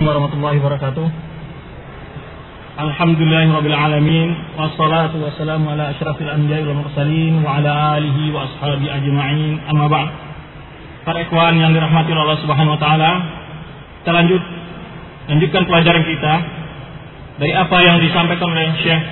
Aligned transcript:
warahmatullahi 0.00 0.56
wabarakatuh. 0.64 1.06
Alhamdulillahirabbil 2.80 3.76
alamin 3.76 4.32
wassalatu 4.56 5.20
wassalamu 5.20 5.76
ala 5.76 5.92
asyrafil 5.92 6.24
anbiya'i 6.24 6.64
wal 6.64 6.80
mursalin 6.80 7.44
wa 7.44 7.60
ala 7.60 8.00
alihi 8.00 8.32
wa 8.32 8.48
ashabi 8.48 8.88
ajma'in. 8.88 9.60
Amma 9.68 9.92
ba'd. 9.92 10.08
Para 11.04 11.20
ikhwan 11.20 11.52
yang 11.60 11.76
dirahmati 11.76 12.16
Allah 12.16 12.40
Subhanahu 12.40 12.76
wa 12.76 12.80
taala, 12.80 13.10
kita 14.00 14.10
lanjut 14.16 14.42
lanjutkan 15.28 15.62
pelajaran 15.68 16.04
kita 16.08 16.34
dari 17.36 17.52
apa 17.52 17.76
yang 17.84 18.00
disampaikan 18.00 18.48
oleh 18.56 18.72
Syekh 18.80 19.02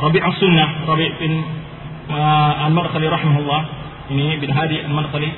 Rabi' 0.00 0.22
As-Sunnah, 0.24 0.68
Rabi' 0.88 1.12
bin 1.20 1.32
uh, 2.08 2.64
Al-Marqali 2.72 3.04
rahimahullah. 3.04 3.62
Ini 4.16 4.40
bin 4.40 4.48
Hadi 4.48 4.80
Al-Marqali 4.80 5.28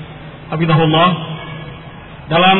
hafizahullah 0.54 1.08
dalam 2.30 2.58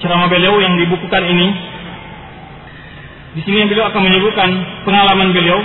ceramah 0.00 0.28
beliau 0.32 0.56
yang 0.60 0.74
dibukukan 0.80 1.22
ini 1.28 1.48
di 3.30 3.40
sini 3.46 3.62
beliau 3.70 3.86
akan 3.94 4.02
menyebutkan 4.02 4.50
pengalaman 4.82 5.30
beliau 5.30 5.62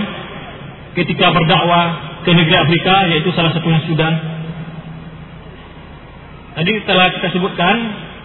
ketika 0.94 1.34
berdakwah 1.34 2.20
ke 2.22 2.30
negeri 2.30 2.56
Afrika 2.62 2.94
yaitu 3.10 3.34
salah 3.34 3.50
satunya 3.58 3.82
Sudan. 3.90 4.14
Tadi 6.56 6.74
telah 6.86 7.10
kita 7.20 7.28
sebutkan 7.36 7.76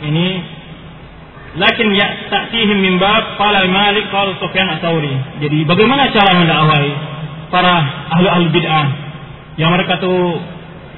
ini 0.05 0.29
lakin 1.57 1.89
ya 1.97 2.31
ta'tihim 2.31 2.79
min 2.79 2.95
bab 3.01 3.41
qala 3.41 3.65
Malik 3.67 4.13
qala 4.13 4.37
Sufyan 4.39 4.77
Ats-Tsauri. 4.77 5.41
Jadi 5.41 5.59
bagaimana 5.65 6.13
cara 6.13 6.31
mendakwai 6.37 6.91
para 7.51 7.75
ahli-ahli 8.13 8.47
bid'ah 8.55 8.87
yang 9.59 9.73
mereka 9.75 9.99
tuh 9.99 10.39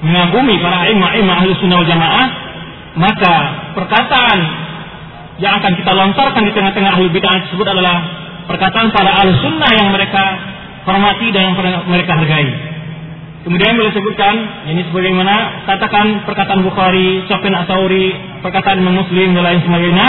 mengagumi 0.03 0.59
para 0.59 0.91
imam-imam 0.91 1.31
ahli 1.31 1.55
sunnah 1.57 1.79
jamaah 1.87 2.27
maka 2.99 3.33
perkataan 3.73 4.39
yang 5.41 5.57
akan 5.57 5.73
kita 5.73 5.91
lontarkan 5.93 6.43
di 6.45 6.51
tengah-tengah 6.53 6.91
ahli 6.93 7.09
bid'ah 7.09 7.49
tersebut 7.49 7.65
adalah 7.65 7.95
perkataan 8.45 8.93
para 8.93 9.11
ahli 9.17 9.33
sunnah 9.41 9.71
yang 9.73 9.89
mereka 9.89 10.23
hormati 10.85 11.31
dan 11.33 11.55
yang 11.55 11.55
mereka 11.89 12.11
hargai. 12.19 12.49
Kemudian 13.43 13.75
boleh 13.75 13.91
sebutkan 13.91 14.35
ini 14.71 14.87
sebagaimana 14.87 15.67
katakan 15.67 16.23
perkataan 16.23 16.63
Bukhari, 16.63 17.27
Sofyan 17.27 17.59
Asauri, 17.59 18.15
perkataan 18.39 18.79
Muslim 18.87 19.35
dan 19.35 19.43
lain 19.43 19.59
sebagainya 19.67 20.07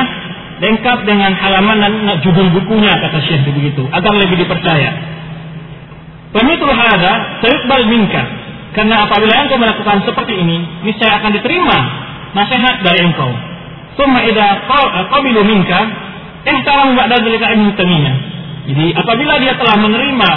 lengkap 0.63 0.99
dengan 1.03 1.35
halaman 1.35 1.77
dan 1.83 1.93
judul 2.23 2.47
bukunya 2.55 2.95
kata 2.95 3.19
Syekh 3.27 3.43
begitu 3.51 3.83
agar 3.91 4.13
lebih 4.15 4.39
dipercaya. 4.39 4.91
Pemitul 6.31 6.71
hada 6.71 7.43
sayuqbal 7.43 7.87
minka 7.91 8.23
karena 8.75 9.07
apabila 9.07 9.35
engkau 9.47 9.59
melakukan 9.59 10.03
seperti 10.07 10.35
ini 10.39 10.87
niscaya 10.87 11.19
akan 11.19 11.31
diterima 11.35 11.79
nasihat 12.39 12.87
dari 12.87 13.07
engkau 13.07 13.54
Summa 13.95 14.21
idza 14.27 14.47
qabilu 15.11 15.41
minka 15.47 15.81
ihtaram 16.45 16.99
ba'da 16.99 17.17
dzalika 17.23 17.47
ilmu 17.55 17.73
tamiyah. 17.79 18.17
Jadi 18.65 18.87
apabila 18.97 19.39
dia 19.39 19.55
telah 19.61 19.77
menerima 19.77 20.31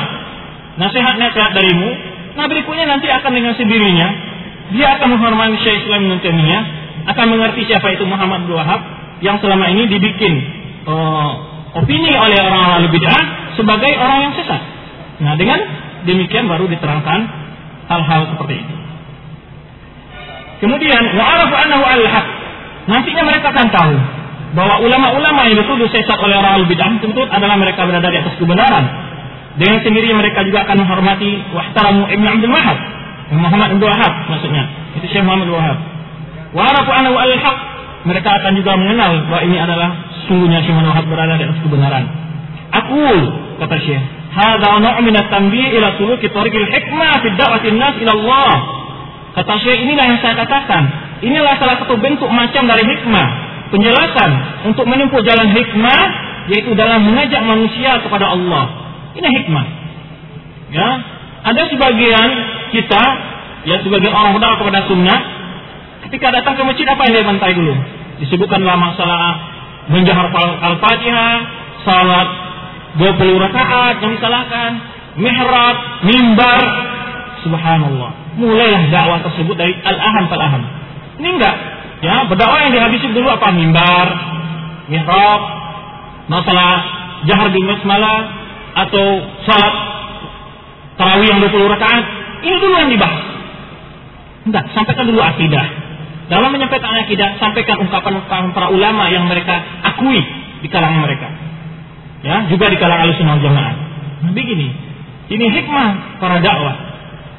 nasihat-nasihat 0.77 1.51
darimu, 1.55 1.89
nah 2.37 2.45
berikutnya 2.45 2.85
nanti 2.85 3.07
akan 3.09 3.31
dengan 3.33 3.53
sendirinya 3.55 4.07
dia 4.75 4.99
akan 4.99 5.15
menghormati 5.15 5.63
Syekh 5.63 5.87
Islam 5.87 6.11
Ibnu 6.11 6.17
Taimiyah, 6.19 6.63
akan 7.07 7.25
mengerti 7.31 7.63
siapa 7.71 7.87
itu 7.95 8.03
Muhammad 8.03 8.43
bin 8.43 8.59
Wahab 8.59 8.81
yang 9.23 9.39
selama 9.39 9.71
ini 9.71 9.87
dibikin 9.87 10.33
uh, 10.83 11.29
opini 11.79 12.11
oleh 12.19 12.35
orang 12.35 12.63
orang 12.67 12.91
bid'ah 12.91 13.23
sebagai 13.55 13.91
orang 13.95 14.27
yang 14.27 14.33
sesat. 14.35 14.61
Nah, 15.23 15.33
dengan 15.39 15.59
demikian 16.03 16.51
baru 16.51 16.67
diterangkan 16.67 17.19
hal-hal 17.87 18.21
seperti 18.35 18.59
itu. 18.59 18.75
Kemudian 20.67 21.03
wa'arafu 21.15 21.55
annahu 21.55 21.83
al-haq 21.85 22.27
Nantinya 22.87 23.23
mereka 23.27 23.51
akan 23.51 23.67
tahu 23.67 23.95
bahwa 24.55 24.79
ulama-ulama 24.79 25.43
yang 25.51 25.59
dituduh 25.59 25.91
sesat 25.91 26.15
oleh 26.23 26.39
orang 26.39 26.63
al-bid'ah 26.63 27.03
tentu 27.03 27.19
adalah 27.27 27.59
mereka 27.59 27.83
berada 27.83 28.07
di 28.07 28.17
atas 28.23 28.35
kebenaran. 28.39 28.85
Dengan 29.59 29.83
sendiri 29.83 30.13
mereka 30.15 30.45
juga 30.47 30.63
akan 30.63 30.85
menghormati 30.85 31.29
wahtaramu 31.51 32.07
Ibn 32.07 32.25
Abdul 32.25 32.53
Wahab. 32.53 32.77
Muhammad 33.35 33.75
Abdul 33.75 33.89
Wahab 33.91 34.13
maksudnya. 34.31 34.63
Itu 34.95 35.05
Syekh 35.11 35.25
Muhammad 35.27 35.51
Wahab. 35.51 35.77
Wa 36.55 36.61
arafu 36.71 36.91
annahu 36.95 37.17
al-haq. 37.19 37.57
Mereka 38.07 38.29
akan 38.39 38.51
juga 38.55 38.71
mengenal 38.79 39.19
bahwa 39.27 39.41
ini 39.43 39.57
adalah 39.59 39.89
sungguhnya 40.31 40.63
Syekh 40.63 40.79
Muhammad 40.79 40.95
Wahab 40.95 41.05
berada 41.11 41.33
di 41.35 41.43
atas 41.43 41.59
kebenaran. 41.59 42.03
Aqul 42.71 43.17
kata 43.59 43.75
Syekh, 43.83 44.03
hadza 44.31 44.69
naw'un 44.79 45.03
min 45.03 45.15
at-tanbih 45.17 45.75
ila 45.75 45.87
suluki 45.99 46.31
tariqil 46.31 46.67
hikmah 46.71 47.19
fi 47.19 47.27
da'wati 47.35 47.67
nas 47.75 47.95
ila 47.99 48.11
Allah. 48.15 48.55
Kata 49.35 49.53
Syekh 49.59 49.83
inilah 49.83 50.05
yang 50.07 50.19
saya 50.23 50.39
katakan 50.39 51.06
Inilah 51.23 51.57
salah 51.57 51.81
satu 51.81 51.97
bentuk 51.97 52.29
macam 52.29 52.69
dari 52.69 52.83
hikmah. 52.85 53.27
Penjelasan 53.67 54.31
untuk 54.69 54.85
menempuh 54.87 55.19
jalan 55.25 55.51
hikmah 55.51 56.01
yaitu 56.47 56.71
dalam 56.77 57.03
mengajak 57.03 57.43
manusia 57.43 57.99
kepada 57.99 58.31
Allah. 58.31 58.65
Ini 59.17 59.27
hikmah. 59.27 59.65
Ya, 60.71 60.89
ada 61.47 61.61
sebagian 61.71 62.27
kita 62.75 63.03
ya 63.67 63.79
sebagian 63.83 64.13
orang 64.15 64.35
berdakwah 64.35 64.63
kepada 64.63 64.87
sunnah 64.87 65.19
ketika 66.07 66.31
datang 66.31 66.55
ke 66.59 66.63
masjid 66.63 66.87
apa 66.87 67.01
yang 67.07 67.13
dia 67.19 67.25
bantai 67.27 67.51
dulu? 67.55 67.75
Disebutkanlah 68.23 68.75
masalah 68.79 69.25
menjahar 69.91 70.27
al-fatihah, 70.63 71.35
salat 71.83 72.29
20 72.99 73.43
rakaat 73.43 73.95
yang 74.01 74.11
disalahkan, 74.17 74.69
mihrab, 75.19 75.75
mimbar, 76.07 76.63
subhanallah. 77.45 78.11
Mulailah 78.37 78.83
dakwah 78.89 79.19
tersebut 79.21 79.55
dari 79.57 79.73
al-aham 79.81 80.25
fal-aham. 80.29 80.63
Ini 81.17 81.29
enggak. 81.33 81.55
Ya, 81.97 82.29
berdakwah 82.29 82.61
yang 82.61 82.73
dihabisi 82.77 83.09
dulu 83.09 83.25
apa? 83.33 83.49
Mimbar, 83.49 84.07
mihrab, 84.85 85.41
masalah 86.29 86.73
jahar 87.25 87.49
di 87.49 87.61
malam 87.65 88.21
atau 88.77 89.05
salat 89.49 89.73
tarawih 91.01 91.27
yang 91.33 91.41
20 91.41 91.73
rakaat. 91.73 92.05
Ini 92.45 92.55
dulu 92.61 92.75
yang 92.77 92.91
dibahas. 92.93 93.25
Enggak, 94.45 94.63
sampaikan 94.77 95.09
dulu 95.09 95.21
akidah. 95.25 95.65
Dalam 96.27 96.53
menyampaikan 96.53 96.93
akidah, 97.01 97.39
sampaikan 97.41 97.81
ungkapan-ungkapan 97.81 98.51
para 98.53 98.67
ulama 98.69 99.09
yang 99.09 99.25
mereka 99.25 99.57
akui 99.89 100.21
di 100.61 100.67
kalangan 100.69 101.01
mereka. 101.01 101.27
Ya, 102.21 102.45
juga 102.51 102.69
di 102.69 102.77
kalangan 102.77 103.09
Ahlussunnah 103.09 103.41
Jamaah. 103.41 103.75
Nah, 104.21 104.31
begini. 104.37 104.69
Ini 105.27 105.45
hikmah 105.49 106.21
para 106.21 106.37
dakwah. 106.43 106.75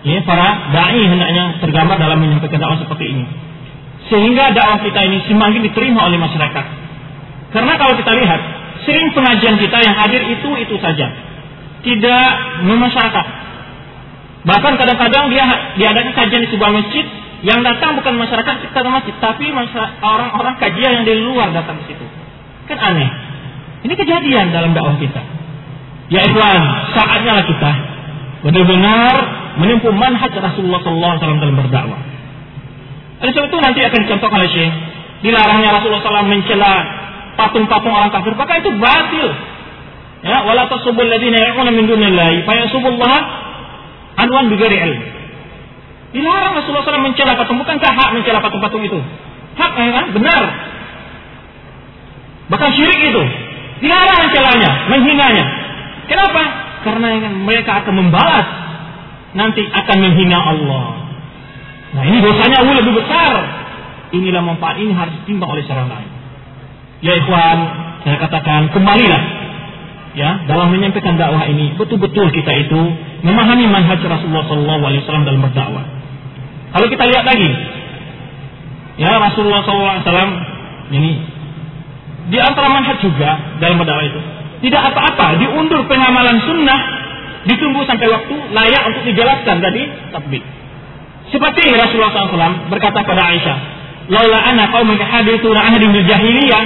Ya, 0.03 0.19
para 0.27 0.73
dai 0.75 1.03
hendaknya 1.05 1.63
tergambar 1.63 2.01
dalam 2.01 2.19
menyampaikan 2.19 2.59
dakwah 2.59 2.79
seperti 2.81 3.07
ini 3.13 3.25
sehingga 4.09 4.57
dakwah 4.57 4.81
kita 4.81 5.01
ini 5.05 5.25
semakin 5.29 5.61
diterima 5.65 6.09
oleh 6.09 6.19
masyarakat. 6.21 6.65
Karena 7.53 7.73
kalau 7.81 7.95
kita 7.97 8.13
lihat, 8.13 8.41
sering 8.85 9.09
pengajian 9.13 9.57
kita 9.57 9.79
yang 9.81 9.95
hadir 9.97 10.21
itu 10.25 10.49
itu 10.61 10.75
saja, 10.81 11.07
tidak 11.85 12.29
memasyarakat. 12.65 13.27
Bahkan 14.49 14.73
kadang-kadang 14.81 15.25
dia 15.33 15.45
diadakan 15.77 16.13
kajian 16.17 16.43
di 16.45 16.51
sebuah 16.53 16.73
masjid, 16.73 17.05
yang 17.45 17.63
datang 17.63 17.95
bukan 18.01 18.19
masyarakat 18.19 18.55
kita 18.67 18.79
masjid, 18.89 19.15
tapi 19.23 19.53
orang-orang 20.03 20.55
kajian 20.59 20.91
yang 21.01 21.05
dari 21.07 21.21
luar 21.23 21.53
datang 21.55 21.79
ke 21.85 21.95
situ. 21.95 22.05
Kan 22.67 22.79
aneh. 22.81 23.11
Ini 23.87 23.95
kejadian 23.95 24.51
dalam 24.51 24.75
dakwah 24.75 24.99
kita. 24.99 25.23
Ya 26.09 26.25
ikhwan, 26.25 26.61
saatnya 26.97 27.37
lah 27.37 27.45
kita 27.45 27.73
benar-benar 28.39 29.15
menempuh 29.59 29.93
manhaj 29.93 30.31
Rasulullah 30.33 30.81
SAW 30.81 31.19
dalam 31.21 31.57
berdakwah. 31.59 32.18
Oleh 33.19 33.33
sebab 33.35 33.47
itu 33.51 33.59
nanti 33.59 33.81
akan 33.83 33.99
dicontohkan 34.07 34.39
oleh 34.39 34.51
Syekh. 34.55 34.73
Dilarangnya 35.27 35.75
Rasulullah 35.75 36.03
SAW 36.03 36.31
mencela 36.31 36.73
patung-patung 37.35 37.91
orang 37.91 38.15
kafir. 38.15 38.35
Maka 38.39 38.63
itu 38.63 38.71
batil. 38.79 39.29
Ya, 40.23 40.43
wala 40.47 40.67
tasubul 40.67 41.07
ladina 41.07 41.39
ya'una 41.39 41.71
min 41.71 41.87
dunillahi 41.87 42.43
fa 42.43 42.55
yasubullah 42.59 43.19
anwan 44.19 44.51
bighairi 44.51 44.79
ilm. 44.79 45.01
Dilarang 46.15 46.53
Rasulullah 46.59 46.87
SAW 46.87 47.07
mencela 47.11 47.35
patung. 47.35 47.59
Bukankah 47.59 47.91
hak 47.91 48.09
mencela 48.15 48.39
patung-patung 48.39 48.83
itu? 48.87 48.99
Hak 49.59 49.73
ya 49.75 49.91
kan? 49.99 50.07
Benar. 50.15 50.43
Bahkan 52.55 52.71
syirik 52.79 53.01
itu. 53.03 53.23
Dilarang 53.83 54.19
mencelanya, 54.27 54.71
menghinanya. 54.91 55.45
Kenapa? 56.07 56.43
Karena 56.87 57.09
mereka 57.31 57.83
akan 57.83 57.95
membalas. 57.95 58.47
Nanti 59.37 59.61
akan 59.67 59.97
menghina 60.01 60.39
Allah. 60.41 61.08
Nah 61.97 62.03
ini 62.05 62.19
dosanya 62.21 62.65
lebih 62.65 62.95
besar. 62.97 63.33
Inilah 64.13 64.41
manfaat 64.41 64.81
ini 64.81 64.93
harus 64.93 65.13
ditimbang 65.23 65.53
oleh 65.53 65.65
seorang 65.69 65.89
lain. 65.89 66.11
Ya 67.05 67.13
ikhwan, 67.15 67.59
saya 68.03 68.17
katakan 68.19 68.73
kembalilah 68.73 69.23
ya 70.17 70.49
dalam 70.51 70.73
menyampaikan 70.73 71.15
dakwah 71.21 71.45
ini 71.47 71.77
betul-betul 71.77 72.33
kita 72.35 72.53
itu 72.67 72.81
memahami 73.23 73.69
manhaj 73.71 74.01
Rasulullah 74.03 74.49
SAW 74.49 75.23
dalam 75.29 75.41
berdakwah. 75.45 75.87
Kalau 76.75 76.87
kita 76.91 77.05
lihat 77.07 77.25
lagi, 77.25 77.51
ya 78.99 79.13
Rasulullah 79.21 79.63
SAW 79.63 80.31
ini 80.91 81.13
di 82.29 82.39
antara 82.41 82.69
manhaj 82.73 82.99
juga 83.05 83.61
dalam 83.61 83.77
berdakwah 83.79 84.05
itu 84.09 84.21
tidak 84.67 84.91
apa-apa 84.91 85.39
diundur 85.39 85.87
pengamalan 85.87 86.43
sunnah 86.43 86.81
ditunggu 87.47 87.87
sampai 87.87 88.11
waktu 88.11 88.35
layak 88.51 88.83
untuk 88.91 89.03
dijelaskan 89.07 89.57
tadi 89.63 89.83
tatbik. 90.11 90.43
Seperti 91.29 91.77
Rasulullah 91.77 92.13
SAW 92.13 92.73
berkata 92.73 93.05
pada 93.05 93.23
Aisyah, 93.29 93.59
"Laula 94.09 94.39
ana 94.41 94.73
qaumuka 94.73 95.05
hadithuna 95.05 95.61
ahdin 95.61 95.93
bil 95.93 96.07
jahiliyah 96.09 96.63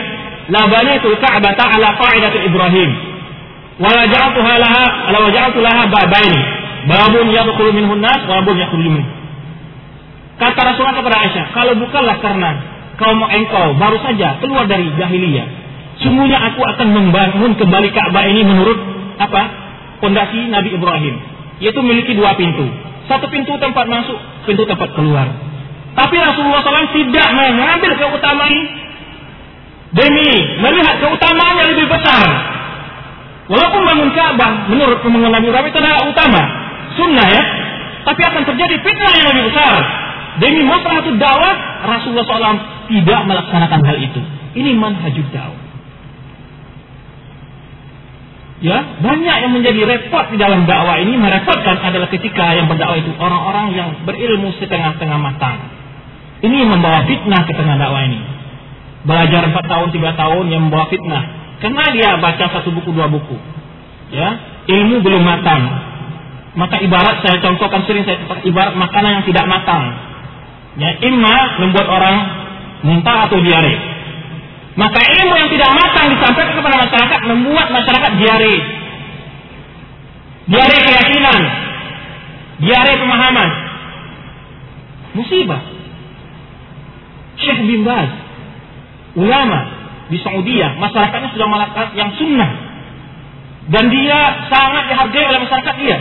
la 0.51 0.63
banitul 0.67 1.15
ka'bata 1.19 1.65
ala 1.67 1.95
qa'idatil 1.99 2.47
Ibrahim. 2.51 2.91
Wa 3.79 3.91
la 3.95 4.05
ja'altuha 4.07 4.55
laha 4.59 4.85
la 5.11 5.19
waja'altu 5.23 5.59
laha 5.63 5.83
babaini. 5.87 6.41
Babun 6.87 7.27
yadkhulu 7.31 7.71
minhu 7.75 7.93
an-nas 7.95 8.27
wa 8.27 8.43
babun 8.43 8.59
yakhruju 8.59 8.91
minhu. 8.91 9.11
Kata 10.43 10.61
Rasulullah 10.75 10.99
kepada 10.99 11.17
Aisyah, 11.23 11.45
kalau 11.55 11.79
bukanlah 11.79 12.17
karena 12.19 12.51
kaum 12.99 13.23
engkau 13.23 13.79
baru 13.79 13.99
saja 14.03 14.43
keluar 14.43 14.67
dari 14.67 14.91
jahiliyah, 14.99 15.47
sungguhnya 16.03 16.39
aku 16.51 16.63
akan 16.67 16.89
membangun 16.91 17.55
kembali 17.55 17.89
Ka'bah 17.95 18.27
ini 18.27 18.43
menurut 18.43 18.79
apa? 19.23 19.43
Pondasi 20.03 20.51
Nabi 20.51 20.75
Ibrahim, 20.75 21.15
yaitu 21.63 21.79
memiliki 21.79 22.19
dua 22.19 22.35
pintu. 22.35 22.67
Satu 23.11 23.27
pintu 23.29 23.59
tempat 23.59 23.87
masuk, 23.91 24.19
pintu 24.47 24.63
tempat 24.67 24.95
keluar. 24.95 25.27
Tapi 25.93 26.17
Rasulullah 26.17 26.65
SAW 26.65 26.95
tidak 26.97 27.29
mengambil 27.37 27.93
keutamaan 28.01 28.55
demi 29.93 30.33
melihat 30.65 30.97
keutamaan 31.05 31.55
yang 31.61 31.69
lebih 31.77 31.89
besar. 31.91 32.25
Walaupun 33.53 33.83
bangun 33.85 34.11
Ka'bah 34.17 34.73
menurut 34.73 35.05
Nabi 35.05 35.47
Ibrahim 35.53 35.69
itu 35.69 35.79
adalah 35.83 36.09
utama, 36.09 36.43
sunnah 36.97 37.29
ya. 37.29 37.43
Tapi 38.03 38.21
akan 38.25 38.43
terjadi 38.49 38.77
fitnah 38.83 39.13
yang 39.15 39.29
lebih 39.37 39.45
besar. 39.53 39.75
Demi 40.41 40.65
maslahat 40.65 41.07
dakwah, 41.21 41.55
Rasulullah 41.87 42.25
SAW 42.25 42.59
tidak 42.89 43.21
melaksanakan 43.29 43.81
hal 43.85 43.97
itu. 44.01 44.21
Ini 44.57 44.75
manhajud 44.75 45.29
dakwah. 45.31 45.62
Ya, 48.63 48.79
banyak 49.03 49.37
yang 49.43 49.53
menjadi 49.59 49.83
repot 49.83 50.31
di 50.31 50.39
dalam 50.39 50.71
dakwah 50.71 51.03
ini 51.03 51.19
merepotkan 51.19 51.83
adalah 51.83 52.07
ketika 52.07 52.55
yang 52.55 52.71
berdakwah 52.71 52.95
itu 52.95 53.11
orang-orang 53.19 53.75
yang 53.75 53.89
berilmu 54.07 54.55
setengah-tengah 54.63 55.19
matang. 55.19 55.67
Ini 56.47 56.71
membawa 56.71 57.03
fitnah 57.11 57.43
ke 57.43 57.59
tengah 57.59 57.75
dakwah 57.75 58.07
ini. 58.07 58.23
Belajar 59.03 59.51
4 59.51 59.67
tahun, 59.67 59.89
3 59.91 60.15
tahun 60.15 60.45
yang 60.47 60.63
membawa 60.71 60.87
fitnah. 60.87 61.43
Karena 61.59 61.91
dia 61.91 62.19
baca 62.23 62.45
satu 62.55 62.71
buku, 62.71 62.95
dua 62.95 63.11
buku. 63.11 63.35
Ya, 64.15 64.31
ilmu 64.71 65.03
belum 65.03 65.23
matang. 65.27 65.63
Maka 66.55 66.79
ibarat 66.87 67.19
saya 67.27 67.43
contohkan 67.43 67.83
sering 67.83 68.07
saya 68.07 68.47
ibarat 68.47 68.79
makanan 68.79 69.23
yang 69.23 69.25
tidak 69.27 69.47
matang. 69.51 69.91
Ya, 70.79 71.03
imma 71.03 71.67
membuat 71.67 71.87
orang 71.91 72.17
muntah 72.87 73.27
atau 73.27 73.43
diare. 73.43 73.75
Maka 74.73 75.01
ilmu 75.05 75.35
yang 75.37 75.51
tidak 75.53 75.71
matang 75.77 76.07
disampaikan 76.17 76.55
kepada 76.57 76.77
masyarakat 76.81 77.21
membuat 77.29 77.69
masyarakat 77.69 78.13
diare. 78.17 78.55
Diare 80.49 80.77
keyakinan. 80.81 81.41
Diare 82.65 82.93
pemahaman. 82.97 83.49
Musibah. 85.13 85.61
Syekh 87.37 87.61
bin 87.69 87.85
Baz, 87.85 88.09
ulama 89.19 89.61
di 90.09 90.19
Saudi, 90.21 90.57
masyarakatnya 90.57 91.31
sudah 91.37 91.49
melakukan 91.49 91.87
yang 91.97 92.11
sunnah. 92.17 92.51
Dan 93.73 93.93
dia 93.93 94.49
sangat 94.51 94.91
dihargai 94.91 95.27
oleh 95.27 95.41
masyarakat 95.47 95.75
dia. 95.79 95.97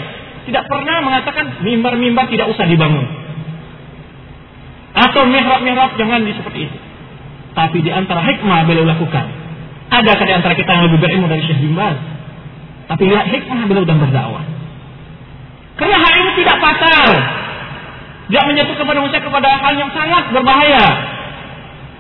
Tidak 0.48 0.64
pernah 0.66 1.06
mengatakan 1.06 1.62
mimbar-mimbar 1.62 2.26
tidak 2.32 2.50
usah 2.50 2.66
dibangun. 2.66 3.06
Atau 4.92 5.30
mihrab-mihrab 5.30 5.96
jangan 5.96 6.26
di 6.26 6.34
seperti 6.34 6.60
itu. 6.68 6.78
Tapi 7.52 7.78
di 7.84 7.92
antara 7.92 8.24
hikmah 8.24 8.64
beliau 8.64 8.88
lakukan. 8.88 9.26
Ada 9.92 10.12
di 10.16 10.34
antara 10.34 10.54
kita 10.56 10.72
yang 10.72 10.84
lebih 10.88 11.00
berilmu 11.04 11.28
dari 11.28 11.44
Syekh 11.44 11.60
bin. 11.60 11.76
Tapi 12.88 13.04
lihat 13.08 13.28
hikmah 13.28 13.68
beliau 13.68 13.84
dan 13.84 14.00
berdakwah. 14.00 14.44
Karena 15.76 15.98
hal 16.00 16.14
ini 16.16 16.32
tidak 16.44 16.58
fatal. 16.64 17.08
Dia 18.32 18.42
menyentuh 18.48 18.76
kepada 18.80 19.00
manusia 19.04 19.20
kepada 19.20 19.50
hal 19.60 19.74
yang 19.76 19.92
sangat 19.92 20.32
berbahaya. 20.32 20.86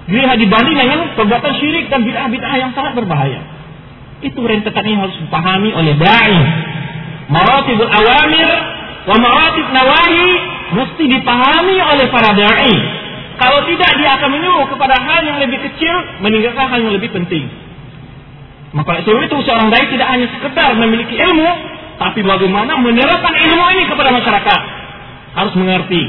Lihat 0.07 0.37
dibanding 0.39 0.77
dengan 0.79 0.99
perbuatan 1.19 1.53
syirik 1.59 1.91
dan 1.91 2.07
bid'ah-bid'ah 2.07 2.55
yang 2.55 2.71
sangat 2.71 2.95
berbahaya. 2.95 3.43
Itu 4.23 4.39
rentetan 4.39 4.85
yang 4.87 5.03
harus 5.03 5.17
dipahami 5.19 5.75
oleh 5.75 5.97
da'i. 5.99 6.39
Maratibul 7.31 7.91
awamir 7.91 8.49
wa 9.07 9.15
maratib 9.17 9.67
nawahi 9.71 10.27
mesti 10.77 11.03
dipahami 11.19 11.77
oleh 11.83 12.05
para 12.07 12.31
da'i. 12.37 13.00
Kalau 13.41 13.65
tidak 13.65 13.91
dia 13.97 14.09
akan 14.21 14.29
menyuruh 14.37 14.69
kepada 14.69 15.01
hal 15.01 15.25
yang 15.25 15.41
lebih 15.41 15.65
kecil 15.65 15.95
meninggalkan 16.21 16.61
hal 16.61 16.77
yang 16.77 16.93
lebih 16.93 17.09
penting. 17.09 17.49
Maka 18.69 19.01
sebab 19.01 19.17
itu 19.25 19.37
seorang 19.49 19.73
dai 19.73 19.89
tidak 19.89 20.07
hanya 20.13 20.29
sekedar 20.29 20.77
memiliki 20.77 21.17
ilmu, 21.17 21.49
tapi 21.97 22.21
bagaimana 22.21 22.77
menerapkan 22.77 23.33
ilmu 23.33 23.65
ini 23.73 23.83
kepada 23.89 24.13
masyarakat. 24.13 24.61
Harus 25.33 25.53
mengerti. 25.57 26.03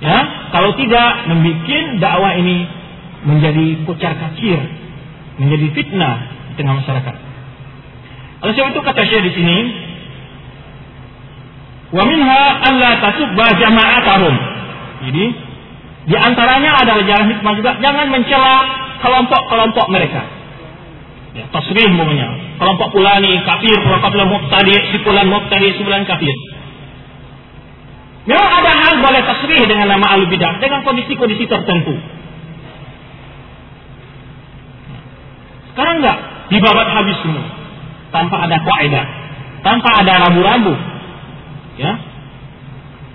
Ya, 0.00 0.18
kalau 0.56 0.72
tidak 0.80 1.28
membuat 1.28 1.84
dakwah 2.00 2.32
ini 2.40 2.64
menjadi 3.28 3.84
kocar 3.84 4.16
kacir, 4.16 4.56
menjadi 5.36 5.66
fitnah 5.76 6.16
di 6.48 6.52
tengah 6.56 6.80
masyarakat. 6.80 7.14
Oleh 8.40 8.52
sebab 8.56 8.68
itu 8.72 8.80
kata 8.80 9.02
Syekh 9.04 9.22
di 9.28 9.32
sini, 9.36 9.58
wa 11.92 12.02
minha 12.08 12.40
alla 12.72 12.90
tasubba 13.04 13.46
jama'atahum 13.60 14.55
jadi 15.04 15.24
di 16.06 16.16
antaranya 16.16 16.70
adalah 16.80 17.02
jalan 17.02 17.26
hikmah 17.34 17.52
juga 17.58 17.70
jangan 17.82 18.06
mencela 18.08 18.54
kelompok-kelompok 19.02 19.86
mereka. 19.90 20.22
Ya, 21.36 21.44
tasrih 21.52 21.92
umumnya. 21.92 22.56
Kelompok 22.56 22.96
pulani 22.96 23.44
kafir, 23.44 23.76
kelompok 23.76 24.08
pulan 24.14 24.28
muqtadi, 24.32 24.74
si 24.88 24.96
pulan 25.04 25.28
muqtadi, 25.28 25.68
si 25.76 25.82
pulan 25.84 26.08
kafir. 26.08 26.32
Memang 28.26 28.50
ada 28.62 28.72
hal 28.72 28.94
boleh 29.04 29.22
tasrih 29.22 29.62
dengan 29.68 29.92
nama 29.92 30.16
al 30.16 30.24
bidah 30.26 30.62
dengan 30.62 30.80
kondisi-kondisi 30.82 31.44
tertentu. 31.44 31.94
Sekarang 35.74 36.00
enggak 36.00 36.18
dibabat 36.48 36.88
habis 36.88 37.20
semua 37.20 37.44
tanpa 38.14 38.48
ada 38.48 38.56
kaidah, 38.56 39.06
tanpa 39.60 39.90
ada 40.00 40.12
rambu-rambu. 40.24 40.74
Ya, 41.76 41.92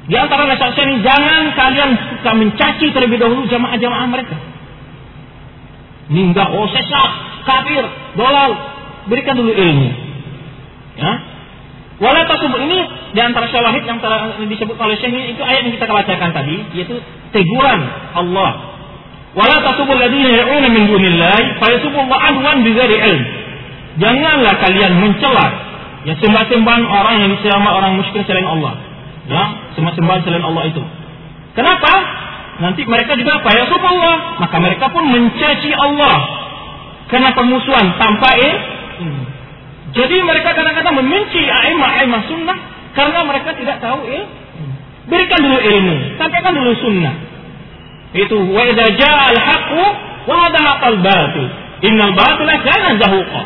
di 0.10 0.16
antara 0.18 0.50
nasihat 0.50 0.74
ini 0.82 1.06
jangan 1.06 1.54
kalian 1.54 1.90
suka 2.10 2.32
mencaci 2.34 2.90
terlebih 2.90 3.22
dahulu 3.22 3.46
jamaah-jamaah 3.46 4.08
mereka. 4.10 4.38
Ini 6.10 6.22
enggak, 6.34 6.50
oh 6.58 6.66
sesat, 6.74 7.12
kafir, 7.46 7.86
dolal. 8.18 8.52
Berikan 9.06 9.38
dulu 9.38 9.54
ilmu. 9.54 9.90
Ya. 10.98 11.14
Wala 12.02 12.26
ini 12.66 12.80
di 13.14 13.22
antara 13.22 13.46
syawahid 13.46 13.86
yang 13.86 14.02
telah 14.02 14.34
disebut 14.42 14.74
oleh 14.74 14.98
Syekh 14.98 15.14
ini 15.14 15.38
itu 15.38 15.42
ayat 15.46 15.70
yang 15.70 15.74
kita 15.78 15.86
bacakan 15.86 16.34
tadi 16.34 16.58
yaitu 16.74 16.98
teguran 17.30 17.82
Allah. 18.18 18.74
Wala 19.38 19.62
tasubul 19.62 20.02
ladina 20.02 20.34
ya'una 20.34 20.68
min 20.70 20.90
dunillahi 20.90 21.62
fa 21.62 21.70
yasubullah 21.70 22.18
adwan 22.34 22.66
bighairi 22.66 22.98
ilm. 23.06 23.24
Janganlah 24.02 24.54
kalian 24.66 24.98
mencela 24.98 25.48
ya 26.10 26.14
sembah-sembahan 26.18 26.84
orang 26.90 27.16
yang 27.22 27.30
disembah 27.38 27.74
orang 27.78 28.02
musyrik 28.02 28.26
selain 28.26 28.50
Allah 28.50 28.74
ya 29.30 29.44
sembah-sembahan 29.76 30.22
selain 30.26 30.46
Allah 30.46 30.64
itu. 30.68 30.84
Kenapa? 31.56 31.94
Nanti 32.62 32.86
mereka 32.86 33.18
juga 33.18 33.42
apa 33.42 33.50
ya 33.56 33.66
Allah. 33.68 34.16
Maka 34.38 34.58
mereka 34.62 34.86
pun 34.92 35.04
mencaci 35.10 35.72
Allah 35.74 36.18
karena 37.12 37.30
permusuhan 37.36 37.86
tanpa 38.00 38.30
eh. 38.40 38.56
Jadi 39.92 40.24
mereka 40.24 40.56
kadang-kadang 40.56 40.96
membenci 41.04 41.44
aimah-aimah 41.44 42.22
sunnah 42.32 42.58
karena 42.96 43.20
mereka 43.28 43.52
tidak 43.60 43.84
tahu 43.84 44.08
eh. 44.08 44.24
Berikan 45.12 45.44
dulu 45.44 45.60
ilmu, 45.60 45.96
sampaikan 46.16 46.56
dulu 46.56 46.72
sunnah. 46.80 47.14
Itu 48.16 48.38
wa 48.40 48.64
idza 48.64 48.86
jaa 48.96 49.36
al-haqqu 49.36 49.84
wa 50.32 50.48
batil. 51.04 51.48
Innal 51.82 52.14
batila 52.16 52.56
kana 52.64 52.90
zahuqa. 53.02 53.42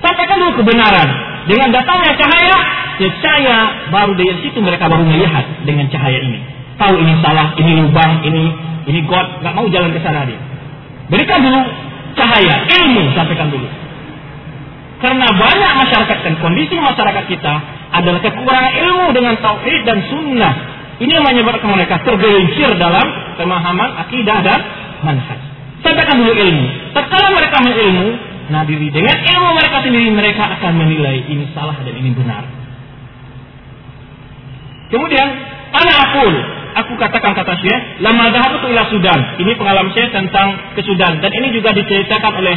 Sampaikan 0.00 0.36
dulu 0.40 0.52
kebenaran. 0.64 1.29
Dengan 1.48 1.68
datangnya 1.72 2.12
cahaya, 2.20 2.58
cahaya 3.00 3.58
baru 3.88 4.12
dari 4.18 4.34
situ 4.44 4.58
mereka 4.60 4.90
baru 4.90 5.04
melihat 5.08 5.64
dengan 5.64 5.88
cahaya 5.88 6.20
ini. 6.20 6.40
Tahu 6.76 6.94
ini 7.00 7.12
salah, 7.20 7.56
ini 7.56 7.72
lubang, 7.80 8.24
ini 8.24 8.44
ini 8.88 9.00
god, 9.04 9.44
nggak 9.44 9.54
mau 9.56 9.66
jalan 9.68 9.92
ke 9.92 10.00
sana 10.00 10.24
dia. 10.24 10.40
Berikan 11.12 11.40
dulu 11.44 11.60
cahaya, 12.16 12.64
ilmu 12.68 13.02
sampaikan 13.16 13.48
dulu. 13.52 13.68
Karena 15.00 15.26
banyak 15.32 15.72
masyarakat 15.80 16.18
dan 16.28 16.34
kondisi 16.44 16.76
masyarakat 16.76 17.24
kita 17.24 17.54
adalah 17.90 18.20
kekurangan 18.20 18.72
ilmu 18.76 19.06
dengan 19.16 19.34
tauhid 19.40 19.80
dan 19.88 19.98
sunnah. 20.12 20.54
Ini 21.00 21.16
yang 21.16 21.24
menyebabkan 21.24 21.72
mereka 21.72 22.04
tergelincir 22.04 22.76
dalam 22.76 23.06
pemahaman 23.40 23.96
akidah 24.04 24.44
dan 24.44 24.60
manhaj. 25.00 25.40
Sampaikan 25.80 26.20
dulu 26.20 26.36
ilmu. 26.36 26.66
Tatkala 26.92 27.32
mereka 27.32 27.56
mengilmu, 27.64 28.06
nah 28.50 28.66
diri 28.66 28.90
dengan 28.90 29.14
ilmu 29.14 29.50
mereka 29.54 29.78
sendiri 29.86 30.10
mereka 30.10 30.42
akan 30.58 30.72
menilai 30.74 31.22
ini 31.30 31.46
salah 31.54 31.78
dan 31.78 31.94
ini 31.94 32.10
benar. 32.10 32.42
Kemudian, 34.90 35.28
ana 35.70 35.92
akul, 36.10 36.34
aku 36.74 36.92
katakan 36.98 37.30
kata 37.30 37.54
Syekh, 37.62 38.02
lama 38.02 38.26
itu 38.34 38.66
ila 38.74 38.82
Sudan. 38.90 39.20
Ini 39.38 39.54
pengalaman 39.54 39.94
saya 39.94 40.10
tentang 40.10 40.74
ke 40.74 40.82
Sudan 40.82 41.22
dan 41.22 41.30
ini 41.30 41.54
juga 41.54 41.70
diceritakan 41.70 42.32
oleh 42.42 42.56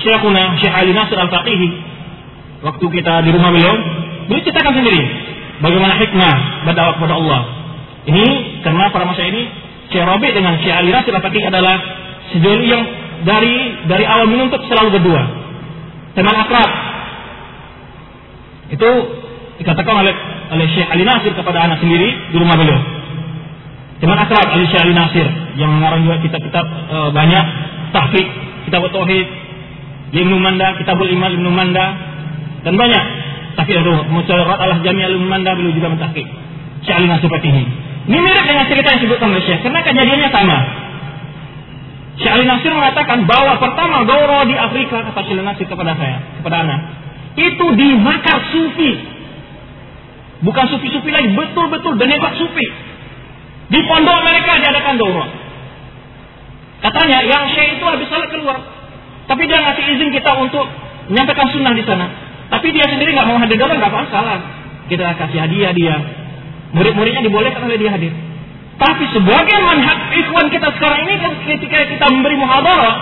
Syekhuna 0.00 0.56
Syekh 0.64 0.72
Ali 0.72 0.96
Nasir 0.96 1.20
Al-Faqihi 1.20 1.68
waktu 2.64 2.86
kita 2.88 3.28
di 3.28 3.30
rumah 3.36 3.52
beliau. 3.52 3.76
Beliau 4.32 4.42
ceritakan 4.48 4.72
sendiri 4.80 5.02
bagaimana 5.60 5.94
hikmah 6.00 6.34
berdakwah 6.64 6.94
kepada 6.96 7.14
Allah. 7.20 7.40
Ini 8.08 8.26
karena 8.64 8.88
pada 8.88 9.04
masa 9.04 9.22
ini 9.28 9.44
Syekh 9.92 10.08
Rabi 10.08 10.28
dengan 10.32 10.56
Syekh 10.64 10.72
Ali 10.72 10.88
Nasir 10.88 11.12
Al-Faqihi 11.12 11.46
adalah 11.52 11.76
sejoli 12.32 12.66
yang 12.72 13.03
dari 13.24 13.54
dari 13.88 14.04
awal 14.04 14.28
menuntut 14.28 14.60
selalu 14.68 15.00
berdua. 15.00 15.22
Teman 16.14 16.36
akrab. 16.36 16.70
Itu 18.70 18.90
dikatakan 19.60 19.94
oleh 20.04 20.14
oleh 20.54 20.66
Syekh 20.76 20.88
Ali 20.92 21.04
Nasir 21.08 21.32
kepada 21.34 21.64
anak 21.64 21.80
sendiri 21.80 22.08
di 22.30 22.36
rumah 22.38 22.54
beliau. 22.54 22.78
Teman 23.98 24.18
akrab 24.20 24.46
Ali 24.52 24.68
Syekh 24.68 24.84
Ali 24.84 24.94
Nasir 24.94 25.26
yang 25.56 25.72
mengarang 25.72 26.04
juga 26.04 26.20
kitab-kitab 26.20 26.64
e, 26.66 26.96
banyak 27.16 27.44
tahqiq, 27.96 28.28
kitab 28.68 28.84
tauhid, 28.92 29.26
Ibnu 30.14 30.36
Manda, 30.38 30.76
Kitabul 30.78 31.10
Iman 31.10 31.32
Ibnu 31.34 31.50
Manda 31.50 31.86
dan 32.62 32.74
banyak. 32.76 33.04
Tapi 33.54 33.70
aduh, 33.70 34.10
Musyawarat 34.10 34.58
Allah 34.58 34.78
Jami'al 34.82 35.14
Ibnu 35.14 35.26
Manda 35.30 35.54
beliau 35.56 35.72
juga 35.72 35.88
mentahqiq. 35.94 36.26
Syekh 36.84 36.96
Ali 37.00 37.08
Nasir 37.08 37.30
ini. 37.32 37.64
Ini 38.04 38.18
mirip 38.20 38.44
dengan 38.44 38.68
cerita 38.68 38.86
yang 38.92 39.00
disebutkan 39.00 39.28
oleh 39.32 39.44
Syekh 39.48 39.60
karena 39.64 39.80
kejadiannya 39.80 40.30
sama. 40.30 40.83
Syekh 42.14 42.30
Ali 42.30 42.46
Nasir 42.46 42.70
mengatakan 42.70 43.26
bahwa 43.26 43.58
pertama 43.58 44.06
Gauro 44.06 44.46
di 44.46 44.54
Afrika 44.54 45.02
kata 45.02 45.20
Syekh 45.26 45.34
Ali 45.34 45.44
Nasir 45.46 45.66
kepada 45.66 45.98
saya, 45.98 46.18
kepada 46.38 46.56
anak, 46.62 46.80
itu 47.34 47.66
dimakar 47.74 48.38
sufi. 48.54 48.92
Bukan 50.44 50.64
sufi-sufi 50.70 51.10
lagi, 51.10 51.34
betul-betul 51.34 51.98
denebak 51.98 52.38
sufi. 52.38 52.66
Di 53.72 53.80
pondok 53.90 54.18
mereka 54.22 54.62
diadakan 54.62 54.94
Gauro. 55.00 55.24
Katanya 56.84 57.18
yang 57.26 57.50
Syekh 57.50 57.80
itu 57.80 57.84
habis 57.88 58.06
salat 58.06 58.30
keluar. 58.30 58.58
Tapi 59.24 59.42
dia 59.48 59.58
ngasih 59.58 59.84
izin 59.96 60.10
kita 60.12 60.30
untuk 60.36 60.68
menyampaikan 61.10 61.48
sunnah 61.50 61.72
di 61.72 61.82
sana. 61.82 62.06
Tapi 62.52 62.70
dia 62.70 62.86
sendiri 62.86 63.16
nggak 63.16 63.26
mau 63.26 63.40
hadir 63.40 63.56
dalam 63.56 63.80
nggak 63.80 63.90
masalah. 63.90 64.38
Kita 64.86 65.16
kasih 65.16 65.38
hadiah 65.48 65.72
dia. 65.72 65.96
Murid-muridnya 66.76 67.24
dibolehkan 67.24 67.64
oleh 67.64 67.78
dia 67.80 67.90
hadir. 67.90 68.12
Tapi 68.74 69.04
sebagai 69.14 69.58
manhaj 69.62 69.98
ikhwan 70.18 70.50
kita 70.50 70.68
sekarang 70.74 71.06
ini 71.06 71.14
ketika 71.46 71.86
kita 71.86 72.06
memberi 72.10 72.34
muhadarah 72.34 72.94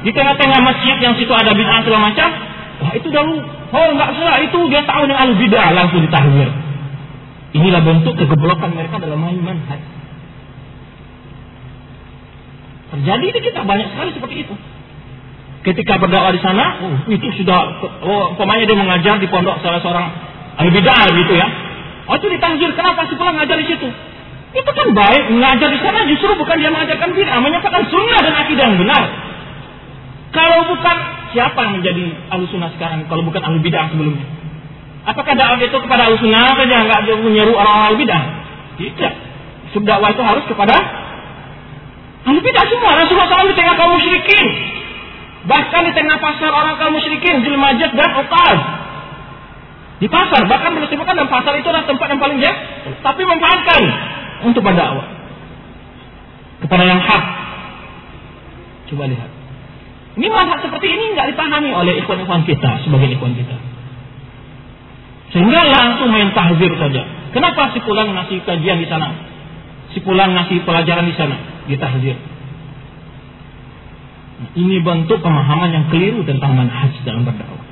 di 0.00 0.10
tengah-tengah 0.10 0.60
masjid 0.64 0.96
yang 0.98 1.14
situ 1.20 1.30
ada 1.30 1.52
bid'ah 1.52 1.84
segala 1.84 2.10
macam, 2.10 2.28
wah 2.80 2.92
itu 2.96 3.08
dahulu, 3.12 3.44
oh 3.76 3.88
nggak 3.92 4.10
salah 4.16 4.40
itu 4.40 4.58
dia 4.72 4.82
tahu 4.88 5.04
dengan 5.04 5.20
al 5.28 5.32
bid'ah 5.36 5.68
langsung 5.76 6.00
ditahwir. 6.00 6.48
Inilah 7.52 7.84
bentuk 7.84 8.16
kegoblokan 8.16 8.72
mereka 8.72 8.96
dalam 8.96 9.20
manhaj. 9.20 9.80
Terjadi 12.92 13.26
di 13.36 13.40
kita 13.40 13.60
banyak 13.64 13.88
sekali 13.92 14.10
seperti 14.16 14.36
itu. 14.48 14.54
Ketika 15.62 16.00
berdakwah 16.00 16.34
di 16.34 16.42
sana, 16.42 16.82
oh, 16.82 16.96
itu 17.06 17.28
sudah, 17.38 17.60
oh, 18.02 18.34
umpamanya 18.34 18.66
dia 18.66 18.74
mengajar 18.74 19.14
di 19.20 19.28
pondok 19.30 19.60
salah 19.60 19.78
seorang 19.84 20.08
al 20.56 20.68
bid'ah 20.72 21.04
gitu 21.12 21.36
ya. 21.36 21.46
Oh 22.08 22.16
itu 22.16 22.32
ditahwir, 22.32 22.72
kenapa 22.72 23.06
sih 23.06 23.14
pulang 23.20 23.36
ngajar 23.36 23.60
di 23.60 23.68
situ? 23.68 23.88
Itu 24.52 24.68
kan 24.68 24.88
baik, 24.92 25.32
mengajar 25.32 25.68
di 25.72 25.80
sana 25.80 26.04
justru 26.04 26.28
bukan 26.36 26.60
dia 26.60 26.68
mengajarkan 26.68 27.16
bid'ah, 27.16 27.40
menyatakan 27.40 27.88
sunnah 27.88 28.20
dan 28.20 28.34
akidah 28.36 28.64
yang 28.68 28.78
benar. 28.84 29.04
Kalau 30.32 30.68
bukan 30.68 30.96
siapa 31.32 31.56
yang 31.56 31.74
menjadi 31.80 32.04
ahlu 32.28 32.44
sunnah 32.52 32.68
sekarang 32.76 33.08
kalau 33.08 33.24
bukan 33.24 33.40
ahlu 33.40 33.64
bid'ah 33.64 33.88
sebelumnya? 33.88 34.28
Apakah 35.08 35.34
dakwah 35.34 35.56
itu 35.56 35.72
kepada 35.72 36.04
ahlu 36.04 36.20
sunnah 36.20 36.52
saja 36.52 36.76
nggak 36.84 36.98
ada 37.08 37.12
menyeru 37.24 37.56
orang 37.56 37.76
ahlu 37.88 37.96
bid'ah? 38.04 38.22
Tidak. 38.76 39.12
Dakwah 39.72 40.12
itu 40.12 40.20
harus 40.20 40.44
kepada 40.44 40.76
ahlu 42.28 42.40
bid'ah 42.44 42.64
semua. 42.68 42.90
Rasulullah 43.00 43.28
SAW 43.32 43.52
di 43.52 43.56
tengah 43.56 43.74
kaum 43.80 43.96
musyrikin. 43.96 44.46
Bahkan 45.48 45.80
di 45.88 45.92
tengah 45.96 46.16
pasar 46.20 46.52
orang 46.52 46.76
kaum 46.76 46.92
musyrikin, 46.92 47.40
Jilmajat 47.40 47.96
dan 47.96 48.10
Uqaz. 48.20 48.60
Di 49.96 50.10
pasar, 50.12 50.44
bahkan 50.44 50.76
disebutkan 50.76 51.14
dan 51.16 51.30
pasar 51.32 51.56
itu 51.56 51.66
adalah 51.72 51.88
tempat 51.88 52.06
yang 52.12 52.20
paling 52.20 52.38
jauh. 52.42 52.58
Tapi 53.00 53.20
memanfaatkan 53.22 53.82
untuk 54.46 54.62
berdakwah 54.62 55.06
kepada 56.62 56.84
yang 56.86 57.00
hak. 57.02 57.24
Coba 58.92 59.10
lihat. 59.10 59.30
Ini 60.12 60.28
manhaj 60.28 60.60
seperti 60.60 60.86
ini 60.92 61.16
nggak 61.16 61.32
dipahami 61.32 61.72
oleh 61.72 61.98
ikhwan-ikhwan 62.04 62.44
kita 62.44 62.84
sebagai 62.84 63.16
ikhwan 63.16 63.32
kita. 63.32 63.56
Sehingga 65.32 65.64
langsung 65.64 66.12
main 66.12 66.28
tahzir 66.36 66.68
saja. 66.76 67.02
Kenapa 67.32 67.72
si 67.72 67.80
pulang 67.80 68.12
ngasih 68.12 68.44
kajian 68.44 68.84
di 68.84 68.88
sana? 68.92 69.08
Si 69.96 70.04
pulang 70.04 70.36
ngasih 70.36 70.60
pelajaran 70.68 71.08
di 71.08 71.16
sana, 71.16 71.36
di 71.64 71.76
tahzir. 71.80 72.16
Nah, 74.42 74.50
ini 74.60 74.76
bentuk 74.84 75.24
pemahaman 75.24 75.72
yang 75.72 75.84
keliru 75.88 76.20
tentang 76.28 76.52
manhaj 76.52 76.92
dalam 77.08 77.24
berdakwah. 77.24 77.64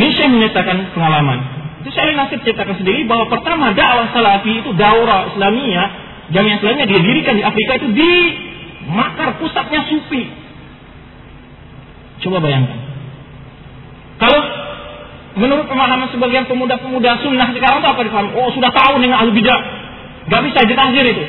Ini 0.00 0.10
saya 0.16 0.28
menyatakan 0.32 0.76
pengalaman. 0.96 1.38
Itu 1.84 1.92
saya 1.92 2.16
Nasir 2.16 2.40
ceritakan 2.40 2.80
sendiri 2.80 3.04
bahwa 3.04 3.28
pertama 3.28 3.76
dakwah 3.76 4.08
salafi 4.08 4.64
itu 4.64 4.72
daurah 4.72 5.28
Islamiyah, 5.36 5.86
jamiah 6.32 6.56
Islamiyah 6.56 6.88
didirikan 6.88 7.36
di 7.36 7.44
Afrika 7.44 7.76
itu 7.76 7.92
di 7.92 8.12
makar 8.88 9.36
pusatnya 9.36 9.84
sufi. 9.92 10.32
Coba 12.24 12.40
bayangkan. 12.40 12.80
Kalau 14.16 14.40
menurut 15.44 15.68
pemahaman 15.68 16.08
sebagian 16.08 16.48
pemuda-pemuda 16.48 17.20
sunnah 17.20 17.52
sekarang 17.52 17.84
itu 17.84 17.88
apa 17.92 18.00
dipahami? 18.00 18.32
Oh 18.32 18.48
sudah 18.56 18.72
tahu 18.72 19.04
dengan 19.04 19.20
ahli 19.20 19.36
bidah. 19.36 19.60
Gak 20.32 20.40
bisa 20.40 20.64
ditahzir 20.64 21.04
itu. 21.04 21.24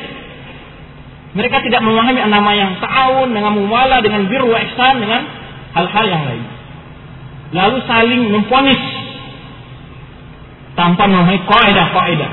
Mereka 1.35 1.67
tidak 1.67 1.83
memahami 1.83 2.23
nama 2.31 2.51
yang 2.55 2.79
ta'awun, 2.79 3.35
dengan 3.35 3.59
muwala, 3.59 3.99
dengan 3.99 4.23
biru 4.31 4.55
ihsan, 4.55 5.03
dengan 5.03 5.27
hal-hal 5.75 6.05
yang 6.07 6.23
lain. 6.23 6.43
Lalu 7.51 7.77
saling 7.91 8.21
memponis 8.31 8.79
tanpa 10.75 11.07
memahami 11.07 11.39
kaidah-kaidah. 11.47 12.31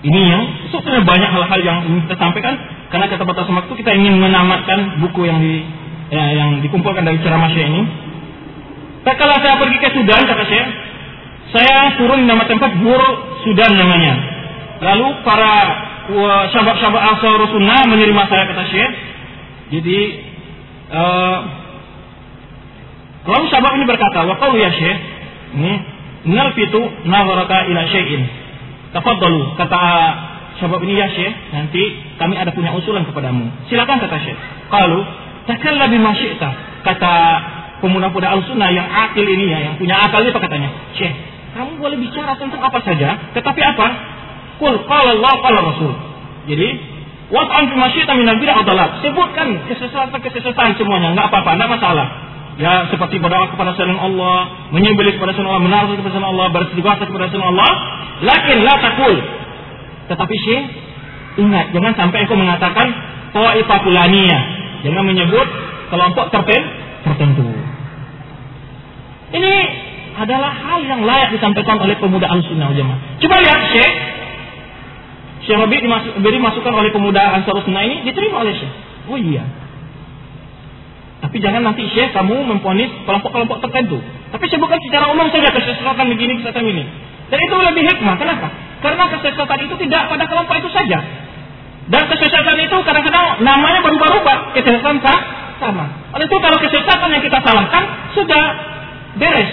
Ini 0.00 0.20
yang 0.32 0.42
sebetulnya 0.72 1.04
banyak 1.04 1.28
hal-hal 1.28 1.60
yang 1.60 1.78
ingin 1.84 2.08
kita 2.08 2.16
sampaikan 2.16 2.56
karena 2.88 3.06
kata 3.12 3.22
batas 3.28 3.44
waktu 3.52 3.72
kita 3.84 3.92
ingin 3.92 4.16
menamatkan 4.16 4.96
buku 5.04 5.28
yang 5.28 5.44
di 5.44 5.60
ya, 6.08 6.24
yang 6.32 6.64
dikumpulkan 6.64 7.04
dari 7.04 7.20
ceramah 7.20 7.52
saya 7.52 7.68
ini. 7.68 7.82
Tak 9.04 9.16
kala 9.20 9.36
saya 9.44 9.60
pergi 9.60 9.76
ke 9.76 9.88
Sudan 9.92 10.24
kata 10.24 10.44
saya, 10.48 10.64
saya 11.52 11.76
turun 12.00 12.24
di 12.24 12.26
nama 12.28 12.48
tempat 12.48 12.80
Bur 12.80 13.02
Sudan 13.44 13.76
namanya. 13.76 14.14
Lalu 14.80 15.06
para 15.20 15.54
sahabat-sahabat 16.50 17.02
asal 17.16 17.36
Rasulullah 17.36 17.84
menerima 17.84 18.22
saya 18.24 18.44
kata 18.48 18.62
saya. 18.72 18.88
Jadi 19.70 19.98
uh, 20.90 21.38
lalu 23.28 23.44
sahabat 23.52 23.72
ini 23.76 23.84
berkata, 23.84 24.24
"Wa 24.24 24.48
ya 24.56 24.70
Syekh, 24.72 24.98
nalfitu 26.24 26.80
nazaraka 27.08 27.66
ila 27.70 27.82
syai'in. 27.88 28.22
Tafaddalu 28.90 29.54
kata 29.54 29.80
sahabat 30.58 30.82
ini 30.84 30.98
ya 30.98 31.08
Syekh, 31.08 31.32
nanti 31.54 31.82
kami 32.20 32.34
ada 32.36 32.50
punya 32.52 32.74
usulan 32.74 33.06
kepadamu. 33.06 33.48
Silakan 33.70 34.02
kata 34.02 34.16
Syekh. 34.20 34.38
Kalau 34.68 35.00
takalla 35.48 35.88
bima 35.88 36.12
syi'ta. 36.12 36.50
Kata 36.84 37.12
pemuda-pemuda 37.80 38.28
al-sunnah 38.28 38.68
yang 38.72 38.88
akil 38.88 39.24
ini 39.24 39.48
ya, 39.48 39.58
yang 39.70 39.74
punya 39.80 39.96
akal 39.96 40.20
itu 40.20 40.36
katanya. 40.36 40.68
Syekh, 40.98 41.14
kamu 41.56 41.80
boleh 41.80 41.96
bicara 42.02 42.36
tentang 42.36 42.60
apa 42.60 42.78
saja, 42.84 43.08
tetapi 43.32 43.60
apa? 43.62 43.86
Kul 44.60 44.76
qala 44.84 45.16
Allah 45.16 45.34
qala 45.40 45.58
Rasul. 45.64 45.92
Jadi 46.50 46.68
Was'an 47.30 47.70
fi 47.70 47.76
syi'ta 47.94 48.12
min 48.18 48.26
al-bid'ah 48.26 48.58
Sebutkan 49.06 49.70
kesesatan-kesesatan 49.70 50.74
semuanya, 50.76 51.14
enggak 51.14 51.30
apa-apa, 51.30 51.50
enggak 51.54 51.70
masalah 51.78 52.06
ya 52.56 52.90
seperti 52.90 53.22
berdoa 53.22 53.52
kepada 53.54 53.76
selain 53.78 54.00
Allah, 54.00 54.70
menyembelih 54.74 55.20
kepada 55.20 55.36
selain 55.36 55.54
Allah, 55.54 55.62
menaruh 55.62 55.94
kepada 55.94 56.12
selain 56.16 56.30
Allah, 56.32 56.46
beristighfar 56.50 56.96
kepada 56.98 57.26
selain 57.30 57.48
Allah, 57.54 57.70
lakin 58.24 58.56
la 58.66 58.74
takul. 58.82 59.14
Tetapi 60.10 60.34
syekh 60.42 60.64
ingat 61.38 61.70
jangan 61.70 61.92
sampai 61.94 62.18
aku 62.26 62.34
mengatakan 62.34 62.86
taifah 63.30 63.78
fulaniyah. 63.86 64.42
Jangan 64.80 65.04
menyebut 65.04 65.46
kelompok 65.92 66.32
tertentu. 66.32 67.46
Ini 69.30 69.54
adalah 70.18 70.50
hal 70.50 70.80
yang 70.82 71.06
layak 71.06 71.30
disampaikan 71.36 71.78
oleh 71.78 71.94
pemuda 72.00 72.26
Al-Sunnah 72.26 72.74
Jemaah. 72.74 72.98
Coba 73.22 73.36
lihat 73.38 73.60
Syekh 73.70 73.94
Syekh 75.46 75.56
Rabi 75.56 75.76
dimasukkan 76.20 76.72
oleh 76.74 76.90
pemuda 76.92 77.40
Ansar 77.40 77.64
Sunnah 77.64 77.82
ini 77.88 78.04
diterima 78.04 78.44
oleh 78.44 78.52
Syekh. 78.52 78.72
Oh 79.08 79.16
iya, 79.16 79.42
tapi 81.20 81.36
jangan 81.44 81.60
nanti 81.60 81.84
Syekh 81.92 82.16
kamu 82.16 82.48
memponis 82.48 82.88
kelompok-kelompok 83.04 83.60
tertentu. 83.68 84.00
Tapi 84.32 84.44
sebutkan 84.48 84.80
secara 84.80 85.12
umum 85.12 85.28
saja 85.28 85.52
kesesatan 85.52 86.06
begini, 86.16 86.40
kesesatan 86.40 86.64
ini. 86.64 86.84
Dan 87.28 87.38
itu 87.44 87.54
lebih 87.60 87.82
hikmah. 87.92 88.16
Kenapa? 88.16 88.48
Karena 88.80 89.04
kesesatan 89.12 89.58
itu 89.68 89.74
tidak 89.84 90.08
pada 90.08 90.24
kelompok 90.24 90.56
itu 90.64 90.72
saja. 90.72 90.98
Dan 91.92 92.02
kesesatan 92.08 92.56
itu 92.64 92.76
kadang-kadang 92.88 93.44
namanya 93.44 93.84
berubah-ubah. 93.84 94.56
Kesesatan 94.56 94.96
sama. 95.60 95.84
Oleh 96.16 96.24
itu 96.24 96.36
kalau 96.40 96.56
kesesatan 96.56 97.08
yang 97.12 97.22
kita 97.22 97.38
salahkan 97.44 97.82
sudah 98.16 98.44
beres. 99.20 99.50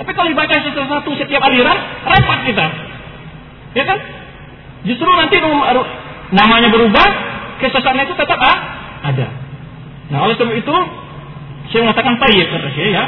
Tapi 0.00 0.10
kalau 0.16 0.28
dibaca 0.32 0.54
sesuatu 0.64 1.10
setiap 1.20 1.44
aliran, 1.44 1.76
repot 2.08 2.40
kita. 2.48 2.66
Ya 3.76 3.84
kan? 3.84 3.98
Justru 4.88 5.06
nanti 5.12 5.36
namanya 6.32 6.68
berubah, 6.72 7.06
kesesatan 7.60 8.00
itu 8.00 8.16
tetap 8.16 8.40
ah, 8.40 8.56
ada. 9.12 9.28
Nah 10.08 10.18
oleh 10.26 10.34
sebab 10.40 10.56
itu 10.56 10.76
saya 11.72 11.88
mengatakan 11.88 12.14
tayyib 12.20 12.46
kata 12.52 12.68
saya 12.76 12.88
ya. 12.92 13.04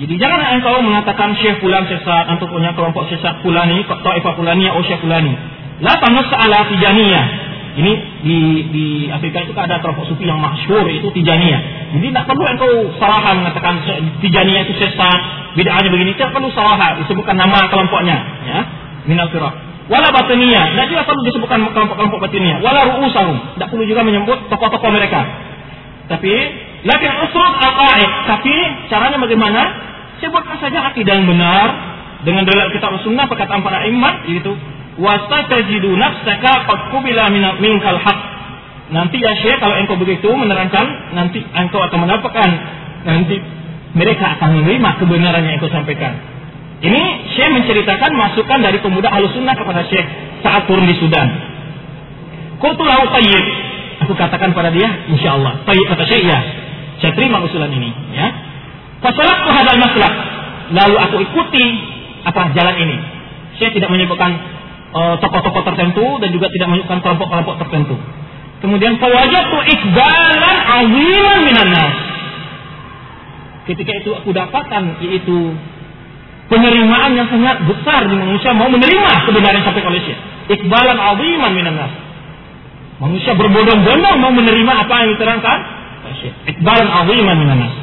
Jadi 0.00 0.14
jangan 0.16 0.40
engkau 0.58 0.80
mengatakan 0.80 1.36
syekh 1.38 1.60
fulan 1.60 1.84
sesat 1.86 2.24
atau 2.26 2.46
punya 2.48 2.72
kelompok 2.72 3.06
sesat 3.12 3.44
fulani, 3.44 3.84
taifah 3.84 4.32
fulani, 4.34 4.66
oh 4.72 4.82
syekh 4.82 4.98
fulani. 4.98 5.32
La 5.80 5.94
tanus 6.02 6.28
ala 6.34 6.66
tijaniyah. 6.68 7.26
Ini 7.70 7.92
di 8.26 8.38
di 8.74 8.86
Afrika 9.06 9.46
itu 9.46 9.54
ada 9.54 9.78
kelompok 9.78 10.02
sufi 10.10 10.26
yang 10.26 10.42
masyhur 10.42 10.90
itu 10.90 11.06
Tijaniyah. 11.06 11.94
Jadi 11.94 12.06
tidak 12.10 12.26
perlu 12.26 12.42
engkau 12.42 12.70
salah 12.98 13.22
mengatakan 13.30 13.86
Tijaniyah 14.18 14.66
itu 14.66 14.74
sesat, 14.74 15.20
bid'ahnya 15.54 15.86
begini. 15.86 16.18
Tidak 16.18 16.34
perlu 16.34 16.50
salah 16.50 16.98
disebutkan 16.98 17.38
nama 17.38 17.70
kelompoknya, 17.70 18.16
ya. 18.42 18.60
Minal 19.06 19.30
firaq. 19.30 19.54
Wala 19.90 20.06
batiniyah, 20.14 20.74
tidak 20.74 20.86
juga 20.86 21.02
perlu 21.02 21.22
disebutkan 21.26 21.58
kelompok-kelompok 21.70 22.18
batiniyah. 22.22 22.58
Wala 22.62 22.90
ru'usahum, 22.90 23.58
tidak 23.58 23.68
perlu 23.74 23.84
juga 23.86 24.02
menyebut 24.06 24.38
tokoh-tokoh 24.46 24.90
mereka. 24.90 25.26
Tapi, 26.06 26.34
lakin 26.84 27.12
usul 27.28 27.50
aqaid. 27.50 28.10
Tapi 28.28 28.54
caranya 28.88 29.18
bagaimana? 29.20 29.62
Sebutkan 30.20 30.56
saja 30.60 30.92
akidah 30.92 31.16
yang 31.16 31.28
benar 31.28 31.66
dengan 32.28 32.44
dalil 32.44 32.76
kitab 32.76 32.92
sunnah 33.00 33.24
perkataan 33.24 33.64
para 33.64 33.88
imam 33.88 34.28
itu 34.28 34.52
wastatajidu 35.00 35.96
nafsaka 35.96 36.68
qad 36.68 36.80
qubila 36.92 37.32
minkal 37.56 37.96
haq. 37.96 38.18
Nanti 38.90 39.22
ya 39.22 39.32
Syekh 39.38 39.62
kalau 39.62 39.78
engkau 39.80 39.96
begitu 39.96 40.28
menerangkan 40.28 41.14
nanti 41.14 41.40
engkau 41.40 41.80
akan 41.80 41.98
mendapatkan 42.04 42.48
nanti 43.06 43.38
mereka 43.96 44.36
akan 44.36 44.60
menerima 44.60 44.90
kebenaran 45.00 45.42
yang 45.46 45.56
engkau 45.56 45.72
sampaikan. 45.72 46.12
Ini 46.80 47.02
Syekh 47.36 47.50
menceritakan 47.60 48.12
masukan 48.12 48.58
dari 48.60 48.80
pemuda 48.80 49.08
Ahlussunnah 49.08 49.56
kepada 49.56 49.88
Syekh 49.88 50.06
saat 50.44 50.68
turun 50.68 50.84
di 50.84 50.96
Sudan. 51.00 51.28
Qultu 52.60 52.84
lahu 52.84 53.08
tayyib. 53.08 53.46
Aku 54.04 54.16
katakan 54.16 54.56
pada 54.56 54.72
dia, 54.72 54.88
insya 55.12 55.36
Allah. 55.36 55.60
Tayyib 55.64 55.86
kata 55.92 56.04
Syekh 56.08 56.24
ya. 56.28 56.40
Saya 57.00 57.12
terima 57.16 57.40
usulan 57.40 57.72
ini, 57.72 57.90
ya. 58.12 58.28
Fasalatu 59.00 59.48
hadal 59.48 59.80
maslak. 59.80 60.14
Lalu 60.70 60.96
aku 61.00 61.16
ikuti 61.24 61.64
apa 62.28 62.52
jalan 62.52 62.76
ini. 62.76 62.96
Syekh 63.56 63.80
tidak 63.80 63.90
menyebutkan 63.90 64.38
Eh, 64.90 65.14
tokoh-tokoh 65.22 65.62
tertentu 65.62 66.02
dan 66.18 66.34
juga 66.34 66.50
tidak 66.50 66.66
menyebutkan 66.66 66.98
kelompok-kelompok 66.98 67.62
tertentu. 67.62 67.94
Kemudian 68.58 68.98
fawajatu 68.98 69.62
ikbalan 69.70 70.58
aziman 70.66 71.38
minan 71.46 71.70
nas. 71.70 71.94
Ketika 73.70 74.02
itu 74.02 74.10
aku 74.18 74.34
dapatkan 74.34 74.98
yaitu 75.06 75.54
penerimaan 76.50 77.14
yang 77.14 77.30
sangat 77.30 77.62
besar 77.70 78.02
di 78.10 78.18
manusia 78.18 78.50
mau 78.50 78.66
menerima 78.66 79.30
kebenaran 79.30 79.62
sampai 79.62 79.82
oleh 79.86 80.02
Syekh. 80.02 80.18
Ikbalan 80.58 80.98
aziman 80.98 81.54
minan 81.54 81.78
nas. 81.78 81.94
Manusia 82.98 83.38
berbondong-bondong 83.38 84.16
mau 84.18 84.34
menerima 84.34 84.72
apa 84.74 84.94
yang 85.06 85.08
diterangkan 85.14 85.58
Ikbalan 86.50 86.88
aziman 86.88 87.36
minan 87.38 87.58
nas. 87.64 87.74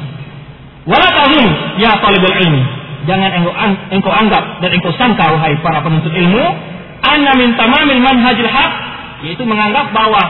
Wala 0.88 1.08
ta'zim 1.12 1.46
ya 1.80 1.96
talibul 2.00 2.32
ilmi. 2.32 2.62
Jangan 3.04 3.30
engkau, 3.40 3.52
engkau 3.92 4.12
anggap 4.12 4.44
dan 4.60 4.70
engkau 4.72 4.92
sangka 4.96 5.32
wahai 5.32 5.56
para 5.64 5.80
penuntut 5.84 6.12
ilmu 6.12 6.44
anna 7.04 7.32
min 7.38 7.54
tamamil 7.54 8.00
manhajil 8.02 8.50
haq 8.50 8.72
yaitu 9.24 9.42
menganggap 9.46 9.90
bahwa 9.94 10.22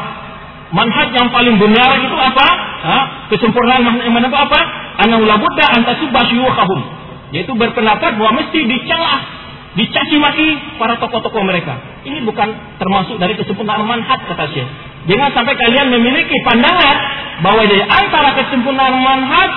manhaj 0.72 1.08
yang 1.12 1.28
paling 1.32 1.56
benar 1.56 1.96
itu 2.00 2.16
apa? 2.16 2.46
Ha? 2.84 2.98
Kesempurnaan 3.32 3.82
manhaj 3.84 4.04
yang 4.04 4.14
mana 4.16 4.28
apa? 4.28 4.60
Annahu 5.06 5.24
la 5.24 5.36
budda 5.40 5.64
an 5.78 5.80
tasubba 5.84 6.26
syuyukhahum. 6.28 6.80
Yaitu 7.32 7.52
berpendapat 7.52 8.16
bahwa 8.16 8.40
mesti 8.40 8.64
dicela, 8.64 9.20
dicaci 9.76 10.16
maki 10.16 10.48
para 10.80 10.96
tokoh-tokoh 10.96 11.44
mereka. 11.44 11.76
Ini 12.08 12.24
bukan 12.24 12.48
termasuk 12.80 13.20
dari 13.20 13.36
kesempurnaan 13.36 13.84
manhaj 13.84 14.20
kata 14.26 14.48
Syekh. 14.52 14.68
Jangan 15.08 15.30
sampai 15.32 15.56
kalian 15.56 15.88
memiliki 15.88 16.36
pandangan 16.44 16.96
bahwa 17.40 17.64
dari 17.64 17.80
antara 17.80 18.36
kesempurnaan 18.36 18.96
manhaj 19.00 19.50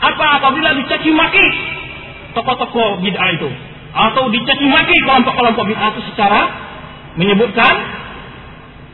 apa 0.00 0.24
apabila 0.40 0.76
dicaci 0.76 1.08
maki 1.12 1.46
tokoh-tokoh 2.36 3.00
bid'ah 3.00 3.28
itu 3.32 3.48
atau 3.90 4.28
dicaci 4.28 4.66
maki 4.68 4.96
kelompok-kelompok 5.08 5.64
bid'ah 5.72 5.88
itu 5.96 6.02
secara 6.12 6.40
menyebutkan 7.16 7.74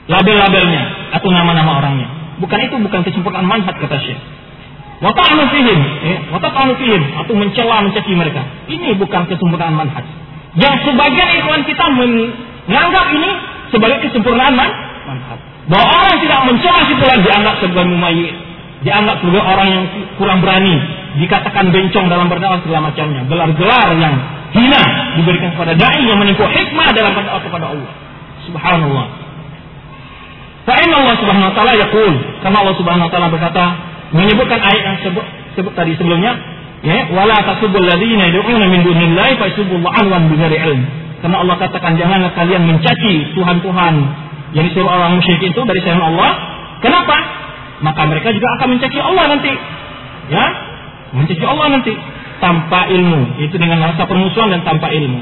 label-labelnya 0.06 1.10
atau 1.18 1.28
nama-nama 1.34 1.82
orangnya. 1.82 2.08
Bukan 2.38 2.58
itu 2.62 2.74
bukan 2.78 3.00
kesempurnaan 3.02 3.46
manhaj 3.48 3.74
kata 3.74 3.98
Syekh. 3.98 4.20
Wa 4.96 5.12
ta'anu 5.12 5.44
fihim, 5.52 5.80
eh, 6.08 6.18
wa 6.32 6.40
fihim 6.80 7.02
atau 7.20 7.34
mencela 7.36 7.84
mencaci 7.84 8.12
mereka. 8.14 8.46
Ini 8.70 8.96
bukan 8.96 9.26
kesempurnaan 9.26 9.74
manhaj. 9.74 10.06
Yang 10.56 10.88
sebagian 10.88 11.28
ikhwan 11.42 11.66
kita 11.68 11.84
menganggap 11.92 13.06
ini 13.12 13.30
sebagai 13.74 13.98
kesempurnaan 14.08 14.54
man 14.56 14.70
manhaj. 15.04 15.55
Bahwa 15.66 15.86
orang 15.98 16.16
tidak 16.22 16.40
mencela 16.46 16.80
si 16.86 16.94
fulan 16.94 17.20
dianggap 17.26 17.54
sebagai 17.58 17.90
mumayyi, 17.90 18.30
dianggap 18.86 19.18
sebagai 19.18 19.42
orang 19.42 19.68
yang 19.68 19.84
kurang 20.14 20.38
berani, 20.38 20.78
dikatakan 21.18 21.74
bencong 21.74 22.06
dalam 22.06 22.30
berdakwah 22.30 22.62
segala 22.62 22.92
macamnya, 22.92 23.26
gelar-gelar 23.26 23.88
yang 23.98 24.14
hina 24.54 24.82
diberikan 25.18 25.50
kepada 25.58 25.74
dai 25.74 26.02
yang 26.06 26.22
menempuh 26.22 26.46
hikmah 26.46 26.88
dalam 26.94 27.12
berdoa 27.18 27.38
kepada 27.42 27.66
Allah. 27.74 27.92
Subhanallah. 28.46 29.06
Fa'in 30.66 30.90
Allah 30.90 31.14
subhanahu 31.18 31.50
wa 31.50 31.54
ta'ala 31.54 31.72
yaqul. 31.78 32.14
Karena 32.42 32.58
Allah 32.62 32.74
subhanahu 32.78 33.06
wa 33.06 33.12
ta'ala 33.12 33.28
berkata, 33.30 33.64
menyebutkan 34.14 34.58
ayat 34.62 34.82
yang 34.82 34.98
sebut, 35.02 35.26
sebut 35.58 35.72
tadi 35.74 35.94
sebelumnya, 35.98 36.34
ya, 36.82 37.10
wala 37.10 37.38
tasubul 37.42 37.82
ladzina 37.82 38.30
yad'una 38.30 38.66
min 38.70 38.82
dunillahi 38.82 39.34
fa 39.38 39.46
yasubullahu 39.50 39.94
anwan 39.98 40.30
bighairi 40.30 40.58
ilm. 40.62 40.82
Karena 41.22 41.42
Allah 41.42 41.56
katakan 41.58 41.96
janganlah 41.98 42.30
kalian 42.38 42.62
mencaci 42.70 43.34
Tuhan-Tuhan 43.34 43.94
yang 44.56 44.64
disuruh 44.72 44.88
orang 44.88 45.20
musyrik 45.20 45.44
itu 45.44 45.60
dari 45.68 45.84
selain 45.84 46.00
Allah. 46.00 46.32
Kenapa? 46.80 47.16
Maka 47.84 48.08
mereka 48.08 48.32
juga 48.32 48.48
akan 48.56 48.66
mencaci 48.72 48.98
Allah 49.04 49.24
nanti. 49.36 49.52
Ya, 50.32 50.44
mencaci 51.12 51.44
Allah 51.44 51.66
nanti 51.76 51.92
tanpa 52.40 52.88
ilmu, 52.88 53.40
itu 53.44 53.56
dengan 53.60 53.84
rasa 53.84 54.08
permusuhan 54.08 54.48
dan 54.56 54.64
tanpa 54.64 54.88
ilmu. 54.92 55.20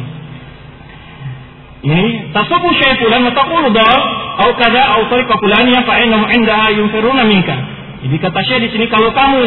Ini 1.85 2.33
tasubu 2.33 2.73
syaifulan 2.81 3.29
wa 3.29 3.33
taqulu 3.37 3.69
dal 3.69 4.01
au 4.41 4.51
kada 4.57 4.97
au 4.97 5.05
tariqa 5.13 5.37
fulaniyah 5.37 5.85
fa 5.85 6.01
innahum 6.01 6.25
indaha 6.33 6.73
yunfiruna 6.73 7.29
minka. 7.29 7.53
Jadi 8.07 8.17
kata 8.23 8.41
Syekh 8.41 8.61
di 8.65 8.69
sini 8.73 8.87
kalau 8.89 9.13
kamu 9.13 9.43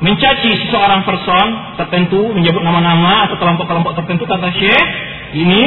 mencaci 0.00 0.50
seseorang 0.66 1.04
person 1.04 1.76
tertentu, 1.76 2.32
menyebut 2.32 2.64
nama-nama 2.64 3.28
atau 3.28 3.36
kelompok-kelompok 3.36 3.92
tertentu 3.92 4.24
kata 4.24 4.48
Syekh, 4.56 4.86
ini 5.36 5.62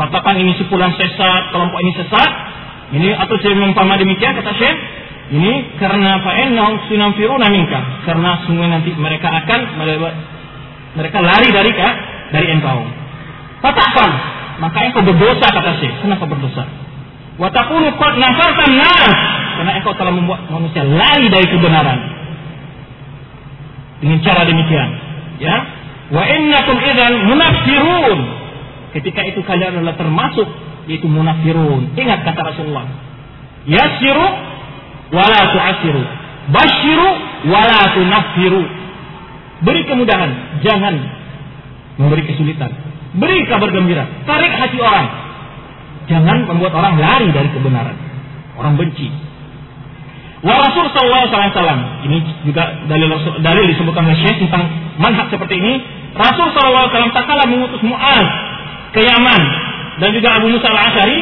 katakan 0.00 0.40
ini 0.40 0.56
sepulan 0.56 0.96
sesat, 0.96 1.52
kelompok 1.52 1.76
ini 1.76 1.92
sesat, 1.92 2.30
ini 2.92 3.16
atau 3.16 3.34
saya 3.40 3.56
mengumpama 3.56 3.96
demikian 3.96 4.36
kata 4.36 4.52
Syekh, 4.60 4.76
ini 5.32 5.72
karena 5.80 6.20
fa'ennahum 6.20 6.84
sinamfiruna 6.90 7.48
minka, 7.48 7.80
karena 8.04 8.44
semua 8.44 8.68
nanti 8.68 8.92
mereka 8.92 9.32
akan 9.32 9.60
mereka 10.94 11.18
lari 11.24 11.48
dari 11.48 11.72
kak 11.72 11.94
dari 12.36 12.46
engkau. 12.52 12.84
Fatafan, 13.64 14.10
maka 14.60 14.78
engkau 14.84 15.00
berdosa 15.00 15.48
kata 15.48 15.80
Syekh. 15.80 15.94
Kenapa 16.04 16.28
berdosa? 16.28 16.68
Watakunu 17.40 17.88
qad 17.96 18.14
nafartan 18.20 18.72
nas, 18.76 19.14
karena 19.56 19.72
engkau 19.80 19.96
telah 19.96 20.12
membuat 20.12 20.44
manusia 20.52 20.84
lari 20.84 21.26
dari 21.32 21.46
kebenaran. 21.48 21.98
Dengan 24.04 24.18
cara 24.20 24.44
demikian, 24.44 24.88
ya. 25.40 25.56
Wa 26.12 26.20
innakum 26.28 26.76
idzan 26.76 27.14
munafirun. 27.32 28.20
Ketika 28.92 29.24
itu 29.26 29.40
kalian 29.42 29.80
adalah 29.80 29.96
termasuk 29.98 30.46
yaitu 30.90 31.06
munafirun. 31.08 31.92
Ingat 31.96 32.24
kata 32.28 32.40
Rasulullah. 32.54 32.84
Yasiru 33.64 34.26
wala 35.12 35.40
tu'asiru. 35.52 36.02
Basyiru 36.44 37.08
wala 37.48 37.80
tunafiru 37.96 38.62
Beri 39.64 39.80
kemudahan, 39.88 40.60
jangan 40.60 40.94
memberi 41.96 42.28
kesulitan. 42.28 42.68
Beri 43.16 43.46
kabar 43.48 43.70
gembira, 43.72 44.04
tarik 44.28 44.52
hati 44.52 44.76
orang. 44.76 45.08
Jangan 46.04 46.44
membuat 46.44 46.74
orang 46.76 47.00
lari 47.00 47.32
dari 47.32 47.48
kebenaran. 47.48 47.96
Orang 48.60 48.76
benci. 48.76 49.08
Wa 50.44 50.60
Rasul 50.60 50.92
sallallahu 50.92 51.32
alaihi 51.32 51.54
wasallam 51.56 51.80
ini 52.04 52.16
juga 52.44 52.76
dalil 52.84 53.08
dalil 53.40 53.64
disebutkan 53.72 54.04
oleh 54.04 54.18
Syekh 54.20 54.44
tentang 54.44 54.68
manhaj 55.00 55.32
seperti 55.32 55.56
ini. 55.56 55.80
Rasul 56.12 56.52
sallallahu 56.52 56.84
alaihi 56.84 56.92
wasallam 56.92 57.14
tak 57.16 57.24
kalah 57.24 57.46
mengutus 57.48 57.80
Muaz 57.80 58.28
ke 58.92 59.00
Yaman 59.00 59.42
dan 60.02 60.08
juga 60.10 60.28
Abu 60.38 60.50
Musa 60.50 60.66
al-Asy'ari 60.70 61.18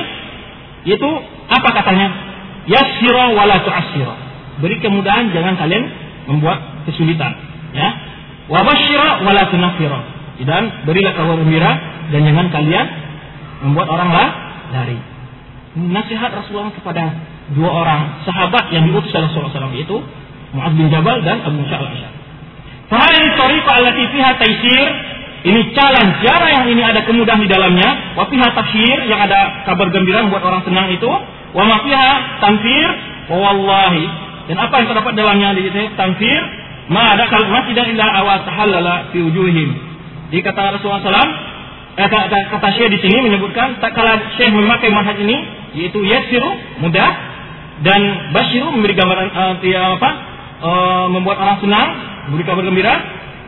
yaitu 0.88 1.10
apa 1.50 1.68
katanya? 1.76 2.08
Yassira 2.66 3.34
wala 3.34 3.60
tu'assira. 3.66 4.14
Beri 4.62 4.78
kemudahan 4.78 5.34
jangan 5.34 5.58
kalian 5.58 5.84
membuat 6.30 6.86
kesulitan, 6.86 7.34
ya. 7.74 7.88
Wabashira 8.46 9.22
wala 9.22 9.42
tunafira. 9.50 10.00
Dan 10.42 10.86
berilah 10.86 11.14
kabar 11.14 11.38
gembira 11.38 11.70
dan 12.10 12.20
jangan 12.26 12.46
kalian 12.50 12.86
membuat 13.62 13.88
orang 13.90 14.10
lah 14.10 14.28
dari. 14.74 14.98
Nasihat 15.72 16.34
Rasulullah 16.34 16.74
kepada 16.74 17.04
dua 17.54 17.70
orang 17.70 18.26
sahabat 18.26 18.68
yang 18.74 18.90
diutus 18.90 19.08
oleh 19.14 19.30
Rasulullah 19.30 19.54
SAW 19.54 19.72
yaitu 19.72 19.96
Mu'ad 20.52 20.72
bin 20.76 20.92
Jabal 20.92 21.24
dan 21.24 21.46
Abu 21.46 21.64
Musa 21.64 21.80
al-Asy'ari. 21.80 22.18
Fahai 22.92 23.24
tariqa 23.40 23.70
allati 23.72 24.02
fiha 24.12 24.30
taisir 24.36 24.88
ini 25.42 25.74
jalan 25.74 26.06
cara 26.22 26.46
yang 26.54 26.64
ini 26.70 26.82
ada 26.86 27.02
kemudahan 27.02 27.42
di 27.42 27.50
dalamnya. 27.50 28.14
Wa 28.14 28.30
fiha 28.30 28.46
tafsir 28.54 28.96
yang 29.10 29.18
ada 29.18 29.66
kabar 29.66 29.90
gembira 29.90 30.22
membuat 30.22 30.46
orang 30.46 30.62
senang 30.62 30.86
itu. 30.94 31.10
Wa 31.50 31.66
ma 31.66 31.82
fiha 31.82 32.10
tanfir 32.38 32.88
wa 33.26 33.36
wallahi. 33.50 34.06
Dan 34.46 34.56
apa 34.62 34.74
yang 34.78 34.86
terdapat 34.94 35.12
dalamnya 35.18 35.58
di 35.58 35.66
sini 35.66 35.90
tanfir 35.98 36.40
ma 36.94 37.18
dakal 37.18 37.42
masjidan 37.50 37.90
illa 37.90 38.06
awas 38.22 38.46
halala 38.46 39.10
fi 39.10 39.18
wujuhim. 39.18 39.70
Di 40.30 40.38
kata 40.46 40.78
Rasulullah 40.78 41.02
SAW, 41.02 41.30
eh, 41.98 42.08
kata, 42.08 42.38
kata 42.56 42.68
Syekh 42.78 42.88
di 42.94 42.98
sini 43.02 43.26
menyebutkan 43.26 43.82
tak 43.82 43.98
kala 43.98 44.38
Syekh 44.38 44.48
memakai 44.48 44.94
manhaj 44.94 45.18
ini 45.18 45.36
yaitu 45.74 46.06
yasiru 46.06 46.80
mudah 46.86 47.10
dan 47.82 48.30
basyiru 48.30 48.70
memberi 48.70 48.94
gambaran 48.94 49.28
uh, 49.34 49.54
ya 49.66 49.98
apa? 49.98 50.10
Uh, 50.62 51.06
membuat 51.10 51.42
orang 51.42 51.58
senang, 51.58 51.88
memberi 52.30 52.46
kabar 52.46 52.62
gembira. 52.62 52.94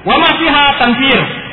Wa 0.03 0.19
ma 0.19 0.29
fiha 0.43 0.65
tanfir. 0.83 1.45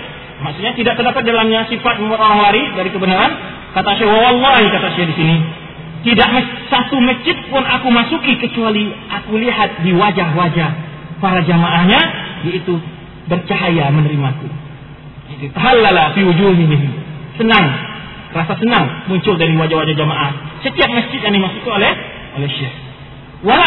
Maksudnya 0.41 0.73
tidak 0.73 0.93
terdapat 0.97 1.21
dalamnya 1.21 1.69
sifat 1.69 2.01
orang 2.01 2.49
dari 2.73 2.89
kebenaran. 2.89 3.31
Kata 3.71 3.89
Syekh, 3.95 4.09
wallahi 4.09 4.65
kata 4.67 4.87
Syekh 4.97 5.07
di 5.13 5.15
sini, 5.15 5.35
tidak 6.01 6.27
satu 6.67 6.97
masjid 6.99 7.37
pun 7.47 7.61
aku 7.61 7.87
masuki 7.93 8.35
kecuali 8.41 8.89
aku 8.89 9.37
lihat 9.37 9.85
di 9.85 9.93
wajah-wajah 9.93 10.69
para 11.21 11.39
jamaahnya 11.45 12.01
yaitu 12.49 12.73
bercahaya 13.29 13.93
menerimaku. 13.93 14.49
Jadi 15.31 15.53
tahallala 15.53 16.11
fi 16.17 16.25
wujuhihim. 16.25 16.81
Senang, 17.37 17.65
rasa 18.33 18.57
senang 18.57 19.07
muncul 19.07 19.37
dari 19.37 19.53
wajah-wajah 19.55 19.95
jamaah. 19.95 20.31
Setiap 20.65 20.89
masjid 20.89 21.21
yang 21.21 21.37
dimasuki 21.37 21.69
oleh 21.69 21.93
oleh 22.41 22.49
Syekh. 22.49 22.73
Wala 23.45 23.65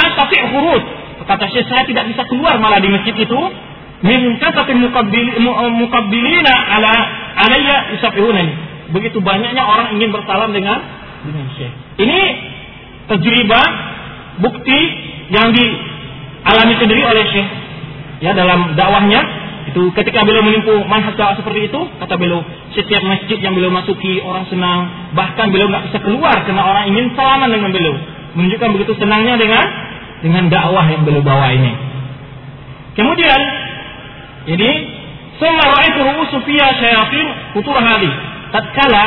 khurud. 0.51 0.83
Kata 1.25 1.47
Syekh, 1.49 1.65
saya 1.71 1.87
tidak 1.87 2.11
bisa 2.13 2.27
keluar 2.29 2.59
malah 2.61 2.83
di 2.83 2.91
masjid 2.91 3.15
itu 3.15 3.41
min 4.05 4.37
kasatin 4.37 4.85
muqabbilina 4.85 6.55
ala 6.77 6.93
alayya 7.49 7.97
yusafihunani. 7.97 8.53
Begitu 8.93 9.19
banyaknya 9.25 9.65
orang 9.65 9.97
ingin 9.97 10.13
bersalam 10.13 10.53
dengan 10.53 10.79
dengan 11.25 11.49
Syekh. 11.57 11.73
Ini 12.05 12.21
tajribah 13.09 13.67
bukti 14.45 14.81
yang 15.33 15.57
dialami 15.57 16.75
sendiri 16.77 17.03
oleh 17.09 17.25
Syekh 17.33 17.49
ya 18.21 18.37
dalam 18.37 18.77
dakwahnya 18.77 19.21
itu 19.65 19.91
ketika 19.97 20.23
beliau 20.29 20.45
menempuh 20.45 20.85
manhaj 20.85 21.17
seperti 21.17 21.73
itu 21.73 21.81
kata 21.97 22.15
beliau 22.21 22.45
setiap 22.77 23.01
masjid 23.01 23.41
yang 23.41 23.57
beliau 23.57 23.73
masuki 23.73 24.21
orang 24.21 24.45
senang 24.53 25.13
bahkan 25.17 25.49
beliau 25.49 25.73
nggak 25.73 25.89
bisa 25.89 25.99
keluar 26.05 26.37
karena 26.45 26.63
orang 26.63 26.93
ingin 26.93 27.17
salaman 27.17 27.49
dengan 27.49 27.73
beliau 27.73 27.97
menunjukkan 28.37 28.69
begitu 28.77 28.93
senangnya 29.01 29.41
dengan 29.41 29.65
dengan 30.21 30.45
dakwah 30.53 30.85
yang 30.85 31.03
beliau 31.09 31.25
bawa 31.25 31.49
ini 31.57 31.73
kemudian 32.93 33.41
jadi 34.45 34.71
semua 35.41 35.79
itu 35.83 36.01
Sufia 36.31 36.67
syayatin. 36.79 37.27
Futur 37.59 37.75
hadi 37.79 38.11
tatkala 38.55 39.05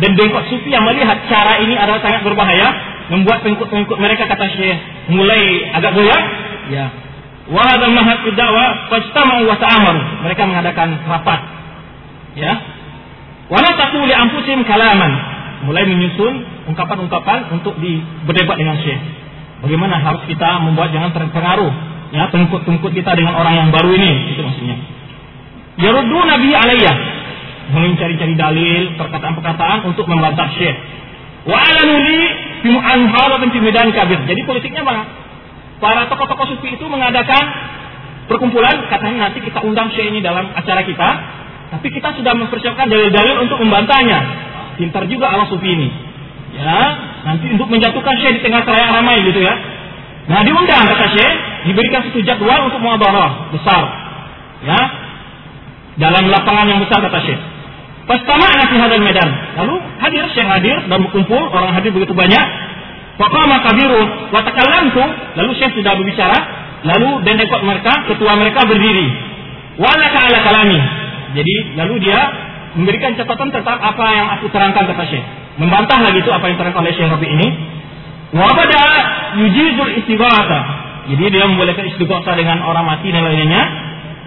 dan 0.00 0.10
bengkok 0.16 0.44
sufi 0.52 0.68
melihat 0.72 1.18
cara 1.28 1.60
ini 1.64 1.76
adalah 1.76 2.00
sangat 2.04 2.20
berbahaya 2.20 2.68
membuat 3.08 3.40
pengikut-pengikut 3.44 3.96
mereka 3.96 4.28
kata 4.28 4.46
Syekh 4.54 4.78
mulai 5.12 5.66
agak 5.72 5.92
goyah 5.96 6.22
ya 6.70 6.86
wa 7.50 7.62
hadha 7.66 7.88
mahad 7.90 8.22
dakwah 8.36 8.68
fajtama'u 8.88 9.42
wa 9.48 9.56
ta'amaru. 9.58 10.00
Mereka 10.24 10.42
mengadakan 10.46 10.88
rapat. 11.04 11.40
Ya. 12.38 12.52
Wa 13.50 13.58
taqulu 13.58 14.06
li 14.06 14.14
anfusihim 14.14 14.62
kalaman. 14.62 15.12
Mulai 15.66 15.84
menyusun 15.84 16.32
ungkapan-ungkapan 16.72 17.52
untuk 17.52 17.76
di 17.82 18.00
berdebat 18.24 18.56
dengan 18.56 18.78
Syekh. 18.80 19.02
Bagaimana 19.60 20.00
harus 20.00 20.24
kita 20.24 20.62
membuat 20.62 20.94
jangan 20.94 21.12
terpengaruh 21.12 21.72
ya 22.10 22.26
pengikut-pengikut 22.30 22.92
kita 22.94 23.10
dengan 23.14 23.38
orang 23.38 23.54
yang 23.54 23.68
baru 23.70 23.94
ini 23.94 24.34
itu 24.34 24.40
maksudnya 24.42 24.76
yaruddu 25.78 26.18
nabi 26.26 26.50
alayya 26.52 27.20
mencari-cari 27.70 28.34
dalil, 28.34 28.82
perkataan-perkataan 28.98 29.86
untuk 29.86 30.04
membantah 30.10 30.50
Syekh. 30.58 30.74
Wa 31.46 31.56
alanuli 31.56 32.20
fi 32.60 32.68
mu'anharatin 32.68 33.48
fi 33.54 33.58
medan 33.62 33.88
kabir. 33.94 34.18
Jadi 34.26 34.40
politiknya 34.44 34.82
apa? 34.84 35.06
Para 35.80 36.04
tokoh-tokoh 36.12 36.46
sufi 36.56 36.76
itu 36.76 36.84
mengadakan 36.90 37.40
perkumpulan, 38.28 38.84
katanya 38.90 39.30
nanti 39.30 39.40
kita 39.40 39.62
undang 39.64 39.88
Syekh 39.94 40.12
ini 40.12 40.20
dalam 40.20 40.52
acara 40.52 40.84
kita, 40.84 41.08
tapi 41.78 41.88
kita 41.94 42.12
sudah 42.18 42.34
mempersiapkan 42.36 42.90
dalil-dalil 42.90 43.46
untuk 43.46 43.62
membantahnya. 43.62 44.18
Pintar 44.76 45.06
juga 45.08 45.32
Allah 45.32 45.48
sufi 45.48 45.70
ini. 45.70 45.88
Ya, 46.50 46.80
nanti 47.24 47.46
untuk 47.54 47.70
menjatuhkan 47.70 48.14
Syekh 48.20 48.42
di 48.42 48.42
tengah 48.44 48.66
seraya 48.66 48.92
ramai 49.00 49.22
gitu 49.24 49.40
ya. 49.40 49.54
Nah, 50.30 50.46
diundang 50.46 50.86
kata 50.86 51.06
Syekh, 51.10 51.34
diberikan 51.66 52.06
satu 52.06 52.22
jadwal 52.22 52.70
untuk 52.70 52.78
muabarah 52.78 53.50
besar. 53.50 53.82
Ya, 54.62 54.80
dalam 55.98 56.30
lapangan 56.30 56.70
yang 56.70 56.78
besar 56.78 57.02
kata 57.02 57.18
Syekh. 57.26 57.40
Fastama'na 58.06 58.70
fi 58.70 58.76
hadzal 58.78 59.02
medan. 59.02 59.26
Lalu 59.58 59.74
hadir 59.98 60.22
Syekh 60.30 60.46
hadir 60.46 60.78
dan 60.86 61.02
berkumpul, 61.02 61.50
orang 61.50 61.74
hadir 61.74 61.90
begitu 61.90 62.14
banyak. 62.14 62.46
Faqama 63.18 63.58
kabirun 63.66 64.30
wa 64.30 64.40
takallamtu, 64.46 65.02
lalu 65.34 65.50
Syekh 65.58 65.74
sudah 65.74 65.98
berbicara, 65.98 66.38
lalu 66.86 67.26
dan 67.26 67.34
dekot 67.34 67.66
mereka, 67.66 67.92
ketua 68.06 68.32
mereka 68.38 68.62
berdiri. 68.70 69.10
Wa 69.82 69.98
ala 69.98 70.38
kalami. 70.46 70.78
Jadi 71.34 71.54
lalu 71.74 71.94
dia 72.06 72.20
memberikan 72.78 73.18
catatan 73.18 73.50
tentang 73.50 73.78
apa 73.82 74.06
yang 74.14 74.26
aku 74.38 74.46
terangkan 74.54 74.86
kata 74.94 75.04
Syekh. 75.10 75.24
Membantah 75.58 75.98
lagi 75.98 76.22
itu 76.22 76.30
apa 76.30 76.46
yang 76.46 76.56
terangkan 76.56 76.86
oleh 76.86 76.94
Syekh 76.94 77.10
Rabi 77.10 77.26
ini. 77.34 77.48
Wa 78.30 78.50
bada 78.54 78.84
yujizul 79.42 79.92
istighatha. 79.98 80.60
Jadi 81.10 81.24
dia 81.34 81.44
membolehkan 81.50 81.90
istighatha 81.90 82.32
dengan 82.38 82.62
orang 82.62 82.86
mati 82.86 83.10
dan 83.10 83.26
lainnya. 83.26 83.62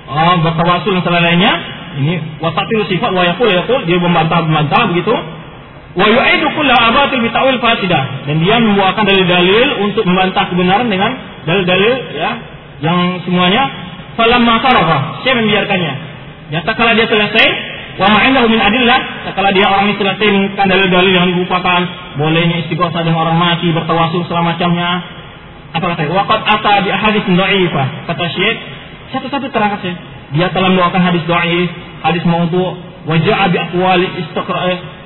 Oh, 0.03 0.35
bertawasul 0.43 0.99
dan 0.99 1.23
lainnya 1.23 1.53
ini 1.93 2.41
wasatil 2.41 2.89
sifat 2.89 3.11
wa 3.13 3.21
yaqul 3.21 3.47
yaqul 3.47 3.79
dia 3.85 3.97
membantah-membantah 4.01 4.89
begitu. 4.91 5.13
Wa 5.93 6.05
yu'idu 6.09 6.47
kullu 6.57 6.73
abatil 6.73 7.21
bi 7.21 7.29
dan 7.29 8.35
dia 8.41 8.55
membawakan 8.57 9.03
dalil-dalil 9.05 9.67
untuk 9.85 10.03
membantah 10.09 10.49
kebenaran 10.49 10.89
dengan 10.89 11.13
dalil-dalil 11.45 11.93
ya 12.17 12.31
yang 12.81 13.21
semuanya 13.21 13.69
falamma 14.17 14.57
sarafa 14.65 15.21
saya 15.21 15.33
membiarkannya. 15.37 15.93
Ya 16.49 16.59
dia 16.65 17.05
selesai 17.05 17.47
wa 17.93 18.07
ma'indahu 18.09 18.47
min 18.49 18.57
adillah 18.57 18.99
kala 19.37 19.49
dia 19.53 19.69
orang 19.69 19.93
selesai 19.93 20.27
mengumpulkan 20.33 20.67
dalil-dalil 20.69 21.13
yang 21.13 21.27
merupakan 21.29 21.81
bolehnya 22.17 22.65
istighosah 22.65 23.05
dengan 23.05 23.21
orang 23.29 23.37
mati 23.37 23.69
bertawasul 23.69 24.25
selama 24.25 24.57
macamnya 24.57 24.89
apa 25.73 25.85
kata 25.93 26.09
waqad 26.09 26.39
ata 26.41 26.73
bi 26.85 26.89
ahadits 26.89 27.29
dhaifah 27.29 27.87
kata 28.09 28.25
Syekh 28.33 28.57
satu-satu 29.13 29.49
terangkat 29.53 29.79
Syekh 29.85 29.97
dia 30.33 30.49
telah 30.49 30.73
membawakan 30.73 31.01
hadis 31.05 31.23
dhaif, 31.29 31.69
hadis 32.01 32.25
maudhu, 32.25 32.73
wajah 33.05 33.37
abi 33.45 33.57
aqwali 33.61 34.07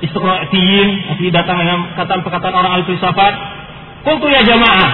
istiqra'atiyin, 0.00 0.88
masih 1.12 1.28
datang 1.28 1.60
dengan 1.60 1.92
perkataan-perkataan 1.92 2.54
orang 2.56 2.72
al-filsafat. 2.80 3.34
Qultu 4.08 4.26
ya 4.32 4.40
jamaah. 4.40 4.90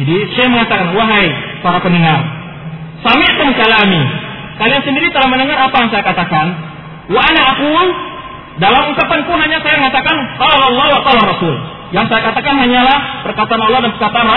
Jadi 0.00 0.16
saya 0.32 0.48
mengatakan, 0.48 0.96
wahai 0.96 1.28
para 1.60 1.78
pendengar, 1.84 2.24
sami'tum 3.04 3.52
kalami. 3.52 4.02
Kalian 4.58 4.82
sendiri 4.82 5.12
telah 5.12 5.28
mendengar 5.28 5.58
apa 5.68 5.76
yang 5.76 5.90
saya 5.92 6.02
katakan. 6.02 6.46
Wa 7.08 7.20
ana 7.24 7.40
aqul 7.56 7.86
dalam 8.58 8.82
ucapanku 8.92 9.32
hanya 9.38 9.58
saya 9.62 9.80
mengatakan 9.80 10.16
qala 10.36 10.64
Allah 10.68 10.86
wa 10.98 11.00
qala 11.06 11.20
Rasul. 11.30 11.56
Yang 11.88 12.06
saya 12.12 12.20
katakan 12.28 12.54
hanyalah 12.60 13.24
perkataan 13.24 13.60
Allah 13.64 13.80
dan 13.80 13.90
perkataan 13.96 14.28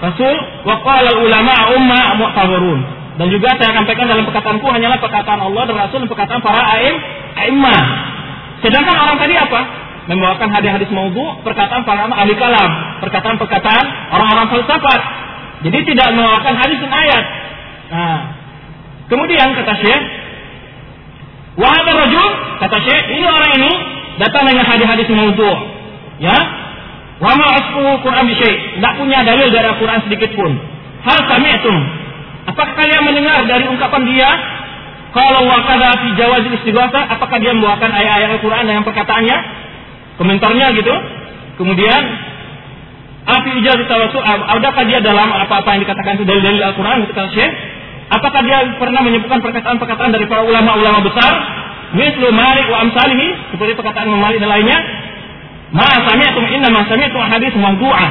Rasul 0.00 0.36
wa 0.62 0.76
qala 0.86 1.10
ulama 1.18 1.54
umma 1.74 2.00
mu'tabarun. 2.20 2.80
Dan 3.18 3.26
juga 3.28 3.52
saya 3.58 3.76
sampaikan 3.76 4.08
dalam 4.08 4.24
perkataanku 4.24 4.64
hanyalah 4.64 4.96
perkataan 5.02 5.40
Allah 5.42 5.62
dan 5.68 5.76
Rasul 5.76 5.98
dan 6.06 6.08
perkataan 6.08 6.40
para 6.40 6.60
aim, 6.78 6.94
aimah. 7.36 7.82
Sedangkan 8.62 8.96
orang 8.96 9.18
tadi 9.18 9.34
apa? 9.36 9.60
Membawakan 10.08 10.48
hadis-hadis 10.54 10.88
maudhu, 10.88 11.44
perkataan 11.44 11.84
para 11.84 12.08
ahli 12.08 12.32
kalam, 12.40 12.70
perkataan-perkataan 13.04 13.84
orang-orang 14.16 14.46
falsafat. 14.48 15.00
Jadi 15.68 15.78
tidak 15.92 16.16
membawakan 16.16 16.54
hadis 16.56 16.78
dan 16.80 16.92
ayat. 16.92 17.24
Nah, 17.90 18.18
kemudian 19.12 19.52
kata 19.52 19.74
Syekh, 19.84 20.02
Wahai 21.58 21.82
rajul, 21.82 22.30
kata 22.62 22.76
Syekh, 22.86 23.04
ini 23.18 23.26
orang 23.26 23.52
ini 23.58 23.72
datang 24.22 24.46
dengan 24.46 24.64
hadis-hadis 24.68 25.06
maudhu. 25.10 25.50
Ya, 26.20 26.36
Wa 27.20 27.36
ma 27.36 27.52
Quran 28.00 28.24
bi 28.32 28.34
Tidak 28.40 28.92
punya 28.96 29.20
dalil 29.20 29.52
dari 29.52 29.66
Al-Quran 29.68 30.00
sedikit 30.08 30.32
pun. 30.32 30.56
Hal 31.04 31.20
kami 31.28 31.48
itu 31.52 31.74
Apakah 32.48 32.72
kalian 32.72 33.04
mendengar 33.04 33.44
dari 33.44 33.68
ungkapan 33.68 34.02
dia? 34.08 34.30
Kalau 35.12 35.44
wakada 35.44 36.00
fi 36.00 36.08
jawaz 36.16 36.46
istighatsah, 36.48 37.12
apakah 37.12 37.36
dia 37.42 37.52
membawakan 37.52 37.92
ayat-ayat 37.92 38.40
Al-Qur'an 38.40 38.64
dengan 38.64 38.82
perkataannya? 38.86 39.36
Komentarnya 40.16 40.66
gitu. 40.80 40.94
Kemudian 41.60 42.00
api 43.28 43.50
ijazah 43.60 43.84
tawassul, 43.84 44.24
adakah 44.24 44.82
dia 44.88 45.04
dalam 45.04 45.28
apa-apa 45.28 45.76
yang 45.76 45.84
dikatakan 45.84 46.16
itu 46.16 46.24
dari 46.24 46.40
dalil 46.40 46.62
Al-Qur'an 46.64 47.04
gitu 47.04 47.12
Syekh? 47.36 47.52
Apakah 48.10 48.42
dia 48.42 48.58
pernah 48.74 49.00
menyebutkan 49.06 49.38
perkataan-perkataan 49.38 50.10
dari 50.10 50.26
para 50.26 50.42
ulama-ulama 50.42 50.98
besar? 51.06 51.32
Mislu 51.94 52.30
Malik 52.34 52.66
wa 52.70 52.82
amsalihi, 52.86 53.54
seperti 53.54 53.78
perkataan 53.78 54.10
Malik 54.10 54.42
dan 54.42 54.50
lainnya. 54.50 54.78
Ma 55.70 55.86
sami'tum 55.86 56.42
inna 56.50 56.74
ma 56.74 56.82
sami'tum 56.90 57.22
hadis 57.22 57.54
mawdu'ah. 57.54 58.10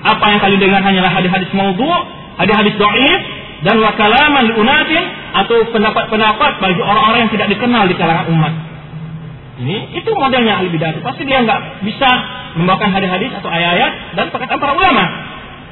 Apa 0.00 0.24
yang 0.32 0.40
kalian 0.40 0.60
dengar 0.62 0.80
hanyalah 0.86 1.12
hadis-hadis 1.12 1.50
maudhu', 1.52 2.00
hadis-hadis 2.38 2.74
dhaif, 2.78 3.20
dan 3.66 3.76
wakalaman 3.84 4.54
unatin 4.56 5.04
atau 5.36 5.66
pendapat-pendapat 5.68 6.52
bagi 6.62 6.80
orang-orang 6.80 7.28
yang 7.28 7.32
tidak 7.34 7.48
dikenal 7.52 7.84
di 7.90 7.94
kalangan 7.98 8.26
umat. 8.32 8.52
Ini 9.60 9.92
itu 9.92 10.10
modelnya 10.16 10.56
ahli 10.56 10.72
bidah. 10.72 11.04
Pasti 11.04 11.28
dia 11.28 11.44
nggak 11.44 11.84
bisa 11.84 12.08
membawakan 12.56 12.96
hadis-hadis 12.96 13.34
atau 13.36 13.50
ayat-ayat 13.52 13.92
dan 14.16 14.26
perkataan 14.32 14.58
para 14.62 14.72
ulama. 14.72 15.04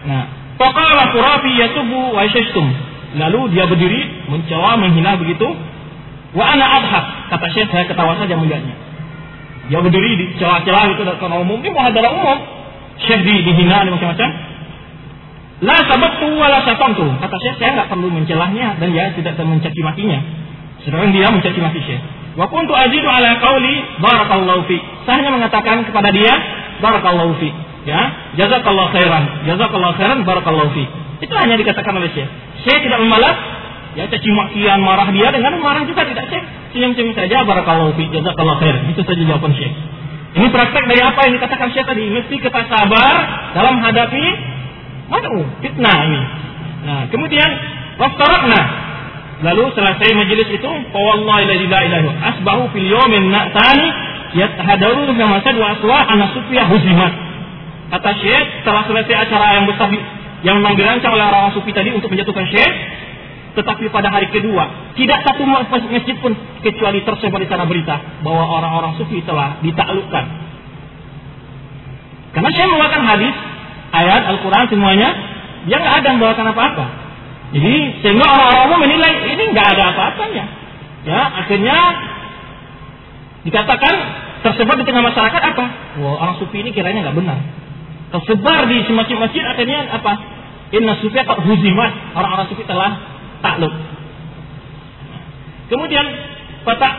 Nah, 0.04 0.24
Faqala 0.60 1.14
Qurafi 1.14 1.50
yasubu 1.56 2.12
wa 2.12 2.20
yashtum. 2.26 2.66
Lalu 3.18 3.58
dia 3.58 3.66
berdiri 3.66 4.30
mencawa 4.30 4.78
menghina 4.78 5.18
begitu. 5.18 5.46
Wa 6.32 6.54
ana 6.54 6.66
adhak. 6.78 7.04
Kata 7.34 7.46
Syekh 7.50 7.68
saya 7.74 7.84
ketawa 7.90 8.14
saja 8.16 8.38
melihatnya. 8.38 8.74
Dia 9.68 9.82
berdiri 9.84 10.10
di 10.16 10.24
celah-celah 10.40 10.96
itu 10.96 11.02
depan 11.04 11.34
umum. 11.42 11.60
Ini 11.60 11.70
muhadalah 11.74 12.10
umum. 12.14 12.38
Syekh 13.02 13.20
di, 13.26 13.34
dihina 13.44 13.84
macam-macam. 13.84 14.30
La 15.58 15.76
sabaktu 15.90 16.26
wala 16.38 16.62
satamtu. 16.62 17.06
Kata 17.18 17.36
Syekh, 17.42 17.56
saya 17.58 17.70
nggak 17.82 17.88
perlu 17.90 18.08
mencelahnya 18.14 18.78
dan 18.78 18.88
dia 18.94 19.10
tidak 19.12 19.34
mencaci 19.42 19.80
makinya. 19.82 20.18
Sedangkan 20.86 21.10
dia 21.10 21.26
mencaci 21.28 21.58
maki 21.58 21.80
Syekh. 21.82 22.02
Wa 22.38 22.46
kuntu 22.46 22.70
azidu 22.70 23.08
ala 23.10 23.34
qauli 23.42 23.74
barakallahu 23.98 24.62
fi. 24.70 24.78
Saya 25.02 25.20
hanya 25.20 25.34
mengatakan 25.34 25.82
kepada 25.90 26.14
dia 26.14 26.30
barakallahu 26.78 27.34
fi. 27.42 27.50
Ya, 27.82 28.00
jazakallahu 28.38 28.94
khairan. 28.94 29.48
Jazakallahu 29.48 29.94
khairan 29.98 30.22
barakallahu 30.22 30.70
fi. 30.76 30.84
Itu 31.18 31.34
hanya 31.34 31.58
dikatakan 31.58 31.94
oleh 31.98 32.10
Syekh. 32.14 32.30
Syekh 32.62 32.86
tidak 32.86 32.98
membalas 33.02 33.36
ya 33.98 34.06
caci 34.06 34.30
makian 34.30 34.78
marah 34.84 35.10
dia 35.10 35.28
dengan 35.34 35.58
marah 35.58 35.82
juga 35.82 36.06
tidak 36.06 36.30
Syekh. 36.30 36.44
Senyum-senyum 36.74 37.14
saja 37.18 37.42
barakallahu 37.42 37.98
fi. 37.98 38.06
Jazakallahu 38.10 38.58
khairan. 38.62 38.82
Itu 38.94 39.02
saja 39.02 39.22
jawaban 39.26 39.52
Syekh. 39.58 39.74
Ini 40.38 40.46
praktek 40.54 40.84
dari 40.86 41.02
apa 41.02 41.20
yang 41.26 41.34
dikatakan 41.40 41.68
Syekh 41.74 41.86
tadi. 41.88 42.04
Mesti 42.06 42.34
kita 42.38 42.60
sabar 42.70 43.14
dalam 43.58 43.82
hadapi 43.82 44.24
madu 45.10 45.42
fitnah 45.64 45.98
ini. 46.06 46.22
Nah, 46.86 47.02
kemudian 47.10 47.50
waftarakna. 47.98 48.62
Lalu 49.38 49.70
selesai 49.70 50.18
majelis 50.18 50.50
itu, 50.50 50.70
fawallahi 50.90 51.46
la 51.46 51.56
ilaha 51.62 51.82
illallah. 51.86 52.14
Asbahu 52.34 52.62
fil 52.74 52.90
yawmin 52.90 53.30
na'tani 53.30 53.86
yathadaru 54.34 55.14
fi 55.14 55.22
masad 55.22 55.54
wa 55.58 55.78
aswa 55.78 55.98
ana 56.10 56.26
sufiyah 56.34 56.66
huzimat. 56.66 57.12
Kata 57.88 58.10
Syekh 58.20 58.44
setelah 58.60 58.82
selesai 58.84 59.14
acara 59.26 59.46
yang 59.62 59.64
besar 59.70 59.88
yang 60.46 60.62
memang 60.62 60.78
dirancang 60.78 61.10
oleh 61.14 61.24
orang-orang 61.26 61.54
sufi 61.54 61.70
tadi 61.74 61.90
untuk 61.90 62.10
menjatuhkan 62.10 62.46
Syekh, 62.50 62.72
tetapi 63.58 63.90
pada 63.90 64.06
hari 64.12 64.30
kedua 64.30 64.94
tidak 64.94 65.18
satu 65.26 65.42
masjid 65.90 66.14
pun 66.22 66.30
kecuali 66.62 67.02
tersebar 67.02 67.42
di 67.42 67.48
sana 67.50 67.66
berita 67.66 68.22
bahwa 68.22 68.44
orang-orang 68.46 68.94
sufi 69.00 69.18
telah 69.26 69.58
ditaklukkan. 69.64 70.24
Karena 72.38 72.50
saya 72.54 72.66
membawakan 72.70 73.02
hadis 73.02 73.34
ayat 73.90 74.22
Al-Quran 74.36 74.64
semuanya, 74.70 75.08
dia 75.66 75.76
nggak 75.80 75.96
ada 76.04 76.08
membawakan 76.14 76.46
apa-apa. 76.54 76.86
Jadi 77.56 78.04
sehingga 78.04 78.26
orang-orang 78.28 78.80
menilai 78.84 79.12
ini 79.32 79.44
nggak 79.56 79.68
ada 79.74 79.82
apa-apanya. 79.96 80.44
Ya, 81.08 81.20
akhirnya 81.40 81.76
dikatakan 83.42 83.94
tersebar 84.44 84.76
di 84.76 84.84
tengah 84.84 85.02
masyarakat 85.02 85.42
apa? 85.42 85.64
Wah, 86.04 86.14
orang 86.20 86.36
sufi 86.38 86.62
ini 86.62 86.70
kiranya 86.70 87.10
nggak 87.10 87.16
benar. 87.16 87.38
Tersebar 88.08 88.64
di 88.72 88.76
semacam 88.88 89.16
masjid 89.28 89.44
akhirnya 89.44 89.80
apa? 89.92 90.12
Inna 90.72 90.96
sufi 91.00 91.16
kok 91.16 91.40
huzimat. 91.44 92.16
Orang-orang 92.16 92.48
sufi 92.48 92.64
telah 92.64 92.96
takluk. 93.44 93.72
Kemudian 95.68 96.04
fatak 96.64 96.92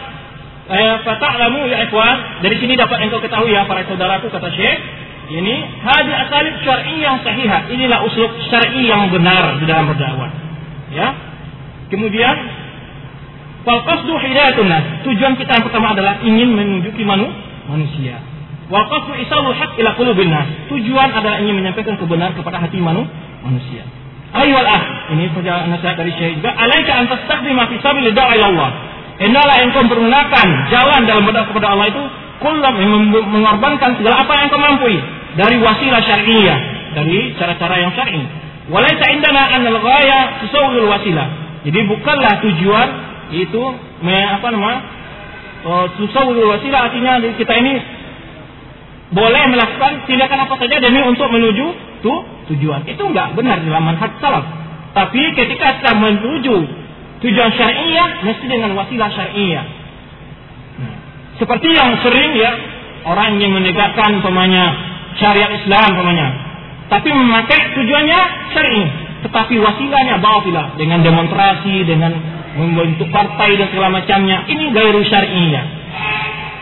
eh, 0.70 0.96
fatak 1.02 1.34
lamu 1.42 1.66
ya 1.66 1.90
ikhwan 1.90 2.46
dari 2.46 2.62
sini 2.62 2.78
dapat 2.78 3.10
engkau 3.10 3.22
ketahui 3.22 3.50
ya 3.54 3.66
para 3.66 3.82
saudaraku 3.90 4.30
kata 4.30 4.54
Syekh 4.54 4.78
ini 5.30 5.56
hadi 5.86 6.12
asalib 6.14 6.56
syar'i 6.66 6.96
yang 7.06 7.22
sahihah. 7.22 7.70
Inilah 7.70 8.02
usul 8.06 8.30
syar'i 8.50 8.90
yang 8.90 9.14
benar 9.14 9.62
di 9.62 9.66
dalam 9.70 9.86
berdakwah. 9.90 10.30
Ya. 10.90 11.14
Kemudian 11.94 12.34
fal 13.62 13.86
qasdu 13.86 14.14
hidayatun 14.14 14.70
Tujuan 15.06 15.34
kita 15.38 15.62
yang 15.62 15.66
pertama 15.66 15.94
adalah 15.94 16.22
ingin 16.26 16.50
menunjuki 16.54 17.06
manu, 17.06 17.30
manusia. 17.70 18.18
Wal 18.70 18.86
qasdu 18.86 19.18
isalu 19.18 19.50
haq 19.58 19.74
ila 19.82 19.98
qulubin. 19.98 20.30
Tujuan 20.70 21.10
adalah 21.10 21.42
ingin 21.42 21.58
menyampaikan 21.58 21.98
kebenaran 21.98 22.38
kepada 22.38 22.62
hati 22.62 22.78
manu, 22.78 23.02
manusia. 23.42 23.82
Ayyuhal 24.30 24.70
ah, 24.70 25.10
ini 25.10 25.26
perjalanan 25.34 25.74
nasihat 25.74 25.98
dari 25.98 26.14
Syekh 26.14 26.38
juga. 26.38 26.54
Alaika 26.54 27.02
an 27.02 27.10
tastaqdima 27.10 27.66
fi 27.66 27.76
sabil 27.82 28.14
da'a 28.14 28.34
Allah. 28.38 28.70
Hendaklah 29.18 29.58
engkau 29.66 29.82
menggunakan 29.90 30.48
jalan 30.70 31.02
dalam 31.10 31.26
berdakwah 31.26 31.50
kepada 31.50 31.68
Allah 31.74 31.88
itu 31.90 32.04
kullam 32.40 32.74
mengorbankan 33.26 34.00
segala 34.00 34.24
apa 34.24 34.32
yang 34.38 34.46
engkau 34.48 34.62
mampu 34.62 34.90
dari 35.34 35.56
wasilah 35.60 36.02
syariah, 36.06 36.60
dari 36.94 37.34
cara-cara 37.42 37.76
yang 37.82 37.92
syar'i. 37.98 38.22
Walaisa 38.70 39.06
indana 39.10 39.50
anal 39.50 39.82
ghaya 39.82 40.46
tusawwil 40.46 40.88
wasilah. 40.94 41.28
Jadi 41.66 41.80
bukanlah 41.90 42.38
tujuan 42.46 42.88
itu 43.34 43.64
me, 44.06 44.18
apa 44.30 44.48
nama? 44.54 44.74
Oh, 45.66 45.86
tusawwil 45.98 46.54
wasilah 46.54 46.86
artinya 46.86 47.18
kita 47.34 47.54
ini 47.66 47.74
boleh 49.10 49.44
melakukan 49.50 50.06
tindakan 50.06 50.46
apa 50.46 50.54
saja 50.62 50.76
demi 50.78 51.02
untuk 51.02 51.28
menuju 51.34 51.66
tu, 52.06 52.14
tujuan. 52.54 52.86
Itu 52.86 53.10
enggak 53.10 53.34
benar 53.34 53.62
dalam 53.66 53.84
manhaj 53.90 54.14
salaf. 54.22 54.46
Tapi 54.94 55.22
ketika 55.34 55.82
kita 55.82 55.92
menuju 55.98 56.56
tujuan 57.26 57.52
syariah 57.58 58.22
mesti 58.22 58.46
dengan 58.46 58.78
wasilah 58.78 59.10
syariah. 59.12 59.66
Nah, 60.80 60.96
seperti 61.42 61.74
yang 61.74 61.98
sering 62.06 62.32
ya 62.38 62.52
orang 63.10 63.42
yang 63.42 63.54
menegakkan 63.54 64.22
pemanya 64.22 64.78
syariat 65.18 65.52
Islam 65.58 65.90
namanya. 65.98 66.28
Tapi 66.90 67.10
memakai 67.14 67.78
tujuannya 67.78 68.22
syar'i, 68.50 68.84
tetapi 69.22 69.62
wasilahnya 69.62 70.18
batilah 70.18 70.74
dengan 70.74 71.06
demonstrasi, 71.06 71.86
dengan 71.86 72.18
membentuk 72.58 73.14
partai 73.14 73.62
dan 73.62 73.70
segala 73.70 73.94
macamnya. 73.94 74.42
Ini 74.50 74.74
gairu 74.74 75.06
syar'iyah. 75.06 75.66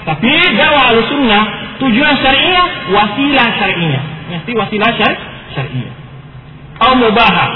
Tapi 0.03 0.31
dakwah 0.55 0.85
al-sunnah 0.95 1.43
tujuan 1.77 2.15
syariah 2.21 2.65
wasilah 2.91 3.47
syariah. 3.57 4.03
Mesti 4.27 4.51
wasilah 4.53 4.91
syar 4.97 5.13
syariah. 5.55 5.93
Atau 6.77 6.93
mubahah. 7.01 7.49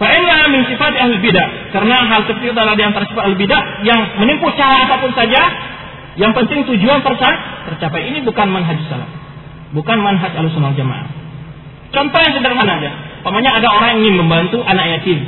Fa'inna 0.00 0.48
min 0.48 0.64
sifat 0.66 0.96
ahli 0.96 1.20
bidah. 1.20 1.74
Karena 1.76 2.02
hal 2.08 2.24
seperti 2.24 2.50
itu 2.50 2.56
adalah 2.56 2.74
di 2.74 2.84
antara 2.84 3.04
sifat 3.06 3.22
ahli 3.22 3.36
bidah 3.36 3.62
yang 3.84 4.00
menempuh 4.18 4.50
cara 4.56 4.88
apa 4.88 5.04
pun 5.04 5.12
saja. 5.12 5.42
Yang 6.16 6.32
penting 6.44 6.58
tujuan 6.68 7.00
tercapai. 7.04 8.00
Ini 8.12 8.24
bukan 8.24 8.46
manhaj 8.52 8.76
salaf. 8.88 9.08
Bukan 9.72 9.98
manhaj 10.00 10.32
alusunah 10.36 10.76
jamaah. 10.76 11.08
Contoh 11.92 12.20
yang 12.24 12.32
sederhana 12.36 12.72
aja. 12.80 12.90
Pokoknya 13.20 13.52
ada 13.52 13.68
orang 13.68 13.88
yang 13.96 14.00
ingin 14.08 14.16
membantu 14.24 14.64
anak 14.64 14.98
yatim. 14.98 15.22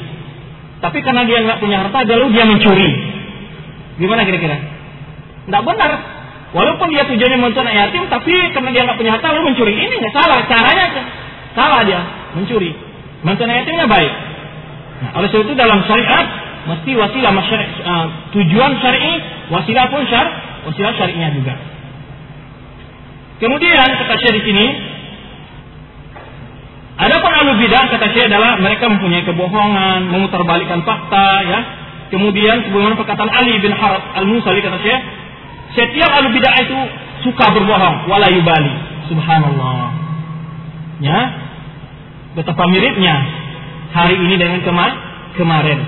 Tapi 0.80 1.00
karena 1.00 1.24
dia 1.24 1.40
nggak 1.44 1.60
punya 1.64 1.80
harta, 1.80 2.04
lalu 2.04 2.36
dia 2.36 2.44
mencuri. 2.44 2.90
Gimana 3.96 4.26
kira-kira? 4.28 4.56
Nggak 5.48 5.62
benar. 5.64 5.90
Walaupun 6.54 6.86
dia 6.94 7.02
tujuannya 7.02 7.50
anak 7.50 7.74
yatim, 7.74 8.06
tapi 8.06 8.30
karena 8.54 8.70
dia 8.70 8.86
nggak 8.86 8.94
punya 8.94 9.18
harta 9.18 9.34
lalu 9.34 9.50
mencuri. 9.50 9.74
Ini 9.74 9.90
nggak 9.90 10.14
salah. 10.14 10.38
Caranya 10.46 10.86
salah 11.58 11.80
dia 11.82 12.00
mencuri. 12.38 12.70
Anak 13.26 13.66
yatimnya 13.66 13.90
baik. 13.90 14.12
Nah, 15.02 15.10
oleh 15.18 15.28
sebab 15.34 15.50
itu 15.50 15.54
dalam 15.58 15.82
syariat 15.82 16.26
mesti 16.64 16.90
wasilah 16.94 17.32
masyarakat 17.34 17.68
uh, 17.82 18.06
tujuan 18.38 18.72
syar'i, 18.78 19.14
wasilah 19.50 19.84
pun 19.90 20.06
syar, 20.06 20.26
wasilah 20.70 20.94
syar'inya 20.94 21.28
juga. 21.34 21.54
Kemudian 23.42 23.88
kata 23.98 24.14
Syekh 24.22 24.34
di 24.38 24.42
sini, 24.46 24.66
Adapun 26.94 27.26
ahlu 27.34 27.58
bidah 27.58 27.90
kata 27.90 28.06
Syekh 28.14 28.30
adalah 28.30 28.54
mereka 28.62 28.86
mempunyai 28.86 29.26
kebohongan, 29.26 30.06
memutarbalikkan 30.14 30.86
fakta, 30.86 31.28
ya. 31.42 31.60
Kemudian 32.14 32.62
sebagaimana 32.62 32.94
perkataan 32.94 33.26
Ali 33.26 33.58
bin 33.58 33.74
Harab 33.74 34.14
al-Musali 34.22 34.62
kata 34.62 34.78
Syekh, 34.78 35.02
setiap 35.74 36.10
ahlu 36.10 36.30
bidah 36.30 36.54
itu 36.62 36.78
suka 37.26 37.50
berbohong, 37.50 38.06
wala 38.06 38.30
yubali. 38.30 38.74
Subhanallah. 39.10 39.90
Ya. 41.02 41.18
Betapa 42.38 42.66
miripnya 42.70 43.14
hari 43.94 44.18
ini 44.18 44.34
dengan 44.38 44.62
kema 44.62 44.86
kemarin. 45.38 45.78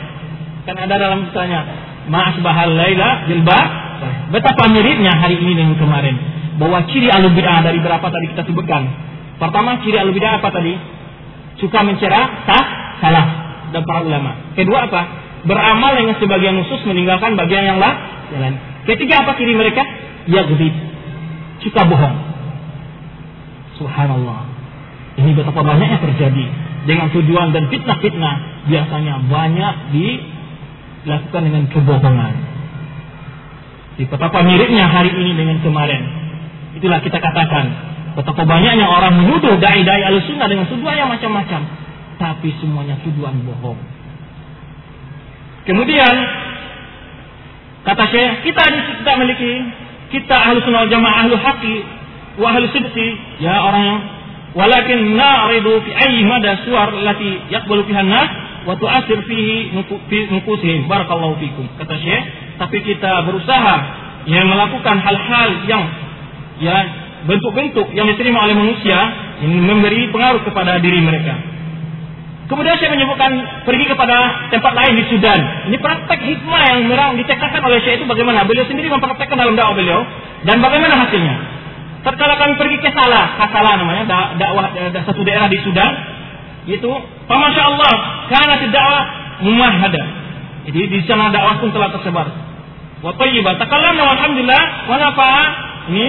Kan 0.67 0.77
ada 0.79 0.95
dalam 0.99 1.27
misalnya, 1.31 1.63
ma'asbahal 2.11 2.75
laila 2.75 3.31
jilba. 3.31 3.61
Betapa 4.35 4.69
miripnya 4.71 5.15
hari 5.17 5.39
ini 5.39 5.55
dengan 5.55 5.79
kemarin 5.79 6.19
bahwa 6.59 6.85
ciri 6.91 7.09
ahlu 7.09 7.33
bid'ah 7.33 7.63
dari 7.65 7.79
berapa 7.81 8.05
tadi 8.05 8.27
kita 8.35 8.43
sebutkan. 8.45 8.83
Pertama 9.39 9.79
ciri 9.87 9.97
ahlu 10.03 10.13
bid'ah 10.13 10.43
apa 10.43 10.51
tadi? 10.51 10.75
Suka 11.63 11.81
mencela 11.87 12.45
sah, 12.45 12.65
salah 13.01 13.27
dan 13.71 13.83
para 13.87 14.03
ulama. 14.05 14.55
Kedua 14.59 14.91
apa? 14.91 15.03
Beramal 15.47 15.95
dengan 15.95 16.19
sebagian 16.19 16.59
khusus 16.67 16.83
meninggalkan 16.91 17.39
bagian 17.39 17.65
yang 17.65 17.79
lain. 17.79 18.76
Ketiga 18.87 19.27
apa 19.27 19.35
ciri 19.35 19.59
mereka? 19.59 19.83
Ya 20.31 20.47
gudit. 20.47 20.75
Suka 21.67 21.83
bohong. 21.91 22.17
Subhanallah. 23.83 24.47
Ini 25.17 25.35
betapa 25.35 25.61
banyaknya 25.65 25.99
terjadi 25.99 26.45
dengan 26.87 27.11
tujuan 27.11 27.51
dan 27.51 27.67
fitnah-fitnah 27.67 28.35
biasanya 28.71 29.27
banyak 29.27 29.75
dilakukan 29.91 31.43
dengan 31.43 31.65
kebohongan. 31.73 32.35
Di 33.97 34.05
betapa 34.07 34.45
miripnya 34.45 34.87
hari 34.87 35.11
ini 35.11 35.33
dengan 35.35 35.59
kemarin. 35.65 36.03
Itulah 36.77 37.01
kita 37.01 37.17
katakan 37.17 37.65
betapa 38.15 38.45
banyaknya 38.45 38.87
orang 38.87 39.25
menuduh 39.25 39.57
dai-dai 39.57 40.05
al-sunnah 40.15 40.47
dengan 40.47 40.69
tuduhan 40.69 40.95
yang 40.95 41.11
macam-macam. 41.11 41.65
Tapi 42.17 42.49
semuanya 42.61 42.97
tuduhan 43.05 43.41
bohong. 43.45 43.77
Kemudian 45.67 46.15
kata 47.87 48.05
saya 48.11 48.29
kita 48.43 48.63
di 48.75 48.81
kita 48.99 49.11
memiliki 49.15 49.53
kita 50.11 50.37
ahlu 50.37 50.59
sunnah 50.67 50.91
jamaah 50.91 51.27
ahlu 51.27 51.39
haki 51.39 51.77
wa 52.43 52.47
ahlu 52.51 52.67
sidqi 52.75 53.09
ya 53.39 53.55
orang 53.63 53.83
yang 53.87 54.01
walakin 54.59 55.15
na'ridu 55.15 55.73
fi 55.87 55.91
ayyi 55.95 56.27
mada 56.27 56.59
suar 56.65 56.91
lati 56.93 57.47
yaqbalu 57.55 57.87
fiha 57.87 58.03
nas 58.03 58.29
wa 58.67 58.75
tu'asir 58.75 59.23
fihi 59.29 59.71
nufusihim. 60.35 60.91
Barakallahu 60.91 61.39
fikum 61.39 61.71
kata 61.79 61.95
Syekh. 62.03 62.25
Tapi 62.59 62.77
kita 62.83 63.23
berusaha 63.29 63.75
yang 64.27 64.51
melakukan 64.51 64.97
hal-hal 64.99 65.49
yang 65.71 65.83
ya 66.59 66.77
bentuk-bentuk 67.29 67.95
yang 67.95 68.11
diterima 68.11 68.43
oleh 68.49 68.57
manusia 68.59 68.99
ini 69.45 69.61
memberi 69.63 70.11
pengaruh 70.11 70.43
kepada 70.43 70.83
diri 70.83 70.99
mereka. 71.05 71.56
Kemudian 72.47 72.79
saya 72.79 72.95
menyebutkan 72.95 73.31
pergi 73.67 73.85
kepada 73.91 74.47
tempat 74.55 74.73
lain 74.79 74.95
di 75.03 75.05
Sudan. 75.11 75.39
Ini 75.67 75.77
praktek 75.83 76.21
hikmah 76.23 76.63
yang 76.71 76.79
merang 76.87 77.19
ditekatkan 77.19 77.59
oleh 77.59 77.83
Syekh 77.83 77.99
itu 77.99 78.07
bagaimana? 78.07 78.47
Beliau 78.47 78.63
sendiri 78.71 78.87
mempraktekkan 78.87 79.35
dalam 79.35 79.59
dakwah 79.59 79.75
beliau 79.75 80.07
dan 80.47 80.63
bagaimana 80.63 80.95
hasilnya? 80.95 81.35
Tatkala 82.07 82.39
kami 82.39 82.55
pergi 82.55 82.79
ke 82.79 82.91
Salah, 82.95 83.35
Kasala 83.35 83.83
namanya, 83.83 84.07
dakwah 84.39 84.71
satu 84.95 85.27
daerah 85.27 85.51
di 85.51 85.59
Sudan, 85.67 85.91
itu, 86.71 86.91
Masya 87.27 87.63
Allah, 87.67 87.95
karena 88.31 88.55
dakwah 88.71 89.03
mumahada. 89.43 90.03
Jadi 90.71 90.81
di 90.87 91.03
sana 91.11 91.35
dakwah 91.35 91.59
pun 91.59 91.75
telah 91.75 91.91
tersebar. 91.99 92.31
Wa 93.03 93.11
tayyiba. 93.19 93.59
Takallamna 93.59 94.07
alhamdulillah 94.07 94.63
wa. 94.87 95.31
Ini 95.91 96.07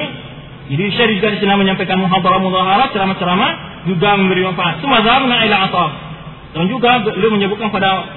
jadi 0.70 0.86
Syekh 0.94 1.10
juga 1.18 1.34
di 1.34 1.42
sana 1.42 1.58
menyampaikan 1.58 1.98
muhadarah 1.98 2.46
mudaharah 2.46 2.94
ceramah-ceramah 2.94 3.52
juga 3.90 4.18
memberi 4.22 4.46
manfaat. 4.46 4.86
Zaman 4.86 5.34
ila 5.34 5.58
atab. 5.66 6.07
Dan 6.56 6.72
juga 6.72 7.04
beliau 7.04 7.34
menyebutkan 7.36 7.68
pada 7.74 8.08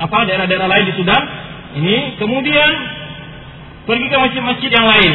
apa 0.00 0.18
daerah-daerah 0.24 0.68
lain 0.70 0.84
di 0.88 0.94
Sudan. 0.96 1.22
Ini 1.70 2.18
kemudian 2.18 2.70
pergi 3.86 4.06
ke 4.10 4.16
masjid-masjid 4.16 4.70
yang 4.70 4.86
lain, 4.86 5.12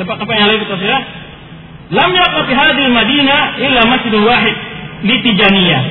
tempat-tempat 0.00 0.34
yang 0.36 0.48
lain 0.48 0.60
betul 0.64 0.80
ya. 0.80 1.00
Lam 1.90 2.10
yaqta 2.14 2.40
fi 2.46 2.52
hadhihi 2.54 2.88
Madinah 2.88 3.40
illa 3.58 3.82
masjid 3.90 4.14
wahid 4.14 4.56
di 5.04 5.14
Tijaniyah. 5.26 5.84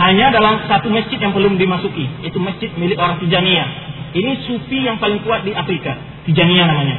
Hanya 0.00 0.32
dalam 0.32 0.64
satu 0.64 0.88
masjid 0.88 1.20
yang 1.20 1.36
belum 1.36 1.60
dimasuki, 1.60 2.08
itu 2.24 2.38
masjid 2.40 2.72
milik 2.74 2.96
orang 2.98 3.20
Tijaniyah. 3.22 3.68
Ini 4.10 4.32
sufi 4.48 4.82
yang 4.82 4.98
paling 4.98 5.22
kuat 5.22 5.46
di 5.46 5.54
Afrika, 5.54 5.94
Tijaniyah 6.26 6.66
namanya. 6.66 6.96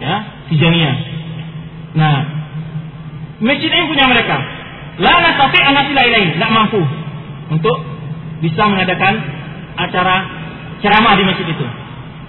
Ya, 0.00 0.16
Tijaniyah. 0.48 0.96
Nah, 1.98 2.16
masjid 3.44 3.68
ini 3.68 3.84
punya 3.90 4.08
mereka. 4.08 4.36
La 4.96 5.12
nastati 5.20 5.60
an 5.60 5.76
nasila 5.76 6.02
ilaih, 6.08 6.40
tidak 6.40 6.50
mampu 6.56 6.80
untuk 7.50 7.76
bisa 8.42 8.62
mengadakan 8.68 9.14
acara 9.76 10.16
ceramah 10.80 11.14
di 11.16 11.24
masjid 11.24 11.46
itu. 11.46 11.66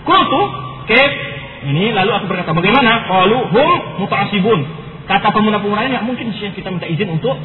Kultu, 0.08 0.42
kef, 0.88 1.12
ini 1.68 1.92
lalu 1.92 2.12
aku 2.16 2.26
berkata, 2.32 2.56
bagaimana? 2.56 3.08
Qalu 3.10 3.38
hum 3.52 3.78
muta'asibun. 4.04 4.60
Kata 5.08 5.32
pemuda-pemuda 5.32 5.88
ini, 5.88 5.98
mungkin 6.04 6.32
sih 6.36 6.52
kita 6.52 6.68
minta 6.72 6.88
izin 6.88 7.08
untuk 7.16 7.36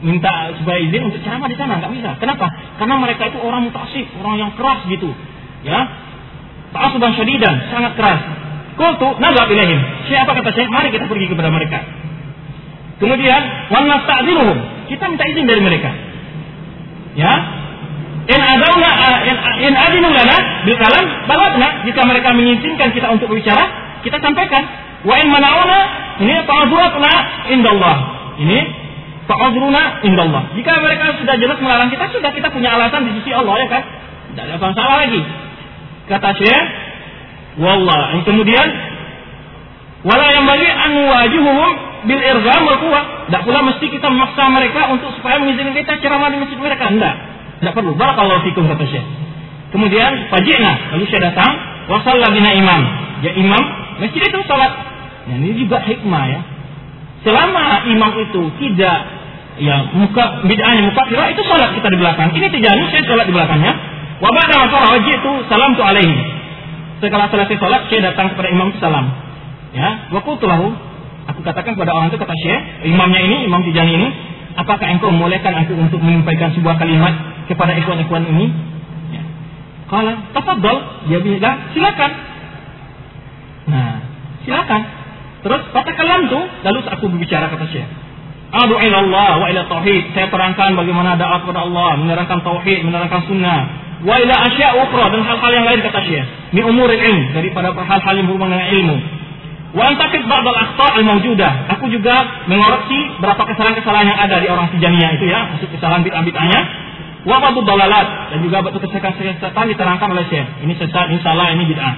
minta 0.00 0.48
supaya 0.56 0.80
izin 0.80 1.12
untuk 1.12 1.20
ceramah 1.20 1.50
di 1.50 1.58
sana, 1.58 1.76
nggak 1.82 1.92
bisa. 1.92 2.10
Kenapa? 2.16 2.46
Karena 2.80 2.94
mereka 2.96 3.28
itu 3.28 3.38
orang 3.42 3.68
mutasib, 3.68 4.06
orang 4.22 4.36
yang 4.40 4.50
keras 4.56 4.86
gitu, 4.88 5.10
ya. 5.66 5.80
Ta'asuban 6.70 7.12
syadidan, 7.18 7.68
sangat 7.68 7.98
keras. 7.98 8.20
Kultu, 8.78 9.18
nazar 9.20 9.50
ilaihim. 9.50 10.08
Siapa 10.08 10.30
kata 10.32 10.50
saya? 10.54 10.70
Mari 10.70 10.94
kita 10.94 11.04
pergi 11.10 11.26
kepada 11.28 11.50
mereka. 11.52 11.84
Kemudian, 13.02 13.42
wan 13.68 13.84
nasta'zinuhum 13.90 14.79
kita 14.90 15.04
minta 15.06 15.24
izin 15.30 15.46
dari 15.46 15.62
mereka. 15.62 15.90
Ya. 17.14 17.32
In 18.30 18.40
adauna 18.42 18.90
in, 19.26 19.36
in 19.70 19.74
adinu 19.74 20.10
lana 20.10 20.36
bil 20.66 20.78
kalam 20.78 21.06
balatna 21.26 21.82
jika 21.86 22.02
mereka 22.06 22.30
mengizinkan 22.34 22.90
kita 22.94 23.10
untuk 23.10 23.30
berbicara, 23.30 23.64
kita 24.02 24.18
sampaikan. 24.18 24.62
Wa 25.06 25.14
in 25.16 25.32
manauna 25.32 25.78
ini 26.20 26.34
fa'adhuratna 26.44 27.12
indallah. 27.54 27.96
Ini 28.42 28.58
fa'adhruna 29.24 29.82
indallah. 30.04 30.42
Jika 30.58 30.72
mereka 30.84 31.16
sudah 31.16 31.34
jelas 31.40 31.58
melarang 31.62 31.88
kita, 31.88 32.10
sudah 32.12 32.30
kita 32.34 32.52
punya 32.52 32.76
alasan 32.76 33.08
di 33.08 33.16
sisi 33.22 33.30
Allah 33.32 33.54
ya 33.56 33.66
kan? 33.70 33.82
Tidak 34.30 34.44
ada 34.46 34.56
masalah 34.60 34.96
lagi. 35.06 35.22
Kata 36.10 36.30
Syekh, 36.36 36.64
wallah. 37.62 38.20
Kemudian 38.26 38.66
wala 40.04 40.26
yang 40.34 40.44
bagi 40.44 40.68
an 40.68 40.92
wajuhum 41.08 41.89
bil 42.06 42.20
irgham 42.20 42.60
wal 42.64 42.78
quwwah. 42.80 43.04
Tidak 43.28 43.42
pula 43.44 43.60
mesti 43.66 43.86
kita 43.88 44.06
memaksa 44.08 44.42
mereka 44.52 44.90
untuk 44.92 45.10
supaya 45.18 45.38
mengizinkan 45.40 45.74
kita 45.76 45.92
ceramah 46.00 46.28
di 46.32 46.38
masjid 46.40 46.58
mereka. 46.58 46.88
Tidak. 46.88 47.14
Tidak 47.60 47.72
perlu. 47.76 47.92
Barakallahu 47.96 48.46
fikum 48.48 48.68
kata 48.68 48.84
Syekh. 48.88 49.06
Kemudian 49.70 50.26
fajina, 50.34 50.72
lalu 50.96 51.06
saya 51.06 51.30
datang, 51.30 51.50
wasalla 51.86 52.34
bina 52.34 52.50
imam. 52.58 52.80
Ya 53.22 53.30
imam, 53.38 53.62
masjid 54.02 54.26
itu 54.26 54.40
salat. 54.50 54.72
Nah, 55.30 55.36
ini 55.38 55.54
juga 55.62 55.78
hikmah 55.84 56.24
ya. 56.26 56.40
Selama 57.22 57.86
imam 57.86 58.12
itu 58.18 58.42
tidak 58.58 58.98
ya 59.60 59.92
muka 59.92 60.40
bid'ahnya 60.48 60.88
muka 60.88 61.02
kira 61.06 61.36
itu 61.36 61.42
salat 61.46 61.76
kita 61.76 61.86
di 61.92 61.98
belakang. 62.00 62.32
Ini 62.32 62.48
terjadi 62.48 62.82
saya 62.90 63.02
salat 63.06 63.26
di 63.28 63.34
belakangnya. 63.36 63.72
Wa 64.18 64.30
ba'da 64.32 64.54
ma 64.58 64.96
itu 64.98 65.32
salam 65.46 65.70
tu 65.76 65.84
alaihi. 65.84 66.16
Setelah 67.00 67.28
selesai 67.28 67.56
salat 67.60 67.82
saya 67.92 68.10
datang 68.10 68.32
kepada 68.34 68.48
imam 68.50 68.72
salam. 68.80 69.06
Ya, 69.70 70.10
wa 70.10 70.20
qultu 70.26 70.50
Aku 71.28 71.40
katakan 71.44 71.76
kepada 71.76 71.92
orang 71.92 72.08
itu 72.08 72.16
kata 72.16 72.34
Syekh, 72.40 72.88
imamnya 72.88 73.20
ini, 73.20 73.36
Imam 73.44 73.60
Tijani 73.60 73.92
ini, 73.92 74.08
apakah 74.56 74.86
engkau 74.88 75.12
membolehkan 75.12 75.52
aku 75.64 75.76
untuk 75.76 76.00
menyampaikan 76.00 76.54
sebuah 76.56 76.80
kalimat 76.80 77.44
kepada 77.46 77.76
ikhwan-ikhwan 77.76 78.24
ini? 78.24 78.46
Ya. 79.12 79.22
Kalau 79.90 80.14
tafadhol, 80.32 80.76
dia 81.12 81.18
bilang 81.20 81.56
silakan. 81.76 82.10
Nah, 83.68 83.94
silakan. 84.48 84.82
Terus 85.40 85.62
kata 85.72 85.90
kalam 85.96 86.28
tuh, 86.28 86.44
lalu 86.64 86.78
aku 86.88 87.04
berbicara 87.12 87.52
kata 87.52 87.66
Syekh. 87.68 87.88
Adu 88.50 88.74
Allah 88.74 89.38
wa 89.38 89.46
ila 89.46 89.60
tauhid. 89.70 90.10
Saya 90.10 90.26
terangkan 90.26 90.74
bagaimana 90.74 91.14
dakwah 91.14 91.46
kepada 91.46 91.70
Allah, 91.70 91.94
menerangkan 92.02 92.42
tauhid, 92.42 92.82
menerangkan 92.82 93.22
sunnah. 93.30 93.60
Wa 94.02 94.16
ila 94.16 94.34
asya 94.48 94.74
ukhra 94.80 95.12
dan 95.12 95.22
hal-hal 95.22 95.52
yang 95.54 95.66
lain 95.68 95.80
kata 95.84 96.00
Syekh. 96.02 96.26
Min 96.56 96.64
umur 96.66 96.90
ilm 96.90 97.36
daripada 97.36 97.70
hal-hal 97.76 98.14
yang 98.18 98.26
berhubungan 98.26 98.58
dengan 98.58 98.68
ilmu. 98.74 98.96
Wa 99.70 99.86
antakid 99.86 100.26
ba'dal 100.26 100.58
akhta' 100.58 100.98
al-mawjudah. 100.98 101.52
Aku 101.78 101.86
juga 101.94 102.42
mengoreksi 102.50 103.22
berapa 103.22 103.38
kesalahan-kesalahan 103.38 104.06
yang 104.10 104.18
ada 104.18 104.36
di 104.42 104.48
orang 104.50 104.66
Tijaniyah 104.74 105.10
itu 105.14 105.30
ya, 105.30 105.46
maksud 105.54 105.70
kesalahan 105.70 106.02
bid'ah-bid'ahnya. 106.02 106.60
Wa 107.22 107.38
ba'dul 107.38 107.62
dalalat 107.62 108.34
dan 108.34 108.38
juga 108.42 108.66
batu 108.66 108.82
kesesatan 108.82 109.64
diterangkan 109.70 110.08
oleh 110.10 110.26
Syekh. 110.26 110.46
Ini 110.66 110.74
sesat, 110.74 111.06
ini 111.14 111.22
salah, 111.22 111.54
ini 111.54 111.70
bid'ah. 111.70 111.94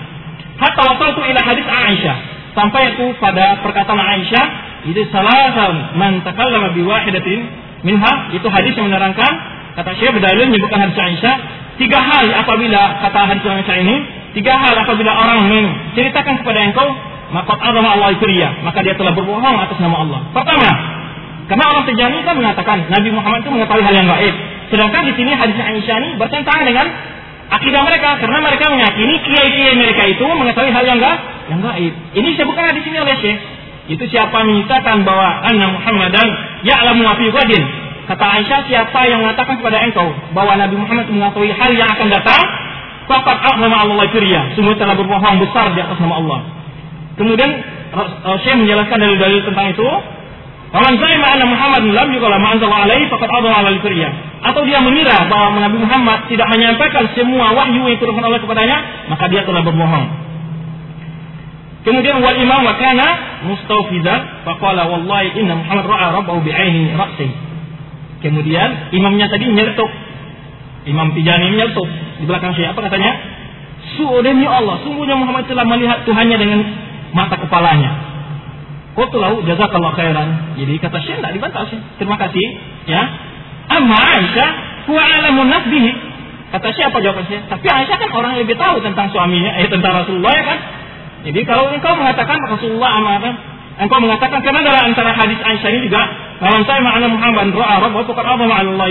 Hatta 0.61 0.82
wasaltu 0.85 1.24
ila 1.24 1.40
hadis 1.40 1.64
Aisyah. 1.64 2.16
Sampai 2.52 2.92
aku 2.92 3.16
pada 3.16 3.56
perkataan 3.64 3.96
Aisyah, 4.20 4.46
itu 4.92 5.08
salah 5.08 5.72
man 5.96 6.20
takallama 6.20 6.76
biwahidatin 6.76 7.40
minha, 7.88 8.12
itu 8.37 8.44
hadis 8.52 8.76
yang 8.76 8.92
menerangkan 8.92 9.32
kata 9.80 9.96
Syekh 9.96 10.12
berdalil 10.12 10.52
menyebutkan 10.52 10.85
hadis 10.85 10.98
Aisyah, 11.00 11.35
tiga 11.80 12.04
hal 12.04 12.28
apabila 12.37 13.00
kata 13.00 13.20
hadis 13.32 13.44
Aisyah 13.48 13.76
ini, 13.80 13.96
tiga 14.37 14.61
hal 14.61 14.76
apabila 14.76 15.11
orang 15.16 15.48
menceritakan 15.48 16.44
kepada 16.44 16.61
engkau 16.68 16.88
maka 17.33 17.53
Allah 17.57 18.09
ikriya, 18.12 18.61
maka 18.61 18.85
dia 18.85 18.92
telah 18.92 19.16
berbohong 19.16 19.57
atas 19.57 19.81
nama 19.81 20.05
Allah. 20.05 20.21
Pertama, 20.37 20.71
karena 21.49 21.64
orang 21.68 21.85
Tijani 21.88 22.18
kan 22.23 22.35
mengatakan 22.38 22.77
Nabi 22.88 23.11
Muhammad 23.12 23.42
itu 23.42 23.51
mengetahui 23.51 23.85
hal 23.85 23.95
yang 23.97 24.09
gaib. 24.09 24.35
Sedangkan 24.73 25.03
di 25.05 25.12
sini 25.16 25.33
hadis 25.37 25.57
Aisyah 25.59 25.97
ini 26.01 26.11
bertentangan 26.16 26.64
dengan 26.64 26.87
akidah 27.53 27.83
mereka 27.85 28.16
karena 28.25 28.38
mereka 28.40 28.64
meyakini 28.73 29.14
kiai-kiai 29.21 29.75
mereka 29.77 30.03
itu 30.09 30.25
mengetahui 30.25 30.73
hal 30.73 30.85
yang 30.87 31.01
gaib. 31.01 31.21
Yang 31.53 31.61
gaib. 31.66 31.92
Ini 32.16 32.27
disebutkan 32.37 32.73
di 32.73 32.83
sini 32.85 32.97
oleh 33.01 33.14
Syekh. 33.21 33.38
Itu 33.90 34.05
siapa 34.09 34.47
menyatakan 34.47 35.03
bahwa 35.03 35.42
anna 35.42 35.66
Muhammadan 35.75 36.29
ya'lamu 36.62 37.03
ma 37.03 37.18
fi 37.18 37.27
ghadin. 37.29 37.62
Kata 38.07 38.25
Aisyah, 38.38 38.61
siapa 38.71 39.01
yang 39.11 39.21
mengatakan 39.27 39.59
kepada 39.59 39.83
engkau 39.83 40.09
bahwa 40.33 40.57
Nabi 40.57 40.79
Muhammad 40.79 41.07
mengetahui 41.11 41.51
hal 41.53 41.71
yang 41.75 41.90
akan 41.90 42.09
datang, 42.09 42.40
faqad 43.11 43.38
a'lama 43.45 43.77
Allah 43.88 44.07
kiriya. 44.09 44.55
Semua 44.55 44.79
telah 44.79 44.95
berbohong 44.95 45.37
besar 45.42 45.75
di 45.75 45.81
atas 45.83 45.99
nama 46.01 46.16
Allah. 46.16 46.62
Kemudian 47.16 47.51
Syekh 48.40 48.57
menjelaskan 48.57 48.98
dalil-dalil 48.98 49.40
tentang 49.44 49.66
itu. 49.72 49.88
Waman 50.72 50.96
za'ima 50.96 51.27
anna 51.37 51.44
Muhammad 51.44 51.85
lam 51.92 52.09
yuqala 52.16 52.40
ma 52.40 52.57
anzala 52.57 52.88
alaihi 52.88 53.05
faqad 53.12 53.29
adha 53.29 53.53
'ala 53.53 53.68
al 53.77 53.81
Atau 54.40 54.64
dia 54.64 54.81
mengira 54.81 55.29
bahwa 55.29 55.61
Nabi 55.61 55.77
Muhammad 55.85 56.33
tidak 56.33 56.48
menyampaikan 56.48 57.12
semua 57.12 57.53
wahyu 57.53 57.85
yang 57.85 58.01
diturunkan 58.01 58.25
Allah 58.25 58.40
kepadanya, 58.40 58.79
maka 59.12 59.29
dia 59.29 59.44
telah 59.44 59.61
berbohong. 59.61 60.07
Kemudian 61.85 62.25
wal 62.25 62.38
imam 62.40 62.64
wa 62.64 62.75
kana 62.81 63.07
mustawfidan 63.44 64.48
faqala 64.48 64.88
wallahi 64.88 65.37
inna 65.37 65.60
Muhammad 65.60 65.85
ra'a 65.92 66.06
rabbahu 66.17 66.40
bi'aini 66.40 66.96
ra'si. 66.96 67.29
Kemudian 68.25 68.96
imamnya 68.96 69.29
tadi 69.29 69.52
nyeletuk. 69.52 69.90
Imam 70.88 71.13
Tijani 71.13 71.52
nyeletuk 71.52 71.87
di 72.17 72.25
belakang 72.25 72.56
saya 72.56 72.73
apa 72.73 72.81
katanya? 72.88 73.13
Sungguh 73.98 74.25
demi 74.25 74.48
Allah, 74.48 74.81
sungguhnya 74.87 75.21
Muhammad 75.21 75.44
telah 75.50 75.69
melihat 75.69 76.06
Tuhannya 76.06 76.38
dengan 76.38 76.60
mata 77.13 77.37
kepalanya. 77.38 77.90
Qultu 78.92 79.17
lahu 79.17 79.40
jazakallahu 79.48 79.96
khairan. 79.96 80.56
Jadi 80.60 80.75
kata 80.77 80.98
Syekh 81.00 81.17
tidak 81.21 81.33
dibantah 81.33 81.65
sih. 81.73 81.81
Terima 81.96 82.17
kasih 82.21 82.46
ya. 82.85 83.02
Amma 83.73 83.96
Aisyah 83.96 84.50
huwa 84.90 85.00
alamun 85.00 85.48
nas 85.48 85.65
Kata 86.52 86.69
siapa 86.77 87.00
jawab 87.00 87.25
Syekh? 87.25 87.48
Tapi 87.48 87.65
Aisyah 87.65 87.96
kan 87.96 88.10
orang 88.13 88.37
yang 88.37 88.44
lebih 88.44 88.60
tahu 88.60 88.85
tentang 88.85 89.08
suaminya, 89.08 89.56
eh 89.56 89.69
tentang 89.73 90.04
Rasulullah 90.04 90.33
ya 90.37 90.44
kan? 90.44 90.58
Jadi 91.25 91.40
kalau 91.48 91.73
engkau 91.73 91.96
mengatakan 91.96 92.37
Rasulullah 92.44 93.00
amarah, 93.00 93.35
engkau 93.81 93.98
mengatakan 94.04 94.44
karena 94.44 94.60
dalam 94.60 94.92
antara 94.92 95.17
hadis 95.17 95.40
Aisyah 95.40 95.71
ini 95.73 95.88
juga, 95.88 96.02
kalau 96.37 96.60
saya 96.69 96.85
ma'ana 96.85 97.08
Muhammad 97.08 97.56
ra'a 97.56 97.75
rabbahu 97.88 98.04
faqad 98.13 98.27
azama 98.29 98.52
'ala 98.52 98.69
Allah. 98.77 98.88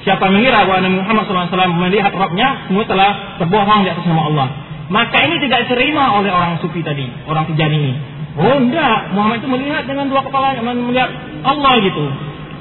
Siapa 0.00 0.32
mengira 0.32 0.64
bahwa 0.64 0.88
Muhammad 0.88 1.28
SAW 1.28 1.76
melihat 1.76 2.08
Rabbnya, 2.08 2.64
semua 2.64 2.88
telah 2.88 3.36
berbohong 3.36 3.84
di 3.84 3.92
atas 3.92 4.04
nama 4.08 4.22
Allah. 4.32 4.48
Maka 4.90 5.16
ini 5.22 5.38
tidak 5.46 5.70
diterima 5.70 6.18
oleh 6.18 6.34
orang 6.34 6.58
sufi 6.58 6.82
tadi, 6.82 7.06
orang 7.30 7.46
tijani 7.46 7.78
ini. 7.78 7.92
Oh 8.38 8.58
enggak, 8.58 9.14
Muhammad 9.14 9.42
itu 9.42 9.48
melihat 9.50 9.86
dengan 9.86 10.10
dua 10.10 10.22
kepala, 10.26 10.58
melihat 10.58 11.10
Allah 11.46 11.72
gitu. 11.82 12.04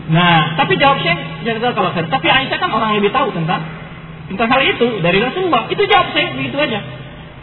Nah, 0.09 0.57
tapi 0.57 0.77
jawab 0.77 1.01
Syekh, 1.01 1.17
tidak 1.45 1.73
kalau 1.73 1.93
saya. 1.93 2.05
Tapi 2.09 2.27
Aisyah 2.30 2.57
kan 2.57 2.69
orang 2.73 2.93
yang 2.93 2.99
lebih 3.01 3.13
tahu 3.13 3.30
tentang 3.34 3.61
tentang 4.30 4.49
hal 4.49 4.61
itu 4.61 5.01
dari 5.01 5.21
Rasulullah. 5.21 5.69
Itu 5.69 5.82
jawab 5.86 6.13
Syekh 6.13 6.38
begitu 6.38 6.57
aja. 6.57 6.80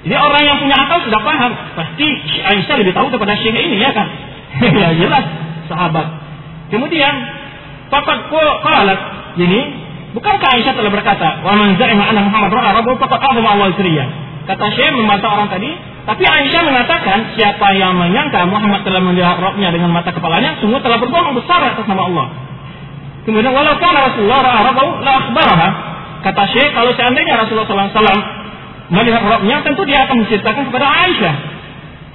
Jadi 0.06 0.14
orang 0.14 0.42
yang 0.42 0.58
punya 0.62 0.76
akal 0.78 1.02
sudah 1.02 1.20
paham. 1.22 1.52
Pasti 1.74 2.06
Aisyah 2.42 2.76
lebih 2.78 2.94
tahu 2.94 3.10
daripada 3.10 3.34
Syekh 3.38 3.58
ini 3.58 3.78
ya 3.82 3.90
kan? 3.90 4.06
ya 4.82 4.88
jelas 4.94 5.24
sahabat. 5.66 6.06
Kemudian 6.70 7.14
Fakat 7.86 8.18
qalat 8.34 9.00
ini 9.38 9.60
bukankah 10.10 10.48
Aisyah 10.58 10.74
telah 10.74 10.90
berkata 10.90 11.46
wa 11.46 11.54
man 11.54 11.78
anna 11.78 12.22
Muhammad 12.26 12.50
ra'a 12.50 12.70
rabbuhu 12.82 12.98
faqad 12.98 13.38
Allah 13.38 13.70
sirriya. 13.78 14.25
Kata 14.46 14.66
Syekh 14.78 14.94
membantah 14.94 15.30
orang 15.34 15.50
tadi, 15.50 15.74
tapi 16.06 16.22
Aisyah 16.22 16.62
mengatakan 16.62 17.34
siapa 17.34 17.66
yang 17.74 17.98
menyangka 17.98 18.46
Muhammad 18.46 18.86
telah 18.86 19.02
melihat 19.02 19.42
rohnya 19.42 19.74
dengan 19.74 19.90
mata 19.90 20.14
kepalanya, 20.14 20.54
sungguh 20.62 20.78
telah 20.78 21.02
berbohong 21.02 21.34
besar 21.34 21.66
atas 21.66 21.82
nama 21.90 22.06
Allah. 22.06 22.26
Kemudian 23.26 23.50
walau 23.50 23.74
kana 23.82 24.06
Rasulullah 24.06 24.38
ra'a 24.46 24.60
rabbahu 24.70 24.90
la 25.02 25.12
akhbaraha. 25.18 25.68
Kata 26.22 26.42
Syekh 26.54 26.70
kalau 26.78 26.94
seandainya 26.94 27.42
Rasulullah 27.42 27.66
SAW 27.66 28.22
melihat 28.94 29.22
rohnya 29.26 29.66
tentu 29.66 29.82
dia 29.82 30.06
akan 30.06 30.22
menceritakan 30.22 30.62
kepada 30.70 30.86
Aisyah. 30.86 31.34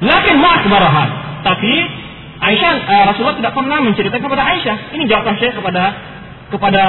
Lakin 0.08 0.36
ma 0.40 0.50
akhbaraha. 0.56 1.06
Tapi 1.44 1.74
Aisyah 2.42 2.72
uh, 2.80 3.04
Rasulullah 3.12 3.38
tidak 3.44 3.54
pernah 3.60 3.84
menceritakan 3.84 4.24
kepada 4.24 4.44
Aisyah. 4.56 4.78
Ini 4.96 5.04
jawaban 5.12 5.36
saya 5.36 5.52
kepada 5.52 5.84
kepada 6.48 6.84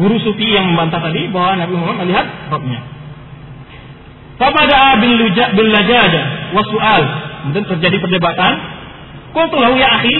guru 0.00 0.16
sufi 0.16 0.48
yang 0.56 0.72
membantah 0.72 1.04
tadi 1.04 1.28
bahwa 1.28 1.60
Nabi 1.60 1.74
Muhammad 1.76 2.08
melihat 2.08 2.26
rohnya. 2.48 3.01
Fapada 4.42 4.98
bin 4.98 5.22
luja 5.22 5.54
bin 5.54 5.70
lajada 5.70 6.50
wasual. 6.50 7.02
Kemudian 7.46 7.64
terjadi 7.70 7.96
perdebatan. 8.02 8.52
Qultu 9.30 9.56
lahu 9.62 9.78
ya 9.78 10.02
akhi, 10.02 10.14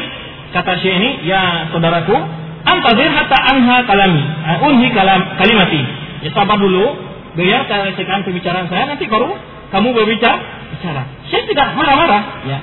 kata 0.55 0.79
Syekh 0.79 0.95
ini, 0.95 1.11
ya 1.27 1.69
saudaraku, 1.75 2.15
antazir 2.63 3.11
hatta 3.11 3.39
anha 3.51 3.83
kalami, 3.85 4.23
uh, 4.23 4.67
unhi 4.71 4.89
kalam 4.95 5.21
kalimati. 5.37 5.83
Ya 6.23 6.31
sabar 6.33 6.57
dulu, 6.57 6.97
biar 7.35 7.67
saya 7.67 7.91
selesaikan 7.93 8.23
pembicaraan 8.23 8.71
saya 8.71 8.95
nanti 8.95 9.11
baru 9.11 9.35
kamu 9.75 9.91
berbicara 9.91 10.39
bicara. 10.71 11.03
Saya 11.29 11.43
tidak 11.51 11.75
marah-marah, 11.75 12.23
ya 12.47 12.59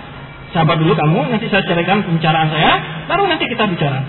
sabar 0.55 0.79
dulu 0.79 0.95
kamu, 0.95 1.29
nanti 1.29 1.45
saya 1.51 1.61
ceritakan 1.67 2.07
pembicaraan 2.07 2.49
saya, 2.49 2.71
baru 3.05 3.29
nanti 3.29 3.45
kita 3.45 3.67
bicara. 3.67 3.99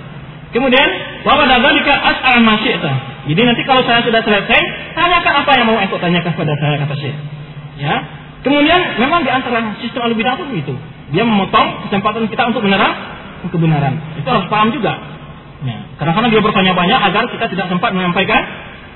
Kemudian, 0.50 0.88
bahwa 1.22 1.46
dzalika 1.46 1.92
as'al 1.94 2.42
masyi'ta. 2.42 2.92
Jadi 3.30 3.42
nanti 3.42 3.62
kalau 3.68 3.82
saya 3.86 4.02
sudah 4.02 4.22
selesai, 4.24 4.60
tanyakan 4.96 5.34
apa 5.44 5.50
yang 5.58 5.66
mau 5.68 5.78
engkau 5.78 5.98
tanyakan 6.00 6.32
kepada 6.34 6.54
saya 6.58 6.74
kata 6.80 6.94
Syekh. 6.98 7.39
Ya. 7.80 7.94
Kemudian 8.44 9.00
memang 9.00 9.24
di 9.24 9.30
antara 9.32 9.74
sistem 9.80 10.04
al 10.04 10.12
bidah 10.12 10.36
itu. 10.52 10.74
Dia 11.10 11.24
memotong 11.26 11.88
kesempatan 11.88 12.28
kita 12.28 12.52
untuk 12.52 12.62
beneran 12.62 13.20
kebenaran. 13.48 14.20
Itu 14.20 14.28
harus 14.28 14.44
paham 14.52 14.68
juga. 14.68 15.00
Ya. 15.64 15.88
Kadang-kadang 15.96 16.28
dia 16.28 16.42
bertanya 16.44 16.72
banyak 16.76 17.00
agar 17.00 17.24
kita 17.32 17.46
tidak 17.48 17.66
sempat 17.72 17.96
menyampaikan 17.96 18.42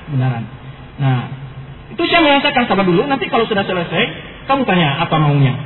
kebenaran. 0.09 0.45
Nah, 1.01 1.21
itu 1.97 2.03
saya 2.13 2.21
mengatakan 2.21 2.69
sabar 2.69 2.85
dulu. 2.85 3.09
Nanti 3.09 3.33
kalau 3.33 3.49
sudah 3.49 3.65
selesai, 3.65 4.05
kamu 4.45 4.69
tanya 4.69 5.01
apa 5.01 5.17
maunya. 5.17 5.57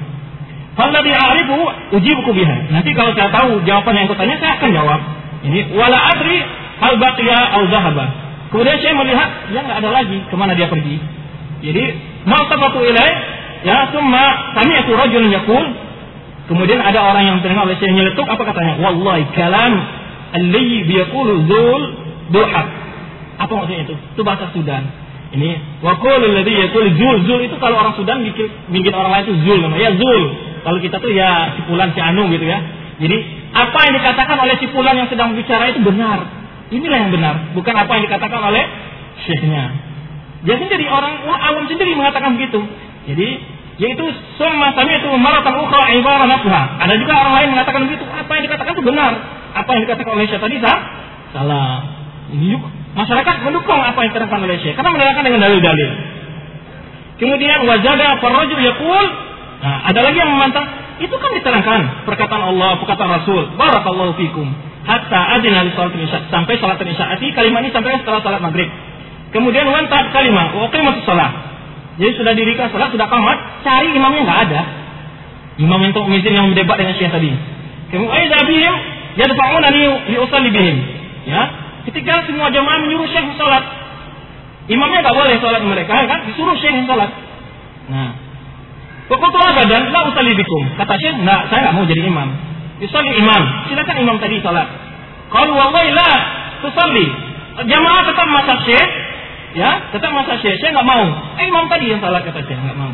Falladhi 0.79 1.11
a'rifu 1.11 1.59
ujibuku 1.99 2.31
biha. 2.39 2.71
Nanti 2.71 2.95
kalau 2.95 3.11
saya 3.19 3.35
tahu 3.35 3.67
jawaban 3.67 3.99
yang 3.99 4.07
aku 4.07 4.15
tanya, 4.15 4.39
saya 4.39 4.63
akan 4.63 4.71
jawab. 4.71 5.01
Ini 5.43 5.75
wala 5.75 5.99
adri 6.15 6.39
hal 6.79 6.95
baqiya 7.03 7.39
au 7.59 7.63
zahaba. 7.67 8.07
Kemudian 8.55 8.79
saya 8.79 8.95
melihat 8.95 9.29
dia 9.51 9.61
nggak 9.67 9.79
ada 9.83 9.91
lagi, 9.91 10.19
ke 10.23 10.35
mana 10.39 10.55
dia 10.55 10.71
pergi. 10.71 10.97
Jadi 11.59 11.85
ma'tafatu 12.27 12.79
ilai 12.83 13.11
ya 13.63 13.91
summa 13.95 14.55
sami'tu 14.57 14.91
rajulun 14.97 15.31
yaqul 15.31 15.67
Kemudian 16.49 16.81
ada 16.81 17.05
orang 17.05 17.29
yang 17.29 17.37
terdengar 17.45 17.69
oleh 17.69 17.77
saya 17.77 17.93
nyeletuk 17.93 18.25
apa 18.25 18.41
katanya? 18.41 18.81
Wallahi 18.81 19.29
kalam 19.37 19.73
alladhi 20.33 20.81
biyaqulu 20.89 21.45
zul 21.45 21.83
duha. 22.33 22.63
Apa 23.37 23.53
maksudnya 23.53 23.85
itu? 23.85 23.95
Itu 24.17 24.25
bahasa 24.25 24.49
Sudan. 24.57 24.89
Ini 25.37 25.85
waqul 25.85 26.25
alladhi 26.25 26.57
yaqulu 26.57 26.89
zul 26.97 27.17
zul 27.29 27.41
itu 27.45 27.53
kalau 27.61 27.77
orang 27.77 27.93
Sudan 28.01 28.25
bikin, 28.25 28.49
bikin 28.73 28.93
orang 28.97 29.13
lain 29.13 29.25
itu 29.29 29.35
zul 29.45 29.61
namanya. 29.61 29.83
Ya 29.85 29.93
zul. 30.01 30.23
Kalau 30.65 30.79
kita 30.81 30.97
tuh 31.05 31.13
ya 31.13 31.53
si 31.53 31.61
Fulan 31.69 31.93
si 31.93 32.01
Anu 32.01 32.33
gitu 32.33 32.49
ya. 32.49 32.59
Jadi 32.97 33.17
apa 33.53 33.79
yang 33.85 33.95
dikatakan 34.01 34.37
oleh 34.41 34.57
si 34.57 34.67
Fulan 34.73 34.97
yang 34.97 35.09
sedang 35.13 35.37
bicara 35.37 35.69
itu 35.69 35.85
benar. 35.85 36.33
Inilah 36.73 36.99
yang 37.01 37.13
benar, 37.13 37.35
bukan 37.57 37.73
apa 37.77 37.97
yang 37.97 38.05
dikatakan 38.09 38.41
oleh 38.45 38.65
syekhnya. 39.25 39.88
Dia 40.47 40.57
sendiri 40.59 40.87
orang 40.87 41.27
awam 41.27 41.65
sendiri 41.67 41.93
mengatakan 41.99 42.39
begitu. 42.39 42.63
Jadi 43.09 43.29
yaitu 43.79 44.05
semua 44.39 44.75
sami 44.75 44.99
itu 44.99 45.07
maratan 45.19 45.55
ukhra 45.63 45.87
ibarah 45.95 46.27
nafha. 46.27 46.63
Ada 46.83 46.95
juga 46.99 47.13
orang 47.15 47.35
lain 47.43 47.49
mengatakan 47.55 47.81
begitu. 47.87 48.05
Apa 48.07 48.31
yang 48.39 48.45
dikatakan 48.51 48.71
itu 48.75 48.85
benar. 48.85 49.13
Apa 49.55 49.71
yang 49.75 49.83
dikatakan 49.87 50.13
oleh 50.15 50.27
syekh 50.27 50.43
tadi 50.43 50.57
sah? 50.59 50.79
salah. 51.29 51.85
Ini 52.33 52.57
masyarakat 52.97 53.35
mendukung 53.45 53.81
apa 53.81 53.99
yang 54.05 54.11
dikatakan 54.13 54.41
oleh 54.45 54.57
syekh 54.61 54.75
karena 54.77 54.91
menerangkan 54.95 55.25
dengan 55.25 55.41
dalil-dalil. 55.47 55.91
Kemudian 57.19 57.59
wajada 57.67 58.23
farrajul 58.23 58.63
yaqul 58.63 59.07
Nah, 59.59 59.91
ada 59.91 60.01
lagi 60.07 60.19
yang 60.23 60.39
membantah, 60.39 60.67
itu 61.03 61.11
kan 61.11 61.31
diterangkan 61.35 62.07
perkataan 62.07 62.43
Allah, 62.55 62.79
perkataan 62.79 63.11
Rasul. 63.23 63.59
Barakallahu 63.59 64.15
fikum. 64.15 64.47
Hatta 64.87 65.35
adina 65.35 65.67
li 65.67 65.75
salat 65.75 65.99
isya 65.99 66.31
sampai 66.31 66.63
salat 66.63 66.79
isya. 66.79 67.19
Arti 67.19 67.35
kalimat 67.35 67.67
ini 67.67 67.75
sampai 67.75 67.99
setelah 67.99 68.23
salat 68.23 68.39
maghrib. 68.39 68.71
Kemudian 69.29 69.69
wantat 69.69 70.09
kalimat 70.13 70.57
wa 70.57 70.69
qimatus 70.73 71.05
salat. 71.05 71.33
Jadi 71.99 72.13
sudah 72.17 72.33
dirikan 72.33 72.71
salat, 72.73 72.95
sudah 72.95 73.09
kamat, 73.11 73.39
cari 73.67 73.93
imamnya 73.93 74.23
nggak 74.25 74.41
ada. 74.49 74.61
Imam 75.59 75.83
yang 75.83 75.93
mizin 76.07 76.33
yang 76.33 76.47
berdebat 76.55 76.79
dengan 76.79 76.95
Syekh 76.97 77.11
tadi. 77.11 77.35
Kemudian 77.91 78.31
ada 78.31 78.47
bihim 78.47 78.75
yadfa'una 79.19 79.69
li 79.75 80.17
usalli 80.17 80.49
bihim. 80.55 80.77
Ya. 81.27 81.43
Ketika 81.91 82.25
semua 82.31 82.49
jemaah 82.55 82.79
menyuruh 82.87 83.11
Syekh 83.11 83.35
salat, 83.35 83.67
imamnya 84.71 85.03
nggak 85.03 85.17
boleh 85.19 85.35
salat 85.43 85.63
mereka 85.67 86.07
kan, 86.07 86.21
disuruh 86.31 86.55
Syekh 86.63 86.87
salat. 86.87 87.11
Nah, 87.89 88.13
Fakultu 89.09 89.41
abadan 89.41 89.89
la 89.89 90.01
usali 90.13 90.37
bikum. 90.37 90.63
Kata 90.77 90.95
Syekh, 91.01 91.17
enggak, 91.17 91.49
saya 91.49 91.59
enggak 91.65 91.75
mau 91.81 91.85
jadi 91.89 92.03
imam. 92.05 92.29
Yusalli 92.79 93.11
imam. 93.17 93.43
Silakan 93.73 93.97
imam 94.05 94.17
tadi 94.21 94.37
salat. 94.45 94.69
Kalau 95.33 95.57
wallahi 95.57 95.91
la 95.97 96.11
tusalli. 96.61 97.09
Jamaah 97.59 98.03
tetap 98.07 98.29
masa 98.31 98.55
Syekh, 98.69 98.89
ya, 99.55 99.93
tetap 99.95 100.11
masa 100.13 100.37
Syekh. 100.41 100.59
Saya 100.61 100.77
enggak 100.77 100.89
mau. 100.89 101.05
Eh, 101.39 101.47
imam 101.49 101.65
tadi 101.71 101.93
yang 101.93 102.01
salat 102.03 102.25
kata 102.25 102.45
Syekh, 102.45 102.59
enggak 102.59 102.79
mau. 102.79 102.93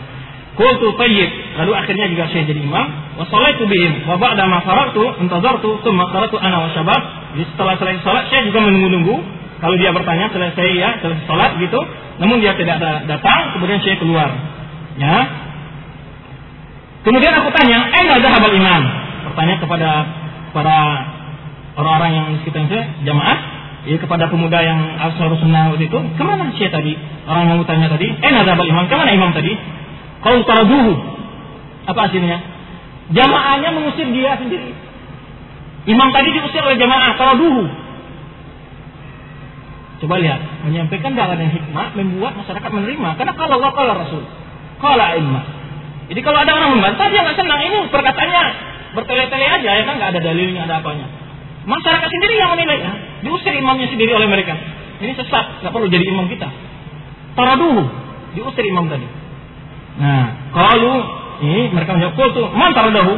Qultu 0.54 0.94
tayyib. 0.94 1.30
Lalu 1.58 1.72
akhirnya 1.74 2.06
juga 2.10 2.30
saya 2.30 2.46
jadi 2.46 2.60
imam. 2.62 2.86
Wa 3.18 3.26
salaitu 3.26 3.66
bihim. 3.66 4.06
Wa 4.06 4.14
ba'da 4.14 4.46
ma 4.46 4.62
faragtu 4.62 5.02
intazartu 5.18 5.82
thumma 5.82 6.06
qaratu 6.14 6.38
ana 6.38 6.66
wa 6.66 6.68
syabab. 6.70 7.02
Jadi 7.34 7.44
setelah 7.50 7.74
selesai 7.74 8.06
salat 8.06 8.24
saya 8.30 8.46
juga 8.46 8.62
menunggu-nunggu. 8.62 9.16
Kalau 9.58 9.76
dia 9.80 9.90
bertanya 9.90 10.30
selesai 10.30 10.68
ya, 10.78 10.90
selesai 11.02 11.24
salat 11.26 11.58
gitu. 11.58 11.80
Namun 12.22 12.38
dia 12.38 12.54
tidak 12.54 12.78
datang, 13.10 13.58
kemudian 13.58 13.82
saya 13.82 13.96
keluar. 13.98 14.30
Ya, 14.94 15.26
Kemudian 17.04 17.36
aku 17.36 17.52
tanya, 17.52 17.84
"Aina 17.92 18.16
zahabal 18.16 18.56
imam?" 18.56 18.82
Bertanya 19.28 19.54
kepada 19.60 19.90
para 20.56 20.76
orang-orang 21.76 22.10
yang 22.16 22.26
sekitar 22.40 22.64
saya, 22.64 22.84
jamaah, 23.04 23.38
ya 23.84 23.96
kepada 24.00 24.28
pemuda 24.32 24.58
yang 24.64 24.80
asal 25.00 25.28
sunnah 25.36 25.72
waktu 25.72 25.88
itu, 25.88 25.98
ke 26.16 26.22
mana 26.24 26.48
sih 26.56 26.68
tadi? 26.72 26.96
Orang 27.28 27.48
yang 27.48 27.58
bertanya 27.60 27.88
tadi, 27.92 28.08
"Aina 28.20 28.44
zahabal 28.44 28.68
imam?" 28.68 28.84
Ke 28.88 28.96
mana 28.96 29.10
imam 29.12 29.30
tadi? 29.36 29.52
Kau 30.24 30.40
taraduhu. 30.48 30.94
Apa 31.84 32.08
hasilnya? 32.08 32.38
Jamaahnya 33.12 33.68
mengusir 33.76 34.08
dia 34.08 34.40
sendiri. 34.40 34.72
Imam 35.84 36.08
tadi 36.16 36.32
diusir 36.32 36.64
oleh 36.64 36.80
jamaah, 36.80 37.12
taraduhu. 37.20 37.64
Coba 40.00 40.16
lihat, 40.20 40.40
menyampaikan 40.64 41.12
dalam 41.12 41.36
yang 41.36 41.52
hikmah 41.52 41.92
membuat 41.96 42.40
masyarakat 42.40 42.70
menerima. 42.72 43.08
Karena 43.20 43.32
kalau 43.36 43.60
Allah 43.60 43.72
kalau 43.76 43.92
Rasul, 44.00 44.22
kalau 44.80 45.08
ilmu. 45.20 45.40
Jadi 46.12 46.20
kalau 46.20 46.38
ada 46.44 46.52
orang 46.52 46.76
membantah 46.76 47.08
dia 47.08 47.24
nggak 47.24 47.36
senang 47.40 47.60
ini 47.64 47.88
perkataannya 47.88 48.42
bertele-tele 48.92 49.46
aja 49.48 49.70
ya 49.80 49.82
kan 49.88 49.94
nggak 49.96 50.10
ada 50.12 50.20
dalilnya 50.20 50.68
ada 50.68 50.84
apanya. 50.84 51.23
Masyarakat 51.64 52.08
sendiri 52.08 52.34
yang 52.36 52.52
menilai 52.52 52.78
ya. 52.80 52.92
Diusir 53.24 53.52
imamnya 53.56 53.88
sendiri 53.88 54.12
oleh 54.12 54.28
mereka. 54.28 54.52
Ini 55.00 55.12
sesat, 55.16 55.64
nggak 55.64 55.72
perlu 55.72 55.88
jadi 55.88 56.04
imam 56.06 56.28
kita. 56.28 56.48
dulu 57.34 57.84
diusir 58.36 58.64
imam 58.68 58.86
tadi. 58.88 59.06
Nah, 59.94 60.52
kalau 60.52 60.94
ini 61.40 61.70
mereka 61.72 61.96
menjawab 61.96 62.30
tuh, 62.34 62.46
man 62.52 62.74
dahulu 62.74 63.14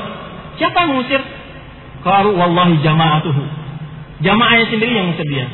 Siapa 0.57 0.77
yang 0.85 0.97
mengusir? 0.97 1.21
Kalau 2.01 2.33
wallahi 2.33 2.81
jamaatuhu. 2.81 3.45
Jamaahnya 4.25 4.73
sendiri 4.73 4.93
yang 4.97 5.13
mengusir 5.13 5.29
dia. 5.29 5.47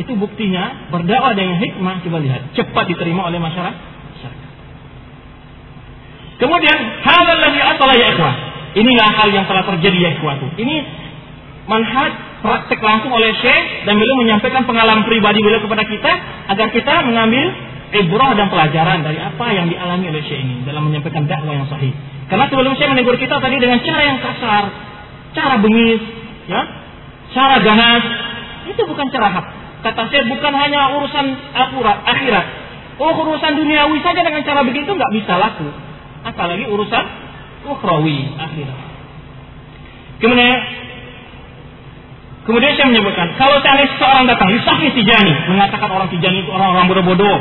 Itu 0.00 0.16
buktinya 0.16 0.88
berdakwah 0.88 1.36
dengan 1.36 1.60
hikmah 1.60 2.00
coba 2.00 2.18
lihat 2.24 2.56
cepat 2.56 2.88
diterima 2.88 3.28
oleh 3.28 3.36
masyarakat 3.36 3.90
Kemudian 6.40 6.78
hal 7.04 7.20
asala 7.76 7.94
ya 8.00 8.16
ikhwah. 8.16 8.34
Inilah 8.72 9.08
hal 9.12 9.28
yang 9.28 9.44
telah 9.44 9.60
terjadi 9.60 9.98
ya 10.00 10.10
ikhwah. 10.16 10.40
Ini 10.56 10.76
manhaj 11.68 12.12
praktek 12.40 12.80
langsung 12.80 13.12
oleh 13.12 13.36
Syekh 13.36 13.84
dan 13.84 13.96
beliau 13.96 14.16
menyampaikan 14.24 14.64
pengalaman 14.64 15.04
pribadi 15.04 15.44
beliau 15.44 15.60
kepada 15.60 15.84
kita 15.84 16.12
agar 16.56 16.66
kita 16.72 16.94
mengambil 17.04 17.46
ibrah 17.90 18.32
dan 18.38 18.48
pelajaran 18.48 19.04
dari 19.04 19.18
apa 19.20 19.46
yang 19.52 19.66
dialami 19.68 20.08
oleh 20.08 20.22
Syekh 20.24 20.40
ini 20.40 20.64
dalam 20.64 20.88
menyampaikan 20.88 21.28
dakwah 21.28 21.52
yang 21.52 21.68
sahih. 21.68 21.92
Karena 22.30 22.46
sebelum 22.46 22.72
saya 22.78 22.94
menegur 22.94 23.18
kita 23.18 23.42
tadi 23.42 23.56
dengan 23.58 23.82
cara 23.82 24.00
yang 24.06 24.18
kasar, 24.22 24.64
cara 25.34 25.54
bengis, 25.58 26.02
ya, 26.46 26.62
cara 27.34 27.56
ganas, 27.60 28.04
itu 28.70 28.82
bukan 28.86 29.06
cara 29.10 29.28
hak. 29.34 29.46
Kata 29.80 30.02
saya 30.12 30.22
bukan 30.28 30.52
hanya 30.54 30.94
urusan 31.00 31.26
akurat 31.56 31.98
akhirat. 32.06 32.46
Oh 33.00 33.16
urusan 33.16 33.56
duniawi 33.56 33.98
saja 34.04 34.20
dengan 34.20 34.44
cara 34.44 34.60
begitu 34.62 34.92
nggak 34.92 35.12
bisa 35.16 35.32
laku. 35.40 35.68
Apalagi 36.20 36.68
urusan 36.68 37.04
ukhrawi 37.64 38.28
akhirat. 38.36 38.78
Kemudian 40.20 40.56
Kemudian 42.50 42.74
saya 42.74 42.90
menyebutkan, 42.90 43.30
kalau 43.38 43.62
seandainya 43.62 43.94
seseorang 43.94 44.26
datang, 44.26 44.50
Yusafi 44.50 44.90
Tijani, 44.90 45.54
mengatakan 45.54 45.86
orang 45.86 46.10
Tijani 46.10 46.42
itu 46.42 46.50
orang-orang 46.50 46.90
bodoh-bodoh. 46.90 47.38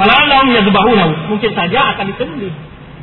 Allah 0.00 0.48
yazbahunahu, 0.48 1.28
mungkin 1.28 1.52
saja 1.52 1.92
akan 1.92 2.16
disembelih. 2.16 2.48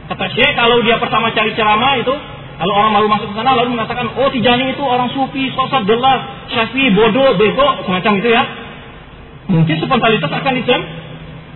Kata 0.09 0.25
Syekh 0.33 0.57
kalau 0.57 0.81
dia 0.81 0.97
pertama 0.97 1.29
cari 1.29 1.53
ceramah 1.53 2.01
itu 2.01 2.09
kalau 2.57 2.73
orang 2.73 2.91
baru 2.97 3.07
masuk 3.13 3.27
ke 3.29 3.35
sana 3.37 3.53
lalu 3.53 3.77
mengatakan 3.77 4.17
oh 4.17 4.33
Tijani 4.33 4.73
itu 4.73 4.81
orang 4.81 5.13
sufi, 5.13 5.53
sosok 5.53 5.85
jelas, 5.85 6.49
syafi, 6.49 6.89
bodoh, 6.97 7.37
bego, 7.37 7.85
semacam 7.85 8.11
itu 8.25 8.29
ya. 8.33 8.43
Mungkin 9.45 9.75
spontanitas 9.77 10.31
akan 10.41 10.53
disem, 10.57 10.81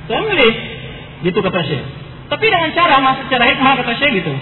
sembelih. 0.06 0.54
Gitu 1.26 1.39
kata 1.41 1.60
Syekh. 1.66 1.84
Tapi 2.30 2.45
dengan 2.45 2.70
cara 2.78 3.02
masuk 3.02 3.26
secara 3.34 3.50
hikmah 3.50 3.74
kata 3.82 3.93
Syekh 3.97 4.12
gitu. 4.22 4.34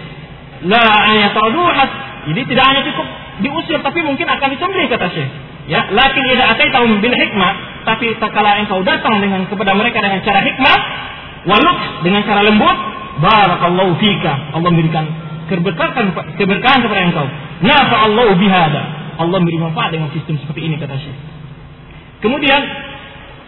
La 0.68 0.84
ayataduhat. 1.16 1.90
Jadi 2.28 2.42
tidak 2.44 2.66
hanya 2.68 2.84
cukup 2.92 3.08
diusir 3.44 3.80
tapi 3.82 4.00
mungkin 4.04 4.26
akan 4.26 4.48
disembelih 4.54 4.88
kata 4.90 5.08
Syekh. 5.14 5.30
Ya, 5.68 5.84
lakin 5.92 6.24
idza 6.32 6.46
ataitahum 6.56 7.04
bil 7.04 7.12
hikmah, 7.12 7.84
tapi 7.84 8.16
tak 8.24 8.32
kala 8.32 8.64
engkau 8.64 8.80
datang 8.88 9.20
dengan 9.20 9.44
kepada 9.52 9.76
mereka 9.76 10.00
dengan 10.00 10.24
cara 10.24 10.40
hikmah, 10.40 10.78
waluk 11.44 11.80
dengan 12.08 12.24
cara 12.24 12.42
lembut, 12.48 12.78
Barakallahu 13.18 13.98
fika. 13.98 14.54
Allah 14.54 14.70
memberikan 14.70 15.06
keberkahan 15.50 16.14
keberkahan 16.38 16.80
kepada 16.86 17.02
engkau. 17.10 17.28
Nafa 17.66 17.96
Allah 18.06 18.30
bihada. 18.38 18.84
Allah 19.18 19.38
memberi 19.42 19.58
manfaat 19.58 19.90
dengan 19.90 20.14
sistem 20.14 20.38
seperti 20.38 20.70
ini 20.70 20.78
kata 20.78 20.94
Syekh. 21.02 21.18
Kemudian 22.22 22.62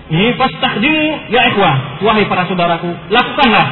ini 0.10 0.34
fastakhdimu 0.34 1.30
ya 1.30 1.54
ikhwah, 1.54 2.02
wahai 2.02 2.26
para 2.26 2.50
saudaraku, 2.50 2.90
lakukanlah 3.14 3.66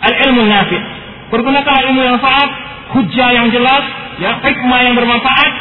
al-ilmu 0.00 0.48
nafi'. 0.48 0.80
Pergunakanlah 1.28 1.82
ilmu 1.92 2.00
yang 2.00 2.16
manfaat, 2.16 2.50
hujah 2.96 3.28
yang 3.36 3.52
jelas, 3.52 3.84
ya, 4.18 4.38
hikmah 4.42 4.80
yang 4.84 4.94
bermanfaat 4.98 5.52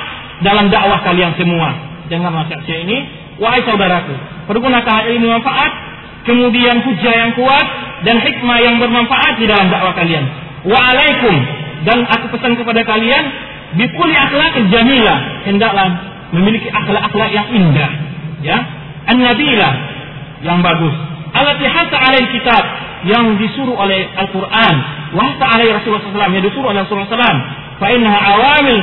dalam 0.45 0.69
dakwah 0.69 1.01
kalian 1.01 1.33
semua. 1.37 1.73
Jangan 2.07 2.31
nasihat 2.31 2.61
saya 2.63 2.79
ini, 2.87 2.97
wahai 3.41 3.61
saudaraku, 3.65 4.15
pergunakanlah 4.47 5.09
ilmu 5.11 5.27
manfaat, 5.27 5.71
kemudian 6.23 6.81
hujah 6.85 7.13
yang 7.13 7.31
kuat, 7.35 7.67
dan 8.05 8.21
hikmah 8.21 8.57
yang 8.61 8.75
bermanfaat 8.77 9.41
di 9.41 9.45
dalam 9.49 9.67
dakwah 9.73 9.93
kalian. 9.97 10.25
Wa 10.67 10.79
alaikum 10.93 11.35
dan 11.85 12.03
aku 12.09 12.33
pesan 12.33 12.57
kepada 12.57 12.81
kalian 12.83 13.23
bikuli 13.77 14.15
akhlak 14.17 14.57
jamilah 14.73 15.45
hendaklah 15.45 15.87
memiliki 16.33 16.67
akhlak-akhlak 16.73 17.29
yang 17.29 17.47
indah 17.53 17.91
ya. 18.41 18.57
An-nabila 19.07 19.69
yang 20.43 20.59
bagus. 20.59 20.91
Alati 21.31 21.63
hatta 21.63 21.95
alaih 21.95 22.27
kitab 22.35 22.63
yang 23.07 23.39
disuruh 23.39 23.77
oleh 23.77 24.03
Al-Quran. 24.19 24.75
Wa 25.15 25.39
alaih 25.55 25.79
Rasulullah 25.79 26.03
SAW 26.03 26.35
yang 26.35 26.43
disuruh 26.43 26.75
oleh 26.75 26.83
Rasulullah 26.83 27.07
SAW 27.07 27.66
fa 27.77 27.87
innaha 27.93 28.19
awamil 28.33 28.81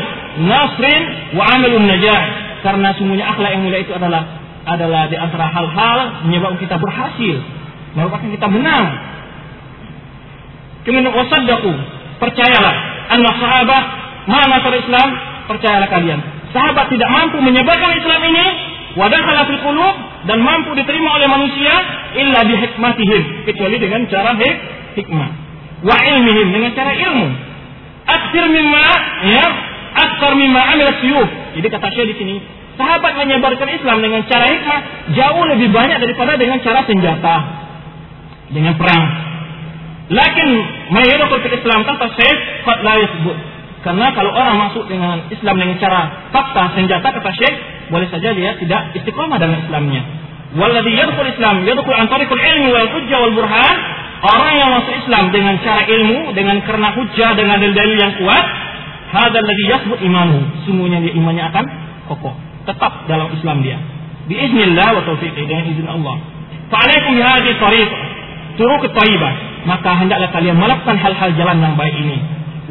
nasrin 0.49 1.03
wa 1.35 1.45
amalun 1.51 1.85
najah 1.87 2.21
karena 2.65 2.89
sungguhnya 2.97 3.27
akhlak 3.29 3.51
yang 3.55 3.63
mulia 3.67 3.81
itu 3.85 3.93
adalah 3.93 4.23
adalah 4.65 5.07
di 5.13 5.17
antara 5.21 5.47
hal-hal 5.53 5.99
menyebabkan 6.25 6.59
kita 6.63 6.77
berhasil 6.81 7.37
merupakan 7.95 8.29
kita 8.29 8.47
menang. 8.51 8.85
Kemudian 10.85 11.15
wasaddaku, 11.17 11.73
percayalah, 12.21 12.75
anna 13.09 13.31
sahabat 13.41 13.85
mana 14.29 14.61
Islam, 14.61 15.09
percayalah 15.49 15.89
kalian. 15.89 16.21
Sahabat 16.53 16.93
tidak 16.93 17.09
mampu 17.09 17.41
menyebarkan 17.41 17.91
Islam 17.99 18.21
ini, 18.31 18.47
wadakhala 19.01 19.49
fil 19.49 19.63
dan 20.25 20.39
mampu 20.45 20.77
diterima 20.77 21.09
oleh 21.17 21.29
manusia 21.31 21.75
illa 22.21 22.41
bi 22.45 22.55
hikmatihim, 22.57 23.23
kecuali 23.49 23.77
dengan 23.81 24.05
cara 24.13 24.37
hik 24.37 24.57
hikmah. 25.01 25.31
Wa 25.85 25.97
ilmihim 26.05 26.49
dengan 26.53 26.71
cara 26.77 26.93
ilmu. 26.93 27.29
Aksir 28.05 28.45
mimma 28.53 28.87
ya, 29.25 29.47
aksar 29.97 30.33
mimma 30.37 30.61
amil 30.77 30.93
suyuf. 31.01 31.29
Jadi 31.57 31.67
kata 31.73 31.89
saya 31.89 32.07
di 32.09 32.17
sini, 32.21 32.37
sahabat 32.77 33.17
menyebarkan 33.17 33.69
Islam 33.71 34.03
dengan 34.05 34.23
cara 34.29 34.47
hikmah 34.51 34.81
jauh 35.15 35.45
lebih 35.55 35.69
banyak 35.73 35.99
daripada 36.03 36.37
dengan 36.37 36.59
cara 36.61 36.85
senjata 36.85 37.37
dengan 38.53 38.75
perang. 38.77 39.05
Lakin 40.13 40.49
mayadukul 40.93 41.41
fil 41.41 41.57
Islam 41.57 41.89
tanpa 41.89 42.13
sayf 42.13 42.39
qad 42.69 42.79
la 42.85 42.95
yasbut. 43.01 43.39
Karena 43.85 44.13
kalau 44.17 44.33
orang 44.33 44.57
masuk 44.69 44.89
dengan 44.89 45.29
Islam 45.29 45.61
dengan 45.61 45.77
cara 45.77 46.29
fakta 46.33 46.73
senjata 46.77 47.09
kata 47.21 47.31
Syekh, 47.37 47.57
boleh 47.93 48.09
saja 48.09 48.33
dia 48.33 48.57
tidak 48.57 48.97
istiqomah 48.97 49.37
dalam 49.37 49.61
Islamnya. 49.61 50.01
Walladhi 50.57 50.93
yadkhul 50.93 51.29
Islam 51.29 51.69
yadkhul 51.69 51.97
an 51.97 52.09
ilmi 52.09 52.69
wal 52.73 52.89
hujjah 52.97 53.19
wal 53.21 53.35
burhan. 53.37 53.77
Orang 54.25 54.53
yang 54.57 54.72
masuk 54.72 54.95
Islam 55.05 55.29
dengan 55.37 55.61
cara 55.61 55.85
ilmu, 55.85 56.33
dengan 56.33 56.57
karena 56.64 56.97
hujjah, 56.97 57.37
dengan 57.37 57.61
dalil-dalil 57.61 57.97
yang 58.01 58.12
kuat, 58.16 58.45
hadzal 59.12 59.45
ladzi 59.45 59.64
yasbut 59.68 60.01
imanu. 60.01 60.41
Semuanya 60.64 61.05
dia 61.05 61.12
imannya 61.12 61.45
akan 61.53 61.64
kokoh, 62.09 62.33
tetap 62.64 63.05
dalam 63.05 63.29
Islam 63.37 63.61
dia. 63.61 63.77
Biiznillah 64.25 64.97
wa 64.97 65.03
taufiqih 65.05 65.45
dengan 65.45 65.68
izin 65.68 65.85
Allah. 65.85 66.16
Fa'alaikum 66.72 67.12
bihadhihi 67.20 67.61
tariqah 67.61 68.01
turun 68.57 68.81
ke 68.81 68.89
Taibah, 68.97 69.35
maka 69.68 69.93
hendaklah 69.93 70.33
kalian 70.33 70.57
melakukan 70.57 70.97
hal-hal 70.97 71.31
jalan 71.37 71.61
yang 71.61 71.77
baik 71.77 71.93
ini. 71.93 72.16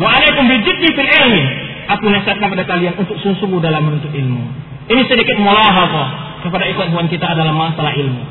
Wa 0.01 0.09
alaikum 0.09 0.49
bijiddi 0.49 0.89
fil 0.97 1.11
ilmi. 1.21 1.43
Aku 1.83 2.09
nasihatkan 2.09 2.49
kepada 2.49 2.65
kalian 2.65 2.97
untuk 2.97 3.19
sungguh-sungguh 3.21 3.61
dalam 3.61 3.83
menuntut 3.85 4.09
ilmu. 4.09 4.41
Ini 4.89 5.05
sedikit 5.05 5.37
mulahazah 5.37 6.41
kepada 6.41 6.65
ikhwan 6.65 7.11
kita 7.11 7.27
adalah 7.27 7.53
masalah 7.53 7.93
ilmu. 7.93 8.23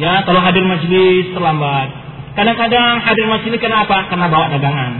Ya, 0.00 0.22
kalau 0.24 0.40
hadir 0.40 0.64
majlis 0.64 1.34
terlambat. 1.36 2.05
Kadang-kadang 2.36 3.00
hadir 3.00 3.26
majlis 3.32 3.56
kenapa? 3.56 4.12
Karena 4.12 4.28
bawa 4.28 4.52
dagangan. 4.52 4.92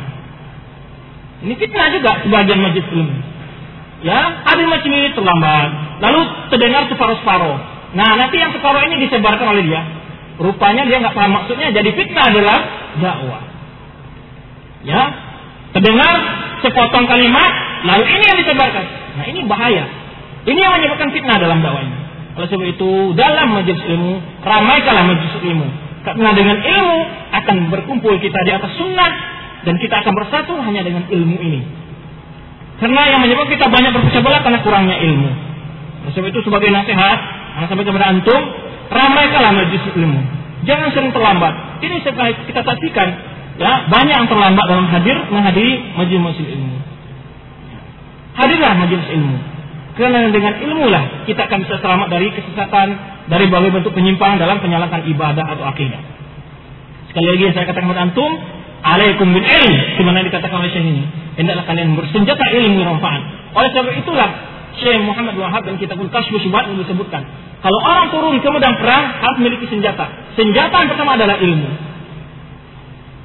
Ini 1.45 1.53
fitnah 1.61 1.93
juga 1.93 2.25
sebagian 2.25 2.65
majlis 2.65 2.87
ilmu. 2.89 3.17
Ya, 4.01 4.41
hadir 4.49 4.67
majlis 4.73 5.13
terlambat. 5.13 6.01
Lalu 6.01 6.21
terdengar 6.49 6.89
separuh-separuh. 6.89 7.57
Nah, 7.93 8.11
nanti 8.17 8.41
yang 8.41 8.57
separuh 8.57 8.81
ini 8.89 9.05
disebarkan 9.05 9.53
oleh 9.53 9.63
dia. 9.69 9.85
Rupanya 10.37 10.85
dia 10.85 11.01
nggak 11.01 11.17
paham 11.17 11.33
maksudnya 11.33 11.73
jadi 11.73 11.91
fitnah 11.97 12.29
dalam 12.33 12.61
dakwah. 13.01 13.45
Ya, 14.85 15.03
terdengar 15.73 16.13
sepotong 16.61 17.05
kalimat, 17.09 17.51
lalu 17.85 18.05
ini 18.05 18.25
yang 18.25 18.39
disebarkan. 18.45 18.85
Nah 19.17 19.25
ini 19.29 19.41
bahaya. 19.49 19.85
Ini 20.45 20.59
yang 20.61 20.73
menyebabkan 20.77 21.09
fitnah 21.13 21.37
dalam 21.41 21.65
dakwah 21.65 21.85
ini. 21.85 21.97
Oleh 22.37 22.49
sebab 22.53 22.69
itu 22.69 22.91
dalam 23.17 23.57
majelis 23.57 23.81
ilmu 23.81 24.21
ramaikanlah 24.45 25.05
majelis 25.09 25.35
ilmu. 25.41 25.69
Karena 26.07 26.31
dengan 26.39 26.63
ilmu 26.63 26.99
akan 27.35 27.57
berkumpul 27.75 28.15
kita 28.23 28.39
di 28.47 28.55
atas 28.55 28.79
sunnah 28.79 29.13
dan 29.67 29.75
kita 29.83 30.07
akan 30.07 30.15
bersatu 30.15 30.55
hanya 30.63 30.87
dengan 30.87 31.03
ilmu 31.11 31.37
ini. 31.43 31.67
Karena 32.79 33.11
yang 33.11 33.21
menyebabkan 33.27 33.59
kita 33.59 33.67
banyak 33.67 33.91
berpecah 33.91 34.23
belah 34.23 34.41
karena 34.47 34.63
kurangnya 34.63 34.97
ilmu. 35.03 35.31
Sebab 36.15 36.31
itu 36.31 36.41
sebagai 36.47 36.71
nasihat, 36.71 37.19
sampai 37.67 37.83
kepada 37.83 38.07
antum, 38.15 38.39
ramaikanlah 38.87 39.51
majlis 39.51 39.83
ilmu. 39.99 40.21
Jangan 40.63 40.95
sering 40.95 41.11
terlambat. 41.11 41.83
Ini 41.83 41.99
kita 42.47 42.61
saksikan, 42.63 43.09
ya 43.59 43.91
banyak 43.91 44.15
yang 44.15 44.29
terlambat 44.31 44.65
dalam 44.71 44.87
hadir 44.87 45.19
menghadiri 45.27 45.91
majlis 45.99 46.39
ilmu. 46.39 46.77
Hadirlah 48.39 48.79
majlis 48.79 49.11
ilmu. 49.11 49.37
Karena 49.97 50.29
dengan 50.29 50.55
ilmu 50.61 50.87
lah 50.87 51.27
kita 51.27 51.51
akan 51.51 51.59
bisa 51.67 51.83
selamat 51.83 52.09
dari 52.13 52.29
kesesatan, 52.31 53.16
dari 53.27 53.51
berbagai 53.51 53.83
bentuk 53.83 53.93
penyimpangan 53.95 54.39
dalam 54.39 54.59
penyalahan 54.63 55.03
ibadah 55.07 55.45
atau 55.57 55.65
akidah. 55.67 55.99
Sekali 57.11 57.27
lagi 57.33 57.43
saya 57.55 57.65
katakan 57.67 57.91
kepada 57.91 58.03
antum, 58.07 58.31
alaikum 58.87 59.27
bil 59.35 59.43
ilm, 59.43 59.75
Sebenarnya 59.99 60.29
dikatakan 60.31 60.57
oleh 60.63 60.71
Syekh 60.71 60.87
ini. 60.87 61.05
Hendaklah 61.37 61.65
kalian 61.69 61.97
bersenjata 61.99 62.45
ilmu 62.49 62.77
yang 62.81 62.97
manfaat. 62.97 63.23
Oleh 63.57 63.69
sebab 63.73 63.93
itulah 63.99 64.29
Syekh 64.79 65.01
Muhammad 65.03 65.35
Wahab 65.41 65.65
dan 65.65 65.81
kitabul 65.81 66.09
Kashfu 66.13 66.37
Syubhat 66.41 66.69
disebutkan 66.69 67.25
kalau 67.65 67.79
orang 67.83 68.13
turun 68.13 68.37
ke 68.39 68.49
medan 68.53 68.77
perang 68.77 69.17
harus 69.17 69.37
memiliki 69.41 69.67
senjata. 69.67 70.07
Senjata 70.37 70.85
yang 70.85 70.91
pertama 70.93 71.17
adalah 71.17 71.41
ilmu. 71.41 71.71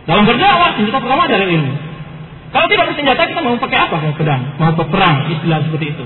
Dalam 0.07 0.23
berdakwah 0.25 0.79
senjata 0.79 0.97
pertama 1.03 1.27
adalah 1.27 1.45
ilmu. 1.45 1.73
Kalau 2.51 2.67
tidak 2.67 2.85
bersenjata 2.91 3.21
kita 3.31 3.39
mau 3.43 3.55
pakai 3.59 3.79
apa? 3.79 3.95
Mau 4.01 4.13
pedang, 4.15 4.41
mau 4.59 4.73
berperang, 4.75 5.29
istilah 5.29 5.59
seperti 5.67 5.85
itu. 5.95 6.05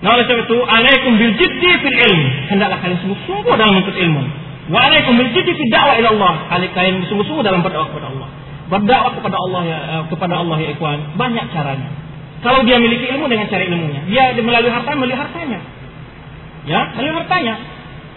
Nah 0.00 0.16
oleh 0.16 0.24
sebab 0.24 0.48
itu, 0.48 0.58
alaikum 0.64 1.12
bil 1.20 1.34
jiddi 1.36 1.70
fil 1.84 1.98
ilmi. 2.08 2.28
Hendaklah 2.48 2.80
kalian 2.80 2.98
sungguh-sungguh 3.04 3.52
dalam 3.52 3.76
menuntut 3.76 3.96
ilmu. 3.96 4.22
Wa 4.72 4.88
alaikum 4.88 5.12
bil 5.20 5.30
jiddi 5.36 5.52
fil 5.52 5.70
dakwah 5.72 5.94
ila 6.00 6.08
Allah. 6.16 6.34
Kalian 6.72 7.04
sungguh-sungguh 7.04 7.44
dalam 7.44 7.60
berdakwah 7.60 7.92
kepada 7.92 8.08
Allah. 8.08 8.28
Berdakwah 8.70 9.12
kepada 9.18 9.36
Allah 9.36 9.62
ya 9.66 9.78
eh, 9.82 10.02
kepada 10.08 10.34
Allah 10.40 10.56
ya 10.62 10.68
ikhwan, 10.72 10.98
banyak 11.20 11.46
caranya. 11.52 11.88
Kalau 12.40 12.64
dia 12.64 12.80
memiliki 12.80 13.04
ilmu 13.12 13.28
dengan 13.28 13.52
cara 13.52 13.62
ilmunya, 13.68 14.08
dia 14.08 14.32
melalui 14.40 14.72
harta 14.72 14.96
melalui 14.96 15.18
hartanya. 15.18 15.60
Ya, 16.64 16.80
hanya 16.96 17.12
hartanya. 17.20 17.54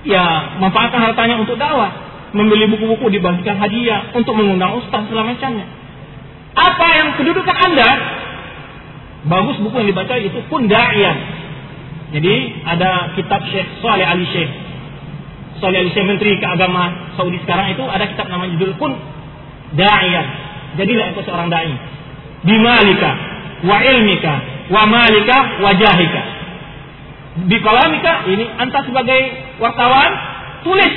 Ya, 0.07 0.23
manfaatkan 0.63 0.99
hartanya 1.11 1.35
untuk 1.43 1.59
dakwah. 1.59 1.91
Membeli 2.31 2.71
buku-buku 2.71 3.11
dibagikan 3.13 3.59
hadiah 3.59 4.15
untuk 4.15 4.35
mengundang 4.39 4.79
ustaz 4.79 5.05
segala 5.11 5.35
macamnya. 5.35 5.67
Apa 6.55 6.87
yang 6.95 7.07
kedudukan 7.19 7.55
Anda? 7.55 7.89
Bagus 9.27 9.57
buku 9.63 9.75
yang 9.83 9.89
dibaca 9.91 10.15
itu 10.19 10.39
pun 10.47 10.67
da'iyan. 10.67 11.17
Jadi 12.13 12.35
ada 12.61 13.17
kitab 13.17 13.41
Syekh 13.49 13.81
Saleh 13.81 14.05
Ali 14.05 14.29
Syekh. 14.29 14.51
Saleh 15.57 15.81
Ali 15.81 15.89
Syekh 15.97 16.05
Menteri 16.05 16.37
Keagama 16.37 17.13
Saudi 17.17 17.41
sekarang 17.41 17.73
itu 17.73 17.81
ada 17.89 18.05
kitab 18.05 18.29
namanya 18.29 18.53
judul 18.61 18.77
pun 18.77 18.93
da'iyan. 19.73 20.27
Jadilah 20.77 21.05
itu 21.17 21.21
seorang 21.25 21.49
dai. 21.49 21.73
Bimalika 22.45 23.11
wa 23.65 23.77
ilmika 23.81 24.33
wa 24.69 24.83
malika 24.85 25.37
wa 25.65 25.71
jahika. 25.73 26.23
Di 27.49 27.57
kalamika 27.65 28.29
ini 28.29 28.45
anta 28.61 28.85
sebagai 28.85 29.21
wartawan 29.57 30.11
tulis 30.61 30.93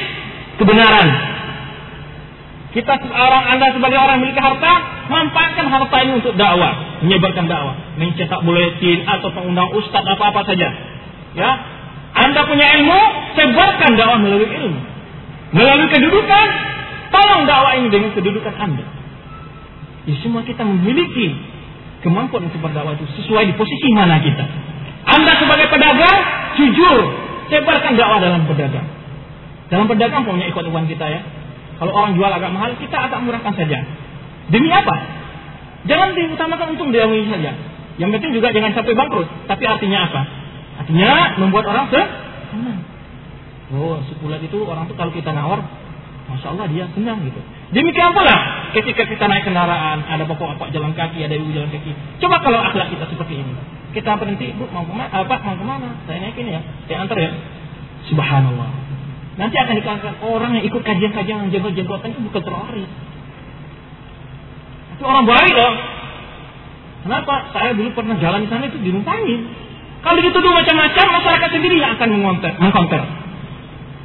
kebenaran. 0.60 1.08
Kita 2.76 2.92
orang 3.08 3.56
Anda 3.56 3.72
sebagai 3.72 3.96
orang 3.96 4.20
memiliki 4.20 4.36
harta, 4.36 5.08
manfaatkan 5.08 5.64
harta 5.64 5.96
ini 6.04 6.20
untuk 6.20 6.36
dakwah, 6.36 7.00
menyebarkan 7.00 7.48
dakwah, 7.48 7.72
mencetak 7.96 8.44
buletin 8.44 9.00
atau 9.08 9.32
pengundang 9.32 9.72
ustadz 9.72 10.04
apa-apa 10.04 10.44
saja. 10.44 10.95
Ya, 11.36 11.50
Anda 12.16 12.48
punya 12.48 12.66
ilmu, 12.80 13.00
sebarkan 13.36 13.90
dakwah 14.00 14.18
melalui 14.18 14.48
ilmu. 14.48 14.80
Melalui 15.52 15.88
kedudukan, 15.92 16.46
tolong 17.12 17.44
dakwah 17.44 17.76
ini 17.76 17.92
dengan 17.92 18.16
kedudukan 18.16 18.54
Anda. 18.56 18.84
Ya, 20.08 20.14
semua 20.24 20.42
kita 20.48 20.64
memiliki 20.64 21.36
kemampuan 22.00 22.48
untuk 22.48 22.64
berdakwah 22.64 22.96
itu 22.96 23.04
sesuai 23.20 23.52
di 23.52 23.54
posisi 23.54 23.88
mana 23.92 24.16
kita. 24.24 24.44
Anda 25.06 25.36
sebagai 25.38 25.68
pedagang, 25.68 26.18
jujur, 26.56 26.98
sebarkan 27.52 27.92
dakwah 28.00 28.18
dalam 28.18 28.48
pedagang. 28.48 28.88
Dalam 29.68 29.86
pedagang 29.86 30.24
punya 30.24 30.48
ikut 30.48 30.64
uang 30.72 30.86
kita 30.88 31.04
ya. 31.04 31.20
Kalau 31.76 31.92
orang 31.92 32.16
jual 32.16 32.32
agak 32.32 32.48
mahal, 32.48 32.72
kita 32.80 32.96
agak 32.96 33.20
murahkan 33.20 33.52
saja. 33.52 33.84
Demi 34.48 34.72
apa? 34.72 34.94
Jangan 35.84 36.16
diutamakan 36.16 36.66
untung 36.74 36.90
diambil 36.90 37.28
saja. 37.28 37.52
Yang 38.00 38.10
penting 38.18 38.30
juga 38.40 38.48
jangan 38.56 38.72
sampai 38.72 38.94
bangkrut. 38.96 39.28
Tapi 39.44 39.64
artinya 39.68 39.98
apa? 40.08 40.22
Artinya 40.76 41.40
membuat 41.40 41.64
orang 41.68 41.86
senang. 41.90 42.80
Oh, 43.74 43.98
sepulat 44.06 44.38
itu 44.46 44.62
orang 44.62 44.86
tuh 44.86 44.94
kalau 44.94 45.10
kita 45.10 45.34
nawar, 45.34 45.58
masya 46.30 46.54
Allah 46.54 46.70
dia 46.70 46.86
senang 46.94 47.18
gitu. 47.26 47.40
Demikian 47.74 48.14
pula 48.14 48.36
ketika 48.78 49.02
kita 49.10 49.26
naik 49.26 49.42
kendaraan, 49.42 50.06
ada 50.06 50.22
bapak-bapak 50.22 50.70
jalan 50.70 50.94
kaki, 50.94 51.26
ada 51.26 51.34
ibu 51.34 51.50
jalan 51.50 51.66
kaki. 51.74 51.90
Coba 52.22 52.38
kalau 52.46 52.62
akhlak 52.62 52.94
kita 52.94 53.10
seperti 53.10 53.42
ini. 53.42 53.52
Kita 53.90 54.14
berhenti, 54.20 54.54
bu 54.54 54.70
mau 54.70 54.86
ke 54.86 54.92
mana? 54.94 55.10
Apa 55.10 55.34
mau 55.42 55.58
ke 55.58 55.64
mana? 55.66 55.98
Saya 56.06 56.22
naikin 56.22 56.46
ya, 56.46 56.62
saya 56.86 57.02
antar 57.02 57.18
ya. 57.18 57.30
Subhanallah. 58.06 58.70
Nanti 59.36 59.56
akan 59.58 59.74
dikatakan 59.82 60.14
orang 60.22 60.60
yang 60.60 60.64
ikut 60.64 60.82
kajian-kajian 60.86 61.48
yang 61.48 61.50
jenggot-jenggotan 61.50 62.14
itu 62.14 62.22
bukan 62.22 62.42
teroris. 62.46 62.90
Itu 64.96 65.02
orang 65.04 65.26
baik 65.26 65.52
loh. 65.52 65.74
Kenapa? 67.04 67.34
Saya 67.50 67.74
dulu 67.74 67.90
pernah 67.92 68.16
jalan 68.16 68.46
di 68.46 68.48
sana 68.48 68.64
itu 68.70 68.78
dinumpangin. 68.78 69.65
Kalau 70.06 70.20
dituduh 70.22 70.52
macam-macam, 70.54 71.06
masyarakat 71.18 71.50
sendiri 71.50 71.82
yang 71.82 71.98
akan 71.98 72.08
mengkonter. 72.14 73.02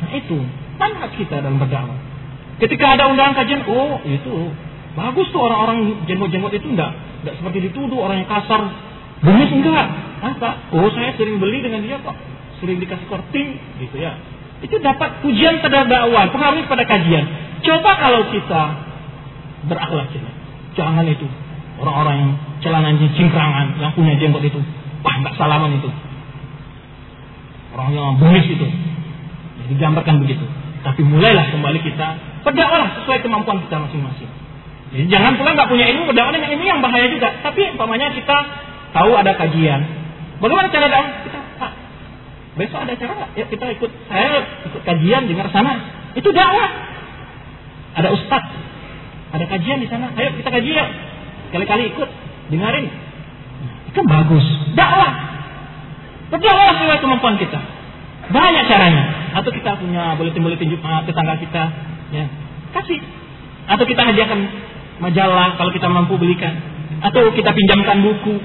Nah 0.02 0.12
itu, 0.18 0.38
manhaj 0.82 1.14
kita 1.14 1.45
dalam 1.45 1.62
berdakwah. 1.62 1.99
Ketika 2.58 2.97
ada 2.97 3.06
undangan 3.14 3.38
kajian, 3.38 3.62
oh 3.70 4.02
itu 4.02 4.49
bagus 4.97 5.30
tuh 5.30 5.41
orang-orang 5.45 6.02
jenggot-jenggot 6.10 6.58
itu 6.58 6.68
enggak, 6.74 6.91
enggak 7.22 7.38
seperti 7.38 7.70
dituduh 7.70 8.02
orang 8.02 8.26
yang 8.26 8.30
kasar. 8.30 8.62
Benar 9.22 9.49
enggak? 9.49 9.88
Apa? 10.26 10.49
Oh 10.74 10.89
saya 10.89 11.14
sering 11.22 11.38
beli 11.38 11.62
dengan 11.62 11.86
dia 11.86 12.02
kok, 12.02 12.18
sering 12.58 12.82
dikasih 12.82 13.06
korting, 13.06 13.62
gitu 13.78 13.97
ya 14.02 14.18
itu 14.62 14.78
dapat 14.78 15.26
pujian 15.26 15.58
pada 15.60 15.89
dakwah, 15.89 16.30
pengaruh 16.30 16.70
pada 16.70 16.86
kajian. 16.86 17.26
Coba 17.66 17.97
kalau 17.97 18.30
kita 18.30 18.62
berakhlak. 19.66 20.14
Jangan 20.78 21.06
itu. 21.10 21.26
Orang-orang 21.82 22.16
yang 22.22 22.32
celananya 22.62 23.10
cingkrangan, 23.18 23.82
yang 23.82 23.91
punya 23.97 24.14
jenggot 24.22 24.45
itu. 24.45 24.62
Wah, 25.02 25.16
nggak 25.22 25.36
salaman 25.38 25.78
itu. 25.78 25.89
Orang 27.74 27.89
yang 27.95 28.20
bengis 28.20 28.45
itu. 28.47 28.68
Jadi 29.66 29.74
gambarkan 29.80 30.22
begitu. 30.22 30.45
Tapi 30.82 31.02
mulailah 31.06 31.54
kembali 31.54 31.80
kita 31.86 32.08
berdakwah 32.41 33.02
sesuai 33.02 33.22
kemampuan 33.22 33.62
kita 33.66 33.78
masing-masing. 33.78 34.30
Jadi 34.91 35.06
jangan 35.08 35.38
pula 35.38 35.54
nggak 35.56 35.70
punya 35.70 35.86
ilmu 35.93 36.10
berdakwah 36.10 36.34
dengan 36.36 36.49
ini 36.52 36.64
yang 36.66 36.82
bahaya 36.84 37.08
juga. 37.08 37.32
Tapi 37.45 37.78
umpamanya 37.78 38.12
kita 38.12 38.38
tahu 38.91 39.12
ada 39.16 39.32
kajian. 39.38 39.82
Bagaimana 40.41 40.68
cara 40.74 40.88
dakwah? 40.89 41.12
Kita 41.26 41.39
Besok 42.52 42.84
ada 42.84 42.91
acara 42.99 43.12
nggak? 43.16 43.32
Ya 43.39 43.45
kita 43.47 43.66
ikut. 43.80 43.91
Saya 44.12 44.43
ikut 44.68 44.82
kajian 44.84 45.24
dengar 45.32 45.47
sana. 45.56 45.80
Itu 46.20 46.36
dakwah. 46.36 46.68
Ada 47.95 48.12
ustad, 48.12 48.43
ada 49.36 49.45
kajian 49.47 49.80
di 49.80 49.88
sana. 49.88 50.12
Ayo 50.20 50.36
kita 50.36 50.52
kaji 50.52 50.72
ya. 50.76 50.86
Kali-kali 51.52 51.91
ikut, 51.95 52.10
dengarin. 52.52 52.88
Itu 53.92 54.02
bagus. 54.08 54.46
Dakwah. 54.74 55.12
Berdakwah 56.32 56.74
sesuai 56.80 57.00
kemampuan 57.04 57.36
kita. 57.36 57.60
Banyak 58.32 58.64
caranya. 58.72 59.04
Atau 59.36 59.52
kita 59.52 59.76
punya 59.80 60.16
buletin-buletin 60.16 60.72
Jumat 60.72 61.08
tetangga 61.08 61.39
kita, 61.39 61.64
ya 62.12 62.26
kasih. 62.76 63.00
Atau 63.68 63.84
kita 63.88 64.04
hadiahkan 64.04 64.39
majalah 65.04 65.56
kalau 65.60 65.72
kita 65.76 65.88
mampu 65.92 66.16
belikan. 66.16 66.56
Atau 67.04 67.32
kita 67.36 67.52
pinjamkan 67.52 68.04
buku. 68.04 68.39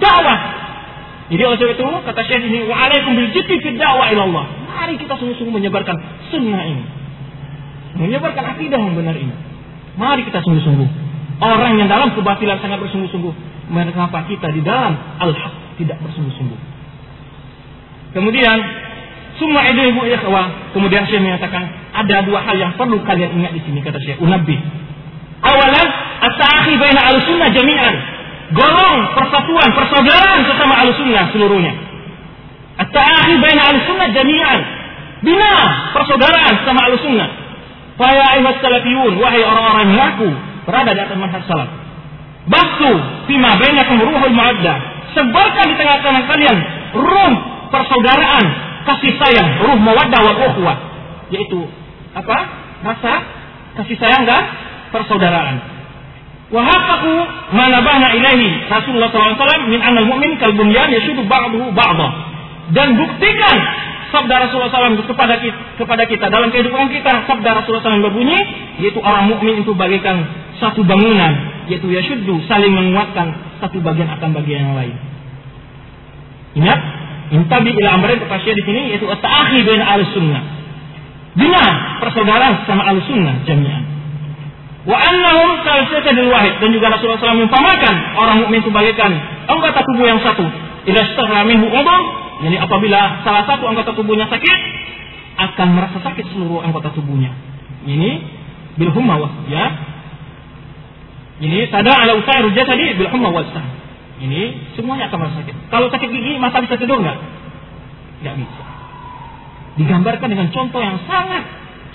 Dakwah 0.00 0.66
jadi 1.26 1.42
oleh 1.42 1.58
sebab 1.58 1.74
itu 1.74 1.86
kata 2.06 2.20
Syekh 2.30 2.42
ini 2.46 2.70
wa 2.70 2.76
alaikum 2.86 3.18
bil 3.18 3.30
jiddi 3.34 3.58
fi 3.58 3.68
da'wa 3.74 4.04
ila 4.14 4.22
Allah. 4.30 4.44
Mari 4.70 4.94
kita 4.94 5.18
sungguh-sungguh 5.18 5.54
menyebarkan 5.58 5.96
sunnah 6.30 6.62
ini. 6.70 6.84
Menyebarkan 7.98 8.44
akidah 8.54 8.78
yang 8.78 8.94
benar 8.94 9.18
ini. 9.18 9.34
Mari 9.98 10.22
kita 10.22 10.38
sungguh-sungguh. 10.46 11.05
Orang 11.36 11.76
yang 11.76 11.88
dalam 11.88 12.16
kebatilan 12.16 12.56
sangat 12.64 12.80
bersungguh-sungguh. 12.80 13.34
Mengapa 13.66 14.24
kita 14.30 14.48
di 14.54 14.62
dalam 14.62 14.96
al-haq 15.20 15.76
tidak 15.76 15.98
bersungguh-sungguh. 16.00 16.60
Kemudian 18.16 18.56
semua 19.36 19.68
ibu 19.68 20.02
ikhwah. 20.06 20.72
Kemudian 20.72 21.04
Syekh 21.04 21.20
menyatakan 21.20 21.68
ada 21.92 22.24
dua 22.24 22.40
hal 22.40 22.56
yang 22.56 22.72
perlu 22.80 23.04
kalian 23.04 23.36
ingat 23.36 23.52
di 23.52 23.60
sini 23.66 23.84
kata 23.84 24.00
Syekh. 24.00 24.16
Unabbi. 24.22 24.56
Awalan 25.44 25.88
as-sa'akhi 26.24 26.80
baina 26.80 27.00
al-sunnah 27.12 27.52
jami'an 27.52 28.16
golong 28.54 28.96
persatuan 29.16 29.68
persaudaraan 29.74 30.40
sesama 30.46 30.74
al-sunnah 30.86 31.24
seluruhnya. 31.34 31.74
At-ta'akhi 32.76 33.34
baina 33.42 33.62
al-sunnah 33.74 34.08
jami'an. 34.14 34.60
Bina 35.24 35.52
persaudaraan 35.96 36.54
sesama 36.62 36.80
al-sunnah. 36.92 37.28
Faya 37.96 38.24
ayuhat 38.36 38.60
salafiyun, 38.60 39.16
wahai 39.16 39.40
orang-orang 39.40 39.88
yang 39.88 39.92
mengaku 39.96 40.30
berada 40.66 40.90
di 40.92 41.00
atas 41.00 41.16
manhaj 41.16 41.42
salaf. 41.46 41.70
Bastu 42.50 42.90
fima 43.30 43.54
bainakum 43.58 44.02
ruhul 44.02 44.34
ma'adda. 44.34 44.74
Sebarkan 45.14 45.64
di 45.72 45.74
tengah-tengah 45.80 46.22
kalian 46.28 46.56
ruh 46.92 47.32
persaudaraan, 47.72 48.46
kasih 48.84 49.14
sayang, 49.16 49.48
ruh 49.64 49.78
mawaddah 49.80 50.20
wal 50.20 50.38
ukhwah. 50.52 50.76
Yaitu 51.32 51.64
apa? 52.12 52.38
Rasa 52.84 53.12
kasih 53.82 53.96
sayang 53.98 54.28
dan 54.28 54.42
persaudaraan. 54.94 55.56
Wahaqqaqu 56.46 57.14
ma 57.58 57.66
nabahna 57.66 58.14
ilaihi 58.14 58.70
Rasulullah 58.70 59.10
SAW 59.10 59.66
min 59.66 59.82
anal 59.82 60.06
mu'min 60.06 60.38
kal 60.38 60.54
bunyan 60.54 60.94
yasudu 60.94 61.26
ba'dahu 61.26 61.74
ba'dah. 61.74 62.10
Dan 62.70 62.94
buktikan 62.94 63.56
sabda 64.14 64.46
Rasulullah 64.46 64.70
SAW 64.70 65.02
kepada 65.06 65.42
kita, 65.42 65.58
kepada 65.82 66.02
kita 66.06 66.26
dalam 66.30 66.54
kehidupan 66.54 66.90
kita 66.94 67.26
sabda 67.26 67.50
Rasulullah 67.62 67.82
SAW 67.82 68.06
berbunyi 68.06 68.38
yaitu 68.78 69.02
orang 69.02 69.26
mukmin 69.26 69.66
itu 69.66 69.74
bagaikan 69.74 70.22
satu 70.58 70.82
bangunan 70.86 71.32
yaitu 71.66 71.90
yasuddu 71.90 72.40
saling 72.46 72.72
menguatkan 72.72 73.34
satu 73.58 73.82
bagian 73.82 74.08
akan 74.12 74.30
bagian 74.36 74.70
yang 74.70 74.74
lain. 74.76 74.96
Ingat, 76.56 76.80
intabi 77.34 77.76
ila 77.76 78.00
amrin 78.00 78.20
kepastian 78.22 78.56
di 78.56 78.64
sini 78.64 78.80
yaitu 78.96 79.06
at-ta'akhi 79.10 79.60
bain 79.66 79.82
al-sunnah. 79.82 80.42
Bina 81.36 81.64
persaudaraan 82.00 82.64
sama 82.64 82.88
al-sunnah 82.96 83.44
jami'an. 83.44 83.84
Wa 84.86 84.96
annahum 85.02 85.66
kal 85.66 85.84
jasadil 85.90 86.30
wahid 86.30 86.62
dan 86.62 86.70
juga 86.70 86.94
Rasulullah 86.94 87.18
SAW 87.18 87.42
mengumpamakan 87.42 87.94
orang 88.16 88.36
mukmin 88.46 88.62
itu 88.62 88.70
bagaikan 88.70 89.12
anggota 89.50 89.82
tubuh 89.82 90.06
yang 90.06 90.22
satu. 90.22 90.46
Idza 90.86 91.02
istaghala 91.12 91.42
minhu 91.42 91.66
jadi 92.36 92.56
apabila 92.60 93.24
salah 93.24 93.48
satu 93.48 93.64
anggota 93.64 93.96
tubuhnya 93.96 94.28
sakit, 94.28 94.60
akan 95.36 95.68
merasa 95.72 95.98
sakit 96.04 96.24
seluruh 96.32 96.60
anggota 96.60 96.92
tubuhnya. 96.92 97.32
Ini 97.88 98.10
bil 98.76 98.92
humma 98.92 99.16
ya. 99.48 99.95
Ini 101.36 101.68
tada 101.68 101.92
ala 101.92 102.16
usair 102.16 102.48
jasadi 102.56 102.96
bil 102.96 103.12
humma 103.12 103.28
Ini 104.16 104.72
semuanya 104.72 105.12
akan 105.12 105.18
merasa 105.20 105.44
sakit. 105.44 105.56
Kalau 105.68 105.92
sakit 105.92 106.08
gigi 106.08 106.40
masa 106.40 106.64
bisa 106.64 106.80
tidur 106.80 106.96
nggak? 107.04 107.18
Nggak 108.24 108.34
bisa. 108.40 108.64
Digambarkan 109.76 110.28
dengan 110.32 110.48
contoh 110.48 110.80
yang 110.80 110.96
sangat 111.04 111.44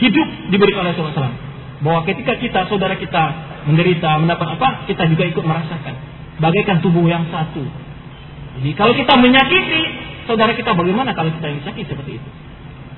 hidup 0.02 0.28
diberikan 0.54 0.86
oleh 0.86 0.94
Rasulullah 0.94 1.34
SAW 1.34 1.52
bahwa 1.82 2.02
ketika 2.06 2.38
kita 2.38 2.70
saudara 2.70 2.98
kita 2.98 3.24
menderita 3.70 4.18
mendapat 4.22 4.58
apa 4.58 4.86
kita 4.90 5.10
juga 5.10 5.24
ikut 5.30 5.44
merasakan 5.46 5.94
bagaikan 6.38 6.82
tubuh 6.82 7.06
yang 7.10 7.26
satu 7.30 7.62
jadi 8.62 8.70
kalau 8.78 8.94
kita 8.94 9.14
menyakiti 9.18 9.82
saudara 10.30 10.54
kita 10.54 10.74
bagaimana 10.78 11.14
kalau 11.18 11.34
kita 11.34 11.48
yang 11.50 11.62
sakit 11.66 11.86
seperti 11.90 12.22
itu 12.22 12.30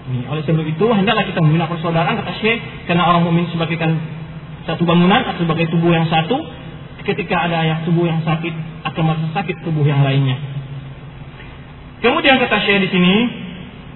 ini 0.04 0.28
oleh 0.28 0.44
sebab 0.44 0.68
itu 0.68 0.86
hendaklah 0.92 1.24
kita 1.24 1.40
membina 1.40 1.68
persaudaraan 1.72 2.20
kata 2.20 2.34
Syekh 2.44 2.60
karena 2.92 3.08
orang 3.08 3.24
mukmin 3.24 3.48
sebagaikan 3.52 3.96
satu 4.64 4.84
bangunan 4.88 5.28
sebagai 5.36 5.68
tubuh 5.72 5.92
yang 5.92 6.08
satu 6.08 6.40
ketika 7.04 7.36
ada 7.36 7.68
yang 7.68 7.80
tubuh 7.84 8.08
yang 8.08 8.24
sakit 8.24 8.54
akan 8.88 9.02
merasa 9.04 9.28
sakit 9.36 9.60
tubuh 9.68 9.84
yang 9.84 10.02
lainnya. 10.08 10.40
Kemudian 12.00 12.40
kata 12.40 12.64
Syekh 12.64 12.88
di 12.88 12.90
sini, 12.92 13.16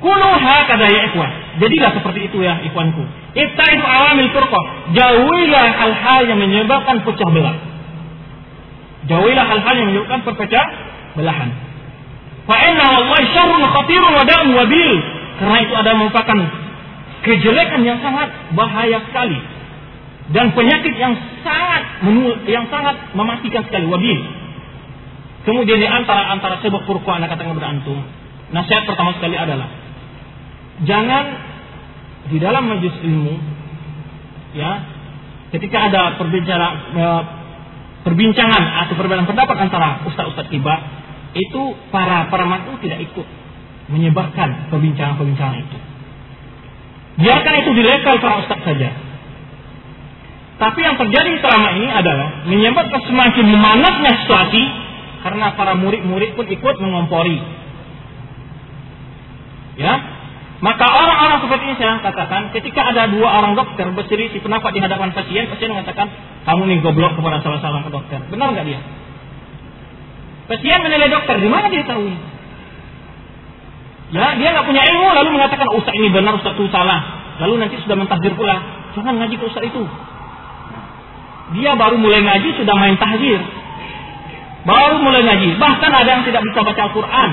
kunuha 0.03 0.57
kata 0.67 0.85
ya 0.87 1.11
ikhwan. 1.11 1.31
Jadilah 1.59 1.91
seperti 1.95 2.31
itu 2.31 2.43
ya 2.43 2.59
ikhwanku. 2.67 3.03
Ibta'id 3.35 3.79
awamil 3.83 4.31
furqah. 4.31 4.63
Jauhilah 4.95 5.65
hal-hal 5.75 6.21
yang 6.27 6.39
menyebabkan 6.39 7.03
pecah 7.03 7.29
belah. 7.31 7.55
Jauhilah 9.07 9.45
hal-hal 9.47 9.75
yang 9.75 9.87
menyebabkan 9.91 10.23
perpecah 10.27 10.65
belahan. 11.15 11.51
Fa 12.47 12.55
inna 12.63 12.85
wallahi 12.95 13.27
syarrun 13.35 13.63
khatirun 13.63 14.11
wa 14.15 14.23
da'un 14.23 14.49
wabil. 14.55 14.95
Karena 15.37 15.57
itu 15.63 15.73
ada 15.75 15.91
merupakan 15.95 16.37
kejelekan 17.23 17.81
yang 17.83 17.99
sangat 17.99 18.31
bahaya 18.55 19.03
sekali 19.03 19.56
dan 20.35 20.51
penyakit 20.51 20.93
yang 20.99 21.15
sangat 21.43 22.03
yang 22.51 22.67
sangat 22.67 23.15
mematikan 23.15 23.63
sekali 23.63 23.87
wabil. 23.87 24.19
Kemudian 25.47 25.79
di 25.79 25.87
antara 25.87 26.35
antara 26.35 26.59
sebab 26.59 26.83
purku 26.83 27.07
anak 27.07 27.31
kata 27.31 27.47
kepada 27.47 27.71
antum, 27.71 28.03
nasihat 28.51 28.83
pertama 28.83 29.15
sekali 29.15 29.39
adalah 29.39 29.71
jangan 30.83 31.25
di 32.27 32.37
dalam 32.43 32.67
majlis 32.67 32.95
ilmu 33.07 33.35
ya 34.51 34.83
ketika 35.55 35.87
ada 35.87 36.19
perbicara 36.19 36.67
e, 36.91 37.05
perbincangan 38.03 38.63
atau 38.83 38.93
perbedaan 38.99 39.23
pendapat 39.23 39.55
antara 39.55 40.03
ustaz-ustaz 40.03 40.51
tiba 40.51 40.75
itu 41.39 41.61
para 41.87 42.27
para 42.27 42.43
makmum 42.43 42.75
tidak 42.83 42.99
ikut 43.07 43.27
menyebarkan 43.87 44.67
perbincangan-perbincangan 44.67 45.57
itu. 45.63 45.77
Biarkan 47.23 47.53
itu 47.63 47.71
di 47.71 47.83
level 47.87 48.15
para 48.19 48.43
ustaz 48.43 48.59
saja. 48.67 49.06
Tapi 50.57 50.79
yang 50.81 50.97
terjadi 50.97 51.37
selama 51.37 51.69
ini 51.77 51.87
adalah 51.93 52.49
menyebabkan 52.49 53.01
semakin 53.05 53.45
memanasnya 53.45 54.11
situasi 54.25 54.63
karena 55.21 55.53
para 55.53 55.77
murid-murid 55.77 56.33
pun 56.33 56.49
ikut 56.49 56.75
mengompori. 56.81 57.37
Ya, 59.77 59.93
maka 60.57 60.89
orang-orang 60.89 61.45
seperti 61.45 61.63
ini 61.69 61.75
saya 61.77 62.01
katakan, 62.01 62.49
ketika 62.49 62.89
ada 62.89 63.05
dua 63.13 63.29
orang 63.29 63.53
dokter 63.53 63.85
berselisih 63.93 64.41
pendapat 64.41 64.73
di 64.73 64.81
hadapan 64.81 65.13
pasien, 65.13 65.45
pasien 65.53 65.69
mengatakan, 65.69 66.09
kamu 66.49 66.61
nih 66.73 66.77
goblok 66.81 67.13
kepada 67.13 67.37
salah 67.45 67.61
seorang 67.61 67.85
dokter. 67.93 68.17
Benar 68.33 68.57
nggak 68.57 68.65
dia? 68.65 68.81
Pasien 70.49 70.81
menilai 70.81 71.13
dokter, 71.13 71.37
di 71.37 71.45
mana 71.45 71.69
dia 71.69 71.85
tahu? 71.85 72.09
Ya, 74.17 74.33
dia 74.33 74.49
nggak 74.57 74.65
punya 74.65 74.81
ilmu, 74.89 75.07
lalu 75.13 75.29
mengatakan 75.37 75.67
ustaz 75.77 75.93
ini 75.93 76.09
benar, 76.09 76.33
ustaz 76.41 76.57
itu 76.57 76.65
salah. 76.73 77.05
Lalu 77.37 77.53
nanti 77.61 77.77
sudah 77.77 77.93
mentahdir 77.93 78.33
pula, 78.33 78.57
jangan 78.97 79.13
ngaji 79.21 79.37
ke 79.37 79.45
ustaz 79.45 79.61
itu. 79.61 79.85
Dia 81.55 81.79
baru 81.79 81.95
mulai 81.95 82.19
ngaji 82.27 82.59
sudah 82.59 82.75
main 82.75 82.99
tahdir. 82.99 83.39
Baru 84.67 84.99
mulai 84.99 85.23
ngaji. 85.23 85.55
Bahkan 85.55 85.91
ada 85.95 86.09
yang 86.19 86.23
tidak 86.27 86.43
bisa 86.43 86.59
baca 86.59 86.81
Al-Quran. 86.91 87.29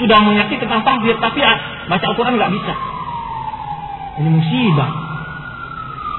Sudah 0.00 0.18
mengerti 0.24 0.56
tentang 0.56 0.80
tahdir, 0.80 1.20
tapi 1.20 1.44
baca 1.92 2.04
Al-Quran 2.08 2.40
nggak 2.40 2.52
bisa. 2.56 2.74
Ini 4.20 4.28
musibah. 4.32 4.90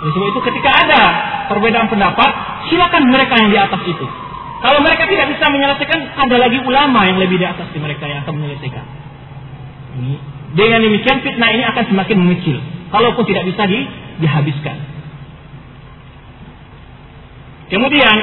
Oleh 0.02 0.12
sebab 0.14 0.28
itu 0.34 0.40
ketika 0.54 0.70
ada 0.86 1.02
perbedaan 1.50 1.90
pendapat, 1.90 2.30
silakan 2.70 3.10
mereka 3.10 3.38
yang 3.38 3.50
di 3.50 3.58
atas 3.58 3.82
itu. 3.86 4.06
Kalau 4.62 4.80
mereka 4.86 5.10
tidak 5.10 5.34
bisa 5.34 5.46
menyelesaikan, 5.50 6.00
ada 6.14 6.36
lagi 6.38 6.62
ulama 6.62 7.10
yang 7.10 7.18
lebih 7.18 7.42
di 7.42 7.46
atas 7.50 7.66
di 7.74 7.82
mereka 7.82 8.06
yang 8.06 8.22
akan 8.22 8.34
menyelesaikan. 8.38 8.86
Ini. 9.98 10.16
Dengan 10.52 10.84
demikian 10.84 11.26
fitnah 11.26 11.50
ini 11.54 11.64
akan 11.66 11.84
semakin 11.90 12.18
mengecil. 12.22 12.58
Kalaupun 12.94 13.24
tidak 13.26 13.50
bisa 13.50 13.66
di, 13.66 13.88
dihabiskan. 14.22 14.91
Kemudian 17.72 18.16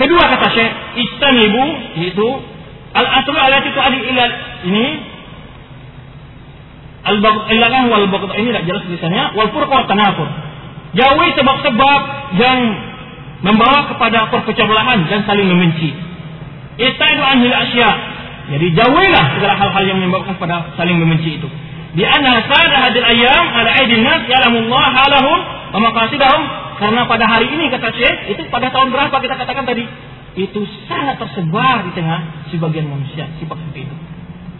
kedua 0.00 0.24
kata 0.32 0.48
Syekh 0.56 0.72
istanibu 0.96 1.64
yaitu 2.00 2.28
al-aslu 2.96 3.36
alati 3.36 3.68
tu'adi 3.76 3.98
ila 4.00 4.24
ini 4.64 4.86
al-illah 7.04 7.82
wal 7.92 8.08
baghdha 8.08 8.34
ini 8.40 8.48
tidak 8.56 8.64
jelas 8.64 8.82
tulisannya 8.88 9.24
wal 9.36 9.50
furqa 9.52 9.84
tanafur. 9.84 10.28
Jauhi 10.96 11.28
sebab-sebab 11.36 12.00
yang 12.40 12.58
membawa 13.44 13.92
kepada 13.92 14.32
perpecah 14.32 14.64
belahan 14.64 15.04
dan 15.12 15.20
saling 15.28 15.52
membenci. 15.52 15.92
Istaidu 16.80 17.22
anhil 17.22 17.52
asya. 17.52 17.90
Jadi 18.48 18.72
jauhilah 18.72 19.24
segala 19.36 19.54
hal-hal 19.60 19.84
yang 19.84 19.98
menyebabkan 20.00 20.40
pada 20.40 20.72
saling 20.80 20.96
membenci 20.96 21.36
itu. 21.36 21.48
Di 21.92 22.08
anna 22.08 22.40
sada 22.48 22.88
hadil 22.88 23.04
ayam 23.04 23.44
ala 23.52 23.70
aidin 23.84 24.00
nas 24.00 24.24
ya'lamullah 24.24 24.84
halahum 24.96 25.38
wa 25.76 25.78
maqasidahum 25.92 26.42
karena 26.78 27.10
pada 27.10 27.26
hari 27.26 27.50
ini 27.50 27.74
kata 27.74 27.90
Syekh 27.90 28.38
itu 28.38 28.42
pada 28.54 28.70
tahun 28.70 28.94
berapa 28.94 29.16
kita 29.18 29.34
katakan 29.34 29.66
tadi? 29.66 29.82
Itu 30.38 30.62
sangat 30.86 31.18
tersebar 31.18 31.82
di 31.82 31.90
tengah 31.98 32.46
sebagian 32.54 32.86
manusia 32.86 33.26
sifat 33.42 33.58
seperti 33.58 33.90
itu. 33.90 33.96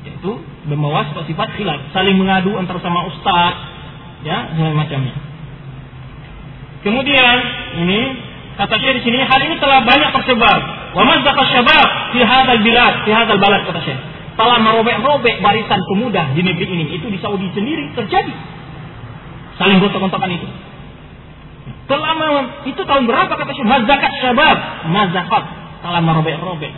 Yaitu 0.03 0.33
membawa 0.66 1.07
sifat-sifat 1.14 1.55
khilaf 1.55 1.95
saling 1.95 2.19
mengadu 2.19 2.59
antara 2.59 2.83
sama 2.83 3.07
ustaz 3.07 3.55
ya 4.27 4.51
macamnya. 4.75 5.14
Kemudian 6.83 7.35
ini 7.87 8.01
kata 8.59 8.75
Syekh 8.83 8.99
di 8.99 9.03
sini 9.07 9.23
hal 9.23 9.39
ini 9.39 9.55
telah 9.62 9.87
banyak 9.87 10.11
tersebar. 10.19 10.59
Wa 10.99 11.03
mazdaqa 11.07 11.43
syabab 11.55 11.89
fi 12.19 12.21
hadzal 12.27 12.61
bilad 12.66 12.95
fi 13.07 13.11
hadzal 13.14 13.39
balad 13.39 13.62
kata 13.62 13.81
Syekh. 13.87 14.01
Telah 14.35 14.59
merobek-robek 14.59 15.39
barisan 15.39 15.79
pemuda 15.87 16.35
di 16.35 16.43
negeri 16.43 16.66
ini 16.66 16.99
itu 16.99 17.07
di 17.07 17.19
Saudi 17.23 17.47
sendiri 17.55 17.95
terjadi. 17.95 18.35
Saling 19.55 19.79
gontok-gontokan 19.79 20.35
itu 20.35 20.47
Selama 21.89 22.24
itu 22.68 22.82
tahun 22.84 23.09
berapa 23.09 23.32
kata 23.32 23.53
Syekh? 23.57 23.64
Mazakat 23.64 24.12
syabab. 24.20 24.57
Mazakat. 24.93 25.45
Telah 25.80 26.01
merobek-robek. 26.05 26.72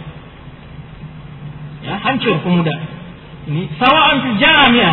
Ya, 1.82 1.98
hancur 1.98 2.38
pemuda. 2.46 2.74
Ini 3.50 3.66
sawaan 3.74 4.16
fil 4.22 4.38
ya. 4.38 4.92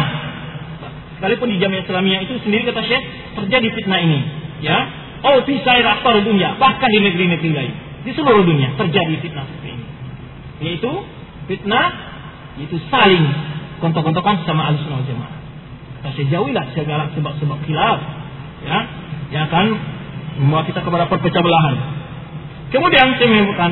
Sekalipun 1.18 1.54
di 1.54 1.58
jamiah 1.62 1.86
Islamiyah 1.86 2.22
itu 2.26 2.34
sendiri 2.42 2.66
kata 2.66 2.82
Syekh 2.82 3.04
terjadi 3.38 3.68
fitnah 3.78 4.02
ini. 4.02 4.20
Ya. 4.66 4.78
Oh, 5.22 5.42
fi 5.46 5.62
sair 5.66 5.86
dunia, 6.26 6.58
bahkan 6.62 6.90
di 6.94 7.00
negeri-negeri 7.02 7.52
lain. 7.54 7.74
Di 8.06 8.12
seluruh 8.14 8.46
dunia 8.46 8.74
terjadi 8.78 9.22
fitnah 9.22 9.46
seperti 9.46 9.70
ini. 9.78 9.86
Yaitu 10.66 10.92
fitnah 11.46 11.94
itu 12.58 12.78
saling 12.90 13.26
kontok-kontokan 13.82 14.42
sama 14.50 14.74
al-sunnah 14.74 15.06
jamaah. 15.06 15.38
Kita 16.02 16.24
jauhilah 16.34 16.66
segala 16.74 17.10
sebab-sebab 17.14 17.58
khilaf 17.66 18.00
ya 18.66 18.80
yang 19.34 19.44
akan 19.52 19.66
membawa 20.38 20.64
kita 20.66 20.80
kepada 20.82 21.10
perpecah 21.10 21.42
belahan. 21.42 21.76
Kemudian 22.70 23.16
saya 23.18 23.28
menyebutkan 23.32 23.72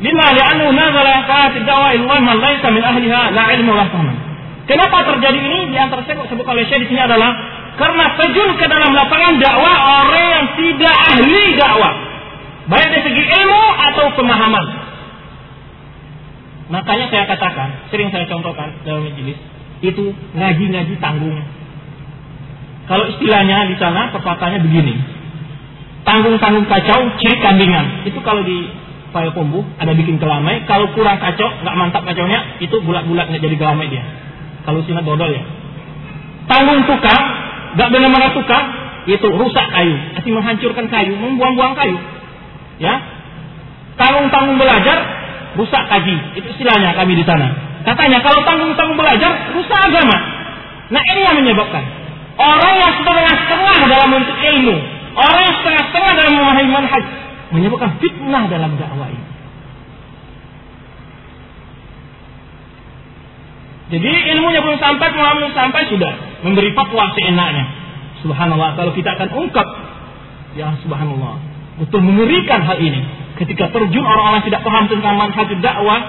lima 0.00 0.26
li'annu 0.32 0.66
nazala 0.72 1.14
fa'at 1.28 1.54
da'wa 1.60 1.88
ilmu 1.96 2.14
man 2.24 2.36
laisa 2.40 2.68
min 2.72 2.82
ahliha 2.82 3.20
la 3.36 3.44
ilmu 3.58 3.72
la 3.76 3.86
Kenapa 4.64 5.02
terjadi 5.02 5.40
ini 5.40 5.74
di 5.74 5.78
antara 5.82 6.06
saya 6.06 6.22
sebut 6.30 6.46
oleh 6.46 6.62
saya 6.70 6.78
di 6.78 6.88
sini 6.88 7.02
adalah 7.02 7.34
karena 7.74 8.04
terjun 8.14 8.54
ke 8.54 8.66
dalam 8.70 8.94
lapangan 8.94 9.34
dakwah 9.42 9.76
orang 10.04 10.26
yang 10.30 10.46
tidak 10.54 10.94
ahli 11.10 11.42
dakwah. 11.58 11.94
Baik 12.70 12.86
dari 12.92 13.02
segi 13.02 13.24
ilmu 13.24 13.62
atau 13.90 14.04
pemahaman. 14.14 14.64
Makanya 16.70 17.10
saya 17.10 17.26
katakan, 17.26 17.90
sering 17.90 18.14
saya 18.14 18.30
contohkan 18.30 18.70
dalam 18.86 19.10
majelis, 19.10 19.34
itu 19.82 20.14
ngaji-ngaji 20.38 20.94
tanggung. 21.02 21.34
Kalau 22.86 23.10
istilahnya 23.10 23.74
di 23.74 23.74
sana 23.74 24.14
pepatahnya 24.14 24.62
begini, 24.62 24.94
tanggung-tanggung 26.10 26.66
kacau 26.66 27.14
ciri 27.22 27.38
kambingan. 27.38 28.02
Itu 28.02 28.18
kalau 28.26 28.42
di 28.42 28.66
Payakumbuh 29.10 29.66
ada 29.82 29.90
bikin 29.90 30.22
kelamai 30.22 30.62
kalau 30.70 30.86
kurang 30.94 31.18
kacau 31.18 31.50
nggak 31.66 31.74
mantap 31.74 32.06
kacaunya 32.06 32.62
itu 32.62 32.78
bulat-bulat 32.78 33.26
nggak 33.26 33.42
jadi 33.42 33.56
kelamai 33.58 33.90
dia. 33.90 34.06
Kalau 34.62 34.86
sini 34.86 35.02
dodol 35.02 35.30
ya. 35.34 35.42
Tanggung 36.46 36.86
tukang 36.86 37.22
nggak 37.74 37.88
benar-benar 37.90 38.30
tukang 38.38 38.64
itu 39.10 39.26
rusak 39.34 39.66
kayu. 39.74 39.98
Arti 40.14 40.30
menghancurkan 40.30 40.86
kayu 40.90 41.14
membuang-buang 41.18 41.74
kayu. 41.74 41.98
Ya. 42.78 43.02
Tanggung-tanggung 43.98 44.62
belajar 44.62 44.98
rusak 45.58 45.82
kaji. 45.90 46.38
Itu 46.38 46.46
istilahnya 46.54 46.94
kami 46.94 47.18
di 47.18 47.26
sana. 47.26 47.50
Katanya 47.82 48.22
kalau 48.22 48.46
tanggung-tanggung 48.46 48.94
belajar 48.94 49.50
rusak 49.58 49.80
agama. 49.90 50.18
Nah 50.94 51.02
ini 51.02 51.20
yang 51.26 51.34
menyebabkan. 51.34 51.82
Orang 52.38 52.74
yang 52.78 52.94
setengah-setengah 52.94 53.78
dalam 53.90 54.10
untuk 54.22 54.38
ilmu 54.38 54.99
Orang 55.16 55.50
setengah-setengah 55.60 56.12
dalam 56.14 56.32
memahami 56.38 56.70
manhaj 56.70 57.04
menyebabkan 57.50 57.98
fitnah 57.98 58.44
dalam 58.46 58.78
dakwah 58.78 59.10
ini. 59.10 59.26
Jadi 63.90 64.10
ilmunya 64.38 64.62
belum 64.62 64.78
sampai, 64.78 65.10
pemahaman 65.10 65.38
belum 65.42 65.54
sampai 65.58 65.82
sudah 65.90 66.12
memberi 66.46 66.70
fatwa 66.78 67.10
seenaknya. 67.18 67.64
Subhanallah 68.22 68.78
kalau 68.78 68.94
kita 68.94 69.18
akan 69.18 69.28
ungkap 69.34 69.66
ya 70.54 70.74
subhanallah 70.82 71.38
untuk 71.78 72.00
mengerikan 72.02 72.62
hal 72.66 72.78
ini 72.82 73.06
ketika 73.38 73.70
terjun 73.70 74.02
orang-orang 74.02 74.42
tidak 74.46 74.60
paham 74.66 74.90
tentang 74.90 75.14
manhaj 75.14 75.48
dakwah 75.62 76.00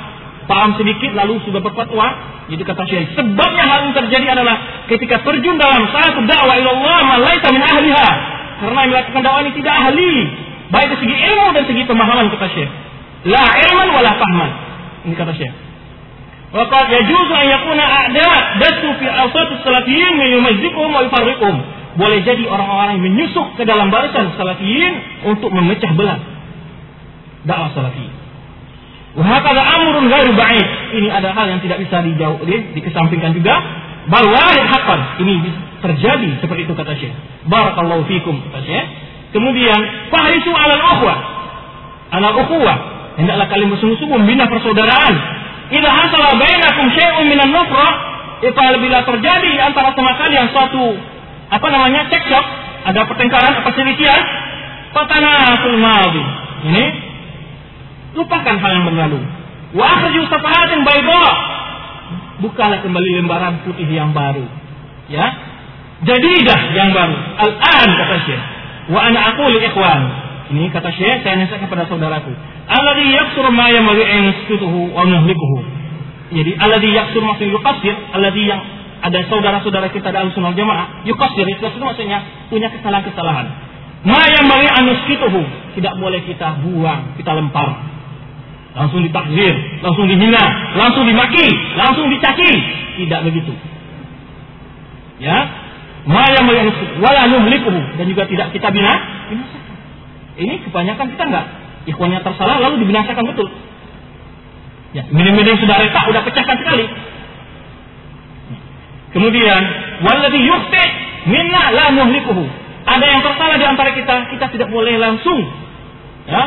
paham 0.49 0.73
sedikit 0.81 1.13
lalu 1.13 1.37
sudah 1.45 1.61
berfatwa 1.61 2.07
jadi 2.49 2.61
kata 2.65 2.83
Syekh 2.89 3.13
sebabnya 3.13 3.63
hal 3.69 3.79
ini 3.87 3.93
terjadi 3.93 4.27
adalah 4.33 4.55
ketika 4.89 5.21
terjun 5.21 5.55
dalam 5.61 5.85
satu 5.93 6.25
dakwah 6.25 6.57
ilallah 6.57 6.99
malaita 7.05 7.47
min 7.53 7.63
ahliha 7.63 8.09
karena 8.61 8.79
yang 8.85 8.91
melakukan 8.93 9.21
dakwah 9.25 9.41
ini 9.41 9.51
tidak 9.57 9.73
ahli. 9.73 10.13
Baik 10.71 10.87
dari 10.93 10.99
segi 11.03 11.15
ilmu 11.17 11.45
dan 11.51 11.63
segi 11.65 11.83
pemahaman 11.89 12.25
kata 12.31 12.47
Syekh. 12.53 12.69
La 13.27 13.43
ilman 13.43 13.89
wala 13.91 14.11
fahman. 14.21 14.51
Ini 15.09 15.15
kata 15.17 15.33
Syekh. 15.33 15.53
Waqad 16.51 16.85
yajuzu 16.93 17.33
an 17.33 17.45
yakuna 17.47 17.83
a'da 17.83 18.29
dasu 18.59 18.89
fi 19.01 19.07
awsat 19.07 19.49
as-salafiyin 19.57 20.13
min 20.19 20.27
yumazziquhum 20.39 20.89
wa 20.93 21.01
yufarriquhum. 21.09 21.55
Boleh 21.97 22.23
jadi 22.23 22.43
orang-orang 22.47 23.01
yang 23.01 23.03
menyusup 23.03 23.57
ke 23.59 23.67
dalam 23.67 23.91
barisan 23.91 24.31
salafiyin 24.39 25.25
untuk 25.27 25.51
memecah 25.51 25.91
belah 25.97 26.19
dakwah 27.43 27.73
salafi. 27.73 28.07
Wahakala 29.11 29.59
amrun 29.59 30.07
ghairu 30.07 30.31
ba'id. 30.39 30.67
Ini 31.01 31.07
ada 31.11 31.35
hal 31.35 31.51
yang 31.51 31.59
tidak 31.59 31.83
bisa 31.83 31.99
dijauh, 31.99 32.39
di, 32.47 32.79
dikesampingkan 32.79 33.35
juga. 33.35 33.59
Bal 34.07 34.23
warid 34.23 34.65
haqqan. 34.71 34.99
Ini 35.19 35.33
terjadi 35.81 36.39
seperti 36.39 36.69
itu 36.69 36.73
kata 36.77 36.93
Syekh. 36.95 37.13
Barakallahu 37.49 38.05
fikum 38.05 38.37
kata 38.49 38.61
Syekh. 38.63 38.85
Kemudian 39.35 39.79
fahrisu 40.11 40.51
alal 40.53 40.83
ukhwah. 40.97 41.19
Alal 42.13 42.35
ukhwah. 42.45 42.77
Hendaklah 43.19 43.47
kalian 43.51 43.69
bersungguh-sungguh 43.75 44.17
membina 44.17 44.47
persaudaraan. 44.47 45.15
Idza 45.71 45.89
hasala 45.91 46.35
bainakum 46.35 46.85
syai'un 46.95 47.25
minan 47.27 47.51
nufra, 47.51 47.89
apabila 48.43 48.99
terjadi 49.07 49.51
antara 49.61 49.95
sama 49.95 50.19
kalian 50.19 50.51
suatu 50.51 50.99
apa 51.51 51.67
namanya 51.67 52.07
cekcok, 52.07 52.45
ada 52.91 53.01
pertengkaran, 53.07 53.53
perselisihan, 53.63 54.21
fatanasul 54.95 55.77
madhi. 55.79 56.23
Ini 56.71 56.85
lupakan 58.15 58.55
hal 58.59 58.71
yang 58.79 58.85
berlalu. 58.87 59.19
Wa 59.75 59.85
akhriju 59.99 60.27
safahatin 60.27 60.83
bayda. 60.83 61.25
Bukalah 62.41 62.81
kembali 62.81 63.09
lembaran 63.21 63.61
putih 63.63 63.85
yang 63.85 64.11
baru. 64.11 64.43
Ya. 65.07 65.50
Jadidah 66.01 66.59
yang 66.73 66.89
baru. 66.97 67.15
Al-an 67.37 67.89
kata 67.93 68.15
Syekh. 68.25 68.41
Wa 68.89 68.99
ana 69.05 69.19
aqulu 69.33 69.61
ikhwan. 69.61 70.01
Ini 70.51 70.67
kata 70.73 70.89
Syekh 70.97 71.21
saya 71.21 71.37
nasihatkan 71.37 71.69
kepada 71.69 71.85
saudaraku. 71.85 72.33
Alladhi 72.65 73.13
yaksur 73.13 73.45
ma 73.53 73.69
yamri 73.69 74.01
an 74.01 74.19
yaskutuhu 74.33 74.97
wa 74.97 75.05
nuhlikuhu. 75.05 75.61
Jadi 76.31 76.51
alladhi 76.57 76.89
yaksur 76.95 77.21
maksudnya 77.21 77.53
yuqassir, 77.53 77.95
alladhi 78.17 78.47
yang 78.47 78.61
ada 79.01 79.19
saudara-saudara 79.27 79.89
kita 79.91 80.13
dalam 80.13 80.31
sunnah 80.31 80.53
jamaah, 80.53 81.05
yuqassir 81.05 81.45
itu 81.45 81.61
maksudnya 81.77 82.23
punya 82.49 82.69
kesalahan-kesalahan. 82.73 83.47
Ma 84.07 84.21
yamri 84.25 84.67
an 84.67 84.83
yaskutuhu. 84.89 85.41
Tidak 85.77 85.93
boleh 86.01 86.19
kita 86.25 86.59
buang, 86.65 87.15
kita 87.15 87.31
lempar 87.37 87.91
langsung 88.71 89.03
ditakzir, 89.03 89.83
langsung 89.83 90.07
dihina, 90.07 90.43
langsung 90.79 91.03
dimaki, 91.03 91.47
langsung 91.75 92.07
dicaci. 92.07 92.51
Tidak 93.03 93.19
begitu. 93.27 93.53
Ya, 95.21 95.60
Maya 96.01 96.41
wala 96.97 97.21
nuhlikuhu 97.29 97.79
dan 97.97 98.05
juga 98.09 98.25
tidak 98.25 98.47
kita 98.57 98.73
bina, 98.73 98.93
binasakan. 99.29 99.75
Ini 100.41 100.53
kebanyakan 100.65 101.05
kita 101.13 101.23
enggak. 101.29 101.45
Ikhwannya 101.85 102.19
tersalah 102.25 102.57
lalu 102.57 102.85
dibinasakan 102.85 103.23
betul. 103.29 103.47
Ya, 104.91 105.07
minim-minim 105.13 105.55
sudah 105.61 105.77
retak, 105.77 106.03
sudah 106.09 106.21
pecahkan 106.25 106.57
sekali. 106.57 106.85
Kemudian, 109.11 109.61
walladhi 110.03 110.39
yukhti 110.41 110.83
minna 111.29 111.69
la 111.69 111.85
nuhlikuhu. 111.93 112.43
Ada 112.81 113.05
yang 113.05 113.21
tersalah 113.21 113.55
di 113.61 113.65
antara 113.69 113.93
kita, 113.93 114.33
kita 114.33 114.45
tidak 114.57 114.67
boleh 114.73 114.97
langsung 114.97 115.37
ya, 116.25 116.43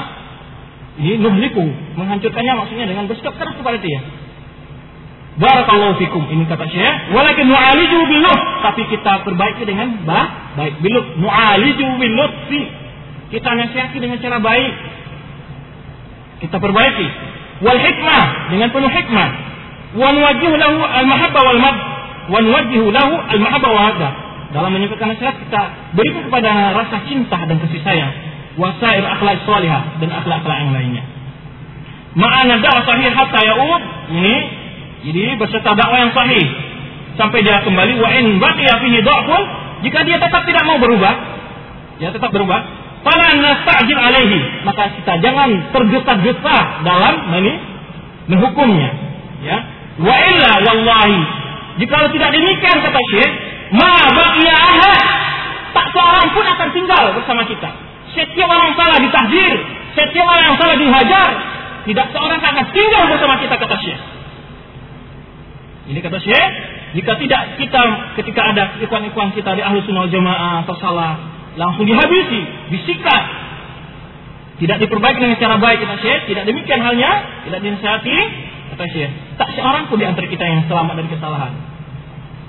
ini 0.98 1.18
nuhliku, 1.18 1.62
menghancurkannya 1.98 2.52
maksudnya 2.59 2.86
dengan 2.86 3.11
bersikap 3.11 3.34
keras 3.38 3.55
kepada 3.59 3.78
dia. 3.78 4.02
Barakallahu 5.35 5.99
fikum. 5.99 6.22
Ini 6.30 6.47
kata 6.47 6.62
Syekh. 6.70 7.11
Walakin 7.11 7.51
nu'aliju 7.51 7.99
bilut. 8.07 8.41
Tapi 8.62 8.82
kita 8.87 9.26
perbaiki 9.26 9.66
dengan 9.66 10.07
bah, 10.07 10.55
baik. 10.55 10.78
Bilut. 10.78 11.18
Nu'aliju 11.18 11.87
bilut. 11.99 12.32
Kita 13.35 13.49
nasihati 13.59 13.99
dengan 13.99 14.22
cara 14.22 14.39
baik. 14.39 14.72
Kita 16.47 16.57
perbaiki. 16.62 17.09
Wal 17.66 17.80
hikmah. 17.82 18.24
Dengan 18.55 18.68
penuh 18.70 18.93
hikmah. 18.95 19.28
Wa 19.99 20.09
nuwajihu 20.14 20.55
lahu 20.55 20.78
al-mahabba 20.87 21.41
wal 21.43 21.61
mad. 21.62 21.76
Wa 22.30 22.39
nuwajihu 22.39 22.87
lahu 22.95 23.12
al-mahabba 23.35 23.68
wal 23.74 23.85
hadda. 23.91 24.11
Dalam 24.55 24.70
menyampaikan 24.70 25.11
nasihat 25.11 25.35
kita 25.35 25.62
berikan 25.99 26.30
kepada 26.30 26.78
rasa 26.78 27.03
cinta 27.11 27.43
dan 27.43 27.59
kasih 27.59 27.82
sayang 27.82 28.14
wasair 28.55 29.03
akhlak 29.03 29.43
salihah 29.43 29.99
dan 29.99 30.14
akhlak-akhlak 30.14 30.59
yang 30.62 30.70
lainnya. 30.70 31.03
Ma'ana 32.14 32.62
dakwah 32.62 32.87
sahih 32.87 33.11
hatta 33.11 33.41
ya'ud 33.43 33.82
ini 34.14 34.35
jadi 35.05 35.36
beserta 35.36 35.76
dakwah 35.76 35.98
yang 36.00 36.12
sahih 36.16 36.44
sampai 37.20 37.44
dia 37.44 37.61
kembali 37.62 37.94
wa 38.00 38.09
in 38.11 38.40
baqiya 38.40 38.74
fihi 38.80 38.98
dha'fun 39.05 39.42
jika 39.84 40.00
dia 40.09 40.16
tetap 40.18 40.42
tidak 40.48 40.64
mau 40.64 40.80
berubah 40.80 41.14
ya 42.00 42.09
tetap 42.11 42.32
berubah 42.32 42.61
fala 43.05 43.28
nasta'jil 43.36 44.00
alaihi 44.00 44.40
maka 44.64 44.90
kita 44.96 45.12
jangan 45.20 45.50
tergesa-gesa 45.70 46.57
dalam 46.82 47.14
ini 47.38 47.52
menghukumnya 48.32 48.90
ya 49.44 49.57
wa 50.00 50.16
illa 50.32 50.52
wallahi 50.64 51.20
jika 51.84 52.09
tidak 52.11 52.30
demikian 52.32 52.76
kata 52.80 53.00
Syekh 53.12 53.32
ma 53.76 53.92
baqiya 54.09 54.59
tak 55.74 55.86
seorang 55.92 56.26
pun 56.32 56.44
akan 56.48 56.68
tinggal 56.72 57.05
bersama 57.12 57.44
kita 57.44 57.84
setiap 58.14 58.46
orang 58.46 58.72
salah 58.78 58.98
ditahdir, 59.02 59.52
setiap 59.98 60.26
orang 60.26 60.55
salah 60.55 60.76
dihajar. 60.78 61.28
Tidak 61.84 62.07
seorang 62.16 62.40
akan 62.40 62.64
tinggal 62.72 63.02
bersama 63.12 63.34
kita 63.42 63.55
kata 63.61 63.76
Syekh. 63.82 64.00
Ini 65.85 66.01
kata 66.01 66.16
Syekh, 66.16 66.53
jika 66.97 67.12
tidak 67.20 67.61
kita 67.61 67.80
ketika 68.16 68.41
ada 68.57 68.80
ikhwan-ikhwan 68.80 69.37
kita 69.37 69.53
di 69.53 69.61
ahlu 69.61 69.85
sunnah 69.85 70.09
jamaah 70.09 70.64
atau 70.64 70.76
salah, 70.80 71.12
langsung 71.61 71.85
dihabisi, 71.85 72.41
disikat. 72.72 73.22
Tidak 74.55 74.78
diperbaiki 74.80 75.18
dengan 75.18 75.37
cara 75.37 75.57
baik 75.61 75.85
kata 75.85 75.97
Syekh, 76.01 76.20
tidak 76.32 76.49
demikian 76.49 76.80
halnya, 76.80 77.11
tidak 77.45 77.61
dinasihati, 77.61 78.18
kata 78.72 78.85
Syekh. 78.97 79.12
Tak 79.37 79.49
seorang 79.61 79.93
pun 79.93 80.01
di 80.01 80.07
antara 80.09 80.24
kita 80.24 80.45
yang 80.47 80.64
selamat 80.64 80.95
dari 81.05 81.09
kesalahan. 81.12 81.53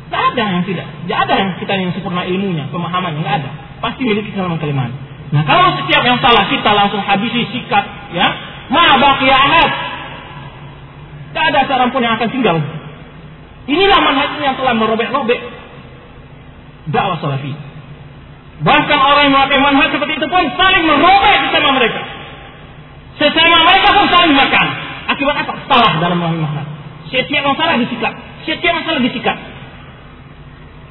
Tidak 0.05 0.21
ada 0.31 0.43
yang 0.55 0.63
tidak. 0.63 0.87
Tidak 0.87 1.19
ada 1.27 1.33
yang 1.35 1.49
kita 1.59 1.73
yang 1.75 1.91
sempurna 1.91 2.23
ilmunya, 2.23 2.71
pemahamannya, 2.71 3.19
tidak 3.19 3.35
ada. 3.43 3.49
Pasti 3.83 4.01
memiliki 4.07 4.31
kesalahan 4.31 4.61
kalimat. 4.63 4.95
Nah 5.35 5.43
kalau 5.43 5.75
setiap 5.83 6.07
yang 6.07 6.23
salah 6.23 6.47
kita 6.47 6.71
langsung 6.71 7.03
habisi 7.03 7.51
sikat, 7.51 8.15
ya, 8.15 8.27
ma 8.71 8.95
baqiya. 8.95 9.37
Tidak 11.35 11.43
ada 11.51 11.59
seorang 11.67 11.91
pun 11.91 11.99
yang 11.99 12.15
akan 12.15 12.29
tinggal. 12.31 12.84
Inilah 13.65 13.99
manhaj 14.01 14.31
yang 14.41 14.55
telah 14.61 14.73
merobek-robek 14.77 15.41
dakwah 16.93 17.17
salafi. 17.17 17.53
Bahkan 18.61 18.99
orang 19.01 19.23
yang 19.27 19.33
memakai 19.33 19.59
manhaj 19.59 19.89
seperti 19.89 20.13
itu 20.21 20.27
pun 20.29 20.43
saling 20.53 20.83
merobek 20.85 21.37
bersama 21.49 21.69
mereka. 21.75 22.01
Sesama 23.17 23.57
mereka 23.65 23.89
pun 23.95 24.05
saling 24.11 24.35
makan. 24.37 24.67
Akibat 25.05 25.35
apa? 25.41 25.53
Salah 25.65 25.91
dalam 25.97 26.17
memahami 26.21 26.39
manhaj. 26.45 26.67
Setiap 27.09 27.41
yang 27.41 27.57
salah 27.57 27.75
disikat. 27.81 28.13
Setiap 28.45 28.73
yang 28.73 28.85
salah 28.85 29.01
disikat. 29.01 29.37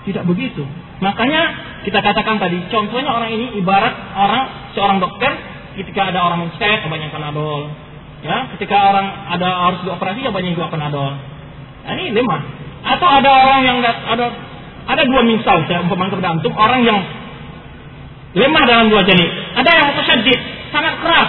Tidak 0.04 0.24
begitu. 0.28 0.66
Makanya 1.00 1.42
kita 1.84 2.00
katakan 2.00 2.36
tadi, 2.38 2.58
contohnya 2.70 3.10
orang 3.10 3.30
ini 3.32 3.58
ibarat 3.58 3.92
orang 4.14 4.72
seorang 4.76 4.98
dokter 5.02 5.32
ketika 5.74 6.10
ada 6.10 6.20
orang 6.22 6.48
mencet 6.48 6.86
banyak 6.86 7.10
panadol. 7.10 7.70
Ya, 8.24 8.48
ketika 8.56 8.76
orang 8.88 9.06
ada 9.36 9.48
harus 9.68 9.80
dioperasi 9.84 10.24
ya 10.24 10.32
banyak 10.32 10.56
juga 10.56 10.72
panadol. 10.72 11.12
Nah, 11.84 11.92
ini 11.92 12.16
lemah. 12.16 12.63
Atau 12.84 13.08
ada 13.08 13.30
orang 13.32 13.60
yang 13.64 13.78
ada 13.80 14.26
ada 14.84 15.02
dua 15.08 15.24
misal 15.24 15.64
saya 15.64 15.80
umpamakan 15.80 16.20
kepada 16.20 16.30
antum 16.36 16.52
orang 16.52 16.84
yang 16.84 17.00
lemah 18.36 18.64
dalam 18.68 18.86
dua 18.92 19.02
jenis. 19.08 19.30
Ada 19.56 19.70
yang 19.72 19.86
mutasyadid, 19.94 20.38
sangat 20.68 20.94
keras. 21.00 21.28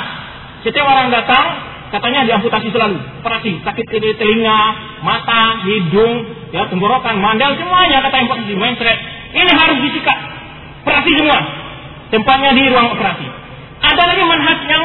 Setiap 0.68 0.84
orang 0.84 1.14
datang 1.14 1.46
katanya 1.94 2.28
diamputasi 2.28 2.68
selalu, 2.74 2.98
operasi, 3.24 3.62
sakit 3.64 3.86
di 3.88 4.12
telinga, 4.20 4.60
mata, 5.06 5.64
hidung, 5.64 6.28
ya 6.52 6.68
tenggorokan, 6.68 7.16
mandal 7.22 7.56
semuanya 7.56 8.04
kata 8.04 8.16
yang 8.20 8.28
posisi, 8.28 8.54
mencret 8.58 9.00
ini 9.36 9.52
harus 9.52 9.78
disikat. 9.84 10.18
Operasi 10.84 11.12
semua. 11.18 11.40
Tempatnya 12.14 12.52
di 12.56 12.64
ruang 12.72 12.94
operasi. 12.96 13.28
Ada 13.84 14.02
lagi 14.08 14.24
manhaj 14.24 14.60
yang 14.70 14.84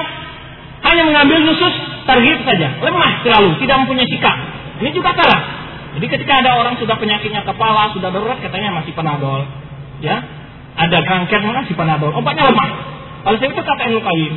hanya 0.81 1.03
mengambil 1.07 1.39
khusus 1.47 1.75
target 2.09 2.39
saja. 2.43 2.69
Lemah 2.83 3.11
selalu, 3.23 3.49
tidak 3.63 3.77
mempunyai 3.85 4.09
sikap. 4.09 4.37
Ini 4.81 4.91
juga 4.91 5.13
salah. 5.15 5.60
Jadi 5.99 6.07
ketika 6.07 6.33
ada 6.45 6.55
orang 6.55 6.79
sudah 6.79 6.95
penyakitnya 6.95 7.43
kepala, 7.43 7.91
sudah 7.91 8.15
darurat 8.15 8.39
katanya 8.39 8.79
masih 8.79 8.95
penadol. 8.95 9.43
Ya, 10.01 10.23
ada 10.79 10.99
kanker 11.03 11.41
masih 11.43 11.75
penadol. 11.75 12.15
Obatnya 12.15 12.47
lemah. 12.47 12.71
Kalau 13.27 13.37
saya 13.37 13.51
itu 13.53 13.63
kata 13.63 13.83
Ibnu 13.91 14.01
Qayyim 14.01 14.35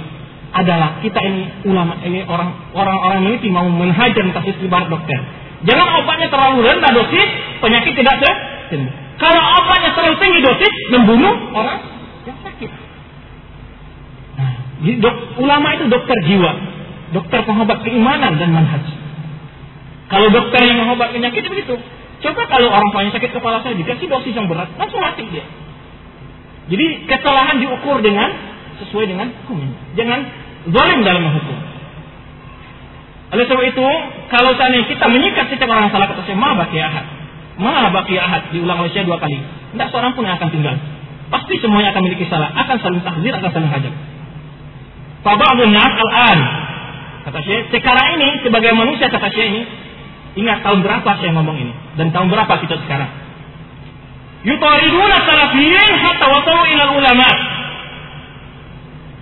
adalah 0.54 1.02
kita 1.02 1.18
ini 1.24 1.66
ulama 1.66 1.98
ini 2.06 2.22
orang 2.30 2.54
orang 2.78 2.98
orang 3.02 3.20
ini 3.26 3.50
mau 3.50 3.66
menhajar 3.70 4.22
tasis 4.34 4.58
ibarat 4.62 4.90
dokter. 4.90 5.18
Jangan 5.64 6.04
obatnya 6.04 6.28
terlalu 6.28 6.68
rendah 6.68 6.92
dosis, 6.92 7.30
penyakit 7.64 7.96
tidak 7.96 8.20
sembuh. 8.68 8.94
Kalau 9.16 9.42
obatnya 9.64 9.96
terlalu 9.96 10.16
tinggi 10.20 10.40
dosis, 10.44 10.74
membunuh 10.92 11.36
orang 11.56 11.80
yang 12.28 12.38
sakit. 12.44 12.72
Nah, 14.36 14.52
dok, 15.00 15.16
ulama 15.40 15.68
itu 15.80 15.86
dokter 15.88 16.18
jiwa, 16.28 16.52
dokter 17.16 17.40
pengobat 17.48 17.80
keimanan 17.88 18.36
dan 18.36 18.50
manhaj. 18.52 18.84
Kalau 20.14 20.28
dokter 20.30 20.62
yang 20.62 20.78
mengobat 20.78 21.10
penyakit 21.10 21.42
begitu. 21.50 21.74
Coba 22.22 22.46
kalau 22.46 22.70
orang 22.70 22.88
tuanya 22.94 23.12
sakit 23.18 23.34
kepala 23.34 23.66
saya 23.66 23.74
dikasih 23.74 24.08
dosis 24.08 24.32
yang 24.32 24.46
berat, 24.46 24.70
langsung 24.78 25.02
mati 25.02 25.26
dia. 25.28 25.44
Jadi 26.70 27.10
kesalahan 27.10 27.60
diukur 27.60 28.00
dengan 28.00 28.30
sesuai 28.80 29.10
dengan 29.10 29.28
hukumnya. 29.44 29.74
Jangan 29.98 30.20
zalim 30.70 31.00
dalam 31.04 31.22
menghukum. 31.28 31.58
Oleh 33.34 33.46
sebab 33.50 33.66
itu, 33.66 33.88
kalau 34.30 34.54
seandainya 34.54 34.86
kita 34.86 35.06
menyikat 35.10 35.50
setiap 35.50 35.68
orang 35.68 35.90
salah 35.90 36.06
kata 36.14 36.22
saya, 36.24 36.38
ma 36.38 36.54
baki 36.54 36.78
ahad. 36.78 37.06
Ma 37.58 37.90
baki 37.90 38.16
ahad 38.16 38.54
diulang 38.54 38.86
oleh 38.86 38.94
saya 38.94 39.10
dua 39.10 39.18
kali. 39.18 39.42
Tidak 39.74 39.88
seorang 39.90 40.14
pun 40.14 40.24
yang 40.30 40.38
akan 40.38 40.50
tinggal. 40.54 40.78
Pasti 41.34 41.58
semuanya 41.58 41.90
akan 41.92 42.06
memiliki 42.06 42.30
salah, 42.30 42.54
akan 42.54 42.78
saling 42.86 43.02
tahzir, 43.02 43.34
akan 43.34 43.50
saling 43.50 43.72
hajar. 43.74 43.94
Nas 45.74 45.94
al-an. 45.98 46.40
Kata 47.26 47.40
saya, 47.42 47.60
sekarang 47.74 48.08
ini 48.22 48.46
sebagai 48.46 48.72
manusia 48.78 49.10
kata 49.10 49.32
saya 49.34 49.48
ini, 49.50 49.64
ingat 50.34 50.66
tahun 50.66 50.82
berapa 50.82 51.10
saya 51.22 51.32
ngomong 51.38 51.58
ini 51.58 51.74
dan 51.98 52.10
tahun 52.10 52.28
berapa 52.30 52.54
kita 52.66 52.76
sekarang. 52.86 53.12
Yutariduna 54.44 55.18
salafiyin 55.24 55.92
hatta 56.04 56.26
wasau 56.28 56.62
ila 56.68 56.86
ulama. 57.00 57.30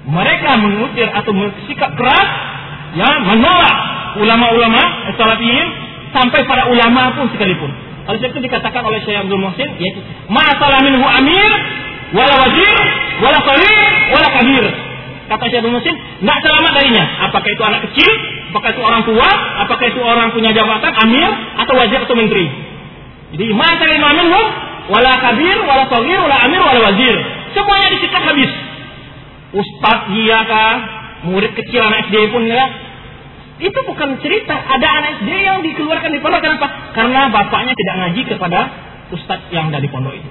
Mereka 0.01 0.49
mengusir 0.57 1.07
atau 1.13 1.29
bersikap 1.29 1.93
keras 1.93 2.29
ya 2.97 3.09
menolak 3.21 3.75
ulama-ulama 4.17 4.81
salafiyin 5.13 5.67
sampai 6.11 6.41
para 6.49 6.67
ulama 6.73 7.13
pun 7.15 7.29
sekalipun. 7.31 7.69
Oleh 8.09 8.17
itu 8.17 8.39
dikatakan 8.41 8.81
oleh 8.81 8.99
Syekh 9.05 9.21
Abdul 9.21 9.39
Muhsin 9.39 9.69
yaitu 9.77 10.01
ma'asala 10.25 10.81
minhu 10.81 11.05
amir 11.05 11.51
wala 12.17 12.33
wazir 12.41 12.75
wala 13.21 13.39
qalil 13.45 13.77
wala 14.09 14.27
kabir. 14.41 14.65
Kata 15.29 15.43
Syekh 15.47 15.59
Abdul 15.63 15.75
Muhsin, 15.77 15.95
tidak 15.95 16.37
selamat 16.43 16.71
darinya. 16.75 17.03
Apakah 17.29 17.49
itu 17.53 17.63
anak 17.63 17.81
kecil, 17.87 18.09
apakah 18.51 18.69
itu 18.75 18.81
orang 18.83 19.01
tua, 19.07 19.29
apakah 19.63 19.85
itu 19.87 19.99
orang 20.03 20.35
punya 20.35 20.51
jabatan, 20.51 20.91
amir, 21.07 21.31
atau 21.55 21.73
wazir 21.79 22.03
atau 22.03 22.15
menteri. 22.19 22.45
Jadi, 23.31 23.55
ma'asala 23.55 24.11
minhu 24.11 24.41
wala 24.91 25.13
kabir, 25.23 25.57
wala 25.63 25.87
sagir, 25.87 26.19
wala 26.19 26.37
amir, 26.43 26.59
wala 26.59 26.79
wazir. 26.91 27.15
Semuanya 27.55 27.87
disikat 27.95 28.21
habis. 28.27 28.51
Ustadz 29.51 30.11
iya 30.15 30.43
kah? 30.47 30.75
Murid 31.31 31.55
kecil 31.55 31.79
anak 31.79 32.11
SD 32.11 32.31
pun 32.31 32.43
ya. 32.47 32.63
Itu 33.61 33.79
bukan 33.87 34.19
cerita. 34.19 34.55
Ada 34.57 34.87
anak 34.99 35.11
SD 35.23 35.29
yang 35.31 35.59
dikeluarkan 35.63 36.11
di 36.11 36.19
pondok. 36.19 36.41
Kenapa? 36.43 36.67
Karena 36.91 37.29
bapaknya 37.29 37.73
tidak 37.77 37.95
ngaji 38.03 38.21
kepada 38.35 38.59
ustadz 39.11 39.51
yang 39.53 39.69
dari 39.69 39.87
pondok 39.91 40.15
itu. 40.15 40.29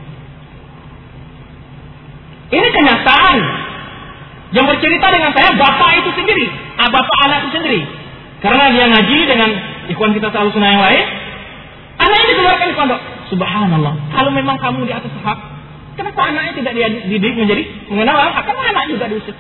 Ini 2.51 2.69
kenyataan. 2.75 3.39
Yang 4.51 4.67
bercerita 4.67 5.07
dengan 5.15 5.31
saya 5.31 5.55
bapak 5.55 5.91
itu 6.03 6.11
sendiri. 6.19 6.47
Ah, 6.75 6.91
bapak 6.91 7.19
anak 7.31 7.39
itu 7.47 7.51
sendiri. 7.55 7.81
Karena 8.41 8.65
dia 8.73 8.85
ngaji 8.89 9.17
dengan 9.29 9.51
ikhwan 9.93 10.17
kita 10.17 10.33
selalu 10.33 10.51
sunnah 10.57 10.71
yang 10.73 10.85
lain. 10.85 11.05
Anaknya 12.01 12.27
dikeluarkan 12.33 12.67
di 12.73 12.77
pondok. 12.77 13.01
Subhanallah. 13.29 13.95
Kalau 14.17 14.31
memang 14.33 14.57
kamu 14.57 14.89
di 14.89 14.93
atas 14.97 15.13
hak, 15.13 15.39
kenapa 16.01 16.21
anaknya 16.33 16.53
tidak 16.57 16.73
dididik 16.75 17.37
menjadi 17.37 17.63
mengenal 17.93 18.17
hak? 18.17 18.49
Karena 18.49 18.63
anak 18.73 18.85
juga 18.89 19.05
diusir. 19.13 19.37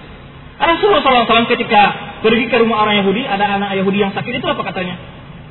SAW 0.61 1.49
ketika 1.49 1.83
pergi 2.21 2.53
ke 2.53 2.57
rumah 2.61 2.85
orang 2.85 3.01
Yahudi, 3.01 3.25
ada 3.25 3.57
anak 3.57 3.81
Yahudi 3.81 4.05
yang 4.05 4.13
sakit 4.13 4.29
itu 4.29 4.45
apa 4.45 4.61
katanya? 4.69 5.01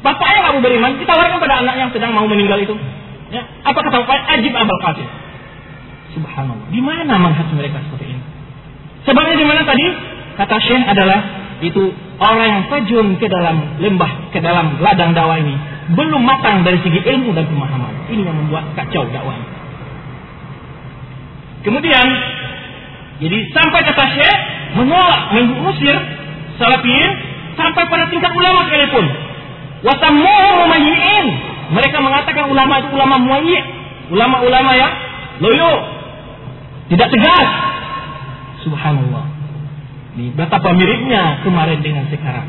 Bapaknya 0.05 0.53
mau 0.53 0.61
beriman, 0.61 1.01
kita 1.01 1.11
tawarkan 1.11 1.41
pada 1.41 1.55
anak 1.65 1.75
yang 1.75 1.89
sedang 1.89 2.13
mau 2.13 2.29
meninggal 2.29 2.61
itu. 2.61 2.77
Ya, 3.33 3.41
apa 3.65 3.79
kata 3.81 4.05
bapaknya? 4.05 4.37
Ajib 4.37 4.53
abal 4.53 4.79
kafir. 4.85 5.09
Subhanallah. 6.13 6.69
Di 6.69 6.81
mana 6.81 7.17
manhaj 7.17 7.49
mereka 7.57 7.81
seperti 7.89 8.05
ini? 8.13 8.21
Sebabnya 9.09 9.35
di 9.35 9.45
mana 9.49 9.61
tadi? 9.65 9.85
Kata 10.37 10.55
Syekh 10.61 10.83
adalah 10.87 11.19
itu 11.59 11.91
orang 12.19 12.47
yang 12.47 12.63
terjun 12.67 13.07
ke 13.15 13.27
dalam 13.31 13.79
lembah, 13.79 14.31
ke 14.35 14.39
dalam 14.43 14.79
ladang 14.83 15.15
dakwah 15.15 15.39
ini 15.39 15.55
belum 15.89 16.21
matang 16.21 16.61
dari 16.61 16.77
segi 16.85 17.01
ilmu 17.01 17.33
dan 17.33 17.49
pemahaman. 17.49 17.93
Ini 18.13 18.21
yang 18.21 18.37
membuat 18.37 18.77
kacau 18.77 19.09
dakwah. 19.09 19.37
Kemudian, 21.65 22.07
jadi 23.19 23.37
sampai 23.51 23.79
kata 23.83 24.05
Syekh 24.15 24.37
menolak, 24.79 25.33
mengusir 25.33 25.97
salafiyin 26.61 27.11
sampai 27.57 27.83
pada 27.89 28.05
tingkat 28.07 28.31
ulama 28.31 28.69
sekalipun. 28.69 29.05
Wasammuhu 29.83 30.49
mumayyi'in. 30.63 31.25
Mereka 31.69 31.97
mengatakan 32.01 32.51
ulama 32.51 32.73
itu 32.83 32.89
ulama 32.93 33.15
mumayyi'. 33.19 33.63
Ulama-ulama 34.09 34.71
ya 34.73 34.89
loyo. 35.37 35.73
Tidak 36.89 37.07
tegas. 37.13 37.49
Subhanallah. 38.65 39.28
Ini 40.17 40.33
betapa 40.33 40.73
miripnya 40.73 41.45
kemarin 41.45 41.79
dengan 41.85 42.09
sekarang. 42.09 42.47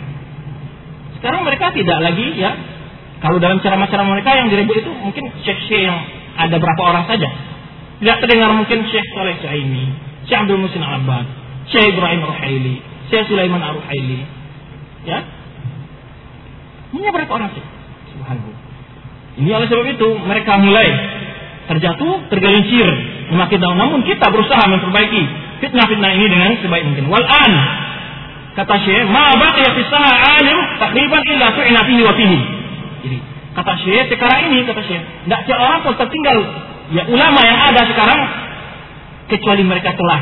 Sekarang 1.21 1.45
mereka 1.45 1.75
tidak 1.77 1.99
lagi 2.01 2.33
ya 2.41 2.57
kalau 3.21 3.37
dalam 3.37 3.61
ceramah-ceramah 3.61 4.17
mereka 4.17 4.33
yang 4.33 4.49
direbut 4.49 4.81
itu 4.81 4.91
mungkin 4.97 5.29
syekh-syekh 5.45 5.85
yang 5.85 5.99
ada 6.41 6.57
berapa 6.57 6.81
orang 6.81 7.05
saja. 7.05 7.29
Tidak 8.01 8.17
terdengar 8.25 8.57
mungkin 8.57 8.89
Syekh 8.89 9.05
Saleh 9.13 9.37
Suhaimi, 9.45 9.93
Syekh 10.25 10.41
Abdul 10.41 10.57
Musin 10.57 10.81
Al-Abbad, 10.81 11.29
Syekh 11.69 11.93
Ibrahim 11.93 12.25
Ruhaili, 12.25 12.81
Syekh 13.13 13.29
Sulaiman 13.29 13.61
Ar-Ruhaili. 13.61 14.25
Ya. 15.05 15.21
Ini 16.97 17.07
berapa 17.13 17.29
orang 17.29 17.53
sih? 17.53 17.65
Subhanallah. 18.17 18.59
Ini 19.37 19.51
oleh 19.53 19.69
sebab 19.69 19.85
itu 19.85 20.09
mereka 20.25 20.57
mulai 20.59 20.89
terjatuh, 21.69 22.31
tergelincir, 22.33 22.89
semakin 23.29 23.59
tahun. 23.61 23.77
Namun 23.77 24.01
kita 24.07 24.27
berusaha 24.33 24.65
memperbaiki 24.71 25.23
fitnah-fitnah 25.61 26.11
ini 26.17 26.27
dengan 26.27 26.57
sebaik 26.59 26.85
mungkin. 26.89 27.07
Wal'an 27.13 27.53
kata 28.57 28.75
Syekh, 28.83 29.07
ma 29.13 29.37
baqiya 29.37 29.71
fi 29.77 29.83
alim 29.87 30.59
takriban 30.81 31.23
illa 31.29 31.47
tu'ina 31.55 31.81
fihi 31.87 32.03
wa 32.03 32.15
fihi. 32.17 32.39
Jadi 33.07 33.19
kata 33.55 33.73
Syekh 33.85 34.05
sekarang 34.11 34.51
ini 34.51 34.67
kata 34.67 34.83
Syekh, 34.83 35.03
tidak 35.29 35.41
seorang 35.47 35.81
pun 35.85 35.95
tertinggal 35.95 36.37
ya 36.91 37.07
ulama 37.07 37.41
yang 37.47 37.59
ada 37.71 37.83
sekarang 37.87 38.21
kecuali 39.31 39.63
mereka 39.63 39.95
telah 39.95 40.21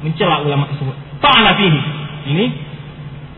mencela 0.00 0.40
ulama 0.46 0.70
tersebut. 0.72 0.94
Ta'ala 1.20 1.52
fihi. 1.58 1.80
Ini 2.28 2.46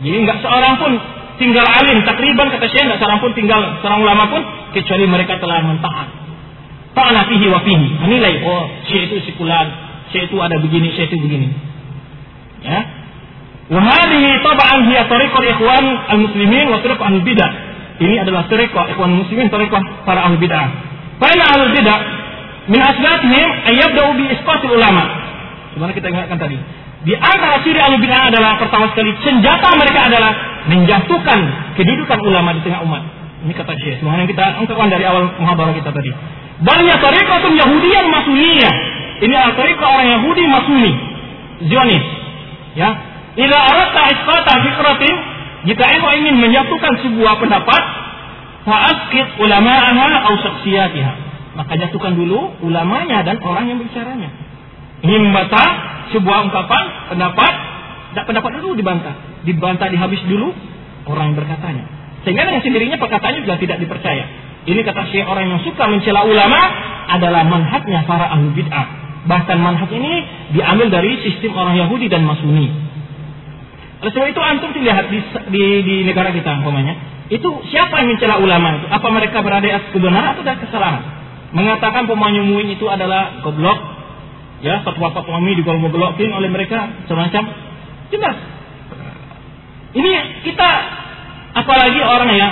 jadi 0.01 0.17
nggak 0.25 0.39
seorang 0.45 0.75
pun 0.81 0.93
tinggal 1.41 1.65
alim 1.65 2.05
takriban 2.05 2.53
kata 2.53 2.67
Syekh 2.69 2.85
nggak 2.87 3.01
seorang 3.01 3.19
pun 3.19 3.33
tinggal 3.35 3.61
seorang 3.83 4.01
ulama 4.07 4.29
pun 4.31 4.43
kecuali 4.77 5.09
mereka 5.09 5.41
telah 5.43 5.65
mentaat. 5.65 6.30
Ta'ala 6.95 7.27
fihi 7.31 7.47
wa 7.49 7.61
fihi. 7.63 7.87
Menilai 8.03 8.43
oh 8.45 8.67
Syekh 8.91 9.11
itu 9.11 9.31
sekular, 9.31 9.67
Syekh 10.11 10.31
itu 10.31 10.37
ada 10.43 10.59
begini, 10.59 10.91
Syekh 10.95 11.15
itu 11.15 11.19
begini. 11.23 11.49
Ya. 12.67 12.81
Wahadihi 13.71 14.31
taba'an 14.43 14.81
hiya 14.91 15.07
tariqul 15.07 15.47
ikhwan 15.47 15.85
al-muslimin 16.11 16.67
wa 16.75 16.83
tariq 16.83 16.99
al-bidah 16.99 17.71
ini 18.01 18.17
adalah 18.17 18.49
tariqah 18.49 18.97
ikhwan 18.97 19.13
muslimin 19.13 19.53
tariqah 19.53 20.09
para 20.09 20.25
ahli 20.25 20.41
bid'ah. 20.41 20.69
Para 21.21 21.45
ahli 21.53 21.77
bid'ah 21.77 22.01
min 22.73 22.81
aslatihim 22.81 23.49
ayyabda'u 23.77 24.11
bi 24.17 24.25
isqatil 24.33 24.73
ulama. 24.73 25.05
Sebenarnya 25.77 25.97
kita 26.01 26.09
ingatkan 26.09 26.39
tadi. 26.41 26.57
Di 27.05 27.13
antara 27.13 27.61
ciri 27.61 27.77
ahli 27.77 28.01
bid'ah 28.01 28.33
adalah 28.33 28.57
pertama 28.57 28.89
sekali 28.97 29.13
senjata 29.21 29.77
mereka 29.77 30.09
adalah 30.09 30.33
menjatuhkan 30.73 31.39
kedudukan 31.77 32.19
ulama 32.25 32.57
di 32.57 32.65
tengah 32.65 32.81
umat. 32.89 33.05
Ini 33.45 33.53
kata 33.53 33.73
Syekh. 33.77 34.01
Sebenarnya 34.01 34.27
kita 34.33 34.45
ungkapkan 34.65 34.89
dari 34.89 35.05
awal 35.05 35.37
muhabarah 35.37 35.77
kita 35.77 35.93
tadi. 35.93 36.11
Banyak 36.61 36.97
tariqatun 37.01 37.53
Yahudiyan 37.57 38.07
Masuniyah. 38.13 38.75
Ini 39.21 39.33
adalah 39.37 39.57
tariqah 39.57 39.89
orang 39.89 40.09
Yahudi 40.21 40.43
Masuni. 40.49 40.93
Zionis. 41.69 42.05
Ya. 42.77 42.91
Ila 43.37 43.57
aratta 43.57 44.03
isqata 44.13 44.53
fikratin 44.65 45.17
jika 45.69 45.85
engkau 45.93 46.13
ingin 46.17 46.41
menyatukan 46.41 47.05
sebuah 47.05 47.37
pendapat, 47.37 47.83
fa'askit 48.65 49.41
ulama'aha 49.45 50.29
au 50.29 50.35
saksiyatiha. 50.41 51.13
Maka 51.57 51.77
jatuhkan 51.77 52.17
dulu 52.17 52.57
ulamanya 52.65 53.21
dan 53.27 53.37
orang 53.45 53.69
yang 53.69 53.79
bicaranya. 53.81 54.31
Ini 55.05 55.17
membantah 55.17 55.69
sebuah 56.13 56.49
ungkapan, 56.49 56.85
pendapat, 57.13 57.53
tidak 58.13 58.25
pendapat 58.29 58.51
dulu 58.61 58.77
dibantah. 58.77 59.17
Dibantah 59.45 59.89
dihabis 59.93 60.21
dulu 60.29 60.53
orang 61.09 61.33
yang 61.33 61.37
berkatanya. 61.41 61.85
Sehingga 62.25 62.45
dengan 62.49 62.61
sendirinya 62.61 62.97
perkataannya 63.01 63.41
juga 63.45 63.57
tidak 63.61 63.81
dipercaya. 63.81 64.25
Ini 64.69 64.81
kata 64.85 65.09
Syekh 65.09 65.25
orang 65.25 65.49
yang 65.49 65.61
suka 65.65 65.89
mencela 65.89 66.29
ulama 66.29 66.61
adalah 67.09 67.43
manhajnya 67.49 68.05
para 68.05 68.29
ahli 68.29 68.53
bid'ah. 68.53 68.87
Bahkan 69.25 69.57
manhaj 69.57 69.89
ini 69.93 70.13
diambil 70.57 70.93
dari 70.93 71.17
sistem 71.25 71.57
orang 71.57 71.77
Yahudi 71.81 72.13
dan 72.13 72.25
Masuni. 72.25 72.69
Oleh 74.01 74.13
sebab 74.17 74.29
itu 74.33 74.41
antum 74.41 74.73
lihat 74.73 75.13
di, 75.13 75.21
di, 75.53 75.65
di 75.85 75.97
negara 76.09 76.33
kita 76.33 76.61
umpamanya, 76.61 76.97
itu 77.29 77.49
siapa 77.69 78.01
yang 78.01 78.17
mencela 78.17 78.41
ulama 78.41 78.81
itu? 78.81 78.87
Apa 78.89 79.09
mereka 79.13 79.45
berada 79.45 79.65
di 79.65 79.73
atas 79.73 79.93
kebenaran 79.93 80.37
atau 80.37 80.45
di 80.45 80.53
kesalahan? 80.65 81.03
Mengatakan 81.53 82.09
pemain 82.09 82.41
muin 82.41 82.69
itu 82.73 82.89
adalah 82.89 83.45
goblok, 83.45 83.77
ya 84.65 84.81
fatwa-fatwa 84.85 85.41
kami 85.41 85.57
digolong-golokin 85.61 86.31
oleh 86.33 86.49
mereka 86.49 87.05
semacam 87.09 87.43
jelas. 88.09 88.37
Ini 89.91 90.13
kita 90.49 90.69
apalagi 91.61 92.01
orang 92.01 92.31
ya 92.35 92.49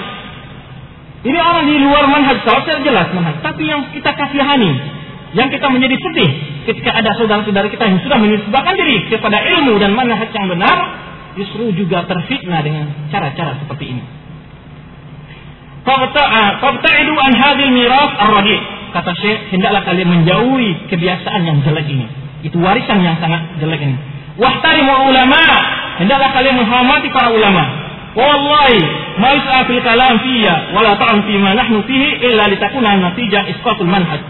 ini 1.19 1.39
orang 1.43 1.66
di 1.66 1.77
luar 1.83 2.07
manhaj 2.07 2.47
saya 2.47 2.79
jelas 2.87 3.11
manhaj, 3.11 3.43
tapi 3.43 3.66
yang 3.66 3.91
kita 3.91 4.14
kasihani, 4.14 4.71
yang 5.35 5.51
kita 5.51 5.66
menjadi 5.66 5.99
sedih 5.99 6.31
ketika 6.71 6.95
ada 6.95 7.11
saudara-saudara 7.19 7.66
kita 7.66 7.91
yang 7.91 7.99
sudah 8.07 8.23
menisbahkan 8.23 8.75
diri 8.79 9.03
kepada 9.11 9.43
ilmu 9.43 9.83
dan 9.83 9.99
manhaj 9.99 10.31
yang 10.31 10.47
benar, 10.47 10.79
justru 11.35 11.75
juga 11.75 12.07
terfitnah 12.07 12.62
dengan 12.62 12.87
cara-cara 13.11 13.59
seperti 13.59 13.99
ini. 13.99 14.03
Fabta'idu 15.83 17.14
an 17.19 17.33
hadil 17.35 17.73
miras 17.75 18.12
ar-radi. 18.21 18.59
Kata 18.95 19.11
Syekh, 19.19 19.53
hendaklah 19.53 19.83
kalian 19.85 20.09
menjauhi 20.09 20.87
kebiasaan 20.87 21.41
yang 21.45 21.59
jelek 21.66 21.89
ini. 21.89 22.07
Itu 22.47 22.62
warisan 22.62 23.03
yang 23.03 23.19
sangat 23.19 23.59
jelek 23.59 23.81
ini. 23.83 23.97
Wahtarimu 24.39 24.95
ulama. 25.11 25.43
Hendaklah 25.99 26.31
kalian 26.31 26.62
menghormati 26.62 27.11
para 27.11 27.35
ulama. 27.35 27.64
Wallahi 28.14 29.08
ma 29.19 29.31
yus'a 29.35 29.66
fil 29.66 29.83
kalam 29.83 30.14
fiyya 30.23 30.55
wala 30.75 30.95
ta'am 30.97 31.27
fi 31.27 31.35
ma 31.39 31.53
nahnu 31.59 31.83
fihi 31.85 32.09
illa 32.27 32.49
litakuna 32.49 32.97
natijah 32.97 33.45
isqatul 33.53 33.91
manhaj. 33.91 34.23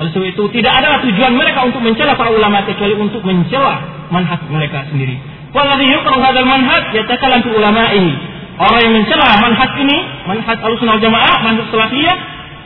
Oleh 0.00 0.10
sebab 0.10 0.24
itu 0.24 0.42
tidak 0.56 0.72
ada 0.82 1.04
tujuan 1.04 1.36
mereka 1.36 1.68
untuk 1.68 1.84
mencela 1.84 2.16
para 2.16 2.32
ulama 2.32 2.64
kecuali 2.64 2.96
untuk 2.96 3.20
mencela 3.22 4.08
manhaj 4.08 4.40
mereka 4.48 4.88
sendiri. 4.88 5.20
Walladhi 5.52 5.84
yuqra 5.92 6.16
hadzal 6.16 6.48
manhaj 6.48 6.84
yatakalam 6.96 7.44
fi 7.44 7.50
ulama'ihi. 7.52 8.12
Orang 8.56 8.80
yang 8.84 8.94
mencela 8.96 9.26
manhaj 9.40 9.70
ini, 9.80 9.98
manhaj 10.28 10.58
Ahlussunnah 10.60 10.96
Jamaah, 10.96 11.36
manhaj 11.44 11.66
Salafiyah, 11.72 12.16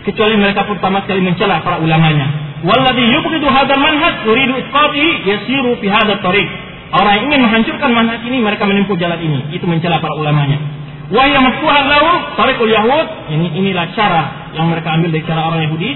kecuali 0.06 0.34
mereka 0.38 0.66
pertama 0.70 1.02
sekali 1.02 1.22
mencela 1.22 1.62
para 1.66 1.82
ulamanya. 1.82 2.26
Walladhi 2.62 3.04
yubghidu 3.10 3.46
hadzal 3.50 3.82
manhaj 3.82 4.22
yuridu 4.22 4.54
isqatihi 4.62 5.10
yasiru 5.26 5.78
fi 5.82 5.86
hadzal 5.90 6.22
tariq. 6.22 6.48
Orang 6.94 7.12
yang 7.18 7.24
ingin 7.26 7.40
menghancurkan 7.42 7.90
manhaj 7.90 8.22
ini 8.22 8.38
mereka 8.38 8.62
menempuh 8.70 8.94
jalan 8.94 9.18
ini, 9.18 9.50
itu 9.50 9.66
mencela 9.66 9.98
para 9.98 10.14
ulamanya. 10.14 10.75
Wa 11.06 11.22
ya 11.30 11.38
maftuhan 11.38 11.86
lahu 11.86 12.10
tariqul 12.34 12.70
yahud. 12.70 13.06
Ini 13.30 13.46
inilah 13.62 13.94
cara 13.94 14.50
yang 14.58 14.66
mereka 14.70 14.90
ambil 14.98 15.14
dari 15.14 15.22
cara 15.22 15.46
orang 15.46 15.62
Yahudi 15.70 15.90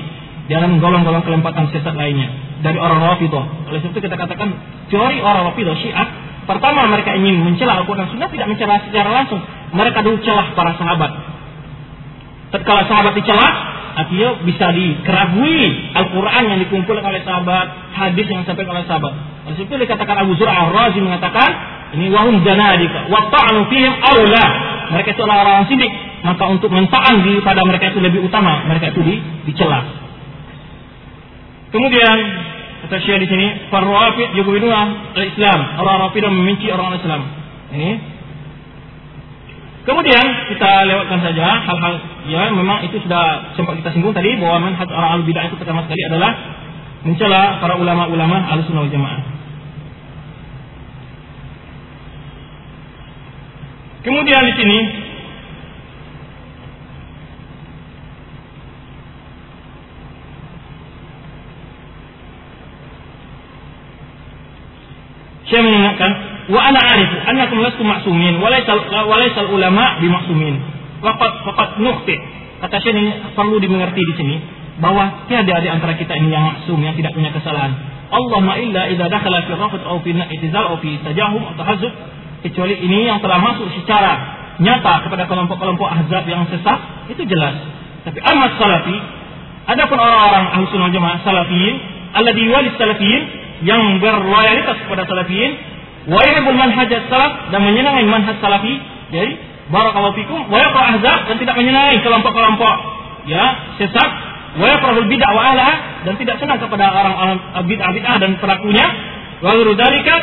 dalam 0.46 0.78
golong-golong 0.78 1.22
kelempatan 1.26 1.70
sesat 1.74 1.94
lainnya 1.94 2.30
dari 2.62 2.78
orang 2.78 3.02
Rafidah. 3.02 3.70
Oleh 3.70 3.78
sebab 3.82 3.94
itu 3.94 4.00
kita 4.06 4.16
katakan 4.18 4.48
teori 4.86 5.18
orang 5.18 5.50
Rafidah 5.50 5.74
Syiah 5.78 6.08
pertama 6.46 6.86
mereka 6.90 7.14
ingin 7.14 7.42
mencela 7.42 7.82
Al-Quran 7.82 8.10
Sunnah 8.10 8.30
tidak 8.30 8.46
mencela 8.50 8.82
secara 8.86 9.10
langsung. 9.10 9.42
Mereka 9.74 9.98
dulu 10.02 10.18
celah 10.22 10.54
para 10.54 10.74
sahabat. 10.78 11.10
Tatkala 12.50 12.82
sahabat 12.90 13.14
dicela, 13.14 13.46
artinya 13.94 14.42
bisa 14.42 14.74
dikeragui 14.74 15.94
Al-Quran 15.94 16.42
yang 16.50 16.58
dikumpulkan 16.66 17.06
oleh 17.06 17.22
sahabat, 17.22 17.94
hadis 17.94 18.26
yang 18.26 18.42
disampaikan 18.42 18.74
oleh 18.74 18.86
sahabat. 18.90 19.12
Oleh 19.46 19.54
sebab 19.54 19.70
itu 19.70 19.76
dikatakan 19.86 20.16
Abu 20.26 20.34
Zur'ah 20.34 20.66
Ar-Razi 20.66 20.98
mengatakan, 20.98 21.50
ini 21.94 22.06
wahum 22.14 22.42
janadika, 22.46 23.10
wa 23.10 23.30
ta'anu 23.30 23.66
fihim 23.66 23.92
awla. 23.98 24.44
Mereka 24.90 25.14
itu 25.14 25.22
orang-orang 25.22 25.70
sidik, 25.70 25.92
maka 26.26 26.44
untuk 26.50 26.70
mentaan 26.70 27.22
di 27.22 27.38
pada 27.46 27.62
mereka 27.62 27.94
itu 27.94 28.02
lebih 28.02 28.26
utama, 28.26 28.66
mereka 28.66 28.90
itu 28.90 29.00
di, 29.06 29.14
dicela. 29.46 29.86
Kemudian 31.70 32.16
kata 32.86 32.98
Syekh 32.98 33.22
di 33.22 33.28
sini, 33.30 33.46
Farwafid 33.70 34.34
yubghiduna 34.34 35.14
al-Islam. 35.14 35.58
Orang 35.78 35.96
Rafidah 36.06 36.30
membenci 36.30 36.66
orang 36.74 36.98
Islam. 36.98 37.22
Ini. 37.70 37.90
Kemudian 39.80 40.24
kita 40.52 40.70
lewatkan 40.84 41.18
saja 41.24 41.46
hal-hal 41.64 41.94
ya 42.28 42.52
memang 42.52 42.84
itu 42.84 43.00
sudah 43.00 43.56
sempat 43.56 43.80
kita 43.80 43.96
singgung 43.96 44.12
tadi 44.12 44.36
bahwa 44.36 44.68
manhaj 44.68 44.86
orang 44.92 45.24
al-bidah 45.24 45.48
itu 45.48 45.56
pertama 45.56 45.88
sekali 45.88 46.04
adalah 46.04 46.30
mencela 47.00 47.64
para 47.64 47.80
ulama-ulama 47.80 48.44
al-sunnah 48.60 48.84
jamaah. 48.92 49.39
Kemudian 54.00 54.42
di 54.48 54.54
sini 54.56 54.78
Saya 65.50 65.66
mengingatkan, 65.66 66.10
wa 66.54 66.62
ana 66.62 66.78
arifu 66.78 67.16
annakum 67.26 67.58
lastum 67.58 67.82
ma'sumin 67.82 68.38
wa 68.38 68.54
laysa 68.54 69.50
ulama 69.50 69.98
bimaksumin. 69.98 70.62
Waqad 71.02 71.42
faqad 71.42 71.82
nukhti. 71.82 72.14
Kata 72.62 72.78
Syekh 72.78 72.94
ini 72.94 73.34
perlu 73.34 73.58
dimengerti 73.58 73.98
di 73.98 74.14
sini 74.14 74.36
bahwa 74.78 75.26
tiada 75.26 75.58
di 75.58 75.66
antara 75.66 75.98
kita 75.98 76.14
ini 76.22 76.30
yang 76.30 76.54
maksum 76.54 76.78
yang 76.78 76.94
tidak 76.94 77.18
punya 77.18 77.34
kesalahan. 77.34 77.74
Allah 78.14 78.38
ma 78.38 78.62
illa 78.62 78.94
idza 78.94 79.10
dakhala 79.10 79.42
fi 79.42 79.50
rafat 79.58 79.82
aw 79.90 79.98
fi 80.06 80.14
i'tizal 80.14 80.70
aw 80.70 80.76
fi 80.78 81.02
tajahum 81.02 81.42
atau 81.50 81.58
tahazzub 81.58 81.92
kecuali 82.44 82.74
ini 82.80 83.08
yang 83.08 83.20
telah 83.20 83.38
masuk 83.40 83.68
secara 83.76 84.40
nyata 84.60 85.08
kepada 85.08 85.24
kelompok-kelompok 85.24 85.88
ahzab 85.88 86.24
yang 86.28 86.44
sesat 86.52 87.08
itu 87.08 87.24
jelas. 87.24 87.56
Tapi 88.04 88.18
amat 88.20 88.56
salafi 88.60 88.96
adapun 89.68 89.98
orang-orang 90.00 90.44
ahli 90.56 90.64
sunnah 90.72 90.90
jamaah 90.92 91.20
salafiyin 91.24 91.74
alladhi 92.16 92.44
walis 92.48 92.74
salafiyin 92.76 93.22
yang 93.64 94.00
berloyalitas 94.00 94.76
kepada 94.84 95.04
salafiyin 95.04 95.52
wa 96.08 96.20
yuhibbul 96.24 96.56
manhaj 96.56 96.90
salaf 97.12 97.52
dan 97.52 97.60
menyenangi 97.60 98.08
manhaj 98.08 98.36
salafi 98.40 98.80
jadi 99.12 99.36
barakallahu 99.68 100.16
fikum 100.16 100.48
wa 100.48 100.58
ahzab 100.60 101.28
dan 101.28 101.36
tidak 101.36 101.54
menyenangi 101.60 102.00
kelompok-kelompok 102.00 102.74
ya 103.28 103.76
sesat 103.76 104.10
wa 104.58 104.66
yaqrahul 104.66 105.06
bid'ah 105.06 105.30
wa 105.30 105.42
ahliha 105.54 105.74
dan 106.08 106.14
tidak 106.18 106.36
senang 106.40 106.58
kepada 106.58 106.90
orang-orang 106.90 107.38
bid'ah 107.68 107.90
bid'ah 107.94 108.16
dan 108.18 108.30
pelakunya 108.40 108.86
wa 109.44 109.54
dzalika 109.54 110.14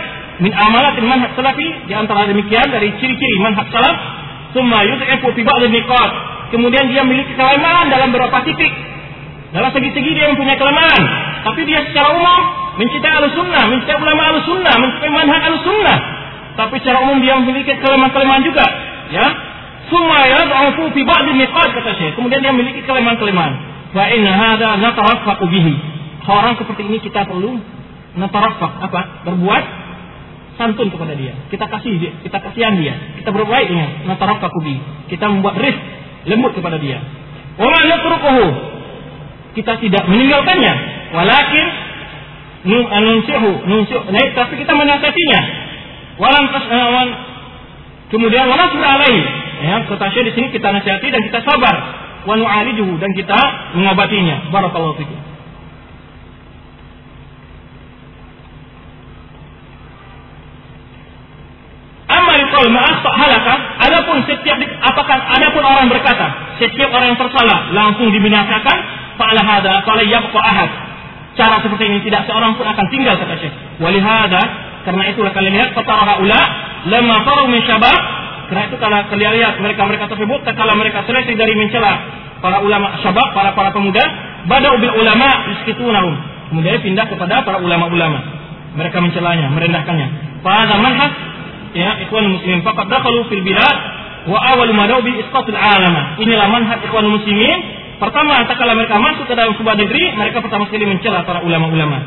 min 0.44 0.52
amalatil 0.54 1.08
manhaj 1.10 1.32
salafi 1.34 1.68
di 1.90 1.94
antara 1.94 2.30
demikian 2.30 2.68
dari 2.70 2.94
ciri-ciri 3.00 3.38
manhaj 3.42 3.68
salaf 3.74 3.96
summa 4.54 4.86
yud'ifu 4.86 5.34
fi 5.34 5.42
ba'd 5.42 5.64
niqat 5.70 6.12
kemudian 6.54 6.88
dia 6.92 7.02
memiliki 7.04 7.34
kelemahan 7.36 7.90
dalam 7.90 8.14
beberapa 8.14 8.42
titik 8.46 8.74
dalam 9.52 9.70
segi-segi 9.74 10.12
dia 10.14 10.30
mempunyai 10.32 10.60
kelemahan 10.60 11.04
tapi 11.48 11.64
dia 11.64 11.80
secara 11.88 12.12
umum 12.12 12.68
mencintai 12.78 13.14
alus 13.18 13.34
sunnah, 13.34 13.64
mencintai 13.72 13.98
ulama 13.98 14.22
alus 14.36 14.46
sunnah, 14.46 14.76
mencintai 14.78 15.12
manhaj 15.12 15.42
alus 15.50 15.64
sunnah. 15.66 15.98
Tapi 16.58 16.76
secara 16.82 16.98
umum 17.06 17.18
dia 17.22 17.38
memiliki 17.38 17.74
kelemahan-kelemahan 17.78 18.44
juga. 18.46 18.66
Ya, 19.14 19.26
ya 19.88 20.22
yad'afu 20.44 20.84
fi 20.94 21.02
ba'd 21.06 21.26
niqat 21.34 21.70
kata 21.74 21.92
Syekh. 21.98 22.14
Kemudian 22.18 22.42
dia 22.42 22.52
memiliki 22.54 22.82
kelemahan-kelemahan. 22.86 23.54
Fa 23.94 24.04
inna 24.14 24.32
hadza 24.34 24.78
nataraffaqu 24.82 25.46
bihi. 25.48 25.74
Orang 26.28 26.60
seperti 26.60 26.84
ini 26.84 27.00
kita 27.00 27.24
perlu 27.24 27.56
nataraffaq 28.20 28.72
apa? 28.84 29.02
Berbuat 29.24 29.64
santun 30.58 30.90
kepada 30.90 31.14
dia. 31.14 31.38
Kita 31.54 31.70
kasih 31.70 31.94
dia, 32.02 32.12
kita 32.26 32.38
kasihan 32.42 32.74
dia. 32.76 32.94
Kita 33.22 33.30
berbaik 33.30 33.70
dengan 33.70 33.90
nataraffaqu 34.10 34.60
bihi. 34.66 34.82
Kita 35.14 35.30
membuat 35.30 35.62
rif 35.62 35.78
lembut 36.28 36.58
kepada 36.58 36.82
dia. 36.82 37.00
Wa 37.56 37.70
ma 37.70 37.80
natrukuhu. 37.86 38.48
Kita 39.56 39.78
tidak 39.82 40.04
meninggalkannya. 40.10 40.74
Walakin 41.16 41.68
nunsihu 42.68 43.52
nunsihu 43.64 44.02
naik 44.12 44.36
tapi 44.36 44.60
kita 44.60 44.74
menasihatinya 44.76 45.42
walam 46.20 46.46
tasnawan 46.52 47.08
kemudian 48.12 48.50
walam 48.50 48.72
alaihi 48.76 49.24
ya 49.64 49.86
kata 49.88 50.10
di 50.12 50.32
sini 50.36 50.48
kita 50.52 50.68
nasihati 50.74 51.08
dan 51.14 51.22
kita 51.32 51.40
sabar 51.46 51.76
wa 52.28 52.34
nu'alijuhu 52.36 53.00
dan 53.00 53.12
kita 53.16 53.40
mengobatinya 53.78 54.52
barakallahu 54.52 55.00
fikum 55.00 55.18
Yuqal 62.68 62.84
ma'asta 62.84 63.10
halaka 63.16 63.54
adapun 63.80 64.18
setiap 64.28 64.60
apakah 64.84 65.18
adapun 65.40 65.64
orang 65.64 65.88
berkata 65.88 66.28
setiap 66.60 66.92
orang 66.92 67.16
yang 67.16 67.20
tersalah 67.20 67.72
langsung 67.72 68.12
dibinasakan 68.12 68.78
fa'ala 69.16 69.40
hada 69.40 69.88
fala 69.88 70.04
yabqa 70.04 70.36
ahad 70.36 70.70
cara 71.40 71.64
seperti 71.64 71.88
ini 71.88 72.04
tidak 72.04 72.28
seorang 72.28 72.60
pun 72.60 72.68
akan 72.68 72.86
tinggal 72.92 73.16
kata 73.16 73.40
Syekh. 73.40 73.56
Walihada 73.80 74.42
karena 74.84 75.04
itulah 75.08 75.32
kalian 75.32 75.54
lihat 75.56 75.72
fatara 75.80 76.04
haula 76.18 76.42
lama 76.92 77.16
faru 77.24 77.48
min 77.48 77.64
syabab 77.64 77.96
karena 78.52 78.64
itu 78.68 78.76
kalau 78.84 79.00
kalian 79.16 79.32
lihat 79.40 79.54
mereka-mereka 79.64 80.12
tersebut 80.12 80.40
kalau 80.44 80.74
mereka 80.76 81.08
selesai 81.08 81.36
dari 81.40 81.54
mencela 81.56 81.94
para 82.44 82.60
ulama 82.60 83.00
syabab, 83.00 83.32
para 83.32 83.56
para 83.56 83.72
pemuda, 83.72 84.04
bada 84.50 84.76
ubil 84.76 84.92
ulama 84.92 85.56
yuskitunahum. 85.56 86.16
Kemudian 86.52 86.80
pindah 86.80 87.06
kepada 87.12 87.44
para 87.44 87.60
ulama-ulama. 87.60 88.24
Mereka 88.80 89.04
mencelanya, 89.04 89.52
merendahkannya. 89.52 90.08
Pada 90.46 90.80
manhaj 90.80 91.27
ya 91.78 92.02
ikhwan 92.02 92.26
muslimin 92.34 92.66
faqad 92.66 92.90
dakhalu 92.90 93.30
fil 93.30 93.46
bilad 93.46 93.78
wa 94.28 94.38
awal 94.58 94.74
ma 94.74 94.90
bi 95.06 95.22
isqatul 95.22 95.56
alama. 95.56 96.18
Inilah 96.18 96.48
manhaj 96.50 96.82
ikhwan 96.82 97.06
muslimin 97.06 97.78
Pertama, 97.98 98.46
kalau 98.46 98.78
mereka 98.78 99.02
masuk 99.02 99.26
ke 99.26 99.34
dalam 99.34 99.58
sebuah 99.58 99.74
negeri, 99.74 100.14
mereka 100.14 100.46
pertama 100.46 100.70
sekali 100.70 100.86
mencela 100.86 101.26
para 101.26 101.42
ulama-ulama. 101.42 101.98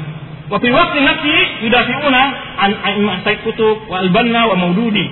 Wa 0.47 0.59
fi 0.63 0.71
waqti 0.71 0.99
nafsi 1.03 1.37
yudafi'una 1.67 2.23
an 2.63 2.71
Said 3.27 3.43
Kutub 3.43 3.91
wa 3.91 3.99
Al-Banna 3.99 4.55
wa 4.55 4.57
Maududi. 4.59 5.07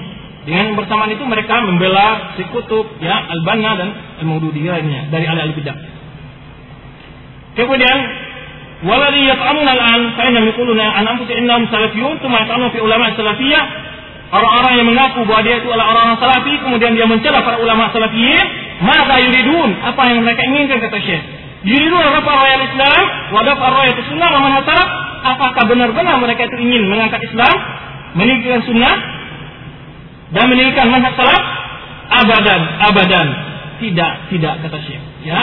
Dengan 0.46 0.78
bersamaan 0.78 1.10
itu 1.10 1.26
mereka 1.26 1.58
membela 1.66 2.34
Said 2.38 2.54
Kutub, 2.54 2.94
ya, 3.02 3.26
Al-Banna 3.26 3.70
dan 3.74 3.88
Al-Maududi 4.22 4.70
lainnya 4.70 5.10
dari 5.10 5.26
ahli 5.26 5.50
al-bidah. 5.50 5.76
Kemudian 7.58 7.98
Waladhi 8.78 9.26
yat'amuna 9.26 9.70
al-an 9.74 10.14
fa'inam 10.14 10.46
yukuluna 10.54 10.86
an 10.94 11.10
anfusi 11.10 11.34
innahum 11.34 11.66
salafiyun 11.66 12.22
Tuma 12.22 12.46
yat'amuna 12.46 12.70
fi 12.70 12.78
ulama 12.78 13.10
salafiyah 13.18 13.62
Orang-orang 14.28 14.72
yang 14.76 14.86
mengaku 14.92 15.24
bahwa 15.24 15.40
dia 15.40 15.56
itu 15.56 15.68
adalah 15.72 15.96
orang-orang 15.96 16.18
salafi 16.20 16.52
Kemudian 16.60 16.92
dia 16.92 17.06
mencela 17.08 17.40
para 17.40 17.56
ulama 17.64 17.88
salafiyin 17.92 18.46
Maka 18.84 19.14
yuridun 19.24 19.70
Apa 19.80 20.02
yang 20.12 20.20
mereka 20.20 20.44
inginkan 20.44 20.84
kata 20.84 20.98
Syekh. 21.00 21.22
Yuridun 21.64 21.96
rafa 21.96 22.32
raya 22.36 22.56
Islam 22.60 23.02
Wadaf 23.32 23.56
raya 23.56 23.92
sunnah 24.04 24.28
wa 24.28 24.40
manhaj 24.44 24.68
Apakah 25.24 25.62
benar-benar 25.64 26.20
mereka 26.20 26.44
itu 26.44 26.56
ingin 26.60 26.92
mengangkat 26.92 27.24
Islam 27.24 27.56
Meninggikan 28.20 28.60
sunnah 28.68 28.94
Dan 30.36 30.44
meninggikan 30.52 30.92
manhaj 30.92 31.16
salaf? 31.16 31.58
Abadan, 32.08 32.60
abadan. 32.88 33.28
Tidak, 33.78 34.12
tidak 34.32 34.54
kata 34.64 34.78
Syekh. 34.80 35.02
Ya. 35.28 35.40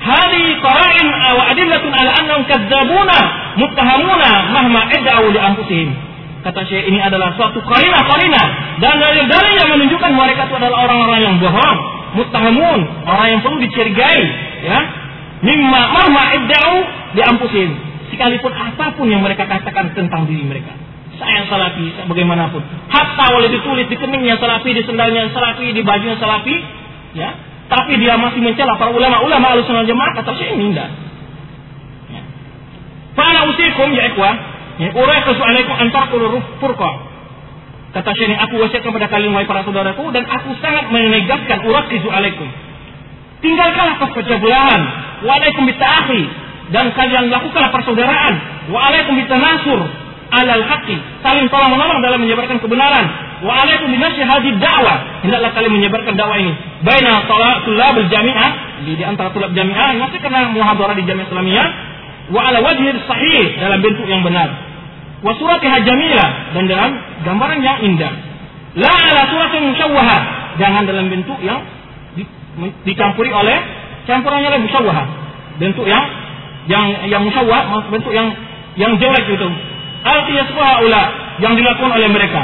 Hadi 0.00 0.44
qara'in 0.58 1.06
wa 1.06 1.42
adillatun 1.54 1.92
ala 1.92 2.10
annahum 2.18 2.44
kadzabuna 2.50 3.18
muttahamuna 3.56 4.30
mahma 4.52 4.80
id'u 4.90 5.26
li 5.30 5.38
anfusihim. 5.40 5.90
Kata 6.40 6.60
Syekh 6.64 6.88
ini 6.88 6.96
adalah 6.96 7.36
suatu 7.36 7.60
karina 7.60 8.00
karina 8.08 8.42
dan 8.80 8.96
dalil-dalil 8.96 9.54
yang 9.60 9.70
menunjukkan 9.76 10.12
mereka 10.16 10.48
itu 10.48 10.54
adalah 10.56 10.88
orang-orang 10.88 11.20
yang 11.20 11.36
bohong, 11.36 11.78
muttahamun, 12.16 12.80
orang 13.04 13.26
yang 13.28 13.40
perlu 13.44 13.60
dicurigai, 13.60 14.22
ya. 14.64 14.78
Mimma 15.44 15.80
mahma 15.92 16.22
idda'u 16.40 16.76
diampusin. 17.16 17.70
Sekalipun 18.08 18.52
apa 18.56 18.96
pun 18.96 19.08
yang 19.12 19.20
mereka 19.20 19.44
katakan 19.44 19.92
tentang 19.92 20.24
diri 20.24 20.44
mereka. 20.48 20.72
Saya 21.20 21.44
salafi, 21.44 21.92
saya 21.92 22.08
bagaimanapun. 22.08 22.64
Hatta 22.88 23.36
boleh 23.36 23.52
ditulis 23.52 23.84
di 23.92 23.96
keningnya 24.00 24.40
salafi, 24.40 24.72
di 24.72 24.80
sendalnya 24.88 25.28
salafi, 25.36 25.76
di 25.76 25.84
bajunya 25.84 26.16
salafi, 26.16 26.56
ya. 27.20 27.36
Tapi 27.68 28.00
dia 28.00 28.16
masih 28.16 28.40
mencela 28.40 28.80
para 28.80 28.90
ulama-ulama 28.90 29.54
alusunan 29.54 29.84
jemaah 29.84 30.16
kata 30.16 30.32
saya 30.34 30.56
ini 30.56 30.72
enggak. 30.72 30.90
Ya. 32.08 32.22
Usikum 33.46 33.92
ya 33.94 34.10
ikhwah, 34.10 34.34
Ya, 34.80 34.96
Uraiqasu 34.96 35.42
alaikum 35.44 35.76
antar 35.76 36.08
furqa. 36.56 36.90
Kata 37.90 38.10
Syekh 38.16 38.32
aku 38.32 38.54
wasiat 38.64 38.80
kepada 38.80 39.12
kalian 39.12 39.36
wahai 39.36 39.44
para 39.44 39.60
saudaraku 39.66 40.08
dan 40.14 40.24
aku 40.24 40.56
sangat 40.64 40.88
menegaskan 40.88 41.58
uraqizu 41.68 42.08
alaikum. 42.08 42.48
Tinggalkanlah 43.44 44.00
perpecah 44.00 44.38
belahan. 44.40 44.80
Wa 45.20 45.36
alaikum 45.36 45.68
bita'akhi 45.68 46.22
dan 46.72 46.96
kalian 46.96 47.28
lakukanlah 47.28 47.68
persaudaraan. 47.76 48.34
Wa 48.72 48.88
alaikum 48.88 49.20
bitanasur 49.20 49.80
alal 50.32 50.64
haqqi. 50.64 50.96
Saling 51.20 51.50
tolong 51.52 51.76
menolong 51.76 52.00
dalam 52.00 52.24
menyebarkan 52.24 52.62
kebenaran. 52.62 53.04
Wa 53.44 53.66
alaikum 53.66 53.90
binasyi 53.90 54.24
hadhihi 54.24 54.56
da'wah. 54.64 55.26
Hendaklah 55.26 55.50
kalian 55.60 55.76
menyebarkan 55.76 56.14
dakwah 56.16 56.40
ini. 56.40 56.56
Baina 56.86 57.26
tulab 57.26 57.96
jami'ah 58.06 58.50
di, 58.88 58.96
di 58.96 59.04
antara 59.04 59.28
tulab 59.34 59.52
jami'ah 59.52 59.98
masih 59.98 60.24
kena 60.24 60.56
muhadarah 60.56 60.96
di 60.96 61.04
jami'ah 61.04 61.28
Islamiyah 61.28 61.68
wa 62.30 62.40
ala 62.48 62.62
wajhi 62.62 62.94
sahih 63.10 63.58
dalam 63.58 63.82
bentuk 63.82 64.06
yang 64.06 64.22
benar 64.22 64.69
wa 65.20 65.32
suratiha 65.36 65.78
dan 66.56 66.64
dalam 66.68 66.90
gambaran 67.24 67.60
yang 67.60 67.78
indah. 67.84 68.12
La 68.78 68.88
ala 68.88 69.22
suratin 69.28 69.74
musyawwaha, 69.74 70.18
jangan 70.56 70.86
dalam 70.86 71.10
bentuk 71.10 71.36
yang 71.42 71.60
di, 72.14 72.22
dicampuri 72.86 73.34
oleh 73.34 73.58
campurannya 74.06 74.48
oleh 74.48 74.60
musyawwaha. 74.64 75.04
Bentuk 75.60 75.84
yang 75.84 76.04
yang 76.70 76.86
yang 77.10 77.22
musyawwah 77.26 77.90
bentuk 77.90 78.12
yang 78.14 78.32
yang 78.78 78.96
jelek 78.96 79.26
itu. 79.28 79.48
Al-qiyasfuha 80.00 80.72
ula 80.86 81.02
yang 81.44 81.52
dilakukan 81.58 81.92
oleh 81.92 82.08
mereka. 82.08 82.40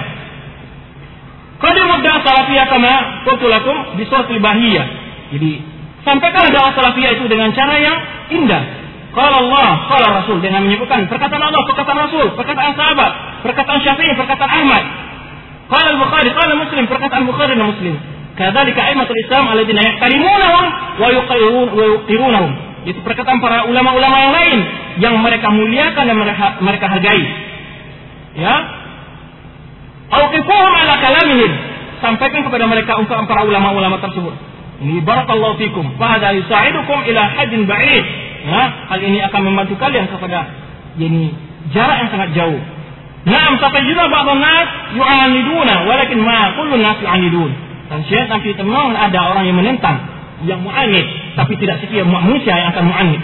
Qad 1.57 1.77
mudda 1.81 2.13
salafiyah 2.21 2.69
kama 2.69 2.93
qultu 3.25 3.49
lakum 3.49 3.97
bi 3.97 4.05
suratil 4.05 4.43
bahiyah. 4.45 4.87
Jadi 5.33 5.65
sampaikan 6.05 6.53
dakwah 6.53 6.77
salafiyah 6.77 7.17
itu 7.17 7.25
dengan 7.33 7.57
cara 7.57 7.81
yang 7.81 7.97
indah 8.29 8.86
Qala 9.17 9.37
Allah, 9.41 9.69
qala 9.89 10.07
Rasul 10.21 10.45
dengan 10.45 10.69
menyebutkan 10.69 11.09
perkataan 11.09 11.41
Allah, 11.41 11.63
perkataan 11.65 11.99
Rasul, 12.05 12.27
perkataan 12.37 12.77
sahabat, 12.77 13.13
perkataan 13.49 13.81
Syafi'i, 13.81 14.13
perkataan 14.13 14.53
Ahmad. 14.53 14.85
Qala 15.73 15.97
Al-Bukhari, 15.97 16.37
qala 16.37 16.53
Muslim, 16.61 16.85
perkataan 16.85 17.25
Bukhari 17.25 17.57
dan 17.57 17.65
Muslim. 17.65 17.97
Kadzalika 18.37 18.93
aimatul 18.93 19.17
Islam 19.17 19.49
alladzina 19.49 19.81
yaqtarimunahum 19.89 20.65
wa 21.01 21.09
yuqirun 21.17 21.69
wa 21.73 21.85
yuqirunahum. 21.97 22.53
Itu 22.85 23.01
perkataan 23.01 23.41
para 23.41 23.65
ulama-ulama 23.65 24.17
yang 24.21 24.33
lain 24.37 24.59
yang 25.01 25.15
mereka 25.25 25.49
muliakan 25.49 26.05
dan 26.13 26.17
mereka, 26.21 26.47
mereka 26.61 26.87
hargai. 26.93 27.23
Ya. 28.37 28.55
Auqifuhum 30.13 30.73
ala 30.77 30.95
kalamihim. 31.01 31.53
Sampaikan 32.05 32.45
kepada 32.45 32.69
mereka 32.69 33.01
ungkapan 33.01 33.25
para 33.25 33.49
ulama-ulama 33.49 33.97
tersebut. 34.05 34.37
Ini 34.85 35.01
barakallahu 35.09 35.57
fikum. 35.57 35.97
Fa 35.97 36.21
hadza 36.21 36.37
yusaidukum 36.37 37.01
ila 37.09 37.23
hajin 37.33 37.65
ba'id 37.65 38.26
Ya, 38.47 38.63
hal 38.95 38.99
ini 39.03 39.19
akan 39.27 39.41
membantu 39.43 39.75
kalian 39.75 40.07
kepada 40.07 40.47
ini 41.03 41.35
jarak 41.75 42.07
yang 42.07 42.11
sangat 42.15 42.31
jauh. 42.39 42.61
Naam 43.27 43.59
juga 43.59 44.07
ba'dhan 44.07 44.39
nas 44.39 44.69
yu'aniduna 44.95 45.83
walakin 45.83 46.23
ma 46.23 46.55
kullu 46.55 46.79
nas 46.79 46.95
yu'anidun. 47.03 47.51
Dan 47.91 48.07
nanti 48.07 48.51
memang 48.55 48.95
ada 48.95 49.35
orang 49.35 49.51
yang 49.51 49.59
menentang, 49.59 49.99
yang 50.47 50.63
mu'anid, 50.63 51.35
tapi 51.35 51.59
tidak 51.59 51.83
setiap 51.83 52.07
manusia 52.07 52.55
yang 52.55 52.71
akan 52.71 52.85
mu'anid. 52.87 53.21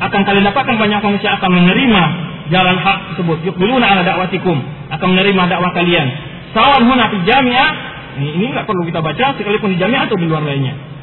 Akan 0.00 0.24
kalian 0.24 0.48
dapatkan 0.48 0.76
banyak 0.80 1.00
manusia 1.04 1.36
akan 1.36 1.50
menerima 1.60 2.02
jalan 2.48 2.76
hak 2.80 2.98
tersebut. 3.12 3.44
Yuqbiluna 3.44 3.84
ala 3.84 4.00
dakwatikum, 4.00 4.56
akan 4.92 5.06
menerima 5.12 5.42
dakwah 5.44 5.72
kalian. 5.76 6.08
Sawan 6.56 6.88
huna 6.88 7.12
jami'ah, 7.12 7.70
ini, 8.16 8.28
ini 8.40 8.46
perlu 8.64 8.84
kita 8.88 9.04
baca 9.04 9.36
sekalipun 9.36 9.76
di 9.76 9.78
jami'ah 9.80 10.08
atau 10.08 10.16
di 10.16 10.24
luar 10.24 10.40
lainnya. 10.40 10.93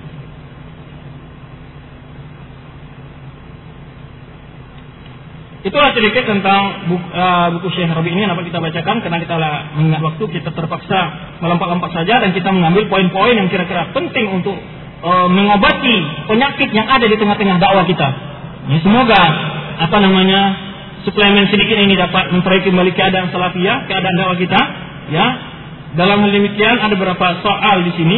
Itulah 5.62 5.94
sedikit 5.94 6.26
tentang 6.26 6.90
buku, 6.90 7.06
uh, 7.14 7.54
buku 7.54 7.70
Syekh 7.78 7.94
Rabi 7.94 8.10
ini 8.18 8.26
yang 8.26 8.34
dapat 8.34 8.50
kita 8.50 8.58
bacakan 8.58 8.98
karena 9.06 9.18
kita 9.22 9.36
mengingat 9.78 10.02
waktu 10.02 10.24
kita 10.34 10.50
terpaksa 10.58 11.00
melompat-lompat 11.38 11.94
saja 11.94 12.18
dan 12.18 12.34
kita 12.34 12.50
mengambil 12.50 12.90
poin-poin 12.90 13.38
yang 13.38 13.46
kira-kira 13.46 13.94
penting 13.94 14.42
untuk 14.42 14.58
uh, 15.06 15.30
mengobati 15.30 16.26
penyakit 16.26 16.74
yang 16.74 16.90
ada 16.90 17.06
di 17.06 17.14
tengah-tengah 17.14 17.62
dakwah 17.62 17.86
kita. 17.86 18.10
Ya, 18.74 18.78
semoga 18.82 19.22
apa 19.86 19.98
namanya 20.02 20.42
suplemen 21.06 21.46
sedikit 21.54 21.78
ini 21.78 21.94
dapat 21.94 22.34
memperbaiki 22.34 22.74
kembali 22.74 22.92
keadaan 22.98 23.30
salafiyah, 23.30 23.86
keadaan 23.86 24.16
dakwah 24.18 24.38
kita. 24.42 24.62
Ya, 25.14 25.26
dalam 25.94 26.26
hal 26.26 26.32
demikian 26.34 26.82
ada 26.82 26.98
beberapa 26.98 27.38
soal 27.46 27.86
di 27.86 27.94
sini 28.02 28.18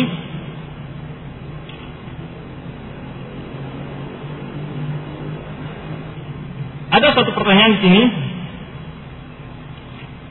Ada 6.93 7.07
satu 7.17 7.33
pertanyaan 7.33 7.71
di 7.73 7.79
sini. 7.81 8.01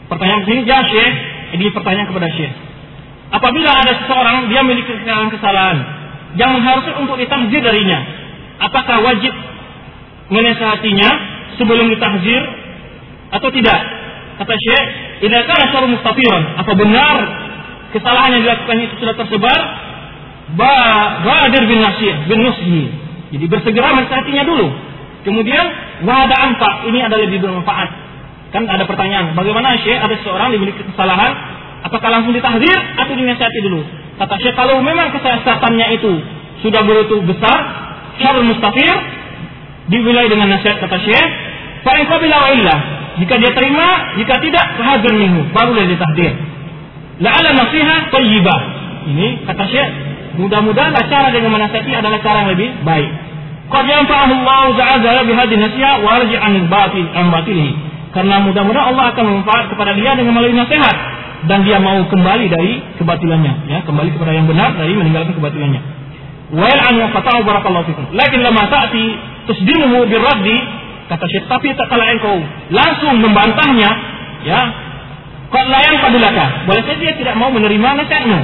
Pertanyaan 0.07 0.41
di 0.45 0.47
sini, 0.47 0.61
ya 0.63 0.79
Syekh, 0.87 1.15
ini 1.59 1.65
pertanyaan 1.75 2.07
kepada 2.07 2.29
Syekh. 2.31 2.55
Apabila 3.33 3.71
ada 3.73 3.93
seseorang 4.05 4.47
dia 4.53 4.61
memiliki 4.63 4.93
kesalahan-kesalahan 4.93 5.79
yang 6.39 6.61
harusnya 6.63 6.95
untuk 7.01 7.17
ditahzir 7.19 7.61
darinya, 7.65 7.99
apakah 8.63 9.03
wajib 9.03 9.33
menasihatinya 10.31 11.11
sebelum 11.59 11.91
ditahzir 11.91 12.43
atau 13.35 13.49
tidak? 13.51 13.81
Kata 14.39 14.55
Syekh, 14.55 14.87
ini 15.27 15.35
akan 15.35 15.59
asal 15.67 15.83
mustafiran. 15.91 16.43
Apa 16.63 16.73
benar 16.79 17.17
kesalahan 17.91 18.39
yang 18.39 18.43
dilakukan 18.47 18.77
itu 18.87 18.95
sudah 19.03 19.15
tersebar? 19.19 19.61
Ba, 20.55 20.75
badir 21.25 21.65
bin 21.67 21.81
nasih, 21.81 22.15
bin 22.29 22.39
nusyi. 22.45 22.83
Jadi 23.33 23.45
bersegera 23.49 23.97
menasihatinya 23.97 24.45
dulu. 24.45 24.92
Kemudian 25.23 25.65
wada 26.03 26.37
ampak 26.51 26.91
ini 26.91 26.99
adalah 26.99 27.23
lebih 27.23 27.39
bermanfaat. 27.43 27.89
Kan 28.53 28.69
ada 28.69 28.85
pertanyaan, 28.85 29.33
bagaimana 29.33 29.79
Syekh 29.81 29.97
ada 29.97 30.13
seorang 30.21 30.53
dimiliki 30.53 30.85
kesalahan, 30.85 31.33
apakah 31.89 32.09
langsung 32.13 32.37
ditahdir 32.37 32.79
atau 33.01 33.15
dinasihati 33.17 33.59
dulu? 33.65 33.81
Kata 34.19 34.35
Syekh 34.43 34.55
kalau 34.59 34.83
memang 34.85 35.15
kesesatannya 35.15 35.87
itu 35.97 36.13
sudah 36.61 36.85
begitu 36.85 37.23
besar, 37.25 37.59
syarul 38.21 38.45
mustafir 38.45 38.93
diwilayah 39.89 40.31
dengan 40.31 40.53
nasihat 40.59 40.79
kata 40.85 41.01
Syekh, 41.01 41.27
fa 41.87 41.97
in 41.97 42.07
wa 42.07 42.51
illa. 42.53 42.77
Jika 43.13 43.35
dia 43.41 43.53
terima, 43.53 44.17
jika 44.17 44.41
tidak, 44.41 44.67
fahadir 44.81 45.13
minhu, 45.17 45.49
barulah 45.53 45.85
ditahdir. 45.85 46.33
La'ala 47.21 47.51
nasihat 47.55 48.09
tayyibah. 48.11 48.61
Ini 49.07 49.49
kata 49.49 49.65
Syekh, 49.69 49.89
mudah-mudahan 50.39 50.93
cara 51.09 51.29
dengan 51.33 51.57
menasihati 51.57 51.93
adalah 51.93 52.19
cara 52.21 52.47
yang 52.47 52.51
lebih 52.53 52.69
baik. 52.85 53.32
Qad 53.73 53.85
yanfa'ahu 53.89 54.33
Allah 54.45 54.65
ta'ala 54.77 55.21
bihadhihi 55.25 55.61
nasiha 55.61 55.93
wa 56.05 56.21
arji 56.21 56.37
an 56.37 56.53
batil 56.69 57.07
an 57.17 57.27
batilihi. 57.33 57.73
Karena 58.13 58.45
mudah-mudahan 58.45 58.93
Allah 58.93 59.05
akan 59.17 59.25
memanfaat 59.25 59.73
kepada 59.73 59.97
dia 59.97 60.13
dengan 60.13 60.37
melalui 60.37 60.53
nasihat 60.53 60.97
dan 61.49 61.65
dia 61.65 61.81
mau 61.81 61.97
kembali 62.05 62.47
dari 62.53 62.85
kebatilannya, 63.01 63.73
ya, 63.73 63.79
kembali 63.89 64.13
kepada 64.13 64.37
yang 64.37 64.45
benar 64.45 64.77
dari 64.77 64.93
meninggalkan 64.93 65.33
kebatilannya. 65.33 65.81
Wa 66.53 66.69
an 66.69 66.95
wa 67.01 67.09
fatahu 67.17 67.41
barakallahu 67.49 67.89
fikum. 67.89 68.05
Lakin 68.13 68.45
lama 68.45 68.69
ta'ti 68.69 69.05
tusdimuhu 69.49 70.05
birraddi 70.05 70.57
kata 71.09 71.25
Syekh 71.33 71.49
tapi 71.49 71.73
tak 71.73 71.89
kala 71.89 72.05
engkau 72.13 72.37
langsung 72.69 73.17
membantahnya, 73.17 73.91
ya, 74.45 74.61
Kau 75.53 75.69
layan 75.69 76.01
padulaka. 76.01 76.65
Boleh 76.65 76.83
saja 76.89 76.97
dia 76.97 77.13
tidak 77.13 77.37
mau 77.37 77.53
menerima 77.53 77.89
nasihatmu. 78.01 78.39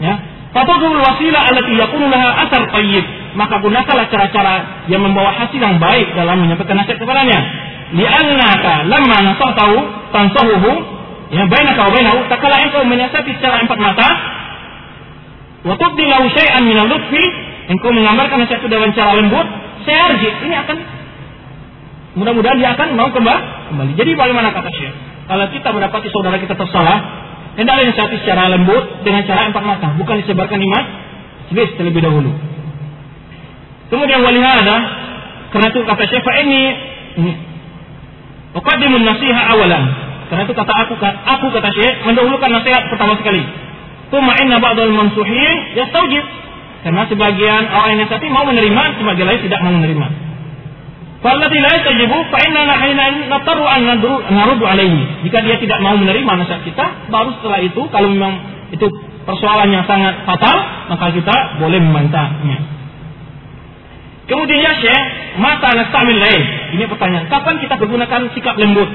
Ya. 0.00 0.14
Fatadul 0.54 1.02
wasilah 1.02 1.50
allati 1.50 1.72
yakunu 1.74 2.06
laha 2.06 2.46
asar 2.46 2.62
tayyib. 2.70 3.02
Maka 3.34 3.58
gunakanlah 3.58 4.06
cara-cara 4.06 4.86
yang 4.86 5.02
membawa 5.02 5.34
hasil 5.34 5.58
yang 5.58 5.82
baik 5.82 6.14
dalam 6.14 6.38
menyampaikan 6.38 6.78
nasihat 6.78 7.02
kepadanya. 7.02 7.38
Li'annaka 7.90 8.86
lamma 8.86 9.16
nasahtahu 9.34 9.76
tansahuhu 10.14 10.70
ya 11.34 11.42
bainaka 11.50 11.80
wa 11.82 11.90
bainahu 11.90 12.18
takala 12.30 12.62
engkau 12.62 12.86
menasihati 12.86 13.34
secara 13.34 13.66
empat 13.66 13.78
mata. 13.82 14.08
Wa 15.66 15.74
tubdi 15.74 16.06
lahu 16.06 16.30
syai'an 16.30 16.62
min 16.62 16.78
al-lutfi 16.78 17.24
engkau 17.74 17.90
menggambarkan 17.90 18.46
nasihat 18.46 18.62
itu 18.62 18.70
dengan 18.70 18.94
cara 18.94 19.18
lembut 19.18 19.46
sayarji 19.82 20.30
ini 20.46 20.54
akan 20.54 20.76
mudah-mudahan 22.14 22.56
dia 22.62 22.70
akan 22.78 22.88
mau 22.94 23.10
kembali 23.10 23.42
kembali. 23.74 23.92
Jadi 23.98 24.10
bagaimana 24.14 24.54
kata 24.54 24.70
Syekh? 24.70 24.94
Kalau 25.24 25.46
kita 25.50 25.68
mendapati 25.74 26.08
saudara 26.14 26.36
kita 26.38 26.54
tersalah 26.54 27.23
hendaklah 27.54 27.84
nasihati 27.86 28.16
secara 28.22 28.50
lembut 28.50 29.04
dengan 29.06 29.22
cara 29.26 29.50
empat 29.50 29.62
mata 29.62 29.88
bukan 29.98 30.20
disebarkan 30.22 30.58
di 30.58 30.68
mas 30.70 30.86
terlebih 31.78 32.02
dahulu 32.02 32.32
Kemudian 33.84 34.24
ada 34.24 34.76
karena 35.54 35.66
itu 35.70 35.80
kata 35.86 36.02
Syekh 36.10 36.26
ini 36.42 36.62
ini 37.14 37.32
Uqaddimun 38.54 39.02
nasiha 39.02 39.42
awalan. 39.50 39.84
Karena 40.30 40.42
itu 40.46 40.54
kata 40.54 40.72
aku, 40.86 40.94
aku 41.02 41.46
kata 41.50 41.70
Syekh 41.74 42.06
mendahulukan 42.06 42.50
nasihat 42.54 42.86
pertama 42.86 43.18
sekali. 43.18 43.42
Tuma 44.14 44.38
inna 44.38 44.62
ba'dal 44.62 44.94
mansuhin 44.94 45.74
yastaujib. 45.74 46.22
Karena 46.86 47.02
sebagian 47.10 47.64
orang 47.70 47.96
yang 47.96 48.00
nasihati 48.06 48.28
mau 48.30 48.44
menerima, 48.46 48.82
sebagian 49.00 49.26
lain 49.26 49.40
tidak 49.42 49.60
mau 49.64 49.72
menerima. 49.74 50.06
Falladhi 51.24 51.56
la 51.56 51.70
yastajibu 51.72 52.20
fa 52.28 52.38
inna 52.44 52.76
hina 52.84 53.04
nataru 53.32 53.64
an 53.64 53.80
narudu 54.28 54.64
alaihi. 54.68 55.24
Jika 55.24 55.40
dia 55.40 55.56
tidak 55.56 55.80
mau 55.80 55.96
menerima 55.96 56.28
nasihat 56.36 56.60
kita, 56.68 57.08
baru 57.08 57.32
setelah 57.40 57.64
itu 57.64 57.80
kalau 57.88 58.12
memang 58.12 58.44
itu 58.68 58.84
persoalan 59.24 59.72
yang 59.72 59.88
sangat 59.88 60.20
fatal, 60.28 60.56
maka 60.92 61.16
kita 61.16 61.34
boleh 61.64 61.80
membantahnya. 61.80 62.60
Kemudian 64.28 64.68
ya 64.68 64.72
Syekh, 64.80 65.04
mata 65.40 65.72
nastamil 65.72 66.16
lain. 66.16 66.42
Ini 66.76 66.84
pertanyaan, 66.92 67.28
kapan 67.32 67.60
kita 67.60 67.76
menggunakan 67.80 68.20
sikap 68.36 68.56
lembut? 68.60 68.88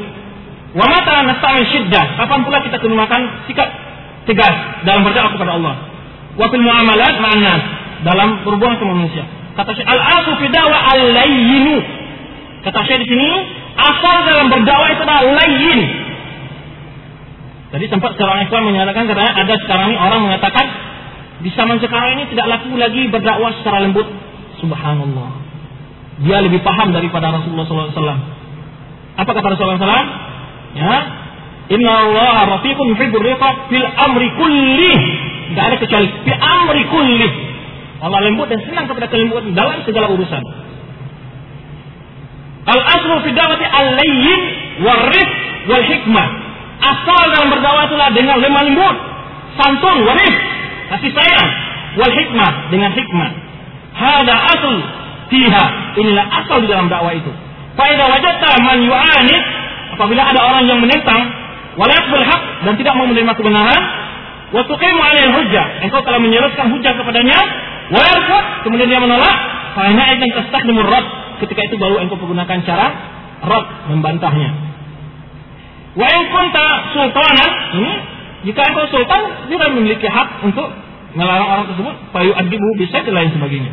Wa 0.78 0.86
mata 0.86 1.26
nastamil 1.26 1.66
syiddah. 1.66 2.18
Kapan 2.18 2.46
pula 2.46 2.62
kita 2.62 2.78
menggunakan 2.78 3.22
sikap 3.50 3.70
tegas 4.30 4.86
dalam 4.86 5.02
berdakwah 5.02 5.34
kepada 5.34 5.58
Allah? 5.58 5.76
Wa 6.38 6.46
fil 6.50 6.62
muamalat 6.62 7.16
ma'an 7.22 7.60
dalam 8.06 8.46
berhubungan 8.46 8.78
sama 8.78 8.94
manusia. 9.02 9.26
Kata 9.58 9.74
Syekh, 9.74 9.90
al-asu 9.90 10.32
fi 10.38 10.46
da'wa 10.50 10.78
al-layyinu. 10.98 11.99
Kata 12.60 12.80
Syekh 12.84 13.08
di 13.08 13.08
sini, 13.08 13.30
asal 13.80 14.16
dalam 14.28 14.52
berdakwah 14.52 14.90
itu 14.92 15.02
adalah 15.04 15.24
layyin. 15.24 15.82
Tadi 17.70 17.86
sempat 17.88 18.18
seorang 18.18 18.50
Islam 18.50 18.74
menyatakan 18.74 19.06
katanya 19.06 19.32
ada 19.38 19.54
sekarang 19.62 19.94
ini 19.94 19.98
orang 20.02 20.22
mengatakan 20.26 20.66
di 21.40 21.50
zaman 21.54 21.78
sekarang 21.80 22.20
ini 22.20 22.24
tidak 22.34 22.46
laku 22.50 22.76
lagi 22.76 23.08
berdakwah 23.08 23.54
secara 23.62 23.86
lembut. 23.86 24.08
Subhanallah. 24.60 25.32
Dia 26.20 26.44
lebih 26.44 26.60
paham 26.66 26.92
daripada 26.92 27.32
Rasulullah 27.32 27.64
SAW. 27.64 28.20
Apa 29.16 29.32
kata 29.32 29.56
Rasulullah 29.56 29.80
SAW? 29.80 30.08
Ya, 30.76 30.96
Inna 31.70 31.94
Allah 32.10 32.60
rafiqun 32.60 32.98
fil 32.98 33.88
amri 33.88 34.28
kulli. 34.36 34.94
Tidak 35.54 35.64
ada 35.64 35.78
kecuali 35.80 36.08
fil 36.28 36.40
amri 36.42 36.84
kulli. 36.92 37.30
Allah 38.04 38.20
lembut 38.26 38.52
dan 38.52 38.60
senang 38.68 38.90
kepada 38.90 39.08
kelembutan 39.08 39.56
dalam 39.56 39.80
segala 39.88 40.12
urusan. 40.12 40.44
Al 42.68 42.82
aslu 42.84 43.14
fi 43.24 43.30
dawati 43.32 43.66
al-layyin 43.66 44.42
wal 44.84 45.04
rif 45.14 45.32
wal 45.72 45.86
hikmah. 45.86 46.28
Asal 46.80 47.24
dalam 47.36 47.48
berdakwah 47.52 47.88
itulah 47.92 48.10
dengan 48.16 48.40
lemah 48.40 48.64
lembut, 48.64 48.96
santun, 49.60 49.98
waris, 50.08 50.36
kasih 50.96 51.12
sayang, 51.12 51.50
wal 52.00 52.14
hikmah 52.14 52.52
dengan 52.72 52.92
hikmah. 52.96 53.30
Hada 53.96 54.34
asal 54.56 54.76
fiha. 55.28 55.66
Inilah 56.00 56.26
asal 56.44 56.64
di 56.64 56.68
dalam 56.72 56.88
dakwah 56.88 57.12
itu. 57.12 57.32
Faida 57.76 58.08
wajadta 58.12 58.50
man 58.64 58.80
yu'anid 58.84 59.44
apabila 60.00 60.22
ada 60.24 60.40
orang 60.40 60.64
yang 60.68 60.80
menentang 60.80 61.28
wala 61.76 61.92
yaqbal 61.92 62.24
haq 62.24 62.42
dan 62.68 62.74
tidak 62.80 62.94
mau 62.96 63.08
menerima 63.08 63.34
kebenaran 63.36 63.82
wa 64.56 64.62
tuqimu 64.68 65.00
alaihi 65.00 65.32
hujjah 65.36 65.66
engkau 65.84 66.02
telah 66.04 66.20
menyerahkan 66.24 66.72
hujjah 66.72 66.96
kepadanya 66.96 67.40
wa 67.92 68.04
kemudian 68.64 68.88
dia 68.88 69.00
menolak 69.04 69.36
fa 69.76 69.92
ina 69.92 70.04
idzan 70.16 70.32
tastakhdimu 70.40 70.82
rad 70.88 71.06
ketika 71.42 71.62
itu 71.66 71.76
baru 71.80 72.04
engkau 72.04 72.20
menggunakan 72.20 72.60
cara 72.68 72.88
rad 73.40 73.66
membantahnya 73.90 74.70
Wa 75.98 76.06
in 76.06 76.24
kunta 76.30 76.66
sultanan, 76.94 77.52
ini 77.82 77.94
jika 78.46 78.62
engkau 78.72 78.86
sultan, 78.94 79.50
dia 79.50 79.68
memiliki 79.74 80.06
hak 80.06 80.46
untuk 80.46 80.70
melarang 81.18 81.50
orang 81.50 81.66
tersebut, 81.74 81.96
payu 82.14 82.32
adibu 82.38 82.70
bisa 82.78 83.02
dan 83.02 83.14
lain 83.18 83.34
sebagainya. 83.34 83.72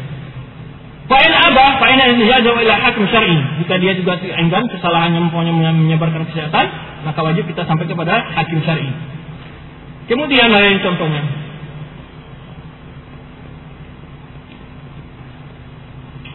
Fa'in 1.06 1.30
abah, 1.30 1.78
fa'in 1.78 2.02
jauh 2.18 2.58
ila 2.58 2.74
hakim 2.82 3.06
syar'i. 3.12 3.38
Jika 3.62 3.78
dia 3.78 3.94
juga 3.94 4.18
enggan 4.18 4.66
kesalahannya 4.66 5.30
mempunyai 5.30 5.54
menyebarkan 5.54 6.26
kesehatan, 6.32 6.66
maka 7.06 7.20
wajib 7.22 7.46
kita 7.46 7.62
sampai 7.62 7.86
kepada 7.86 8.26
hakim 8.42 8.58
syar'i. 8.66 8.90
Kemudian 10.10 10.50
lain 10.50 10.82
contohnya. 10.82 11.45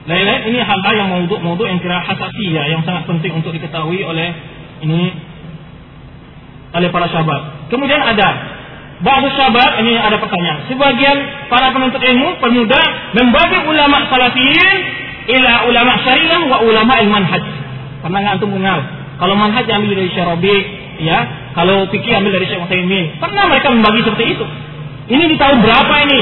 Lain-lain 0.01 0.41
ini 0.49 0.59
hal-hal 0.65 0.93
yang 0.97 1.09
mau 1.13 1.53
yang 1.61 1.77
kira 1.77 2.01
hasasiyah 2.01 2.65
yang 2.73 2.81
sangat 2.81 3.05
penting 3.05 3.37
untuk 3.37 3.53
diketahui 3.53 4.01
oleh 4.01 4.33
ini 4.81 5.13
oleh 6.73 6.89
para 6.89 7.05
sahabat. 7.11 7.69
Kemudian 7.69 8.01
ada 8.01 8.57
Ba'du 9.01 9.33
sahabat 9.33 9.81
ini 9.81 9.97
ada 9.97 10.21
pertanyaan. 10.21 10.69
Sebagian 10.69 11.17
para 11.49 11.73
penuntut 11.73 12.01
ilmu 12.01 12.37
pemuda 12.37 12.81
membagi 13.17 13.65
ulama 13.65 14.05
salafiyin 14.05 14.77
ila 15.37 15.51
ulama 15.69 15.93
syariah 16.05 16.41
wa 16.45 16.57
ulama 16.61 16.93
manhaj. 17.09 17.43
Pernah 18.05 18.19
nggak 18.21 18.33
antum 18.37 18.49
mengenal? 18.53 18.79
Kalau 19.17 19.33
manhaj 19.37 19.65
ambil 19.69 19.93
dari 19.93 20.09
Syarabi, 20.13 20.55
ya. 21.01 21.19
Kalau 21.53 21.85
fikih 21.89 22.13
ambil 22.13 22.41
dari 22.41 22.45
Syekh 22.49 22.61
Utsaimin. 22.61 23.17
Pernah 23.17 23.43
mereka 23.49 23.69
membagi 23.73 24.01
seperti 24.05 24.37
itu. 24.37 24.45
Ini 25.13 25.23
di 25.29 25.37
tahun 25.37 25.65
berapa 25.65 25.93
ini? 26.09 26.19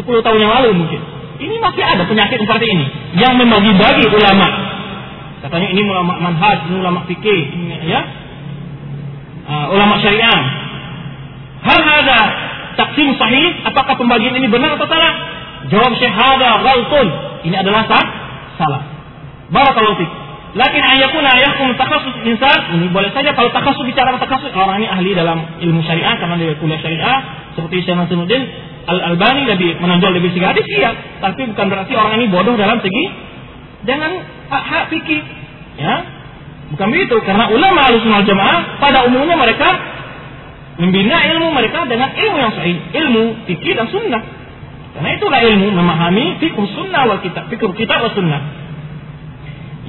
10 0.00 0.24
tahun 0.24 0.38
yang 0.40 0.52
lalu 0.56 0.70
mungkin. 0.76 1.00
Ini 1.40 1.56
masih 1.56 1.82
ada 1.82 2.04
penyakit 2.04 2.36
seperti 2.36 2.66
ini 2.68 2.86
yang 3.16 3.34
membagi-bagi 3.40 4.12
ulama. 4.12 4.48
Katanya 5.40 5.68
ini 5.72 5.80
ulama 5.88 6.20
manhaj, 6.20 6.68
ini 6.68 6.76
ulama 6.76 7.08
fikih, 7.08 7.40
ya 7.88 8.00
uh, 9.48 9.66
ulama 9.72 9.96
syariah. 10.04 10.40
Hal 11.60 11.80
ada 11.80 12.20
taksim 12.76 13.16
sahih? 13.16 13.64
Apakah 13.64 13.96
pembagian 13.96 14.36
ini 14.36 14.48
benar 14.52 14.76
atau 14.76 14.88
salah? 14.88 15.12
Jawab 15.68 15.92
syahada 15.96 16.60
ghaltun. 16.64 17.08
Ini 17.48 17.56
adalah 17.56 17.88
sah? 17.88 18.04
salah. 18.60 18.82
Barakallahu 19.48 19.96
fiik. 19.96 20.12
Lakin 20.50 20.82
ayakuna 20.82 21.30
ayakum 21.30 21.72
takhasus 21.78 22.26
insan 22.26 22.74
ini 22.74 22.90
boleh 22.90 23.14
saja 23.14 23.30
kalau 23.38 23.54
takhasus 23.54 23.86
bicara 23.86 24.18
takhasus 24.18 24.50
orang 24.50 24.82
ini 24.82 24.88
ahli 24.90 25.14
dalam 25.14 25.38
ilmu 25.62 25.78
syariah 25.86 26.18
karena 26.18 26.34
dia 26.42 26.58
kuliah 26.58 26.80
syariah 26.82 27.18
seperti 27.54 27.86
Syekh 27.86 27.94
Nasruddin 27.94 28.42
Al 28.90 28.98
Albani 29.14 29.46
lebih 29.46 29.78
menonjol 29.78 30.18
lebih 30.18 30.34
segi 30.34 30.42
hadis 30.42 30.66
iya 30.66 30.90
tapi 31.22 31.46
bukan 31.46 31.66
berarti 31.70 31.92
orang 31.94 32.18
ini 32.18 32.26
bodoh 32.26 32.58
dalam 32.58 32.82
segi 32.82 33.04
dengan 33.86 34.18
hak 34.50 34.90
fikih 34.90 35.22
ya 35.78 36.20
Bukan 36.70 36.86
begitu, 36.94 37.18
karena 37.26 37.50
ulama 37.50 37.82
alusunal 37.90 38.22
jamaah 38.22 38.78
pada 38.78 39.02
umumnya 39.02 39.34
mereka 39.34 39.68
membina 40.78 41.18
ilmu 41.34 41.50
mereka 41.50 41.82
dengan 41.90 42.14
ilmu 42.14 42.36
yang 42.38 42.54
sahih, 42.54 42.78
ilmu 42.94 43.42
fikih 43.50 43.74
dan 43.74 43.90
sunnah. 43.90 44.22
Karena 44.94 45.10
itulah 45.18 45.42
ilmu 45.50 45.66
memahami 45.74 46.38
fikih 46.38 46.66
sunnah 46.78 47.10
wal 47.10 47.18
kitab, 47.26 47.50
fikih 47.50 47.74
kitab 47.74 48.06
wal 48.06 48.14
sunnah. 48.14 48.70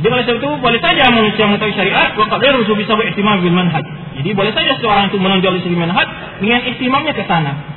Jadi 0.02 0.10
oleh 0.10 0.26
sebab 0.26 0.38
itu 0.42 0.50
boleh 0.58 0.80
saja 0.82 1.14
manusia 1.14 1.46
mengetahui 1.46 1.78
syariat, 1.78 2.18
wa 2.18 2.26
qad 2.26 2.42
bisa 2.42 2.74
bi 2.74 2.84
sabab 2.90 3.38
bil 3.46 3.54
manhaj. 3.54 3.86
Jadi 4.18 4.30
boleh 4.34 4.50
saja 4.50 4.74
seorang 4.82 5.14
itu 5.14 5.22
menonjol 5.22 5.62
di 5.62 5.62
segi 5.62 5.78
manhaj 5.78 6.08
dengan 6.42 6.66
ihtimamnya 6.66 7.14
ke 7.14 7.22
sana. 7.30 7.71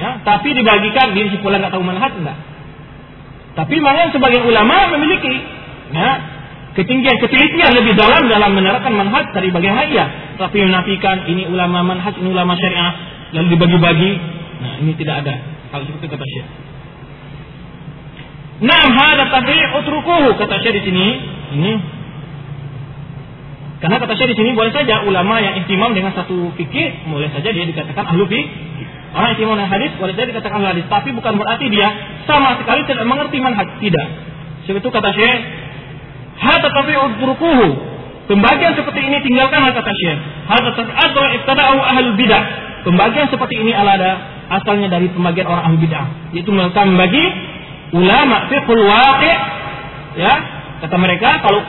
Ya, 0.00 0.10
tapi 0.24 0.56
dibagikan 0.56 1.12
dia 1.12 1.28
pula 1.44 1.60
nggak 1.60 1.76
tahu 1.76 1.84
manhaj 1.84 2.16
enggak. 2.16 2.38
Tapi 3.52 3.74
memang 3.76 4.08
sebagian 4.16 4.48
ulama 4.48 4.88
memiliki 4.96 5.34
ya, 5.92 6.10
ketinggian 6.78 7.18
ketelitian 7.20 7.76
lebih 7.76 7.98
dalam 7.98 8.30
dalam 8.30 8.50
menerapkan 8.54 8.94
manhaj 8.94 9.28
dari 9.34 9.50
bagian 9.50 9.74
hayya 9.74 10.36
tapi 10.38 10.62
menafikan 10.62 11.26
ini 11.26 11.50
ulama 11.50 11.82
manhaj 11.82 12.14
ini 12.14 12.30
ulama 12.30 12.54
syariah 12.54 12.92
lalu 13.34 13.58
dibagi-bagi 13.58 14.12
nah 14.62 14.72
ini 14.78 14.92
tidak 14.94 15.26
ada 15.26 15.34
hal 15.74 15.82
seperti 15.82 16.06
kata 16.08 16.24
Syekh 16.24 16.48
Nah, 18.60 18.84
hada 18.92 19.24
tapi 19.32 19.56
utrukuhu 19.56 20.36
kata 20.36 20.60
Syekh 20.60 20.84
di 20.84 20.92
sini. 20.92 21.06
Ini 21.56 21.72
karena 23.80 23.96
kata 23.96 24.12
Syekh 24.12 24.36
di 24.36 24.44
sini 24.44 24.50
boleh 24.52 24.68
saja 24.68 25.00
ulama 25.08 25.40
yang 25.40 25.56
ihtimam 25.64 25.96
dengan 25.96 26.12
satu 26.12 26.52
fikih 26.60 27.08
boleh 27.08 27.32
saja 27.32 27.48
dia 27.56 27.64
dikatakan 27.64 28.04
ahlu 28.12 28.28
fikih. 28.28 28.44
Orang 29.10 29.34
ihtimam 29.34 29.58
dengan 29.58 29.70
hadis 29.70 29.90
boleh 29.98 30.14
saja 30.14 30.30
dikatakan 30.30 30.62
hadis, 30.62 30.86
tapi 30.86 31.10
bukan 31.10 31.34
berarti 31.34 31.66
dia 31.66 31.88
sama 32.30 32.54
sekali 32.62 32.86
tidak 32.86 33.02
mengerti 33.10 33.42
manhaj, 33.42 33.66
tidak. 33.82 34.06
Sebab 34.66 34.78
itu 34.78 34.88
kata 34.92 35.10
Syekh 35.18 35.40
Hata 36.40 36.72
tapi 36.72 36.96
utrukuhu. 36.96 37.68
Pembagian 38.24 38.72
seperti 38.72 39.00
ini 39.04 39.20
tinggalkan 39.20 39.60
kata 39.76 39.92
Syekh. 39.92 40.18
Hata 40.48 40.70
atau 40.78 41.22
ibtada'u 41.36 41.78
ahlul 41.84 42.16
bidah. 42.16 42.42
Pembagian 42.80 43.28
seperti 43.28 43.60
ini 43.60 43.76
ada 43.76 44.16
asalnya 44.48 44.88
dari 44.88 45.12
pembagian 45.12 45.44
orang 45.44 45.68
ahli 45.68 45.84
bidah. 45.84 46.32
Yaitu 46.32 46.48
mereka 46.48 46.88
membagi 46.88 47.24
ulama 47.92 48.48
fiqhul 48.48 48.84
waqi' 48.88 49.36
ya 50.16 50.34
kata 50.80 50.96
mereka 50.96 51.42
kalau 51.44 51.60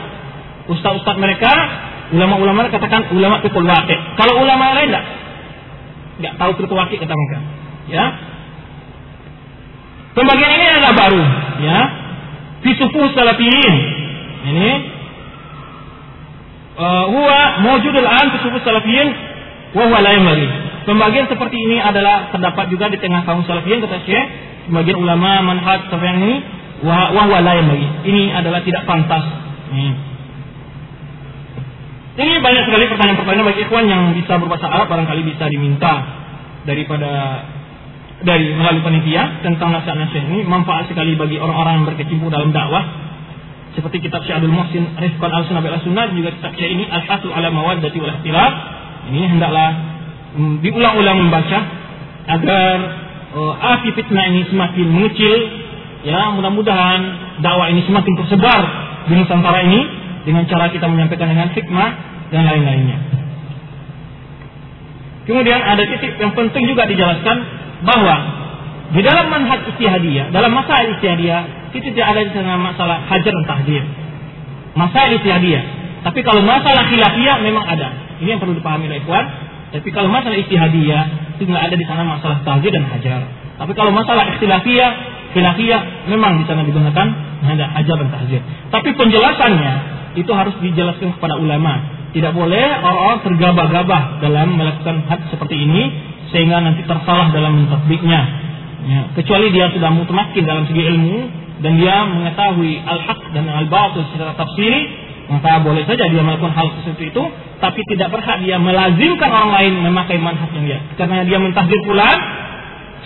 ustaz-ustaz 0.70 1.18
mereka 1.18 1.50
ulama-ulama 2.14 2.70
katakan 2.70 3.10
ulama 3.12 3.42
fiqhul 3.42 3.66
waqi' 3.66 3.98
kalau 4.16 4.40
ulama 4.40 4.78
lain 4.78 4.88
enggak 4.88 5.04
enggak 6.20 6.34
tahu 6.36 6.50
fiqhul 6.58 6.78
waqi' 6.78 6.98
kata 7.00 7.14
mereka. 7.14 7.38
Ya. 7.88 8.04
Pembagian 10.12 10.50
ini 10.60 10.66
adalah 10.76 10.92
baru 10.92 11.22
ya. 11.64 11.78
Fi 12.62 12.70
sufuh 12.76 13.06
salafiyin. 13.16 13.74
Ini. 14.42 14.70
Uh, 16.72 17.04
huwa 17.12 17.38
mawjudul 17.64 18.08
an 18.08 18.26
fi 18.32 18.36
sufuh 18.44 18.60
salafiyin 18.64 19.08
wa 19.72 19.82
huwa 19.88 19.98
la 20.04 20.12
Pembagian 20.82 21.30
seperti 21.30 21.54
ini 21.54 21.78
adalah 21.78 22.34
terdapat 22.34 22.66
juga 22.68 22.90
di 22.90 22.98
tengah 22.98 23.22
kaum 23.22 23.46
salafiyin 23.46 23.78
kata 23.86 24.02
Syekh, 24.02 24.26
sebagian 24.66 24.98
ulama 24.98 25.40
manhaj 25.46 25.86
yang 25.94 26.18
ini 26.18 26.42
wa 26.82 27.14
huwa 27.14 27.38
Ini 28.02 28.34
adalah 28.34 28.60
tidak 28.66 28.82
pantas. 28.84 29.24
Ini. 29.70 30.11
Ini 32.12 32.44
banyak 32.44 32.68
sekali 32.68 32.84
pertanyaan-pertanyaan 32.92 33.48
bagi 33.48 33.60
ikhwan 33.64 33.88
yang 33.88 34.12
bisa 34.12 34.36
berbahasa 34.36 34.68
Arab 34.68 34.92
barangkali 34.92 35.32
bisa 35.32 35.48
diminta 35.48 35.92
daripada 36.68 37.40
dari 38.20 38.52
melalui 38.52 38.84
panitia 38.84 39.40
tentang 39.40 39.72
nasihat-nasihat 39.72 40.28
ini. 40.28 40.44
Manfaat 40.44 40.92
sekali 40.92 41.16
bagi 41.16 41.40
orang-orang 41.40 41.80
yang 41.80 41.86
berkecimpung 41.88 42.28
dalam 42.28 42.52
dakwah. 42.52 42.84
Seperti 43.72 44.04
kitab 44.04 44.28
Syekh 44.28 44.36
Abdul 44.36 44.52
Muhsin 44.52 44.84
Rifqan 45.00 45.32
al 45.32 45.48
Sunnah 45.48 45.64
al 45.64 45.80
Sunnah 45.80 46.04
juga 46.12 46.36
kitab 46.36 46.52
Syekh 46.60 46.76
ini 46.76 46.84
Al-Hasu 46.84 47.32
ala 47.32 47.48
Mawaddati 47.48 47.96
wal 47.96 48.12
Ikhtilaf. 48.20 48.52
Ini 49.08 49.20
hendaklah 49.32 49.70
mm, 50.36 50.54
diulang-ulang 50.60 51.16
membaca 51.16 51.58
agar 52.28 52.76
uh, 53.32 53.72
api 53.80 53.88
fitnah 53.96 54.28
ini 54.28 54.44
semakin 54.52 54.84
mengecil. 54.84 55.40
Ya 56.04 56.28
mudah-mudahan 56.36 57.00
dakwah 57.40 57.72
ini 57.72 57.80
semakin 57.88 58.12
tersebar 58.20 58.62
di 59.08 59.16
Nusantara 59.16 59.64
ini 59.64 60.01
dengan 60.22 60.46
cara 60.46 60.70
kita 60.70 60.86
menyampaikan 60.86 61.28
dengan 61.30 61.48
hikmah 61.50 61.90
dan 62.30 62.42
lain-lainnya. 62.46 62.98
Kemudian 65.22 65.60
ada 65.62 65.82
titik 65.86 66.18
yang 66.18 66.34
penting 66.34 66.66
juga 66.66 66.86
dijelaskan 66.90 67.36
bahwa 67.86 68.16
di 68.92 69.00
dalam 69.00 69.30
manhaj 69.30 69.64
istihadiyah, 69.72 70.34
dalam 70.34 70.52
masalah 70.52 70.84
istihadiyah, 70.98 71.72
itu 71.72 71.88
tidak 71.94 72.06
ada 72.12 72.20
di 72.26 72.30
sana 72.34 72.58
masalah 72.58 72.98
hajar 73.08 73.32
dan 73.32 73.44
tahdir. 73.48 73.82
Masalah 74.76 75.14
istihadiyah. 75.16 75.64
Tapi 76.02 76.20
kalau 76.26 76.42
masalah 76.42 76.90
khilafiyah 76.90 77.38
memang 77.40 77.64
ada. 77.64 78.18
Ini 78.18 78.36
yang 78.36 78.40
perlu 78.42 78.58
dipahami 78.58 78.90
oleh 78.90 78.98
ikhwan. 79.00 79.24
Tapi 79.72 79.88
kalau 79.94 80.10
masalah 80.10 80.36
istihadiyah 80.36 81.38
itu 81.38 81.48
tidak 81.48 81.62
ada 81.70 81.74
di 81.78 81.86
sana 81.86 82.02
masalah 82.04 82.44
tahdir 82.44 82.74
dan 82.74 82.84
hajar. 82.90 83.20
Tapi 83.62 83.72
kalau 83.78 83.94
masalah 83.94 84.26
ikhtilafiyah, 84.34 84.90
khilafiyah 85.32 86.08
memang 86.12 86.40
di 86.40 86.44
sana 86.46 86.62
digunakan 86.62 87.06
ada 87.42 87.66
hajar 87.74 87.96
dan. 87.98 88.40
Tapi 88.70 88.88
penjelasannya 88.94 89.72
itu 90.14 90.30
harus 90.32 90.54
dijelaskan 90.60 91.18
kepada 91.18 91.40
ulama. 91.40 92.00
Tidak 92.12 92.32
boleh 92.36 92.66
orang-orang 92.84 93.20
tergabah-gabah 93.24 94.20
dalam 94.20 94.54
melakukan 94.60 95.08
had 95.08 95.20
seperti 95.32 95.56
ini 95.56 95.82
sehingga 96.28 96.60
nanti 96.60 96.84
tersalah 96.84 97.32
dalam 97.32 97.64
mentadbiknya. 97.64 98.20
Ya, 98.82 99.00
kecuali 99.16 99.48
dia 99.54 99.70
sudah 99.72 99.90
mutmakin 99.94 100.44
dalam 100.44 100.68
segi 100.68 100.82
ilmu 100.82 101.16
dan 101.62 101.78
dia 101.78 102.02
mengetahui 102.04 102.82
al-haq 102.82 103.20
dan 103.32 103.46
al-batil 103.48 104.02
secara 104.12 104.34
tafsiri, 104.34 104.82
maka 105.30 105.62
boleh 105.62 105.86
saja 105.86 106.10
dia 106.10 106.20
melakukan 106.20 106.52
hal 106.52 106.66
seperti 106.82 107.14
itu, 107.14 107.22
tapi 107.62 107.80
tidak 107.94 108.10
berhak 108.10 108.42
dia 108.42 108.58
melazimkan 108.58 109.30
orang 109.30 109.52
lain 109.54 109.72
memakai 109.86 110.18
manhaj 110.18 110.50
yang 110.52 110.66
dia. 110.66 110.80
Karena 110.98 111.22
dia 111.22 111.38
mentahdir 111.38 111.80
pula, 111.86 112.10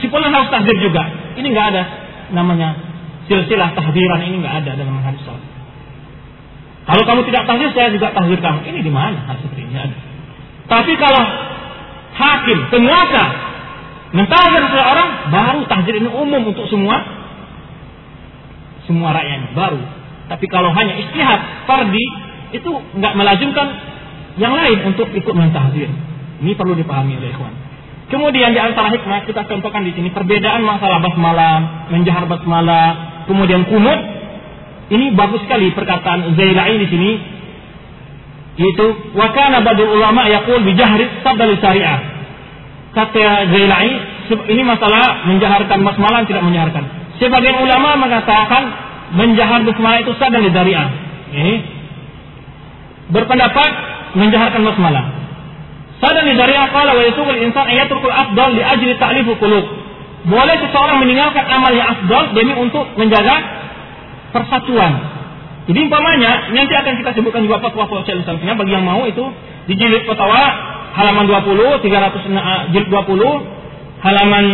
si 0.01 0.09
pula 0.09 0.33
harus 0.33 0.49
tahdir 0.49 0.77
juga. 0.81 1.03
Ini 1.37 1.47
nggak 1.47 1.67
ada 1.77 2.06
namanya 2.35 2.75
silsilah 3.27 3.75
tahdiran 3.75 4.21
ini 4.27 4.43
nggak 4.43 4.55
ada 4.65 4.71
dalam 4.79 4.99
manhaj 4.99 5.19
salaf. 5.23 5.57
Kalau 6.87 7.03
kamu 7.03 7.21
tidak 7.27 7.43
tahzir, 7.51 7.71
saya 7.75 7.91
juga 7.91 8.15
tahzir 8.15 8.39
kamu. 8.39 8.63
Ini 8.63 8.79
di 8.87 8.93
mana 8.95 9.19
hal 9.27 9.43
ini 9.43 9.75
ada. 9.75 9.97
Tapi 10.71 10.93
kalau 10.95 11.23
hakim, 12.15 12.59
penguasa, 12.71 13.25
mentahzir 14.15 14.63
seseorang, 14.71 15.11
baru 15.35 15.61
tahzir 15.67 15.95
ini 15.99 16.11
umum 16.15 16.55
untuk 16.55 16.71
semua 16.71 17.03
semua 18.87 19.11
rakyat 19.19 19.51
baru. 19.59 19.83
Tapi 20.31 20.47
kalau 20.47 20.71
hanya 20.71 20.95
istihad, 21.03 21.67
fardi, 21.67 22.07
itu 22.55 22.71
nggak 22.71 23.15
melazimkan 23.19 23.67
yang 24.39 24.55
lain 24.55 24.87
untuk 24.87 25.11
ikut 25.11 25.35
mentahzir. 25.35 25.91
Ini 26.39 26.55
perlu 26.55 26.79
dipahami 26.79 27.19
oleh 27.19 27.35
ikhwan. 27.35 27.66
Kemudian 28.07 28.55
di 28.55 28.61
antara 28.63 28.87
hikmah 28.95 29.27
kita 29.27 29.51
contohkan 29.51 29.83
di 29.83 29.91
sini 29.91 30.15
perbedaan 30.15 30.63
masalah 30.63 31.03
basmalah, 31.03 31.91
menjahar 31.91 32.31
basmalah, 32.31 33.23
kemudian 33.27 33.67
kunut 33.67 33.99
ini 34.95 35.11
bagus 35.19 35.43
sekali 35.43 35.75
perkataan 35.75 36.39
Zailai 36.39 36.79
di 36.79 36.87
sini. 36.87 37.11
Yaitu 38.57 38.87
wakana 39.19 39.61
badul 39.61 39.91
ulama 39.99 40.31
yaqul 40.31 40.63
bi 40.63 40.79
jahri 40.79 41.11
sabdal 41.27 41.59
syariah. 41.59 41.99
Kata 42.95 43.51
Zailai 43.51 43.89
ini 44.55 44.63
masalah 44.63 45.27
menjaharkan 45.27 45.83
basmalah 45.83 46.23
tidak 46.31 46.47
menjaharkan. 46.47 46.87
Sebagian 47.19 47.59
ulama 47.59 47.99
mengatakan 47.99 48.63
menjahar 49.19 49.67
basmalah 49.67 49.99
itu 49.99 50.15
sah 50.15 50.31
dari 50.31 50.47
syariah. 50.55 50.89
Ini 51.35 51.55
berpendapat 53.11 53.71
menjaharkan 54.15 54.63
basmalah. 54.63 55.16
Sadar 55.97 56.23
di 56.29 56.37
syariah 56.37 56.69
qala 56.69 56.93
wa 56.93 57.03
yasugul 57.03 57.41
insan 57.41 57.67
ayatul 57.73 58.05
afdal 58.05 58.53
li 58.53 58.61
ajli 58.61 58.93
ta'lifu 59.01 59.33
qulub. 59.41 59.65
Boleh 60.27 60.57
seseorang 60.59 61.01
meninggalkan 61.01 61.45
amal 61.49 61.73
yang 61.73 61.89
afdal 61.89 62.35
demi 62.37 62.53
untuk 62.53 62.85
menjaga 63.01 63.37
persatuan. 64.35 64.93
Jadi 65.67 65.79
umpamanya 65.83 66.53
nanti 66.55 66.75
akan 66.79 66.95
kita 67.03 67.11
sebutkan 67.17 67.43
juga 67.43 67.59
fatwa-fatwa 67.59 68.07
Islam 68.07 68.39
bagi 68.39 68.73
yang 68.75 68.87
mau 68.87 69.03
itu 69.03 69.25
di 69.67 69.75
jilid 69.75 70.07
fatwa 70.07 70.39
halaman 70.95 71.27
20, 71.27 71.83
300 71.83 71.91
uh, 71.91 72.71
jilid 72.71 72.89
20, 72.89 74.07
halaman 74.07 74.45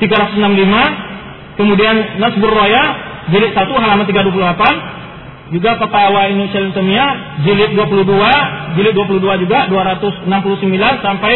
365, 0.00 1.60
kemudian 1.60 1.94
Nasbur 2.16 2.50
Raya 2.50 2.82
jilid 3.28 3.52
1 3.52 3.60
halaman 3.60 4.04
328, 4.08 5.03
juga 5.52 5.76
fatwa 5.76 6.24
ini 6.30 6.48
Syekh 6.48 6.72
Islamiyah 6.72 7.44
jilid 7.44 7.76
22, 7.76 8.80
jilid 8.80 8.94
22 8.96 9.42
juga 9.44 9.58
269 9.68 11.04
sampai 11.04 11.34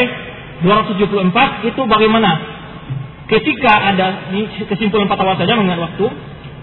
274 0.64 1.68
itu 1.68 1.80
bagaimana? 1.84 2.30
Ketika 3.28 3.92
ada 3.92 4.32
di 4.32 4.48
kesimpulan 4.64 5.04
fatwa 5.12 5.36
saja 5.36 5.52
mengingat 5.52 5.84
waktu, 5.84 6.08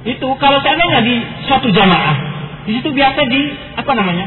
itu 0.06 0.28
kalau 0.42 0.58
seandainya 0.62 1.02
di 1.06 1.16
suatu 1.46 1.70
jamaah 1.70 2.36
di 2.66 2.72
situ 2.82 2.90
biasa 2.94 3.20
di 3.30 3.42
apa 3.78 3.92
namanya 3.94 4.26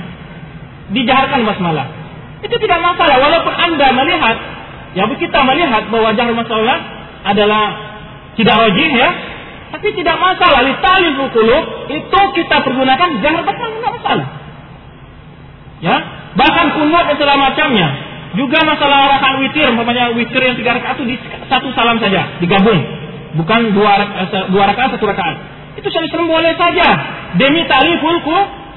dijaharkan 0.95 1.43
basmalah 1.43 1.87
itu 2.43 2.55
tidak 2.63 2.79
masalah 2.83 3.19
walaupun 3.19 3.55
anda 3.55 3.87
melihat 3.95 4.37
ya 4.95 5.07
kita 5.11 5.39
melihat 5.43 5.91
bahwa 5.91 6.15
jahar 6.15 6.35
masalah 6.35 6.79
adalah 7.27 7.65
tidak 8.39 8.57
wajib 8.59 8.91
ya 8.95 9.09
tapi 9.69 9.89
tidak 9.97 10.17
masalah 10.17 10.61
di 10.65 10.75
tali 10.81 11.09
kulub 11.17 11.65
itu 11.93 12.21
kita 12.37 12.57
pergunakan 12.65 13.09
jahar 13.21 13.43
basmalah 13.45 13.75
tidak 13.77 13.93
masalah 14.01 14.29
ya 15.79 15.97
bahkan 16.35 16.67
kunut 16.75 17.05
dan 17.07 17.15
segala 17.17 17.37
macamnya 17.39 17.89
juga 18.37 18.59
masalah 18.65 19.19
rakaat 19.19 19.37
witir 19.41 19.73
umpamanya 19.73 20.13
witir 20.13 20.41
yang 20.41 20.57
tiga 20.57 20.77
rakaat 20.77 21.01
itu 21.01 21.15
di 21.15 21.17
satu 21.49 21.73
salam 21.73 21.97
saja 22.01 22.41
digabung 22.43 22.81
bukan 23.37 23.73
dua 23.73 23.93
eh, 24.05 24.47
dua 24.53 24.63
rakaat 24.69 24.97
satu 24.97 25.07
rakaat 25.09 25.59
itu 25.79 25.89
Syaikhul 25.95 26.27
boleh 26.27 26.59
saja 26.59 26.89
demi 27.39 27.63
ta'riful 27.71 28.19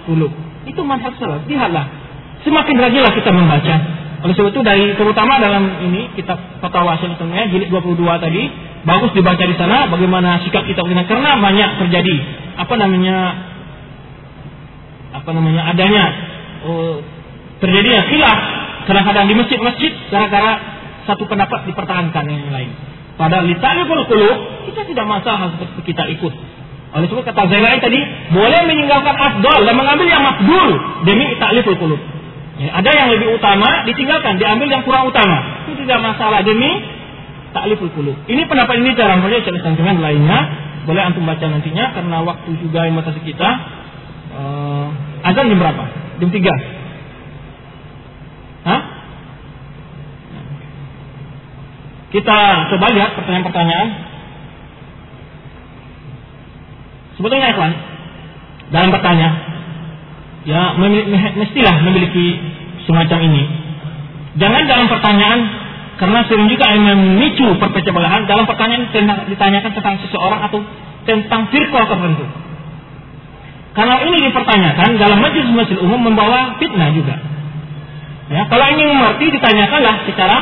qulub. 0.05 0.31
Itu 0.69 0.85
manhaj 0.85 1.17
salaf. 1.17 1.49
Lihatlah. 1.49 1.89
Semakin 2.45 2.75
rajinlah 2.77 3.13
kita 3.17 3.33
membaca. 3.33 3.75
Oleh 4.21 4.33
sebab 4.37 4.53
itu 4.53 4.61
dari 4.61 4.93
terutama 4.93 5.41
dalam 5.41 5.81
ini 5.89 6.13
kitab 6.13 6.37
fatwa 6.61 6.93
Syaikhul 7.01 7.33
jilid 7.49 7.69
22 7.73 8.05
tadi 8.21 8.43
bagus 8.85 9.11
dibaca 9.17 9.41
di 9.41 9.55
sana 9.57 9.89
bagaimana 9.89 10.41
sikap 10.45 10.65
kita 10.65 10.85
karena 10.85 11.37
banyak 11.41 11.69
terjadi 11.85 12.15
apa 12.57 12.73
namanya 12.77 13.17
apa 15.11 15.29
namanya 15.33 15.61
adanya 15.73 16.03
uh, 16.65 16.95
terjadinya 17.61 18.01
khilaf 18.09 18.39
kadang-kadang 18.85 19.25
di 19.25 19.35
masjid-masjid 19.37 19.91
gara-gara 20.13 20.53
satu 21.09 21.25
pendapat 21.25 21.65
dipertahankan 21.65 22.23
yang 22.29 22.53
lain. 22.53 22.71
Pada 23.17 23.41
litanul 23.41 24.05
qulub 24.05 24.37
kita 24.69 24.85
tidak 24.85 25.05
masalah 25.09 25.49
seperti 25.57 25.93
kita 25.93 26.05
ikut 26.13 26.33
oleh 26.91 27.07
sebab 27.07 27.23
kata 27.23 27.47
Zainal 27.47 27.79
tadi, 27.79 28.03
boleh 28.35 28.61
meninggalkan 28.67 29.15
afdol 29.15 29.63
dan 29.63 29.75
mengambil 29.79 30.07
yang 30.11 30.23
mafdul 30.27 30.69
demi 31.07 31.39
takliful 31.39 31.79
qulub. 31.79 32.01
Ya, 32.61 32.77
ada 32.77 32.89
yang 32.93 33.09
lebih 33.09 33.33
utama 33.41 33.81
ditinggalkan, 33.89 34.37
diambil 34.37 34.69
yang 34.69 34.85
kurang 34.85 35.09
utama. 35.09 35.65
Itu 35.65 35.81
tidak 35.81 35.97
masalah 36.05 36.45
demi 36.45 36.69
takliful 37.51 37.89
qulub. 37.97 38.13
Ini 38.29 38.45
pendapat 38.45 38.77
ini 38.85 38.93
jarang 38.93 39.25
boleh 39.25 39.41
saya 39.41 39.57
dengan 39.73 39.97
lainnya. 39.97 40.39
Boleh 40.85 41.01
antum 41.01 41.25
baca 41.25 41.45
nantinya 41.45 41.93
karena 41.93 42.21
waktu 42.25 42.57
juga 42.61 42.85
yang 42.85 43.01
kita. 43.01 43.49
Uh, 44.31 44.87
azan 45.25 45.49
jam 45.49 45.57
berapa? 45.57 45.83
Jam 46.21 46.29
3. 46.29 46.41
Hah? 48.65 48.81
Kita 52.11 52.37
coba 52.75 52.85
lihat 52.91 53.15
pertanyaan-pertanyaan 53.15 54.11
Sebetulnya 57.21 57.53
ikhwan 57.53 57.73
dalam 58.73 58.89
bertanya 58.89 59.29
ya 60.41 60.73
mestilah 61.37 61.85
memiliki 61.85 62.33
semacam 62.91 63.19
ini. 63.31 63.43
Jangan 64.35 64.63
dalam 64.67 64.87
pertanyaan 64.91 65.39
karena 65.95 66.19
sering 66.27 66.47
juga 66.51 66.65
yang 66.75 66.83
memicu 66.83 67.47
perpecah 67.61 67.93
belahan 67.93 68.27
dalam 68.27 68.43
pertanyaan 68.43 68.91
tentang 68.91 69.31
ditanyakan 69.31 69.71
tentang 69.71 69.95
seseorang 70.03 70.41
atau 70.51 70.59
tentang 71.07 71.47
firqah 71.47 71.85
tertentu. 71.87 72.25
Karena 73.71 74.03
ini 74.03 74.17
dipertanyakan 74.27 74.99
dalam 74.99 75.23
majelis-majelis 75.23 75.79
umum 75.79 76.11
membawa 76.11 76.59
fitnah 76.59 76.91
juga. 76.91 77.15
Ya, 78.31 78.47
kalau 78.47 78.65
ingin 78.67 78.95
mengerti 78.95 79.31
ditanyakanlah 79.31 80.07
secara 80.07 80.37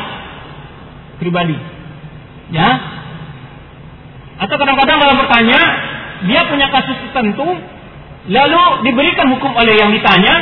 pribadi. 1.21 1.57
Ya. 2.49 2.69
Atau 4.39 4.55
kadang-kadang 4.57 4.97
dalam 4.97 5.17
bertanya 5.19 5.59
dia 6.25 6.41
punya 6.49 6.71
kasus 6.73 6.97
tertentu, 7.09 7.45
lalu 8.31 8.61
diberikan 8.87 9.29
hukum 9.35 9.51
oleh 9.53 9.77
yang 9.77 9.93
ditanya, 9.93 10.33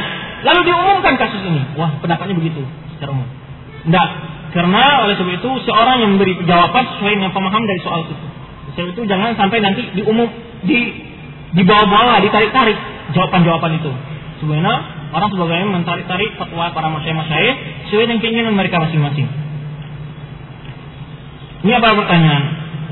lalu 0.45 0.59
diumumkan 0.67 1.13
kasus 1.17 1.41
ini. 1.41 1.61
Wah, 1.79 1.97
pendapatnya 2.03 2.35
begitu 2.37 2.61
secara 2.97 3.13
umum. 3.13 3.27
Tidak, 3.87 4.09
karena 4.57 5.05
oleh 5.05 5.15
sebab 5.15 5.33
itu 5.37 5.49
seorang 5.69 6.01
yang 6.01 6.17
memberi 6.17 6.33
jawaban 6.43 6.83
sesuai 6.97 7.13
dengan 7.17 7.31
pemaham 7.31 7.63
dari 7.63 7.79
soal 7.85 8.05
itu. 8.05 8.15
Sebab 8.75 8.87
itu 8.93 9.01
jangan 9.09 9.37
sampai 9.37 9.57
nanti 9.61 9.81
diumum 9.95 10.27
di 10.65 10.79
dibawa-bawa, 11.55 12.19
ditarik-tarik 12.21 12.77
jawaban-jawaban 13.15 13.79
itu. 13.79 13.91
Sebenarnya 14.43 14.75
orang 15.13 15.29
sebagainya 15.33 15.67
mentarik-tarik 15.71 16.35
fatwa 16.37 16.69
para 16.75 16.87
masyayikh-masyayikh 16.93 17.55
sesuai 17.89 18.05
dengan 18.11 18.21
keinginan 18.21 18.53
mereka 18.53 18.83
masing-masing. 18.83 19.27
Ini 21.65 21.73
apa 21.81 21.89
pertanyaan? 21.97 22.43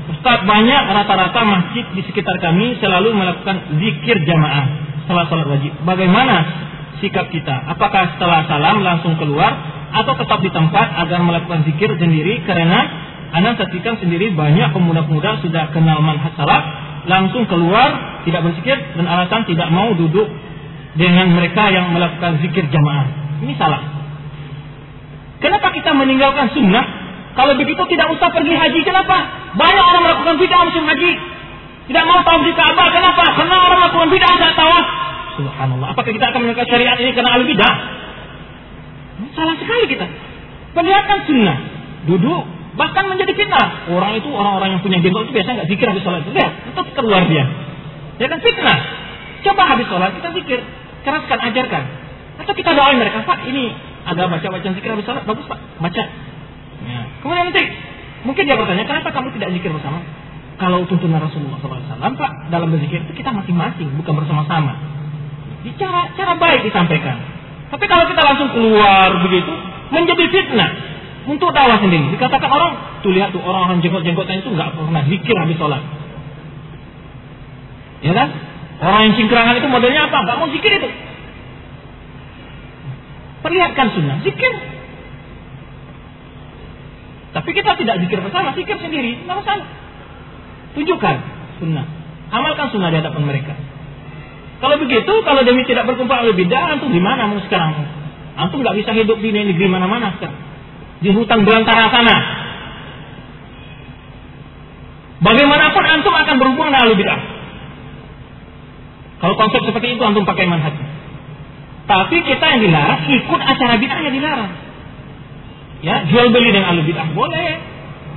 Ustaz 0.06 0.42
banyak 0.46 0.82
rata-rata 0.90 1.40
masjid 1.42 1.84
di 1.94 2.02
sekitar 2.06 2.38
kami 2.38 2.78
selalu 2.78 3.14
melakukan 3.14 3.74
zikir 3.78 4.16
jamaah 4.26 4.66
setelah 5.06 5.24
salat 5.30 5.46
wajib. 5.50 5.72
Bagaimana 5.82 6.36
sikap 7.02 7.28
kita? 7.32 7.54
Apakah 7.72 8.16
setelah 8.16 8.46
salam 8.48 8.82
langsung 8.82 9.14
keluar 9.20 9.52
atau 9.92 10.12
tetap 10.18 10.38
di 10.42 10.50
tempat 10.50 10.86
agar 11.06 11.20
melakukan 11.22 11.64
zikir 11.64 11.92
sendiri 11.96 12.42
karena 12.44 12.80
anda 13.32 13.58
saksikan 13.58 13.98
sendiri 13.98 14.32
banyak 14.32 14.70
pemuda-pemuda 14.70 15.42
sudah 15.42 15.70
kenal 15.74 15.98
manhaj 16.00 16.32
salaf 16.38 16.62
langsung 17.06 17.46
keluar 17.46 18.22
tidak 18.26 18.42
berzikir 18.46 18.76
dan 18.98 19.06
alasan 19.06 19.46
tidak 19.46 19.68
mau 19.70 19.94
duduk 19.94 20.26
dengan 20.96 21.30
mereka 21.36 21.68
yang 21.70 21.92
melakukan 21.92 22.40
zikir 22.40 22.66
jamaah. 22.72 23.06
Ini 23.44 23.52
salah. 23.60 23.82
Kenapa 25.38 25.68
kita 25.76 25.92
meninggalkan 25.92 26.50
sunnah 26.56 27.06
kalau 27.36 27.52
begitu 27.60 27.84
tidak 27.92 28.08
usah 28.16 28.32
pergi 28.32 28.56
haji. 28.56 28.80
Kenapa? 28.80 29.16
Banyak 29.60 29.84
orang 29.84 30.02
melakukan 30.08 30.34
bid'ah 30.40 30.64
musim 30.64 30.88
haji. 30.88 31.12
Tidak 31.86 32.04
mau 32.08 32.24
tahu 32.24 32.48
di 32.48 32.52
Ka'bah. 32.56 32.88
Kenapa? 32.88 33.24
Karena 33.36 33.56
orang 33.60 33.78
melakukan 33.84 34.08
bid'ah 34.08 34.34
saat 34.40 34.54
tawaf. 34.56 35.05
Subhanallah. 35.36 35.92
Apakah 35.92 36.10
kita 36.10 36.26
akan 36.32 36.40
meninggalkan 36.44 36.68
syariat 36.72 36.96
ini 36.98 37.12
karena 37.12 37.30
ahli 37.36 37.44
bid'ah? 37.46 37.76
Salah 39.32 39.56
sekali 39.56 39.84
kita. 39.88 40.06
Perlihatkan 40.76 41.18
sunnah. 41.24 41.58
Duduk. 42.04 42.42
Bahkan 42.76 43.04
menjadi 43.08 43.32
fitnah. 43.32 43.88
Orang 43.88 44.12
itu, 44.20 44.28
orang-orang 44.28 44.76
yang 44.76 44.82
punya 44.84 45.00
jenggot 45.00 45.28
itu 45.28 45.32
biasa 45.32 45.48
nggak 45.56 45.68
zikir 45.72 45.86
habis 45.88 46.04
sholat. 46.04 46.20
Lihat, 46.28 46.52
itu 46.68 46.80
keluar 46.92 47.24
dia. 47.24 47.44
Ya 48.20 48.26
kan 48.28 48.38
fitnah. 48.44 48.78
Coba 49.44 49.62
habis 49.64 49.88
sholat 49.88 50.12
kita 50.12 50.28
zikir. 50.36 50.60
Keraskan, 51.04 51.38
ajarkan. 51.52 51.82
Atau 52.44 52.52
kita 52.52 52.76
doain 52.76 53.00
mereka, 53.00 53.24
Pak, 53.24 53.48
ini 53.48 53.72
agak 54.04 54.28
baca-baca 54.28 54.68
zikir 54.76 54.90
habis 54.92 55.04
sholat. 55.08 55.24
Bagus, 55.24 55.48
Pak. 55.48 55.58
Baca. 55.80 56.04
Ya. 56.84 57.00
Kemudian 57.24 57.44
nanti 57.48 57.64
mungkin 58.28 58.42
dia 58.44 58.56
bertanya, 58.60 58.84
kenapa 58.84 59.08
kamu 59.08 59.32
tidak 59.40 59.48
zikir 59.56 59.72
bersama? 59.72 60.04
Kalau 60.56 60.84
tuntunan 60.88 61.20
Rasulullah 61.20 61.60
SAW, 61.60 62.00
Pak, 62.00 62.32
dalam 62.48 62.68
berzikir 62.72 63.04
itu 63.04 63.12
kita 63.12 63.28
masing-masing, 63.32 63.92
bukan 64.00 64.24
bersama-sama. 64.24 64.95
Cara 65.74 66.14
cara 66.14 66.32
baik 66.38 66.60
disampaikan. 66.70 67.16
Tapi 67.66 67.84
kalau 67.90 68.06
kita 68.06 68.22
langsung 68.22 68.54
keluar 68.54 69.10
begitu, 69.26 69.50
menjadi 69.90 70.24
fitnah 70.30 70.70
untuk 71.26 71.50
dakwah 71.50 71.82
sendiri. 71.82 72.14
Dikatakan 72.14 72.46
orang, 72.46 73.02
tuh 73.02 73.10
lihat 73.10 73.34
tuh 73.34 73.42
orang-orang 73.42 73.82
jenggot-jenggotan 73.82 74.46
itu 74.46 74.54
nggak 74.54 74.78
pernah 74.78 75.02
zikir 75.10 75.34
habis 75.34 75.58
sholat. 75.58 75.82
Ya 78.06 78.12
kan? 78.14 78.28
Orang 78.78 79.00
yang 79.10 79.14
cingkrangan 79.18 79.58
itu 79.58 79.66
modelnya 79.66 80.06
apa? 80.06 80.16
Nggak 80.22 80.36
mau 80.38 80.48
zikir 80.54 80.72
itu. 80.78 80.88
Perlihatkan 83.42 83.86
sunnah, 83.94 84.22
zikir 84.22 84.52
tapi 87.36 87.52
kita 87.52 87.76
tidak 87.76 88.00
zikir 88.00 88.16
bersama, 88.24 88.56
zikir 88.56 88.80
sendiri, 88.80 89.20
tidak 89.20 89.44
masalah. 89.44 89.68
Tunjukkan 90.72 91.16
sunnah. 91.60 91.84
Amalkan 92.32 92.72
sunnah 92.72 92.88
di 92.88 92.96
hadapan 92.96 93.28
mereka. 93.28 93.52
Kalau 94.56 94.76
begitu, 94.80 95.12
kalau 95.20 95.40
demi 95.44 95.68
tidak 95.68 95.84
berkumpul 95.84 96.16
oleh 96.16 96.32
bid'ah, 96.32 96.76
antum 96.76 96.88
di 96.88 97.00
mana 97.00 97.28
mau 97.28 97.40
sekarang? 97.44 97.76
Antum 98.40 98.64
nggak 98.64 98.76
bisa 98.80 98.90
hidup 98.96 99.20
di 99.20 99.28
negeri 99.28 99.68
mana-mana 99.68 100.16
sekarang. 100.16 100.40
Di 101.04 101.12
hutan 101.12 101.44
belantara 101.44 101.92
sana. 101.92 102.16
Bagaimanapun 105.20 105.84
antum 105.84 106.12
akan 106.12 106.34
berhubungan 106.40 106.72
dengan 106.72 106.82
ahli 106.88 106.94
bid'ah. 106.96 107.20
Kalau 109.16 109.34
konsep 109.36 109.60
seperti 109.64 109.96
itu 109.96 110.02
antum 110.04 110.24
pakai 110.24 110.48
manhaj. 110.48 110.76
Tapi 111.86 112.16
kita 112.24 112.44
yang 112.56 112.60
dilarang 112.64 113.00
ikut 113.12 113.40
acara 113.40 113.74
bid'ah 113.76 114.00
yang 114.08 114.14
dilarang. 114.16 114.52
Ya, 115.84 115.96
jual 116.08 116.32
beli 116.32 116.48
dengan 116.56 116.72
ahli 116.72 116.82
bid'ah 116.84 117.12
boleh. 117.12 117.60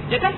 Ya 0.07 0.19
kan? 0.23 0.33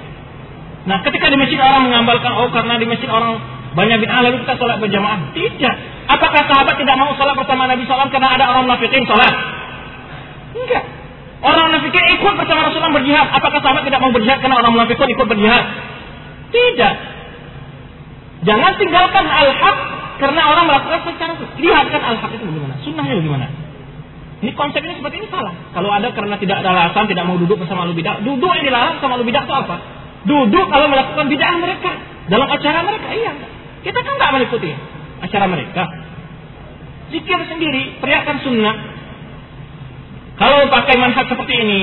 Nah, 0.81 0.97
ketika 1.05 1.29
di 1.29 1.37
masjid 1.37 1.61
orang 1.61 1.85
mengambalkan 1.85 2.33
oh 2.41 2.49
karena 2.49 2.81
di 2.81 2.89
masjid 2.89 3.05
orang 3.05 3.37
banyak 3.71 3.97
bid'ah 4.03 4.19
lalu 4.19 4.43
kita 4.43 4.59
sholat 4.59 4.77
berjamaah. 4.83 5.31
Tidak. 5.31 5.75
Apakah 6.11 6.43
sahabat 6.43 6.75
tidak 6.75 6.95
mau 6.99 7.15
sholat 7.15 7.35
bersama 7.39 7.71
Nabi 7.71 7.87
SAW 7.87 8.11
karena 8.11 8.29
ada 8.35 8.43
orang 8.51 8.67
munafikin 8.67 9.03
sholat? 9.07 9.33
Enggak. 10.51 10.83
Orang 11.41 11.71
munafikin 11.71 12.03
ikut 12.19 12.33
bersama 12.35 12.67
Rasulullah 12.67 12.93
berjihad. 12.99 13.27
Apakah 13.31 13.59
sahabat 13.63 13.83
tidak 13.87 13.99
mau 14.03 14.11
berjihad 14.11 14.39
karena 14.43 14.59
orang 14.59 14.71
munafikin 14.75 15.07
ikut 15.07 15.27
berjihad? 15.27 15.63
Tidak. 16.51 16.93
Jangan 18.41 18.71
tinggalkan 18.75 19.25
al-haq 19.25 19.77
karena 20.19 20.41
orang 20.51 20.65
melakukan 20.67 20.99
secara 21.07 21.33
lihatkan 21.57 22.01
al-haq 22.01 22.31
itu 22.35 22.43
bagaimana, 22.43 22.75
sunnahnya 22.83 23.15
bagaimana. 23.23 23.47
Ini 24.41 24.51
konsep 24.57 24.81
ini 24.81 24.97
seperti 24.97 25.21
ini 25.21 25.27
salah. 25.29 25.53
Kalau 25.69 25.93
ada 25.93 26.09
karena 26.17 26.33
tidak 26.41 26.65
ada 26.65 26.73
alasan 26.73 27.05
tidak 27.05 27.29
mau 27.29 27.37
duduk 27.37 27.61
bersama 27.61 27.85
lu 27.85 27.93
bidah, 27.93 28.25
duduk 28.25 28.49
yang 28.57 28.65
dilarang 28.65 28.97
sama 28.97 29.21
lu 29.21 29.25
bidah 29.25 29.45
itu 29.45 29.53
apa? 29.53 29.75
Duduk 30.25 30.65
kalau 30.73 30.89
melakukan 30.89 31.29
bidah 31.29 31.53
mereka 31.61 31.91
dalam 32.25 32.49
acara 32.49 32.81
mereka, 32.81 33.07
iya. 33.13 33.33
Kita 33.81 33.99
kan 34.01 34.13
nggak 34.17 34.31
mengikuti 34.37 34.71
acara 35.21 35.45
mereka. 35.49 35.83
Zikir 37.11 37.39
sendiri, 37.49 37.97
teriakan 37.99 38.37
sunnah. 38.45 38.75
Kalau 40.37 40.69
pakai 40.71 40.95
manfaat 40.97 41.27
seperti 41.27 41.53
ini, 41.53 41.81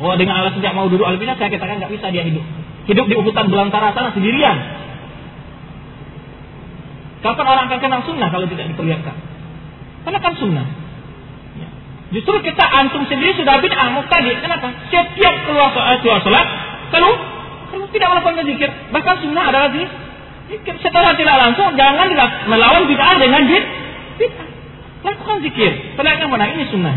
oh 0.00 0.14
dengan 0.16 0.40
alasan 0.40 0.62
tidak 0.62 0.76
mau 0.76 0.86
duduk 0.88 1.04
al 1.04 1.18
saya 1.18 1.50
katakan 1.50 1.82
nggak 1.82 1.92
bisa 1.92 2.08
dia 2.14 2.24
hidup. 2.24 2.44
Hidup 2.88 3.06
di 3.08 3.14
hutan 3.18 3.46
belantara 3.50 3.94
sana 3.94 4.14
sendirian. 4.14 4.56
Kapan 7.22 7.46
orang 7.46 7.64
akan 7.70 7.78
kenal 7.78 8.00
sunnah 8.02 8.28
kalau 8.34 8.50
tidak 8.50 8.66
diperlihatkan? 8.74 9.14
Karena 10.02 10.18
kan 10.18 10.34
sunnah. 10.34 10.66
Justru 12.12 12.44
kita 12.44 12.64
antum 12.68 13.08
sendiri 13.08 13.32
sudah 13.40 13.56
bid'ah 13.56 13.88
mubtadi. 13.96 14.36
Kenapa? 14.36 14.68
Setiap 14.92 15.34
keluar 15.48 15.72
soal 15.72 15.96
keluar 16.04 16.20
salat, 16.20 16.44
kalau 16.92 17.08
kalau 17.72 17.88
tidak 17.88 18.08
melakukan 18.12 18.44
zikir, 18.44 18.68
bahkan 18.92 19.16
sunnah 19.24 19.48
adalah 19.48 19.72
zikir. 19.72 19.88
Setelah 20.60 21.12
tidak 21.16 21.36
langsung, 21.40 21.72
jangan 21.78 22.12
melawan 22.50 22.84
bid'ah 22.84 23.16
dengan 23.16 23.42
bid. 23.48 23.64
Lakukan 25.02 25.42
zikir. 25.42 25.72
yang 25.98 26.30
mana 26.30 26.46
ini 26.52 26.68
sunnah. 26.68 26.94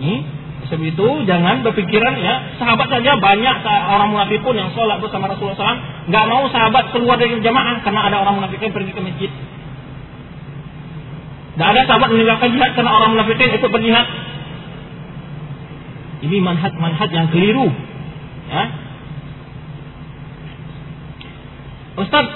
Ini 0.00 0.16
sebab 0.64 0.80
itu 0.80 1.06
jangan 1.28 1.60
berpikiran 1.60 2.16
ya 2.24 2.56
sahabat 2.56 2.88
saja 2.88 3.20
banyak 3.20 3.56
orang 3.68 4.16
munafik 4.16 4.40
pun 4.40 4.56
yang 4.56 4.72
sholat 4.72 4.96
bersama 4.96 5.28
Rasulullah 5.28 5.60
SAW 5.60 6.08
nggak 6.08 6.24
mau 6.24 6.48
sahabat 6.48 6.88
keluar 6.88 7.20
dari 7.20 7.36
jamaah 7.44 7.84
karena 7.84 8.08
ada 8.08 8.24
orang 8.24 8.40
munafik 8.40 8.64
yang 8.64 8.72
pergi 8.72 8.96
ke 8.96 9.00
masjid 9.04 9.28
tidak 11.54 11.68
ada 11.70 11.80
sahabat 11.86 12.10
meninggalkan 12.10 12.50
jihad 12.50 12.74
karena 12.74 12.90
orang 12.90 13.14
munafikin 13.14 13.54
ikut 13.54 13.70
berjihad. 13.70 14.06
Ini 16.26 16.36
manhaj-manhaj 16.42 17.10
yang 17.14 17.30
keliru. 17.30 17.70
Ya. 18.50 18.64
Ustaz, 21.94 22.26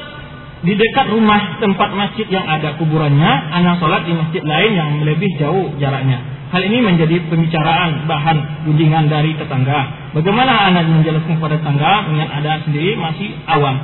di 0.59 0.74
dekat 0.74 1.06
rumah 1.14 1.62
tempat 1.62 1.94
masjid 1.94 2.26
yang 2.26 2.43
ada 2.43 2.74
kuburannya, 2.74 3.30
anak 3.55 3.78
sholat 3.78 4.02
di 4.02 4.12
masjid 4.14 4.43
lain 4.43 4.72
yang 4.74 4.90
lebih 5.06 5.30
jauh 5.39 5.74
jaraknya. 5.78 6.18
Hal 6.48 6.64
ini 6.64 6.80
menjadi 6.80 7.28
pembicaraan 7.28 8.09
bahan 8.09 8.66
gunjingan 8.66 9.06
dari 9.12 9.36
tetangga. 9.36 10.10
Bagaimana 10.16 10.72
anak 10.72 10.89
menjelaskan 10.89 11.36
kepada 11.36 11.60
tetangga 11.60 12.09
mengingat 12.09 12.30
ada 12.43 12.52
sendiri 12.64 12.97
masih 12.97 13.36
awam. 13.47 13.76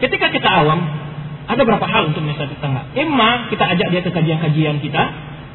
Ketika 0.00 0.32
kita 0.32 0.48
awam, 0.48 0.80
ada 1.48 1.62
berapa 1.62 1.86
hal 1.86 2.10
untuk 2.10 2.24
menasihati 2.24 2.56
tetangga. 2.56 2.82
Emma 2.96 3.46
kita 3.52 3.64
ajak 3.76 3.88
dia 3.92 4.00
ke 4.02 4.10
kajian-kajian 4.10 4.80
kita, 4.80 5.02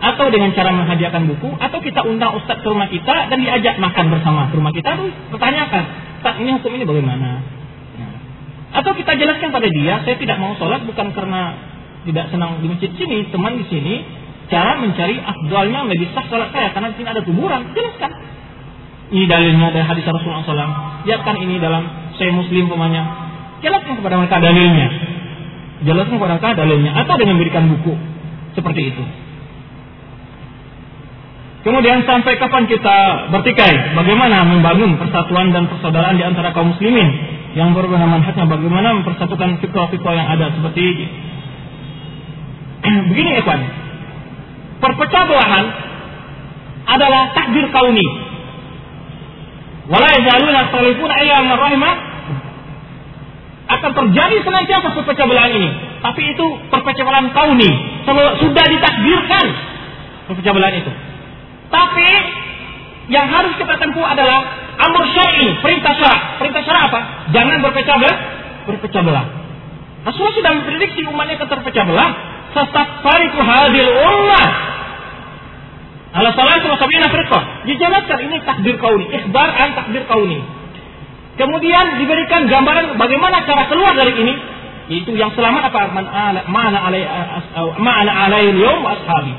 atau 0.03 0.27
dengan 0.27 0.51
cara 0.51 0.75
menghadiahkan 0.75 1.23
buku, 1.31 1.49
atau 1.59 1.79
kita 1.79 2.03
undang 2.03 2.35
ustadz 2.35 2.59
ke 2.59 2.67
rumah 2.67 2.91
kita 2.91 3.31
dan 3.31 3.37
diajak 3.39 3.79
makan 3.79 4.11
bersama 4.11 4.51
ke 4.51 4.55
rumah 4.59 4.75
kita, 4.75 4.99
terus 4.99 5.15
pertanyakan, 5.31 5.83
Ustaz 6.23 6.39
ini 6.39 6.55
hukum 6.55 6.71
ini 6.71 6.87
bagaimana? 6.87 7.43
Atau 8.73 8.97
kita 8.97 9.13
jelaskan 9.15 9.53
pada 9.53 9.69
dia, 9.69 10.01
saya 10.01 10.15
tidak 10.17 10.37
mau 10.41 10.57
sholat 10.57 10.81
bukan 10.83 11.13
karena 11.13 11.41
tidak 12.03 12.25
senang 12.33 12.59
di 12.59 12.67
masjid 12.67 12.91
sini, 12.97 13.29
teman 13.29 13.55
di 13.55 13.65
sini, 13.69 14.01
cara 14.49 14.81
mencari 14.81 15.21
afdalnya 15.21 15.85
lebih 15.87 16.09
sah 16.11 16.25
sholat 16.25 16.49
saya 16.49 16.73
karena 16.73 16.91
di 16.91 16.95
sini 16.97 17.07
ada 17.13 17.21
kuburan, 17.21 17.61
jelaskan. 17.71 18.11
Ini 19.13 19.29
dalilnya 19.29 19.69
dari 19.69 19.85
hadis 19.85 20.09
Rasulullah 20.09 20.41
SAW. 20.41 21.05
Lihatkan 21.05 21.37
ini 21.37 21.61
dalam 21.61 21.85
saya 22.17 22.33
Muslim 22.33 22.65
pemanya. 22.65 23.05
Jelaskan 23.61 24.01
kepada 24.01 24.17
mereka 24.17 24.41
dalilnya 24.41 25.13
jelaskan 25.83 26.15
kepada 26.17 26.39
mereka 26.39 26.55
dalilnya 26.55 26.91
atau 26.95 27.15
dengan 27.19 27.35
memberikan 27.37 27.67
buku 27.69 27.93
seperti 28.55 28.81
itu. 28.95 29.03
Kemudian 31.63 32.03
sampai 32.03 32.35
kapan 32.35 32.67
kita 32.67 33.31
bertikai? 33.31 33.95
Bagaimana 33.95 34.43
membangun 34.43 34.99
persatuan 34.99 35.55
dan 35.55 35.71
persaudaraan 35.71 36.19
di 36.19 36.23
antara 36.27 36.51
kaum 36.51 36.75
muslimin 36.75 37.07
yang 37.53 37.77
berbeda 37.77 38.05
manhajnya? 38.05 38.49
Bagaimana 38.49 39.01
mempersatukan 39.01 39.61
fikra-fikra 39.61 40.11
yang 40.17 40.27
ada 40.29 40.53
seperti 40.53 40.85
begini 43.13 43.31
Evan. 43.39 43.61
Perpecah 44.83 45.23
belahan 45.29 45.65
adalah 46.83 47.31
takdir 47.31 47.69
kauni. 47.71 48.07
Wala 49.87 50.07
yazaluna 50.15 50.51
yakhthalifuna 50.67 51.15
illa 51.23 51.55
rahimah 51.55 51.95
akan 53.63 53.91
terjadi 53.95 54.37
senantiasa 54.43 54.91
perpecah 54.91 55.25
belahan 55.27 55.51
ini. 55.55 55.69
Tapi 56.03 56.21
itu 56.35 56.45
perpecah 56.67 57.03
belahan 57.07 57.31
kauni. 57.31 57.71
Sudah 58.43 58.65
ditakdirkan 58.67 59.45
perpecah 60.27 60.51
belahan 60.51 60.75
itu. 60.83 60.91
Tapi 61.71 62.09
yang 63.11 63.27
harus 63.27 63.55
kita 63.59 63.75
tempuh 63.79 64.03
adalah 64.03 64.62
amr 64.77 65.03
syar'i, 65.13 65.47
perintah 65.61 65.93
syarak. 65.97 66.21
Perintah 66.41 66.61
syarak 66.65 66.83
apa? 66.89 66.99
Jangan 67.35 67.57
berpecah 67.61 67.95
belah, 67.99 68.17
berpecah 68.69 69.01
belah. 69.05 69.25
Rasulullah 70.03 70.35
sudah 70.35 70.51
memprediksi 70.59 71.07
umatnya 71.07 71.39
akan 71.39 71.47
terpecah 71.47 71.85
belah. 71.87 72.09
Sastafariku 72.53 73.39
hadil 73.41 73.91
ummah. 73.91 74.47
Ala 76.13 76.29
salatu 76.37 76.69
wa 76.69 76.77
sabina 76.77 77.09
firqah. 77.09 77.65
Dijelaskan 77.65 78.17
ini 78.29 78.37
takdir 78.45 78.77
kauni, 78.77 79.09
ikhbar 79.09 79.49
an 79.49 79.69
takdir 79.73 80.05
kauni. 80.05 80.39
Kemudian 81.33 81.97
diberikan 81.97 82.45
gambaran 82.45 83.01
bagaimana 83.01 83.41
cara 83.49 83.65
keluar 83.65 83.97
dari 83.97 84.13
ini. 84.13 84.33
Itu 84.83 85.15
yang 85.15 85.33
selamat 85.33 85.73
apa? 85.73 85.95
Mana 86.45 86.79
alai 86.85 87.01
mana 87.81 88.11
alai 88.27 88.53
ashabi. 88.53 89.33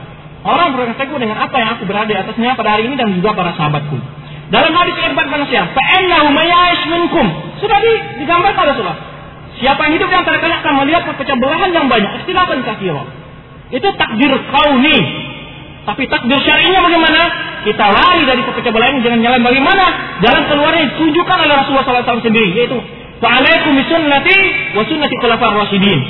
Orang 0.44 0.77
berkata 0.77 1.09
dengan 1.09 1.39
apa 1.40 1.56
yang 1.56 1.69
aku 1.78 1.89
berada 1.89 2.11
di 2.11 2.16
atasnya 2.19 2.59
pada 2.59 2.77
hari 2.77 2.90
ini 2.90 2.98
dan 2.98 3.15
juga 3.16 3.32
para 3.32 3.55
sahabatku. 3.56 3.97
Dalam 4.55 4.70
hadis 4.70 4.94
irbat 5.02 5.26
manusia, 5.35 5.66
fa'innahu 5.66 6.31
maya'ish 6.31 6.86
minkum. 6.86 7.26
Sudah 7.59 7.78
digambarkan 8.22 8.70
Rasulullah. 8.70 9.01
Siapa 9.59 9.81
yang 9.86 9.98
hidup 9.98 10.09
di 10.10 10.16
antara 10.18 10.39
kalian 10.39 10.59
akan 10.62 10.74
melihat 10.86 11.02
perpecah 11.10 11.35
belahan 11.35 11.74
yang 11.74 11.90
banyak. 11.90 12.22
Ikhtilafan 12.22 12.62
kathira. 12.62 13.02
Itu 13.74 13.89
takdir 13.98 14.31
kauni. 14.55 14.98
Tapi 15.85 16.02
takdir 16.06 16.39
syarinya 16.47 16.86
bagaimana? 16.86 17.20
Kita 17.66 17.86
lari 17.90 18.22
dari 18.31 18.47
perpecah 18.47 18.70
belahan 18.70 19.02
jangan 19.02 19.20
jalan 19.26 19.40
bagaimana? 19.43 19.85
Jalan 20.22 20.43
keluarnya 20.47 20.82
ditunjukkan 20.94 21.36
oleh 21.43 21.55
Rasulullah 21.59 21.86
SAW 21.90 22.22
sendiri. 22.22 22.51
Yaitu, 22.55 22.78
Fa'alaikum 23.18 23.74
sunnati 23.90 24.39
wa 24.78 24.82
sunnati 24.86 25.14
khulafar 25.18 25.51
rasyidin. 25.51 26.01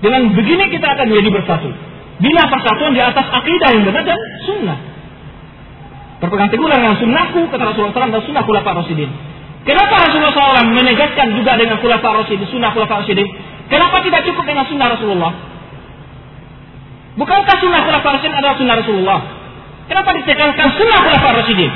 Dengan 0.00 0.32
begini 0.32 0.72
kita 0.72 0.86
akan 0.88 1.04
menjadi 1.12 1.30
bersatu. 1.36 1.68
Bila 2.16 2.48
persatuan 2.48 2.96
di 2.96 3.02
atas 3.04 3.26
akidah 3.28 3.68
yang 3.76 3.84
benar 3.84 4.04
dan 4.08 4.20
sunnah. 4.48 4.95
Berpegang 6.26 6.50
teguh 6.50 6.66
dengan 6.66 6.98
sunnahku, 6.98 7.46
kata 7.54 7.62
Rasulullah 7.70 7.94
SAW, 7.94 8.10
dan 8.10 8.22
sunnah 8.26 8.42
khulafah 8.42 8.82
Rasidin. 8.82 9.10
Kenapa 9.62 9.94
Rasulullah 9.94 10.34
SAW 10.34 10.74
menegaskan 10.74 11.38
juga 11.38 11.54
dengan 11.54 11.78
khulafah 11.78 12.26
Rasidin, 12.26 12.50
sunnah 12.50 12.74
khulafah 12.74 13.06
Rasidin? 13.06 13.30
Kenapa 13.70 14.02
tidak 14.02 14.26
cukup 14.26 14.42
dengan 14.42 14.66
sunnah 14.66 14.90
Rasulullah? 14.90 15.32
Bukankah 17.14 17.56
sunnah 17.62 17.80
khulafah 17.86 18.10
Rasidin 18.18 18.34
adalah 18.42 18.56
sunnah 18.58 18.74
Rasulullah? 18.74 19.18
Kenapa 19.86 20.10
ditekankan 20.18 20.68
sunnah 20.74 20.98
khulafah 21.06 21.32
Rasidin? 21.38 21.72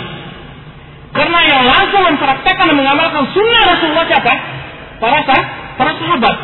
Karena 1.15 1.39
yang 1.47 1.63
langsung 1.71 2.03
mempraktekkan 2.11 2.65
dan 2.67 2.77
mengamalkan 2.79 3.23
sunnah 3.31 3.63
Rasulullah 3.71 4.07
siapa? 4.11 4.35
Para 4.99 5.23
sah, 5.31 5.43
para 5.79 5.95
sahabat. 5.95 6.37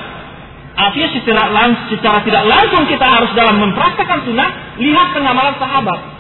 Artinya 0.78 1.09
secara, 1.11 1.43
secara 1.91 2.19
tidak 2.23 2.43
langsung 2.47 2.87
kita 2.87 3.03
harus 3.03 3.35
dalam 3.35 3.59
mempraktekkan 3.59 4.23
sunnah, 4.23 4.78
lihat 4.78 5.11
pengamalan 5.11 5.59
sahabat. 5.59 6.15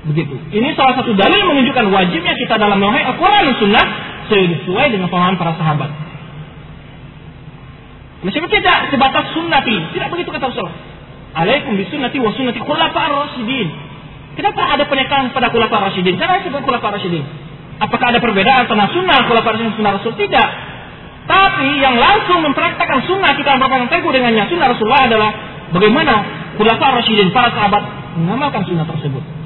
Begitu. 0.00 0.32
Ini 0.32 0.72
salah 0.72 0.96
satu 0.96 1.12
dalil 1.12 1.44
menunjukkan 1.52 1.92
wajibnya 1.92 2.32
kita 2.40 2.56
dalam 2.56 2.80
memahami 2.80 3.04
Al-Quran 3.04 3.42
dan 3.52 3.56
Sunnah 3.60 3.86
sesuai 4.32 4.86
dengan 4.96 5.12
pemahaman 5.12 5.36
para 5.36 5.52
sahabat. 5.60 5.90
Meskipun 8.20 8.48
tidak 8.52 8.92
sebatas 8.92 9.32
sunnati, 9.32 9.76
tidak 9.96 10.12
begitu 10.12 10.28
kata 10.28 10.52
Rasulullah. 10.52 10.76
Alaikum 11.32 11.72
bisunnati 11.76 12.20
wa 12.20 12.32
sunnati 12.36 12.60
khulafa 12.60 13.02
rasyidin. 13.08 13.68
Kenapa 14.36 14.76
ada 14.76 14.84
penekanan 14.84 15.32
pada 15.32 15.48
khulafa 15.48 15.88
rasyidin? 15.88 16.20
Karena 16.20 16.40
disebut 16.44 16.60
khulafa 16.64 17.00
rasyidin. 17.00 17.24
Apakah 17.80 18.12
ada 18.12 18.20
perbedaan 18.20 18.68
antara 18.68 18.92
sunnah 18.92 19.24
khulafa 19.24 19.56
dan 19.56 19.72
sunnah 19.72 19.96
Rasul? 19.96 20.12
Tidak. 20.12 20.48
Tapi 21.24 21.80
yang 21.80 21.96
langsung 21.96 22.44
mempraktekkan 22.44 23.08
sunnah 23.08 23.32
kita 23.32 23.56
berpegang 23.56 23.88
teguh 23.88 24.12
dengannya 24.12 24.44
sunnah 24.52 24.68
Rasulullah 24.76 25.08
adalah 25.08 25.30
bagaimana 25.72 26.14
khulafa 26.60 27.00
rasyidin 27.00 27.32
para 27.32 27.48
sahabat 27.56 27.80
mengamalkan 28.20 28.68
sunnah 28.68 28.84
tersebut. 28.84 29.39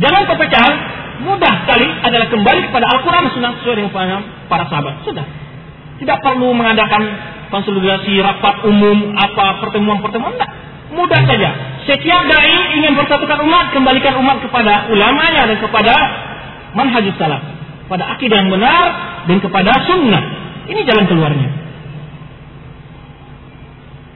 Jangan 0.00 0.22
perpecahan 0.24 0.74
mudah 1.20 1.52
sekali 1.64 1.86
adalah 2.00 2.26
kembali 2.32 2.60
kepada 2.72 2.86
Al-Quran 2.96 3.24
Sunnah 3.36 3.52
sesuai 3.60 3.76
dengan 3.76 3.92
paham 3.92 4.22
para 4.48 4.64
sahabat. 4.72 5.04
Sudah. 5.04 5.26
Tidak 6.00 6.18
perlu 6.24 6.56
mengadakan 6.56 7.02
konsolidasi 7.52 8.16
rapat 8.24 8.64
umum 8.64 9.12
apa 9.12 9.60
pertemuan-pertemuan. 9.60 10.32
Tidak. 10.40 10.50
Mudah 10.96 11.20
saja. 11.28 11.50
Setiap 11.84 12.24
dai 12.26 12.80
ingin 12.80 12.96
bersatukan 12.96 13.44
umat, 13.44 13.76
kembalikan 13.76 14.16
umat 14.24 14.40
kepada 14.40 14.88
ulamanya 14.88 15.52
dan 15.52 15.60
kepada 15.60 15.94
manhajus 16.72 17.14
salaf. 17.20 17.44
Pada 17.86 18.16
akidah 18.16 18.40
yang 18.40 18.50
benar 18.50 18.84
dan 19.28 19.38
kepada 19.44 19.70
sunnah. 19.84 20.24
Ini 20.64 20.80
jalan 20.88 21.04
keluarnya. 21.04 21.59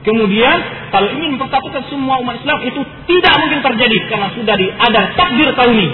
Kemudian 0.05 0.57
kalau 0.93 1.09
ingin 1.09 1.33
mempersatukan 1.33 1.81
semua 1.89 2.21
umat 2.21 2.37
Islam 2.37 2.61
itu 2.61 2.77
tidak 3.09 3.33
mungkin 3.41 3.59
terjadi 3.65 3.97
karena 4.05 4.29
sudah 4.37 4.53
di, 4.53 4.69
ada 4.69 5.01
takdir 5.17 5.49
kauni. 5.57 5.89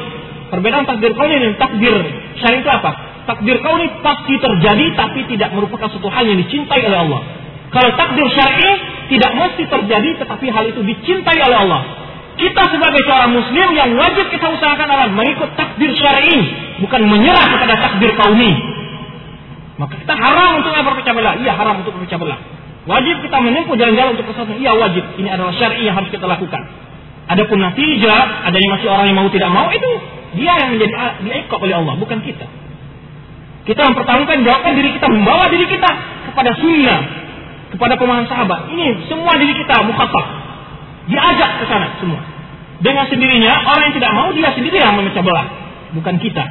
Perbedaan 0.51 0.83
takdir 0.83 1.15
kauni 1.15 1.39
dan 1.39 1.55
takdir 1.55 1.95
syar'i 2.43 2.59
itu 2.59 2.67
apa? 2.67 2.91
Takdir 3.23 3.63
kauni 3.63 3.87
pasti 4.03 4.35
terjadi 4.35 4.85
tapi 4.99 5.23
tidak 5.31 5.55
merupakan 5.55 5.87
suatu 5.87 6.11
hal 6.11 6.27
yang 6.27 6.43
dicintai 6.43 6.83
oleh 6.91 6.99
Allah. 7.07 7.21
Kalau 7.71 7.89
takdir 7.95 8.27
syar'i 8.35 8.71
tidak 9.15 9.31
mesti 9.31 9.63
terjadi 9.63 10.09
tetapi 10.19 10.45
hal 10.51 10.67
itu 10.67 10.83
dicintai 10.83 11.39
oleh 11.39 11.57
Allah. 11.63 11.81
Kita 12.35 12.67
sebagai 12.67 12.99
seorang 13.07 13.31
muslim 13.31 13.67
yang 13.79 13.95
wajib 13.95 14.27
kita 14.27 14.43
usahakan 14.51 14.91
adalah 14.91 15.07
mengikut 15.07 15.55
takdir 15.55 15.95
syar'i, 15.95 16.35
bukan 16.83 17.07
menyerah 17.07 17.47
kepada 17.47 17.79
takdir 17.79 18.11
kauni. 18.19 18.51
Maka 19.79 19.95
kita 20.03 20.13
haram 20.19 20.59
untuk 20.59 20.75
berpecah 20.75 21.15
belah. 21.15 21.39
Iya 21.39 21.55
haram 21.55 21.79
untuk 21.79 21.95
berpecah 21.95 22.19
belah. 22.19 22.50
Wajib 22.81 23.21
kita 23.21 23.37
menempuh 23.37 23.77
jalan-jalan 23.77 24.17
untuk 24.17 24.33
kesatuan. 24.33 24.57
Iya 24.57 24.73
wajib. 24.73 25.05
Ini 25.21 25.29
adalah 25.29 25.53
syar'i 25.53 25.85
yang 25.85 25.93
harus 25.93 26.09
kita 26.09 26.25
lakukan. 26.25 26.65
Adapun 27.29 27.61
natijah, 27.61 28.49
adanya 28.49 28.69
masih 28.73 28.87
orang 28.89 29.05
yang 29.13 29.17
mau 29.21 29.29
tidak 29.29 29.49
mau 29.53 29.69
itu 29.69 29.89
dia 30.33 30.53
yang 30.57 30.73
menjadi 30.73 31.21
diikop 31.21 31.61
oleh 31.61 31.75
Allah, 31.77 31.93
bukan 32.01 32.17
kita. 32.25 32.47
Kita 33.69 33.81
mempertahankan 33.93 34.41
jawabkan 34.41 34.73
diri 34.73 34.89
kita, 34.97 35.05
membawa 35.05 35.45
diri 35.53 35.69
kita 35.69 35.89
kepada 36.33 36.57
sunnah, 36.57 36.99
kepada 37.69 37.93
pemahaman 38.01 38.25
sahabat. 38.25 38.73
Ini 38.73 39.05
semua 39.05 39.37
diri 39.37 39.53
kita 39.53 39.85
mukhafaf. 39.85 40.25
Diajak 41.05 41.61
ke 41.61 41.65
sana 41.69 41.93
semua. 42.01 42.25
Dengan 42.81 43.05
sendirinya 43.05 43.61
orang 43.61 43.93
yang 43.93 43.95
tidak 44.01 44.11
mau 44.17 44.33
dia 44.33 44.49
sendiri 44.57 44.81
yang 44.81 44.97
memecah 44.97 45.21
belah, 45.21 45.45
bukan 45.93 46.17
kita. 46.17 46.43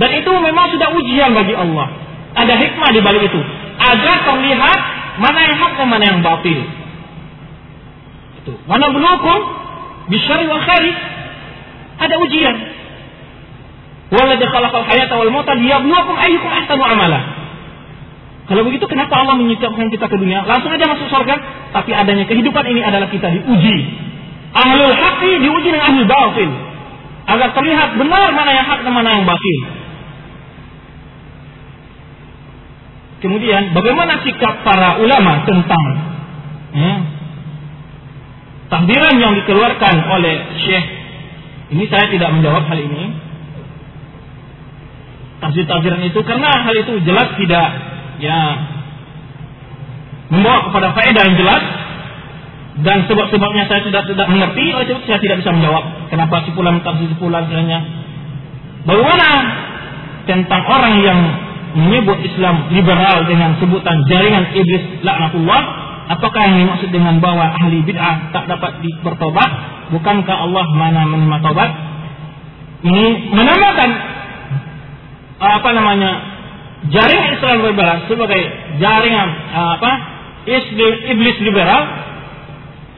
Dan 0.00 0.10
itu 0.16 0.30
memang 0.32 0.72
sudah 0.72 0.88
ujian 0.96 1.36
bagi 1.36 1.52
Allah. 1.52 1.92
Ada 2.34 2.56
hikmah 2.56 2.90
di 2.96 3.00
balik 3.04 3.28
itu 3.28 3.40
agar 3.78 4.16
terlihat 4.26 4.78
mana 5.18 5.38
yang 5.46 5.56
hak 5.58 5.72
dan 5.78 5.88
mana 5.90 6.04
yang 6.04 6.20
batil. 6.22 6.58
Itu. 8.42 8.52
Mana 8.66 8.90
belukum 8.90 9.40
bisyari 10.10 10.44
wal 10.50 10.62
khairi. 10.62 10.92
Ada 11.94 12.14
ujian. 12.18 12.56
Waladhi 14.14 14.46
khalaqal 14.46 14.84
hayata 14.84 15.14
wal 15.16 15.30
mauta 15.30 15.54
liyabluwakum 15.56 16.14
ayyukum 16.18 16.50
ahsanu 16.50 16.82
amala. 16.84 17.20
Kalau 18.44 18.60
begitu 18.68 18.84
kenapa 18.84 19.24
Allah 19.24 19.40
menyicapkan 19.40 19.88
kita 19.88 20.04
ke 20.04 20.16
dunia? 20.20 20.44
Langsung 20.44 20.68
aja 20.68 20.84
masuk 20.84 21.08
surga. 21.08 21.34
Tapi 21.72 21.90
adanya 21.96 22.28
kehidupan 22.28 22.64
ini 22.68 22.84
adalah 22.84 23.08
kita 23.08 23.32
diuji. 23.32 23.76
Ahlul 24.52 24.92
haqi 24.92 25.32
diuji 25.40 25.68
dengan 25.72 25.88
ahlul 25.88 26.06
batil. 26.06 26.50
Agar 27.24 27.56
terlihat 27.56 27.96
benar 27.96 28.28
mana 28.36 28.50
yang 28.52 28.66
hak 28.68 28.84
dan 28.84 28.92
mana 28.92 29.16
yang 29.16 29.24
batil. 29.24 29.83
Kemudian 33.24 33.72
bagaimana 33.72 34.20
sikap 34.20 34.60
para 34.68 35.00
ulama 35.00 35.48
tentang 35.48 35.86
ya, 36.76 36.94
tahdiran 38.68 39.16
yang 39.16 39.32
dikeluarkan 39.40 39.96
oleh 40.12 40.60
Syekh? 40.60 40.84
Ini 41.72 41.88
saya 41.88 42.12
tidak 42.12 42.36
menjawab 42.36 42.68
hal 42.68 42.76
ini. 42.84 43.16
Tahdir-tahdiran 45.40 46.04
itu 46.04 46.20
karena 46.20 46.68
hal 46.68 46.76
itu 46.76 47.00
jelas 47.08 47.32
tidak 47.40 47.68
ya 48.20 48.38
membawa 50.28 50.68
kepada 50.68 50.92
faedah 50.92 51.22
yang 51.24 51.38
jelas. 51.40 51.64
Dan 52.84 53.08
sebab-sebabnya 53.08 53.64
saya 53.72 53.88
sudah 53.88 54.04
tidak 54.04 54.28
mengerti 54.28 54.68
oleh 54.68 54.84
itu 54.84 55.00
saya 55.08 55.16
tidak 55.24 55.40
bisa 55.40 55.48
menjawab. 55.56 56.12
Kenapa 56.12 56.44
sipulan 56.44 56.84
tafsir 56.84 57.08
sipulan 57.08 57.48
sebenarnya 57.48 57.80
bagaimana 58.84 59.28
tentang 60.28 60.62
orang 60.68 60.94
yang 61.00 61.20
menyebut 61.74 62.18
Islam 62.22 62.70
liberal 62.70 63.26
dengan 63.26 63.58
sebutan 63.58 64.06
jaringan 64.06 64.54
iblis 64.54 65.02
laknatullah, 65.02 65.60
apakah 66.14 66.40
yang 66.48 66.66
dimaksud 66.66 66.90
dengan 66.94 67.18
bahwa 67.18 67.50
ahli 67.50 67.82
bid'ah 67.82 68.30
tak 68.30 68.46
dapat 68.46 68.80
bertobat? 69.02 69.50
Bukankah 69.90 70.36
Allah 70.48 70.64
mana 70.74 71.04
menerima 71.10 71.38
tobat? 71.44 71.70
Ini 72.84 73.32
menamakan 73.32 73.90
apa 75.40 75.68
namanya 75.74 76.10
jaringan 76.88 77.30
Islam 77.36 77.64
liberal 77.64 77.96
sebagai 78.06 78.42
jaringan 78.78 79.28
apa 79.50 79.90
iblis 81.08 81.36
liberal 81.40 81.82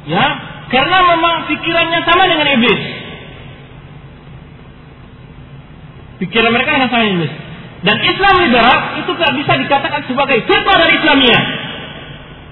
ya 0.07 0.27
Karena 0.67 0.99
memang 1.15 1.47
pikirannya 1.47 2.01
sama 2.03 2.27
dengan 2.27 2.47
iblis. 2.59 2.83
Pikiran 6.27 6.51
mereka 6.51 6.91
sama 6.91 7.07
dengan 7.07 7.23
iblis. 7.23 7.35
Dan 7.87 7.97
Islam 8.03 8.35
liberal 8.43 8.99
itu 8.99 9.11
tidak 9.15 9.33
bisa 9.39 9.53
dikatakan 9.63 10.03
sebagai 10.11 10.43
firqah 10.43 10.77
dari 10.83 10.99
Islamia. 10.99 11.39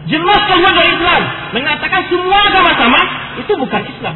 Jelas 0.06 0.40
keluar 0.46 0.72
dari 0.78 0.94
Islam. 0.94 1.22
Mengatakan 1.58 2.00
semua 2.06 2.38
agama 2.46 2.70
sama, 2.78 3.00
itu 3.42 3.52
bukan 3.58 3.82
Islam. 3.82 4.14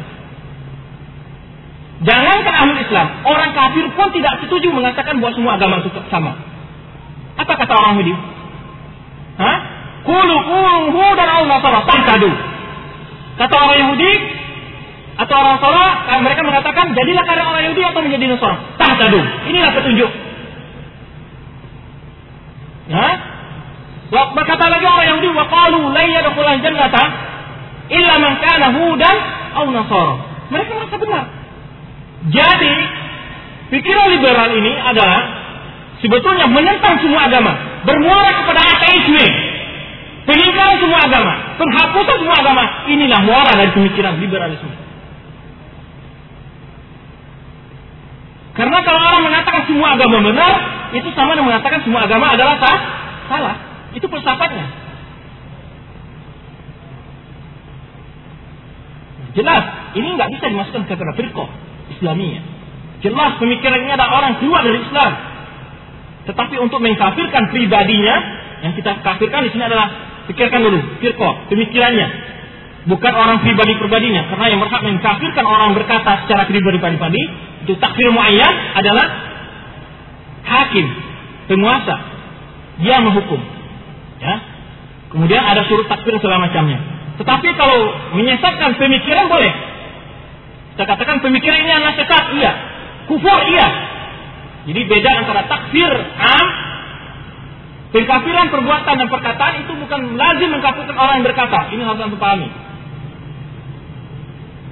Jangankan 1.99 2.55
ahli 2.55 2.79
Islam, 2.87 3.07
orang 3.27 3.51
kafir 3.51 3.83
pun 3.91 4.07
tidak 4.15 4.39
setuju 4.47 4.71
mengatakan 4.71 5.19
bahwa 5.19 5.35
semua 5.35 5.59
agama 5.59 5.83
sama. 6.07 6.39
Apa 7.35 7.51
kata 7.59 7.73
orang 7.75 7.99
Yahudi? 7.99 8.15
Hah? 9.43 9.57
Kulu 10.07 10.37
kulu 10.47 11.07
dan 11.19 11.27
Allah 11.27 11.59
salah 11.59 11.83
tadu. 11.83 12.31
Kata 13.35 13.55
orang 13.59 13.77
Yahudi 13.83 14.11
atau 15.19 15.35
orang 15.35 15.59
Nasara, 15.59 15.87
mereka 16.23 16.41
mengatakan 16.47 16.95
jadilah 16.95 17.23
karena 17.27 17.43
orang 17.51 17.63
Yahudi 17.67 17.83
atau 17.83 17.99
menjadi 18.07 18.25
Nasara. 18.31 18.55
tadu. 18.79 19.19
Inilah 19.51 19.71
petunjuk. 19.75 20.28
Ya? 22.89 23.09
Berkata 24.09 24.65
lagi 24.65 24.85
orang 24.89 25.05
Yahudi, 25.05 25.29
wa 25.37 25.45
qalu 25.45 25.93
la 25.93 26.01
yadkhulul 26.01 26.61
jannata 26.65 27.03
illa 27.93 28.15
man 28.17 28.33
kana 28.41 28.67
hudan 28.73 29.17
aw 29.53 29.65
nasara. 29.69 30.15
Mereka 30.49 30.71
merasa 30.73 30.97
benar. 30.97 31.25
Jadi, 32.33 32.73
pikiran 33.69 34.07
liberal 34.17 34.49
ini 34.57 34.73
adalah 34.81 35.21
sebetulnya 36.01 36.49
menentang 36.49 36.97
semua 37.05 37.29
agama, 37.29 37.53
bermuara 37.85 38.41
kepada 38.41 38.61
ateisme, 38.65 39.25
pengingkaran 40.25 40.81
semua 40.81 41.05
agama, 41.05 41.33
penghapusan 41.61 42.17
semua 42.25 42.37
agama. 42.41 42.63
Inilah 42.89 43.19
muara 43.21 43.53
dari 43.53 43.71
pemikiran 43.77 44.17
liberalisme. 44.17 44.73
Karena 48.57 48.77
kalau 48.81 48.99
orang 49.05 49.23
mengatakan 49.29 49.63
semua 49.69 49.93
agama 49.95 50.17
benar, 50.25 50.78
itu 50.93 51.09
sama 51.13 51.37
dengan 51.37 51.53
mengatakan 51.53 51.85
semua 51.85 52.05
agama 52.09 52.33
adalah 52.33 52.57
sah, 52.57 52.79
salah. 53.29 53.55
Itu 53.93 54.05
filsafatnya. 54.05 54.65
Jelas, 59.37 59.63
ini 59.93 60.17
nggak 60.17 60.29
bisa 60.33 60.45
dimasukkan 60.49 60.89
ke 60.89 60.93
kata 60.97 61.13
firqah 61.13 61.49
Islamiyah. 61.97 62.43
Jelas 62.99 63.31
pemikirannya 63.39 63.93
ada 63.95 64.07
orang 64.11 64.41
keluar 64.41 64.65
dari 64.65 64.81
Islam. 64.81 65.11
Tetapi 66.27 66.55
untuk 66.59 66.83
mengkafirkan 66.83 67.53
pribadinya, 67.53 68.15
yang 68.65 68.73
kita 68.75 68.99
kafirkan 69.05 69.47
di 69.47 69.49
sini 69.55 69.63
adalah 69.65 69.87
pikirkan 70.27 70.59
dulu, 70.61 70.79
firqah, 70.99 71.47
pemikirannya. 71.47 72.07
Bukan 72.89 73.13
orang 73.13 73.43
pribadi-pribadinya, 73.45 74.33
karena 74.33 74.45
yang 74.49 74.59
berhak 74.59 74.81
mengkafirkan 74.81 75.45
orang 75.45 75.77
berkata 75.77 76.25
secara 76.25 76.49
pribadi-pribadi, 76.49 77.21
itu 77.67 77.73
takfir 77.77 78.09
muayyan 78.09 78.53
adalah 78.75 79.28
hakim, 80.49 80.85
penguasa. 81.45 81.95
Dia 82.81 82.97
menghukum. 83.05 83.41
Ya. 84.19 84.35
Kemudian 85.09 85.41
ada 85.41 85.65
suruh 85.69 85.85
takfir 85.85 86.15
segala 86.17 86.49
macamnya. 86.49 86.79
Tetapi 87.19 87.47
kalau 87.59 87.79
menyesatkan 88.15 88.79
pemikiran 88.79 89.27
boleh. 89.27 89.51
Kita 90.73 90.83
katakan 90.87 91.19
pemikiran 91.19 91.59
ini 91.59 91.71
adalah 91.75 91.93
sesat, 91.99 92.25
iya. 92.39 92.51
Kufur, 93.11 93.39
iya. 93.51 93.67
Jadi 94.69 94.81
beda 94.85 95.09
antara 95.25 95.43
takfir 95.49 95.91
am, 96.15 96.45
pengkafiran 97.89 98.47
perbuatan 98.53 98.95
dan 99.01 99.07
perkataan 99.09 99.53
itu 99.65 99.71
bukan 99.75 100.15
lazim 100.15 100.49
mengkafirkan 100.55 100.95
orang 100.95 101.19
yang 101.19 101.27
berkata. 101.27 101.59
Ini 101.73 101.81
harus 101.83 101.99
anda 101.99 102.17
pahami. 102.19 102.47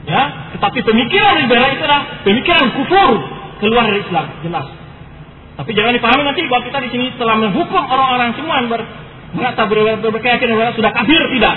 Ya, 0.08 0.24
tetapi 0.56 0.80
pemikiran 0.88 1.44
liberal 1.44 1.76
itu 1.76 1.84
adalah 1.84 2.24
pemikiran 2.24 2.66
kufur 2.80 3.10
keluar 3.60 3.92
dari 3.92 4.08
Islam, 4.08 4.26
jelas. 4.40 4.68
Tapi 5.58 5.72
jangan 5.74 5.94
dipahami 5.98 6.22
nanti 6.22 6.46
bahwa 6.46 6.64
kita 6.70 6.78
di 6.86 6.90
sini 6.94 7.06
telah 7.18 7.36
menghukum 7.42 7.82
orang-orang 7.82 8.38
semua 8.38 8.62
ber, 8.70 8.82
merasa 9.34 9.66
ber, 9.66 9.78
berkeyakinan 10.06 10.78
sudah 10.78 10.92
kafir 10.94 11.22
tidak. 11.34 11.56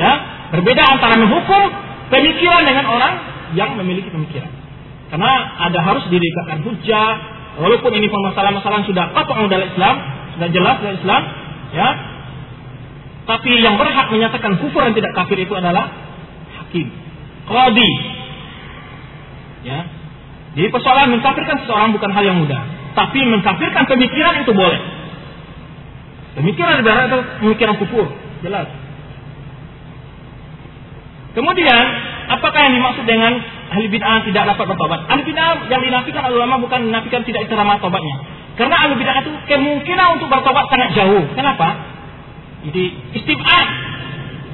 Ya, 0.00 0.12
berbeda 0.48 0.82
antara 0.96 1.20
menghukum 1.20 1.62
pemikiran 2.08 2.64
dengan 2.64 2.88
orang 2.88 3.12
yang 3.52 3.76
memiliki 3.76 4.08
pemikiran. 4.08 4.48
Karena 5.12 5.32
ada 5.60 5.78
harus 5.84 6.08
didekatkan 6.08 6.64
hujah, 6.64 7.08
walaupun 7.60 7.92
ini 7.94 8.08
permasalahan-permasalahan 8.08 8.88
sudah 8.88 9.04
kotor 9.12 9.46
dalam 9.46 9.68
Islam, 9.68 9.94
sudah 10.34 10.48
jelas 10.50 10.76
dalam 10.80 10.96
Islam, 10.98 11.22
ya. 11.70 11.88
Tapi 13.24 13.50
yang 13.60 13.76
berhak 13.80 14.08
menyatakan 14.08 14.60
kufur 14.60 14.84
dan 14.84 14.92
tidak 14.96 15.12
kafir 15.16 15.36
itu 15.36 15.52
adalah 15.52 15.92
hakim, 16.60 16.88
qadi. 17.44 17.90
Ya. 19.64 20.03
Jadi 20.54 20.68
persoalan 20.70 21.18
mengkafirkan 21.18 21.66
seseorang 21.66 21.90
bukan 21.90 22.10
hal 22.14 22.24
yang 22.24 22.38
mudah, 22.38 22.62
tapi 22.94 23.26
mengkafirkan 23.26 23.90
pemikiran 23.90 24.38
itu 24.38 24.54
boleh. 24.54 24.80
Pemikiran 26.38 26.82
ibarat 26.82 27.10
itu 27.10 27.18
pemikiran 27.42 27.74
kufur, 27.82 28.06
jelas. 28.42 28.66
Kemudian, 31.34 31.84
apakah 32.30 32.60
yang 32.70 32.74
dimaksud 32.78 33.04
dengan 33.10 33.34
ahli 33.74 33.90
bid'ah 33.90 34.22
tidak 34.30 34.54
dapat 34.54 34.64
bertobat? 34.70 35.02
Ahli 35.10 35.22
bid'ah 35.26 35.66
yang 35.66 35.82
dinafikan 35.82 36.30
ulama 36.30 36.62
bukan 36.62 36.86
dinafikan 36.86 37.26
tidak 37.26 37.50
diterima 37.50 37.82
tobatnya. 37.82 38.22
Karena 38.54 38.74
ahli 38.86 38.94
bid'ah 38.94 39.26
itu 39.26 39.34
kemungkinan 39.50 40.06
untuk 40.14 40.30
bertobat 40.30 40.70
sangat 40.70 40.94
jauh. 40.94 41.26
Kenapa? 41.34 41.74
Jadi 42.70 42.84
istib'ah. 43.18 43.64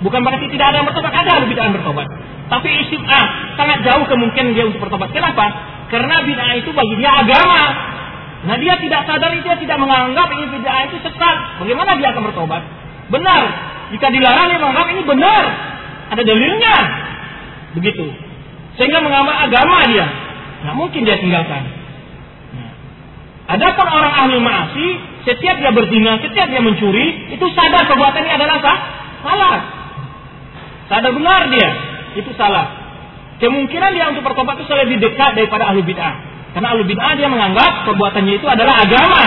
Bukan 0.01 0.25
berarti 0.25 0.49
tidak 0.49 0.73
ada 0.73 0.81
yang 0.81 0.89
bertobat, 0.89 1.13
ada 1.13 1.31
ahli 1.37 1.47
bid'ah 1.53 1.65
yang 1.69 1.77
bertobat. 1.77 2.09
Tapi 2.49 2.69
istib'ah 2.89 3.25
sangat 3.61 3.85
jauh 3.85 4.05
kemungkinan 4.09 4.57
dia 4.57 4.65
untuk 4.65 4.81
bertobat. 4.81 5.13
Kenapa? 5.13 5.53
Karena 5.91 6.23
bid'ah 6.23 6.55
itu 6.55 6.71
bagi 6.71 6.95
dia 7.03 7.11
agama. 7.19 7.63
Nah 8.47 8.57
dia 8.57 8.79
tidak 8.79 9.05
sadar, 9.05 9.35
dia 9.37 9.57
tidak 9.59 9.79
menganggap 9.83 10.31
ini 10.33 10.47
bid'ah 10.55 10.89
itu 10.89 10.97
sesat. 11.03 11.37
Bagaimana 11.61 11.99
dia 11.99 12.15
akan 12.15 12.23
bertobat? 12.31 12.63
Benar. 13.11 13.43
Jika 13.91 14.07
dilarang 14.15 14.47
dia 14.55 14.59
menganggap 14.63 14.87
ini 14.95 15.03
benar. 15.03 15.43
Ada 16.15 16.23
dalilnya. 16.23 16.77
Begitu. 17.75 18.07
Sehingga 18.79 19.03
mengamal 19.03 19.35
agama 19.35 19.85
dia. 19.91 20.07
Nggak 20.63 20.77
mungkin 20.79 21.01
dia 21.03 21.19
tinggalkan. 21.19 21.63
Nah. 22.55 22.73
Adapun 23.59 23.87
orang 23.91 24.13
ahli 24.15 24.39
maasi, 24.39 24.87
setiap 25.27 25.59
dia 25.59 25.75
berzina, 25.75 26.23
setiap 26.23 26.49
dia 26.49 26.63
mencuri, 26.63 27.35
itu 27.35 27.45
sadar 27.53 27.85
perbuatan 27.91 28.25
ini 28.25 28.33
adalah 28.39 28.59
sah? 28.63 28.79
salah. 29.21 29.59
Sadar 30.89 31.13
benar 31.15 31.41
dia, 31.53 31.71
itu 32.19 32.31
salah. 32.35 32.80
Kemungkinan 33.41 33.91
dia 33.97 34.05
untuk 34.13 34.25
bertobat 34.25 34.61
itu 34.61 34.69
lebih 34.69 35.01
dekat 35.01 35.33
daripada 35.33 35.73
ahli 35.73 35.81
bid'ah. 35.81 36.15
Karena 36.53 36.77
ahli 36.77 36.85
bid'ah 36.85 37.13
dia 37.17 37.29
menganggap 37.33 37.89
perbuatannya 37.89 38.37
itu 38.37 38.47
adalah 38.47 38.85
agama, 38.85 39.25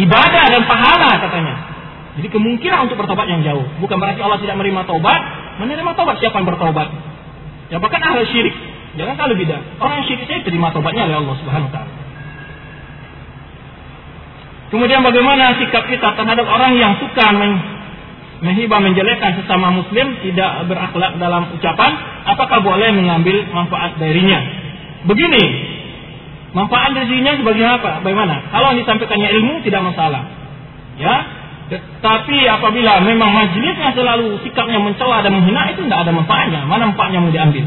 ibadah 0.00 0.44
dan 0.48 0.62
pahala 0.64 1.10
katanya. 1.20 1.54
Jadi 2.16 2.32
kemungkinan 2.32 2.88
untuk 2.88 2.96
bertobat 2.96 3.28
yang 3.28 3.44
jauh. 3.44 3.68
Bukan 3.76 4.00
berarti 4.00 4.24
Allah 4.24 4.40
tidak 4.40 4.56
menerima 4.56 4.88
tobat, 4.88 5.20
Menerima 5.56 5.90
tobat 5.96 6.20
siapa 6.20 6.36
yang 6.36 6.48
bertobat? 6.48 6.88
Ya 7.72 7.80
bahkan 7.80 8.00
ahli 8.04 8.28
syirik. 8.28 8.52
Jangan 9.00 9.16
kalau 9.16 9.34
beda. 9.36 9.56
Orang 9.80 10.04
syirik 10.04 10.28
saya 10.28 10.44
terima 10.44 10.68
tobatnya 10.72 11.08
oleh 11.08 11.16
Allah 11.24 11.36
Subhanahu 11.40 11.68
wa 11.68 11.72
taala. 11.72 11.92
Kemudian 14.66 15.00
bagaimana 15.00 15.56
sikap 15.56 15.88
kita 15.88 16.12
terhadap 16.18 16.44
orang 16.44 16.76
yang 16.76 16.98
suka 17.00 17.26
menghibah 18.44 18.80
menjelekkan 18.84 19.40
sesama 19.40 19.72
muslim 19.72 20.20
tidak 20.20 20.68
berakhlak 20.68 21.16
dalam 21.16 21.56
ucapan 21.56 21.92
apakah 22.28 22.60
boleh 22.60 22.92
mengambil 22.92 23.48
manfaat 23.52 23.96
darinya 23.96 24.38
begini 25.08 25.44
manfaat 26.52 26.92
darinya 26.92 27.32
sebagai 27.40 27.64
apa 27.64 28.04
bagaimana 28.04 28.52
kalau 28.52 28.76
disampaikannya 28.76 29.28
ilmu 29.40 29.54
tidak 29.64 29.82
masalah 29.88 30.22
ya 31.00 31.36
tetapi 31.66 32.46
apabila 32.46 33.02
memang 33.02 33.34
majelisnya 33.34 33.90
selalu 33.90 34.38
sikapnya 34.46 34.78
mencela 34.78 35.18
dan 35.26 35.34
menghina 35.34 35.74
itu 35.74 35.82
tidak 35.82 36.06
ada 36.06 36.12
manfaatnya. 36.14 36.62
Mana 36.62 36.94
manfaatnya 36.94 37.18
mau 37.18 37.34
diambil? 37.34 37.66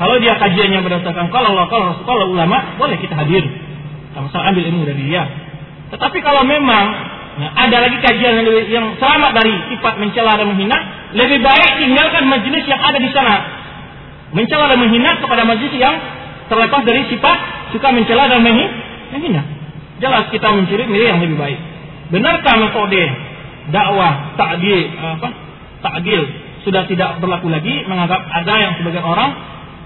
Kalau 0.00 0.16
dia 0.16 0.32
kajiannya 0.40 0.80
berdasarkan 0.80 1.28
kalau 1.28 1.52
Allah, 1.52 1.68
kalau 1.68 1.92
Rasul, 1.92 2.32
ulama, 2.32 2.80
boleh 2.80 2.96
kita 2.96 3.12
hadir. 3.20 3.44
Sama-sama 4.16 4.48
ambil 4.48 4.64
ilmu 4.72 4.88
dari 4.88 5.12
dia. 5.12 5.28
Tetapi 5.92 6.24
kalau 6.24 6.40
memang 6.48 6.84
ya, 7.38 7.48
ada 7.54 7.76
lagi 7.86 7.96
kajian 8.02 8.42
yang, 8.42 8.46
yang 8.66 8.86
selamat 8.98 9.30
dari 9.38 9.54
sifat 9.70 9.94
mencela 10.02 10.34
dan 10.34 10.50
menghina, 10.50 10.78
lebih 11.14 11.38
baik 11.38 11.70
tinggalkan 11.78 12.24
majelis 12.26 12.64
yang 12.66 12.80
ada 12.82 12.98
di 12.98 13.10
sana. 13.14 13.36
Mencela 14.34 14.70
dan 14.70 14.78
menghina 14.78 15.18
kepada 15.22 15.42
majelis 15.46 15.74
yang 15.78 15.94
terlepas 16.50 16.82
dari 16.82 17.06
sifat 17.06 17.36
suka 17.70 17.88
mencela 17.94 18.26
dan 18.26 18.42
menghina. 18.42 19.42
Jelas 20.00 20.32
kita 20.32 20.48
mencuri 20.50 20.88
milih 20.88 21.06
yang 21.06 21.20
lebih 21.20 21.36
baik. 21.36 21.58
Benarkah 22.10 22.56
metode 22.58 23.04
dakwah 23.70 24.34
takdil 24.34 24.80
apa? 24.98 25.28
Sudah 26.60 26.84
tidak 26.84 27.20
berlaku 27.24 27.48
lagi 27.48 27.84
menganggap 27.88 28.20
ada 28.20 28.54
yang 28.60 28.72
sebagian 28.76 29.04
orang 29.04 29.30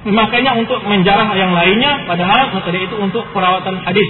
memakainya 0.05 0.53
untuk 0.59 0.85
menjarah 0.85 1.33
yang 1.33 1.55
lainnya 1.57 2.05
padahal 2.05 2.53
metode 2.53 2.79
itu 2.79 2.95
untuk 2.99 3.25
perawatan 3.33 3.81
hadis. 3.83 4.09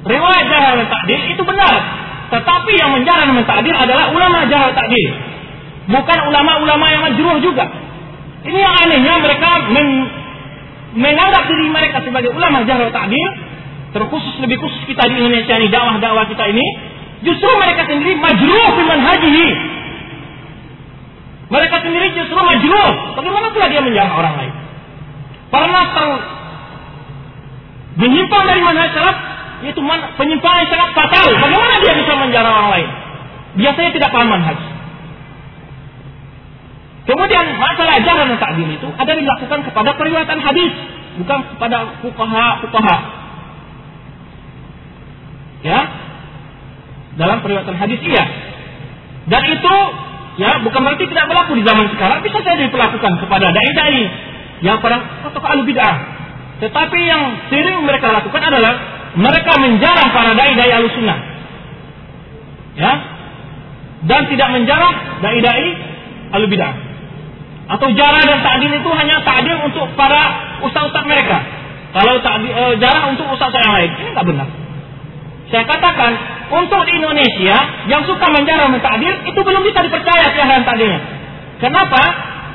Riwayat 0.00 0.44
jarah 0.48 0.72
dan 0.80 0.88
takdil 0.88 1.20
itu 1.28 1.42
benar, 1.44 1.74
tetapi 2.32 2.72
yang 2.76 2.90
menjarah 2.96 3.28
dan 3.28 3.44
takdil 3.44 3.76
adalah 3.76 4.08
ulama 4.12 4.48
jarah 4.48 4.72
takdil. 4.72 5.10
Bukan 5.90 6.18
ulama-ulama 6.30 6.86
yang 6.88 7.02
majruh 7.02 7.36
juga. 7.42 7.66
Ini 8.40 8.56
yang 8.56 8.74
anehnya 8.88 9.14
mereka 9.20 9.68
men 9.68 9.88
menganggap 10.96 11.46
diri 11.46 11.70
mereka 11.70 12.02
sebagai 12.02 12.34
ulama 12.34 12.66
jahrul 12.66 12.90
ta'dil, 12.90 13.30
terkhusus 13.94 14.34
lebih 14.42 14.58
khusus 14.58 14.82
kita 14.90 15.06
di 15.06 15.22
Indonesia 15.22 15.54
ini 15.54 15.68
dakwah-dakwah 15.70 16.26
kita 16.26 16.44
ini, 16.50 16.66
justru 17.22 17.46
mereka 17.58 17.86
sendiri 17.86 18.18
majruh 18.18 18.68
di 18.74 18.82
manhajihi. 18.86 19.48
Mereka 21.50 21.76
sendiri 21.82 22.06
justru 22.14 22.38
majruh. 22.38 22.90
Bagaimana 23.18 23.46
pula 23.50 23.66
dia 23.66 23.82
menjarah 23.82 24.14
orang 24.14 24.34
lain? 24.38 24.54
Karena 25.50 25.80
tahu 25.90 26.14
menyimpang 27.98 28.44
dari 28.46 28.62
manhaj 28.62 28.90
salaf 28.94 29.16
itu 29.60 29.80
penyimpangan 30.16 30.58
yang 30.64 30.70
sangat 30.72 30.90
fatal. 30.96 31.26
Bagaimana 31.36 31.74
dia 31.84 31.92
bisa 31.96 32.12
menjarah 32.16 32.50
orang 32.50 32.68
lain? 32.72 32.88
Biasanya 33.60 33.90
tidak 33.92 34.08
paham 34.14 34.28
manhaj. 34.30 34.58
Kemudian 37.04 37.44
masalah 37.58 37.98
jarah 38.06 38.24
dan 38.28 38.38
takdir 38.38 38.68
itu 38.70 38.88
ada 38.94 39.12
dilakukan 39.12 39.60
kepada 39.66 39.90
periwayatan 39.98 40.38
hadis, 40.38 40.72
bukan 41.18 41.38
kepada 41.56 41.76
fukaha 42.04 42.46
fukaha. 42.62 42.96
Ya, 45.60 45.80
dalam 47.18 47.42
periwayatan 47.42 47.76
hadis 47.76 48.00
iya. 48.06 48.24
Dan 49.26 49.42
itu 49.50 49.74
ya 50.38 50.62
bukan 50.62 50.80
berarti 50.86 51.04
tidak 51.10 51.26
berlaku 51.28 51.58
di 51.58 51.64
zaman 51.66 51.90
sekarang, 51.92 52.18
bisa 52.22 52.38
saja 52.40 52.62
diperlakukan 52.62 53.12
kepada 53.26 53.46
dai-dai 53.50 54.00
yang 54.62 54.78
pada 54.78 55.02
tokoh 55.34 55.50
al 55.50 55.66
bid'ah. 55.66 55.96
Tetapi 56.60 56.98
yang 57.00 57.22
sering 57.48 57.88
mereka 57.88 58.12
lakukan 58.12 58.42
adalah 58.44 58.99
mereka 59.18 59.52
menjarah 59.58 60.06
para 60.14 60.32
dai-dai 60.38 60.70
al 60.70 60.86
sunnah. 60.90 61.18
Ya, 62.78 62.92
dan 64.06 64.22
tidak 64.30 64.48
menjarah 64.54 65.20
dai-dai 65.20 65.68
al 66.32 66.44
bid'ah. 66.46 66.74
Atau 67.70 67.94
jarah 67.94 68.22
dan 68.26 68.42
ta'dil 68.42 68.72
itu 68.82 68.90
hanya 68.90 69.22
ta'dil 69.22 69.70
untuk 69.70 69.86
para 69.94 70.22
ustaz-ustaz 70.66 71.06
mereka. 71.06 71.38
Kalau 71.94 72.18
ta'dil, 72.18 72.50
e, 72.50 72.64
jarah 72.82 73.14
untuk 73.14 73.30
ustaz 73.30 73.54
yang 73.54 73.74
lain. 73.78 73.90
Ini 73.94 74.08
nggak 74.10 74.26
benar. 74.26 74.48
Saya 75.50 75.64
katakan, 75.66 76.12
untuk 76.50 76.82
di 76.86 76.98
Indonesia 76.98 77.56
yang 77.86 78.02
suka 78.06 78.26
menjarah 78.26 78.74
dan 78.74 78.82
ta'dil 78.82 79.14
itu 79.22 79.38
belum 79.38 79.62
bisa 79.62 79.86
dipercaya 79.86 80.34
jarah 80.34 80.54
dan 80.62 80.66
ta'dilnya. 80.66 81.00
Kenapa? 81.62 82.02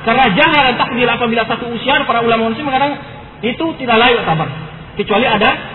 Karena 0.03 0.25
jarah 0.35 0.61
dan 0.71 0.75
ta'dil 0.83 1.07
apabila 1.07 1.47
satu 1.47 1.71
usia 1.71 2.03
para 2.03 2.19
ulama 2.19 2.51
muslim 2.51 2.67
kadang 2.67 2.99
itu 3.39 3.65
tidak 3.79 3.95
layak 3.95 4.23
kabar. 4.27 4.51
Kecuali 4.99 5.27
ada 5.27 5.74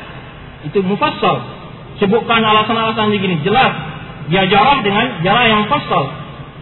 itu 0.67 0.79
mufassal. 0.85 1.37
Sebutkan 2.01 2.41
alasan-alasan 2.41 3.13
begini 3.13 3.45
jelas 3.45 3.73
dia 4.33 4.47
jarah 4.49 4.81
dengan 4.85 5.21
jarah 5.25 5.45
yang 5.49 5.61
mufassal. 5.67 6.05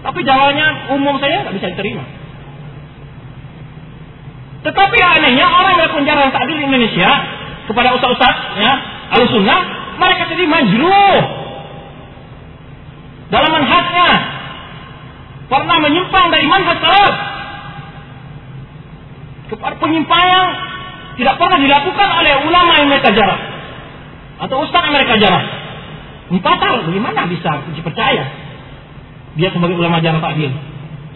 Tapi 0.03 0.21
jalannya 0.23 0.95
umum 0.95 1.19
saya 1.19 1.47
nggak 1.47 1.55
bisa 1.59 1.67
diterima. 1.75 2.05
Tetapi 4.63 4.99
anehnya 4.99 5.47
orang 5.47 5.75
yang 5.79 5.91
penjara 5.95 6.31
tadi 6.35 6.53
di 6.59 6.63
Indonesia 6.67 7.11
kepada 7.71 7.95
ustaz-ustaz 7.95 8.37
ya, 8.59 8.73
al-sunnah, 9.15 9.61
mereka 10.01 10.23
jadi 10.35 10.45
majruh 10.49 11.19
dalam 13.29 13.51
manhajnya 13.53 14.09
pernah 15.49 15.77
menyimpang 15.85 16.27
dari 16.33 16.47
manhaj 16.49 16.79
salaf 16.81 17.15
kepada 19.49 19.75
penyimpangan 19.81 20.47
tidak 21.17 21.35
pernah 21.41 21.59
dilakukan 21.61 22.09
oleh 22.21 22.33
ulama 22.45 22.73
yang 22.79 22.89
mereka 22.89 23.09
jarah 23.17 23.58
atau 24.39 24.57
ustaz 24.63 24.87
mereka 24.91 25.19
jarah. 25.19 25.45
Empat 26.29 26.59
hal, 26.61 26.77
bagaimana 26.85 27.25
bisa 27.27 27.65
dipercaya? 27.73 28.25
Dia 29.39 29.49
sebagai 29.51 29.79
ulama 29.79 29.99
jarah 29.99 30.21
takdir. 30.21 30.53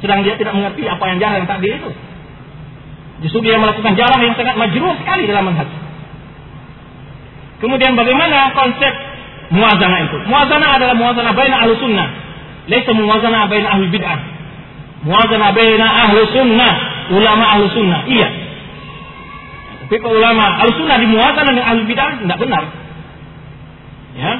Sedang 0.00 0.26
dia 0.26 0.34
tidak 0.34 0.56
mengerti 0.56 0.82
apa 0.88 1.04
yang 1.10 1.18
jarah 1.22 1.36
yang 1.38 1.48
takdir 1.50 1.78
itu. 1.78 1.90
Justru 3.22 3.38
dia 3.46 3.54
melakukan 3.54 3.94
jalan 3.94 4.18
yang 4.18 4.34
sangat 4.34 4.58
majruh 4.58 4.94
sekali 4.98 5.30
dalam 5.30 5.46
manhaj. 5.46 5.70
Kemudian 7.62 7.94
bagaimana 7.94 8.50
konsep 8.58 8.90
muazana 9.54 9.96
itu? 10.02 10.18
Muazana 10.26 10.66
adalah 10.74 10.94
muazana 10.98 11.30
baina 11.30 11.62
ahlu 11.62 11.78
sunnah. 11.78 12.08
Laisa 12.66 12.90
muazana 12.90 13.46
baina 13.46 13.78
ahli 13.78 13.86
bid'ah. 13.94 14.18
Muazana 15.06 15.54
baina 15.54 15.86
ahlu 16.08 16.26
sunnah. 16.34 16.72
Ulama 17.14 17.44
ahlu 17.54 17.70
sunnah. 17.70 18.02
Iya. 18.10 18.28
Tapi 19.86 19.96
kalau 20.02 20.18
ulama 20.18 20.58
ahlu 20.58 20.74
sunnah 20.82 20.96
di 20.98 21.06
muazana 21.06 21.50
dengan 21.54 21.66
ahli 21.70 21.82
bid'ah 21.86 22.10
tidak 22.18 22.38
benar. 22.42 22.81
Ya, 24.12 24.32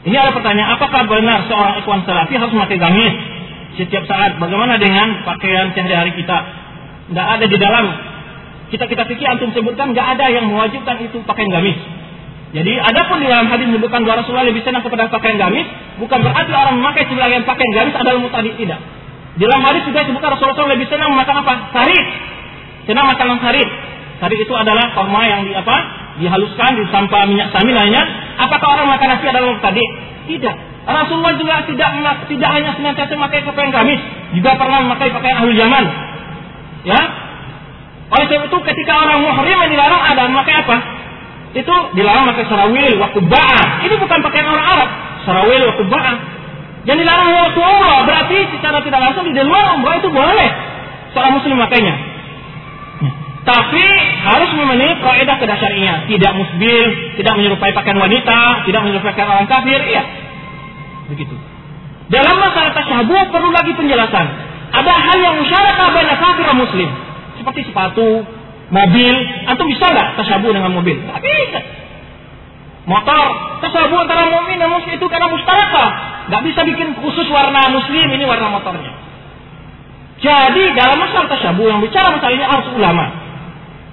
Ini 0.00 0.16
ada 0.16 0.32
pertanyaan, 0.32 0.80
apakah 0.80 1.04
benar 1.12 1.44
seorang 1.44 1.84
ikhwan 1.84 2.00
salafi 2.08 2.32
harus 2.32 2.56
memakai 2.56 2.80
gamis 2.80 3.14
setiap 3.76 4.08
saat? 4.08 4.40
Bagaimana 4.40 4.80
dengan 4.80 5.20
pakaian 5.28 5.76
sehari-hari 5.76 6.16
kita? 6.16 6.38
Tidak 7.12 7.26
ada 7.36 7.44
di 7.44 7.58
dalam 7.60 7.84
kita 8.72 8.88
kita 8.88 9.04
pikir 9.04 9.26
antum 9.28 9.52
sebutkan 9.52 9.92
nggak 9.92 10.16
ada 10.16 10.32
yang 10.32 10.48
mewajibkan 10.48 11.04
itu 11.04 11.20
pakaian 11.28 11.52
gamis. 11.52 11.76
Jadi 12.56 12.80
ada 12.80 13.06
pun 13.12 13.20
di 13.20 13.28
dalam 13.28 13.46
hadis 13.52 13.68
menyebutkan 13.68 14.02
bahwa 14.08 14.24
Rasulullah 14.24 14.48
lebih 14.48 14.64
senang 14.64 14.80
kepada 14.80 15.12
pakaian 15.12 15.36
gamis, 15.36 15.68
bukan 16.00 16.18
berarti 16.24 16.50
orang 16.50 16.80
memakai 16.80 17.04
sebagian 17.04 17.44
pakaian 17.44 17.72
gamis 17.76 17.94
adalah 17.94 18.18
mutadi 18.24 18.50
tidak. 18.56 18.80
Di 19.38 19.44
dalam 19.46 19.62
hadis 19.62 19.86
juga 19.86 20.02
disebutkan 20.02 20.34
Rasulullah 20.34 20.74
lebih 20.74 20.90
senang 20.90 21.14
makan 21.14 21.36
apa? 21.46 21.54
Sarit. 21.70 22.06
Senang 22.90 23.06
makan 23.06 23.38
sarit. 23.38 23.68
Sarit 24.18 24.38
itu 24.42 24.54
adalah 24.56 24.90
korma 24.96 25.22
yang 25.28 25.46
di 25.46 25.54
apa? 25.54 25.76
Dihaluskan, 26.18 26.76
disampah 26.76 27.24
minyak 27.30 27.48
samin 27.54 27.72
lainnya 27.72 28.02
Apakah 28.40 28.68
orang 28.76 28.88
makan 28.88 29.08
nasi 29.14 29.24
adalah 29.28 29.52
mubtadi? 29.52 29.84
Tidak. 30.28 30.54
Rasulullah 30.88 31.36
juga 31.36 31.60
tidak 31.68 31.90
tidak 32.26 32.50
hanya 32.50 32.70
senantiasa 32.72 33.12
memakai 33.12 33.44
pakaian 33.44 33.70
gamis, 33.70 34.00
juga 34.32 34.56
pernah 34.56 34.80
memakai 34.80 35.12
pakaian 35.12 35.36
ahli 35.44 35.52
zaman. 35.60 35.84
Ya. 36.88 37.00
Oleh 38.10 38.26
sebab 38.26 38.48
itu 38.48 38.58
ketika 38.64 38.92
orang 39.06 39.22
muhrim 39.22 39.54
yang 39.54 39.70
dilarang 39.70 40.02
ada 40.02 40.26
memakai 40.26 40.54
apa? 40.66 40.76
Itu 41.52 41.74
dilarang 41.94 42.26
memakai 42.26 42.48
sarawil 42.48 42.94
wa 42.96 43.08
kubba'ah. 43.12 43.86
Ini 43.86 43.94
bukan 44.00 44.18
pakaian 44.24 44.48
orang 44.50 44.66
Arab. 44.66 44.90
Sarawil 45.28 45.62
wa 45.68 45.74
kubba'ah. 45.78 46.16
Yang 46.88 47.04
dilarang 47.04 47.30
waktu 47.36 47.60
umrah 47.60 48.00
berarti 48.08 48.38
secara 48.56 48.80
tidak 48.80 49.00
langsung 49.04 49.28
di 49.28 49.36
luar 49.36 49.76
umrah 49.76 50.00
itu 50.00 50.08
boleh 50.08 50.50
seorang 51.12 51.36
muslim 51.36 51.60
makainya. 51.60 51.94
Tapi 53.40 53.84
harus 54.20 54.50
memenuhi 54.52 55.00
kaidah 55.00 55.36
kedasarinya, 55.40 56.04
tidak 56.04 56.32
musbil, 56.36 56.86
tidak 57.16 57.32
menyerupai 57.40 57.72
pakaian 57.72 57.96
wanita, 57.96 58.68
tidak 58.68 58.80
menyerupai 58.84 59.16
pakaian 59.16 59.32
orang 59.32 59.48
kafir, 59.48 59.80
iya. 59.88 60.04
Begitu. 61.08 61.32
Dalam 62.12 62.36
masalah 62.36 62.76
tasyabuh 62.76 63.32
perlu 63.32 63.48
lagi 63.48 63.72
penjelasan. 63.72 64.26
Ada 64.70 64.92
hal 64.92 65.18
yang 65.24 65.34
musyarakah 65.40 65.88
banyak 65.88 66.16
kafir 66.20 66.46
muslim. 66.52 66.88
Seperti 67.40 67.60
sepatu, 67.64 68.22
mobil. 68.68 69.14
Antum 69.48 69.66
bisa 69.72 69.88
nggak 69.88 70.20
tasyabuh 70.20 70.52
dengan 70.52 70.76
mobil? 70.76 71.00
Tidak 71.00 71.20
bisa. 71.24 71.60
Motor, 72.88 73.26
tasyabuh 73.60 74.08
antara 74.08 74.32
mukmin 74.32 74.56
dan 74.56 74.72
muslim 74.72 74.96
itu 74.96 75.06
karena 75.12 75.28
mustarakah. 75.28 75.90
Nggak 76.32 76.42
bisa 76.48 76.60
bikin 76.64 76.88
khusus 76.96 77.28
warna 77.28 77.68
muslim, 77.68 78.08
ini 78.08 78.24
warna 78.24 78.48
motornya. 78.48 78.92
Jadi 80.20 80.62
dalam 80.76 80.96
masalah 81.00 81.28
tasyabuh 81.28 81.66
yang 81.68 81.80
bicara 81.84 82.12
masalah 82.12 82.32
ini 82.32 82.44
harus 82.44 82.68
ulama. 82.72 83.04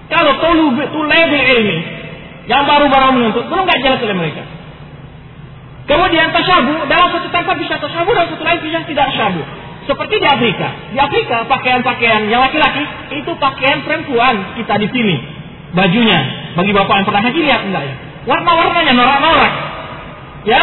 Kalau 0.08 0.40
level 0.40 1.44
ilmi 1.44 1.80
yang 2.48 2.64
baru-baru 2.64 3.12
menuntut 3.12 3.44
belum 3.52 3.64
nggak 3.68 3.80
jelas 3.84 4.00
oleh 4.00 4.16
mereka. 4.16 4.44
Kemudian 5.88 6.32
tasyabu 6.36 6.84
dalam 6.88 7.08
satu 7.16 7.28
tempat 7.32 7.56
bisa 7.60 7.80
tasyabu 7.80 8.12
dalam 8.12 8.28
satu 8.32 8.44
lain 8.44 8.60
bisa 8.64 8.84
tidak 8.88 9.08
tasyabu. 9.12 9.44
Seperti 9.88 10.20
di 10.20 10.28
Afrika. 10.28 10.68
Di 10.92 11.00
Afrika 11.00 11.48
pakaian-pakaian 11.48 12.28
yang 12.28 12.44
laki-laki 12.44 12.84
itu 13.16 13.32
pakaian 13.40 13.84
perempuan 13.88 14.56
kita 14.60 14.76
di 14.84 14.88
sini. 14.92 15.16
Bajunya. 15.72 16.20
Bagi 16.60 16.72
bapak 16.76 17.04
yang 17.04 17.08
pernah 17.08 17.24
haji 17.24 17.40
lihat 17.40 17.62
enggak 17.72 17.84
ya? 17.88 17.96
Warna-warnanya 18.28 18.94
norak-norak. 18.94 19.54
Ya. 20.44 20.62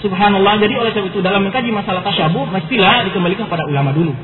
Subhanallah. 0.00 0.58
Jadi 0.62 0.74
oleh 0.78 0.90
sebab 0.94 1.10
itu 1.10 1.18
dalam 1.20 1.46
mengkaji 1.46 1.74
masalah 1.74 2.06
tasyabu 2.06 2.46
mestilah 2.48 3.02
dikembalikan 3.06 3.50
pada 3.50 3.66
ulama 3.66 3.90
dulu. 3.90 4.14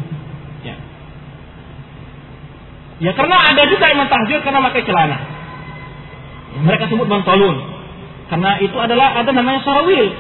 Ya 2.98 3.15
karena 3.15 3.36
ada 3.39 3.62
juga 3.70 3.85
yang 3.86 4.02
mentahjir 4.02 4.43
karena 4.43 4.59
pakai 4.59 4.82
celana. 4.82 5.19
Mereka 6.66 6.90
sebut 6.90 7.06
bantolun. 7.06 7.56
Karena 8.27 8.59
itu 8.59 8.74
adalah 8.74 9.15
ada 9.15 9.31
namanya 9.31 9.62
sarawil. 9.62 10.10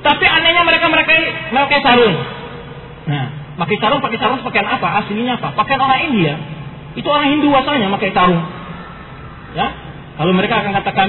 Tapi 0.00 0.24
anehnya 0.24 0.62
mereka 0.62 0.86
mereka 0.86 1.12
mereka 1.50 1.76
sarung. 1.82 2.16
Nah, 3.10 3.24
pakai 3.58 3.76
sarung 3.82 4.00
pakai 4.00 4.18
sarung 4.22 4.40
pakaian 4.46 4.68
apa? 4.70 4.88
Aslinya 5.02 5.42
apa? 5.42 5.58
Pakaian 5.58 5.82
orang 5.82 6.00
India. 6.06 6.38
Itu 6.94 7.10
orang 7.10 7.34
Hindu 7.34 7.50
asalnya 7.50 7.90
pakai 7.98 8.14
sarung. 8.14 8.42
Ya, 9.58 9.66
kalau 10.14 10.30
mereka 10.30 10.62
akan 10.62 10.72
katakan, 10.78 11.08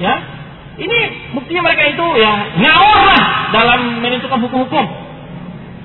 ya, 0.00 0.14
ini 0.80 0.98
buktinya 1.36 1.62
mereka 1.68 1.82
itu 1.92 2.06
ya 2.16 2.32
ngawur 2.56 2.98
lah 3.04 3.22
dalam 3.52 4.00
menentukan 4.00 4.40
hukum-hukum. 4.48 4.86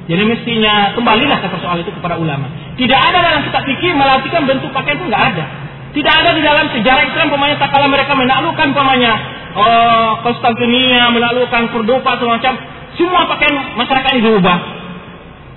Jadi 0.07 0.23
mestinya 0.23 0.95
kembalilah 0.95 1.43
ke 1.43 1.47
soal 1.59 1.83
itu 1.83 1.91
kepada 1.91 2.15
ulama. 2.15 2.47
Tidak 2.79 2.95
ada 2.95 3.19
dalam 3.19 3.43
kitab 3.43 3.67
fikih 3.67 3.91
melatihkan 3.91 4.47
bentuk 4.47 4.71
pakaian 4.71 5.03
itu 5.03 5.05
nggak 5.11 5.23
ada. 5.35 5.43
Tidak 5.91 6.13
ada 6.13 6.29
di 6.31 6.41
dalam 6.45 6.71
sejarah 6.71 7.03
Islam 7.03 7.27
pemainnya 7.33 7.59
tak 7.59 7.75
kala 7.75 7.91
mereka 7.91 8.13
menaklukkan 8.15 8.69
pemainnya 8.71 9.13
oh, 9.57 10.09
Konstantinia 10.21 11.09
melakukan 11.09 11.73
Cordoba 11.73 12.11
semacam 12.21 12.53
semua 12.95 13.21
pakaian 13.27 13.55
masyarakat 13.75 14.09
ini 14.15 14.21
diubah. 14.23 14.57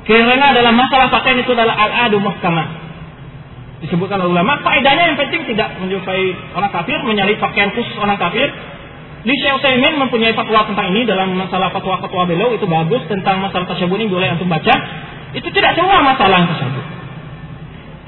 Karena 0.09 0.51
dalam 0.51 0.75
masalah 0.75 1.13
pakaian 1.13 1.39
itu 1.39 1.55
adalah 1.55 1.77
al-adu 1.77 2.19
mahkamah. 2.19 2.67
Disebutkan 3.81 4.21
oleh 4.21 4.37
ulama, 4.37 4.61
faedahnya 4.61 5.13
yang 5.13 5.19
penting 5.19 5.41
tidak 5.49 5.73
menyukai 5.81 6.37
orang 6.53 6.69
kafir, 6.69 7.01
menyalip 7.01 7.41
pakaian 7.41 7.73
khusus 7.73 7.97
orang 7.97 8.21
kafir. 8.21 8.53
Li 9.25 9.37
Syekh 9.37 9.57
Utsaimin 9.57 10.01
mempunyai 10.01 10.33
fatwa 10.33 10.65
tentang 10.69 10.93
ini 10.93 11.05
dalam 11.05 11.37
masalah 11.37 11.73
fatwa-fatwa 11.73 12.29
beliau 12.29 12.53
itu 12.57 12.65
bagus 12.65 13.05
tentang 13.09 13.41
masalah 13.41 13.69
tersebut 13.69 13.97
ini 14.01 14.09
boleh 14.09 14.33
untuk 14.37 14.49
baca. 14.49 14.75
Itu 15.33 15.49
tidak 15.53 15.77
semua 15.77 16.01
masalah 16.05 16.45
tersebut. 16.45 16.85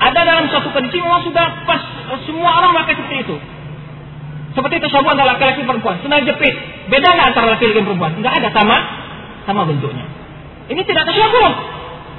Ada 0.02 0.20
dalam 0.24 0.44
suatu 0.48 0.68
kondisi 0.72 0.98
memang 0.98 1.24
sudah 1.24 1.46
pas 1.68 1.80
semua 2.24 2.50
orang 2.60 2.72
pakai 2.84 2.96
seperti 2.96 3.16
itu. 3.28 3.36
Seperti 4.52 4.76
tersebut 4.84 5.08
antara 5.08 5.36
laki-laki 5.36 5.64
perempuan. 5.64 5.96
Senang 6.04 6.28
jepit. 6.28 6.52
Beda 6.92 7.16
nggak 7.16 7.32
antara 7.32 7.56
laki-laki 7.56 7.80
perempuan? 7.80 8.12
Nggak 8.20 8.34
ada 8.44 8.48
sama 8.52 8.76
sama 9.48 9.64
bentuknya. 9.64 10.04
Ini 10.68 10.80
tidak 10.84 11.08
tersebut. 11.08 11.52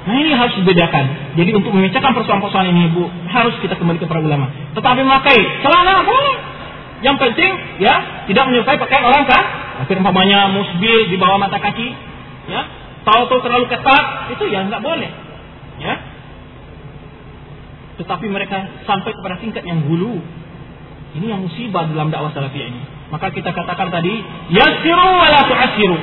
Nah 0.04 0.14
ini 0.20 0.36
harus 0.36 0.54
dibedakan. 0.60 1.36
Jadi 1.36 1.50
untuk 1.56 1.72
memecahkan 1.72 2.12
persoalan-persoalan 2.12 2.70
ini 2.76 2.92
Bu, 2.92 3.08
harus 3.28 3.56
kita 3.64 3.74
kembali 3.80 3.98
ke 4.00 4.06
para 4.06 4.20
ulama. 4.20 4.52
Tetapi 4.76 5.00
memakai 5.00 5.38
celana 5.64 6.04
boleh. 6.04 6.36
Yang 7.00 7.16
penting 7.20 7.50
ya 7.80 8.24
tidak 8.28 8.44
menyukai 8.48 8.76
pakaian 8.76 9.04
orang 9.04 9.24
kan. 9.24 9.44
Akhirnya 9.84 10.04
umpamanya 10.04 10.52
musbil 10.52 11.08
di 11.08 11.16
bawah 11.18 11.40
mata 11.40 11.58
kaki, 11.58 11.88
ya. 12.46 12.62
Tahu-tahu 13.04 13.42
terlalu 13.42 13.66
ketat, 13.68 14.32
itu 14.32 14.44
ya 14.48 14.64
nggak 14.64 14.80
boleh. 14.80 15.10
Ya, 15.82 15.98
tetapi 17.94 18.26
mereka 18.26 18.82
sampai 18.86 19.14
kepada 19.14 19.38
tingkat 19.38 19.62
yang 19.62 19.86
hulu. 19.86 20.18
Ini 21.14 21.30
yang 21.30 21.46
musibah 21.46 21.86
dalam 21.86 22.10
dakwah 22.10 22.34
salafiyah 22.34 22.66
ini. 22.74 22.82
Maka 23.14 23.30
kita 23.30 23.54
katakan 23.54 23.86
tadi, 23.94 24.18
yasiru 24.50 25.08
wa 25.14 25.28
la 25.30 25.46
tu'asiru. 25.46 25.98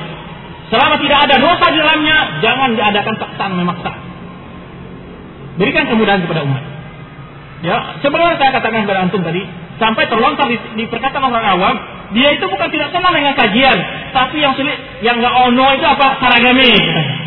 Selama 0.72 0.96
tidak 1.04 1.18
ada 1.28 1.36
dosa 1.36 1.66
di 1.68 1.78
dalamnya, 1.84 2.16
jangan 2.40 2.72
diadakan 2.72 3.14
paksaan 3.20 3.52
memaksa. 3.60 3.92
Berikan 5.60 5.84
kemudahan 5.84 6.24
kepada 6.24 6.48
umat. 6.48 6.64
Ya, 7.60 8.00
sebenarnya 8.00 8.40
saya 8.40 8.56
katakan 8.56 8.88
kepada 8.88 9.04
antum 9.04 9.20
tadi, 9.20 9.44
sampai 9.76 10.08
terlontar 10.08 10.48
di, 10.48 10.56
di 10.80 10.84
perkataan 10.88 11.28
orang 11.28 11.44
awam, 11.60 11.74
dia 12.16 12.32
itu 12.32 12.48
bukan 12.48 12.72
tidak 12.72 12.88
senang 12.88 13.12
dengan 13.12 13.36
kajian, 13.36 13.78
tapi 14.16 14.40
yang 14.40 14.56
sulit, 14.56 14.80
yang 15.04 15.20
nggak 15.20 15.34
ono 15.52 15.76
itu 15.76 15.84
apa? 15.84 16.18
Saragami. 16.24 16.72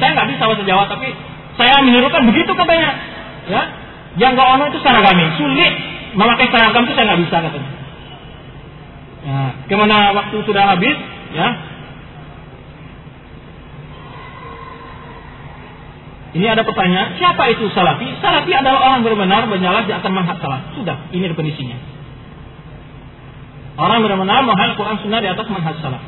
Saya 0.01 0.09
nggak 0.17 0.27
bisa 0.33 0.43
bahasa 0.49 0.63
Jawa, 0.65 0.83
tapi 0.89 1.13
saya 1.55 1.85
menirukan 1.85 2.25
begitu 2.25 2.51
katanya. 2.57 2.91
Ya, 3.45 3.61
yang 4.17 4.33
nggak 4.33 4.49
ono 4.57 4.63
itu 4.73 4.81
seragami, 4.81 5.25
sulit 5.37 5.73
memakai 6.17 6.49
seragam 6.49 6.81
itu 6.81 6.93
saya 6.97 7.05
nggak 7.13 7.21
bisa 7.29 7.37
katanya. 7.45 7.71
Ya, 9.25 9.37
ke 9.69 9.75
mana 9.77 9.97
waktu 10.17 10.37
sudah 10.49 10.63
habis, 10.73 10.97
ya. 11.37 11.47
Ini 16.35 16.51
ada 16.51 16.67
pertanyaan, 16.67 17.15
siapa 17.15 17.47
itu 17.47 17.71
salafi? 17.71 18.11
Salafi 18.19 18.51
adalah 18.51 18.91
orang 18.91 19.07
benar-benar 19.07 19.47
bernyala 19.47 19.87
di 19.87 19.95
atas 19.95 20.11
manhaj 20.11 20.35
salaf. 20.43 20.75
Sudah, 20.75 21.07
ini 21.15 21.31
definisinya. 21.31 21.79
Orang 23.79 24.03
benar-benar 24.03 24.43
manhaj 24.43 24.75
Quran 24.75 24.99
Sunnah 24.99 25.23
di 25.23 25.31
atas 25.31 25.47
manhaj 25.47 25.79
salaf. 25.79 26.03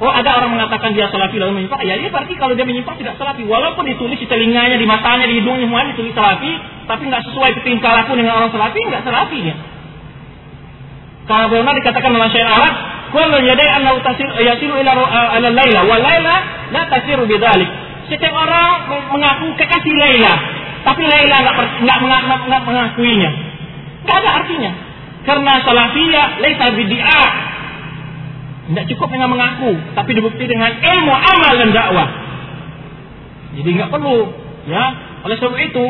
Oh 0.00 0.08
ada 0.08 0.40
orang 0.40 0.56
mengatakan 0.56 0.96
dia 0.96 1.12
salafi 1.12 1.36
lalu 1.36 1.62
menyimpang, 1.62 1.84
ya 1.84 2.00
dia 2.00 2.08
berarti 2.08 2.34
kalau 2.40 2.56
dia 2.56 2.64
menyimpang 2.64 2.96
tidak 2.96 3.20
salafi. 3.20 3.44
Walaupun 3.44 3.84
ditulis 3.86 4.16
di 4.16 4.24
telinganya, 4.24 4.80
di 4.80 4.88
matanya, 4.88 5.28
di 5.28 5.44
hidungnya 5.44 5.68
semua 5.68 5.84
ditulis 5.84 6.16
salafi, 6.16 6.52
tapi 6.88 7.02
nggak 7.12 7.22
sesuai 7.28 7.50
tingkah 7.60 7.92
laku 7.92 8.16
dengan 8.16 8.40
orang 8.40 8.50
salafi, 8.56 8.80
nggak 8.88 9.04
salafi 9.04 9.38
dia. 9.44 9.56
Kalau 11.28 11.46
benar 11.52 11.76
dikatakan 11.76 12.08
dalam 12.08 12.32
syair 12.32 12.48
Arab, 12.48 12.74
kullu 13.14 13.36
yadai 13.46 13.68
annahu 13.78 14.00
tasir 14.00 14.26
yasiru 14.42 14.80
ila 14.80 14.92
laila 15.38 15.80
wa 15.84 15.96
laila 16.00 16.34
la 16.72 16.82
tasiru 16.88 17.28
bidzalik. 17.28 17.81
Setiap 18.10 18.34
orang 18.34 18.90
mengaku 19.14 19.54
kekasih 19.58 19.94
Laila, 19.94 20.34
tapi 20.82 21.02
Laila 21.06 21.36
nggak 21.82 21.98
nggak 22.48 22.62
mengakuinya. 22.66 23.30
Nggak 24.02 24.16
ada 24.22 24.30
artinya. 24.42 24.72
Karena 25.22 25.52
salafiyah 25.62 26.26
laisa 26.42 26.66
bid'ah. 26.74 27.30
Tidak 28.62 28.84
cukup 28.94 29.08
dengan 29.10 29.30
mengaku, 29.30 29.74
tapi 29.94 30.10
dibukti 30.14 30.46
dengan 30.46 30.70
ilmu, 30.70 31.14
amal 31.14 31.52
dan 31.58 31.70
dakwah. 31.74 32.08
Jadi 33.58 33.68
nggak 33.74 33.90
perlu, 33.90 34.32
ya. 34.66 34.84
Oleh 35.22 35.36
sebab 35.38 35.54
itu, 35.58 35.86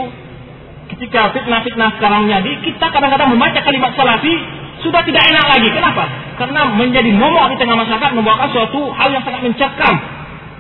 ketika 0.97 1.33
fitnah-fitnah 1.37 2.01
sekarang 2.01 2.29
menjadi, 2.29 2.53
kita 2.65 2.87
kadang-kadang 2.91 3.33
membaca 3.33 3.61
kalimat 3.61 3.93
salafi 3.97 4.35
sudah 4.83 5.05
tidak 5.07 5.23
enak 5.31 5.47
lagi. 5.47 5.69
Kenapa? 5.71 6.05
Karena 6.37 6.75
menjadi 6.75 7.11
momok 7.15 7.55
di 7.55 7.57
tengah 7.61 7.77
masyarakat 7.77 8.11
membawakan 8.19 8.51
suatu 8.51 8.91
hal 8.91 9.09
yang 9.15 9.23
sangat 9.23 9.41
mencekam. 9.47 9.95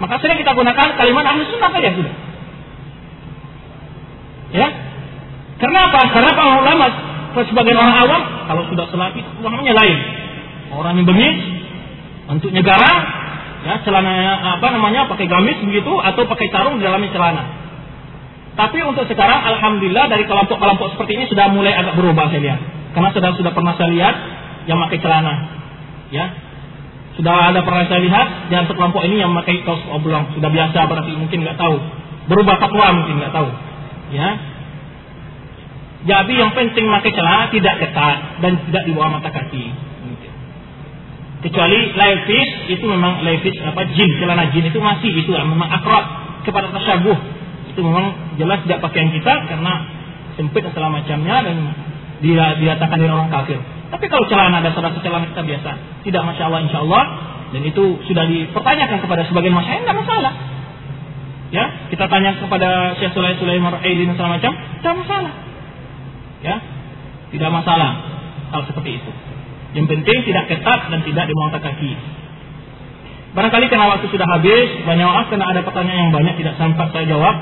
Maka 0.02 0.18
sering 0.18 0.34
kita 0.42 0.50
gunakan 0.50 0.88
kalimat 0.98 1.24
ahli 1.30 1.46
sunnah 1.46 1.70
saja 1.70 1.94
sudah. 1.94 2.14
Ya. 4.50 4.68
Kenapa? 5.62 6.10
Karena 6.10 6.30
para 6.34 6.58
ulama 6.58 6.86
sebagian 7.38 7.78
orang 7.78 7.96
awam 8.02 8.22
kalau 8.50 8.62
sudah 8.66 8.90
salafi 8.90 9.22
namanya 9.38 9.78
lain. 9.78 9.98
Orang 10.74 10.98
yang 10.98 11.06
bengis, 11.06 11.38
bentuknya 12.26 12.66
garang, 12.66 12.98
ya 13.62 13.78
celana 13.86 14.12
apa 14.58 14.66
namanya 14.74 15.06
pakai 15.06 15.30
gamis 15.30 15.62
begitu 15.62 15.94
atau 16.02 16.26
pakai 16.26 16.50
sarung 16.50 16.82
di 16.82 16.84
dalamnya 16.84 17.14
celana. 17.14 17.42
Tapi 18.58 18.82
untuk 18.82 19.06
sekarang 19.06 19.38
alhamdulillah 19.54 20.10
dari 20.10 20.26
kelompok-kelompok 20.26 20.98
seperti 20.98 21.14
ini 21.14 21.24
sudah 21.30 21.46
mulai 21.54 21.78
agak 21.78 21.94
berubah 21.94 22.26
saya 22.28 22.42
lihat. 22.42 22.60
Karena 22.92 23.14
sudah 23.14 23.30
sudah 23.38 23.52
pernah 23.54 23.78
saya 23.78 23.88
lihat 23.94 24.14
yang 24.66 24.82
pakai 24.82 24.98
celana. 24.98 25.34
Ya. 26.10 26.26
Sudah 27.12 27.52
ada 27.52 27.60
pernah 27.60 27.84
saya 27.92 28.00
lihat 28.00 28.48
yang 28.48 28.64
kelompok 28.64 29.04
ini 29.04 29.20
yang 29.20 29.36
pakai 29.36 29.60
kaos 29.68 29.84
oblong, 29.92 30.32
sudah 30.32 30.48
biasa 30.48 30.78
berarti 30.88 31.12
mungkin 31.12 31.44
nggak 31.44 31.60
tahu. 31.60 31.76
Berubah 32.32 32.56
fatwa 32.56 32.86
mungkin 32.96 33.20
nggak 33.20 33.34
tahu. 33.36 33.48
Ya. 34.16 34.28
Jadi 36.02 36.32
yang 36.34 36.50
penting 36.56 36.88
pakai 36.88 37.12
celana 37.14 37.46
tidak 37.52 37.74
ketat 37.78 38.16
dan 38.42 38.52
tidak 38.66 38.82
di 38.88 38.92
bawah 38.96 39.20
mata 39.20 39.30
kaki. 39.30 39.92
Kecuali 41.42 41.78
levis 41.90 42.50
itu 42.70 42.84
memang 42.86 43.26
levis 43.26 43.58
apa 43.66 43.82
jin 43.90 44.10
celana 44.22 44.50
jin 44.54 44.62
itu 44.66 44.78
masih 44.78 45.10
itu 45.10 45.30
memang 45.34 45.70
akrab 45.74 46.04
kepada 46.46 46.70
tasyabuh 46.70 47.18
itu 47.72 47.80
memang 47.80 48.36
jelas 48.36 48.60
tidak 48.68 48.84
pakaian 48.84 49.08
kita 49.10 49.32
karena 49.48 49.72
sempit 50.36 50.62
segala 50.68 50.92
macamnya 50.92 51.40
dan 51.40 51.56
dia 52.20 52.54
dikatakan 52.60 52.96
dari 53.00 53.10
orang 53.10 53.32
kafir. 53.32 53.58
Tapi 53.92 54.04
kalau 54.08 54.24
celana 54.24 54.64
salah 54.72 54.96
celana 54.96 55.28
kita 55.28 55.44
biasa, 55.44 55.70
tidak 56.08 56.22
masya 56.24 56.48
Allah 56.48 56.60
insya 56.64 56.80
Allah 56.80 57.02
dan 57.52 57.60
itu 57.68 58.00
sudah 58.08 58.24
dipertanyakan 58.24 59.04
kepada 59.04 59.22
sebagian 59.28 59.52
masyarakat 59.52 59.84
tidak 59.84 59.98
masalah. 60.00 60.32
Ya, 61.52 61.64
kita 61.92 62.08
tanya 62.08 62.32
kepada 62.40 62.96
Syekh 62.96 63.12
Sulaiman 63.12 63.36
Sulaiman 63.36 63.76
Aidin 63.84 64.08
dan 64.08 64.16
segala 64.16 64.40
macam, 64.40 64.52
tidak 64.56 64.94
masalah. 65.04 65.32
Ya, 66.40 66.56
tidak 67.28 67.50
masalah 67.52 67.90
hal 68.56 68.62
seperti 68.64 68.96
itu. 68.96 69.12
Yang 69.76 69.86
penting 69.92 70.18
tidak 70.24 70.44
ketat 70.48 70.80
dan 70.88 71.00
tidak 71.04 71.24
di 71.28 71.34
kaki. 71.36 71.92
Barangkali 73.32 73.68
karena 73.68 73.88
waktu 73.88 74.08
sudah 74.12 74.28
habis, 74.28 74.68
banyak 74.84 75.04
maaf 75.08 75.28
karena 75.32 75.48
ada 75.48 75.60
pertanyaan 75.64 76.08
yang 76.08 76.12
banyak 76.12 76.34
tidak 76.40 76.56
sempat 76.56 76.88
saya 76.92 77.08
jawab. 77.08 77.36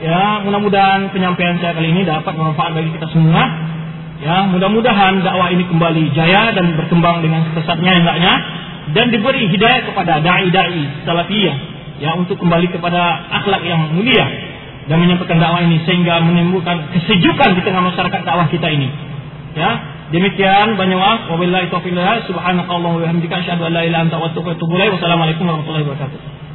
Ya, 0.00 0.44
mudah-mudahan 0.44 1.08
penyampaian 1.12 1.56
saya 1.56 1.72
kali 1.72 1.88
ini 1.92 2.04
dapat 2.04 2.32
bermanfaat 2.36 2.72
bagi 2.76 2.92
kita 2.96 3.08
semua. 3.12 3.48
Ya, 4.16 4.48
mudah-mudahan 4.48 5.20
dakwah 5.20 5.52
ini 5.52 5.68
kembali 5.68 6.16
jaya 6.16 6.48
dan 6.56 6.72
berkembang 6.72 7.20
dengan 7.20 7.52
pesatnya 7.52 8.00
enggaknya 8.00 8.32
dan 8.96 9.12
diberi 9.12 9.44
hidayah 9.52 9.92
kepada 9.92 10.24
dai-dai 10.24 11.04
salafiyah 11.04 11.56
ya 12.00 12.16
untuk 12.16 12.40
kembali 12.40 12.72
kepada 12.72 13.28
akhlak 13.28 13.60
yang 13.60 13.92
mulia 13.92 14.24
dan 14.88 15.04
menyampaikan 15.04 15.36
dakwah 15.36 15.60
ini 15.60 15.84
sehingga 15.84 16.24
menimbulkan 16.24 16.96
kesejukan 16.96 17.60
di 17.60 17.60
tengah 17.60 17.82
masyarakat 17.92 18.20
dakwah 18.24 18.48
kita 18.48 18.68
ini. 18.72 18.88
Ya, 19.52 19.70
demikian 20.12 20.80
banyak 20.80 20.96
maaf. 20.96 21.20
Wabillahi 21.32 21.68
taufiq 21.68 21.96
subhanakallahumma 22.30 22.96
wa 22.96 23.02
bihamdika 23.04 23.34
asyhadu 23.44 23.68
an 23.68 23.72
la 23.76 23.82
ilaha 23.84 23.88
illa 23.88 23.98
anta 24.08 24.16
astaghfiruka 24.16 24.48
wa 24.48 24.56
atubu. 24.56 24.74
Wassalamualaikum 24.96 25.44
warahmatullahi 25.44 25.84
wabarakatuh. 25.92 26.45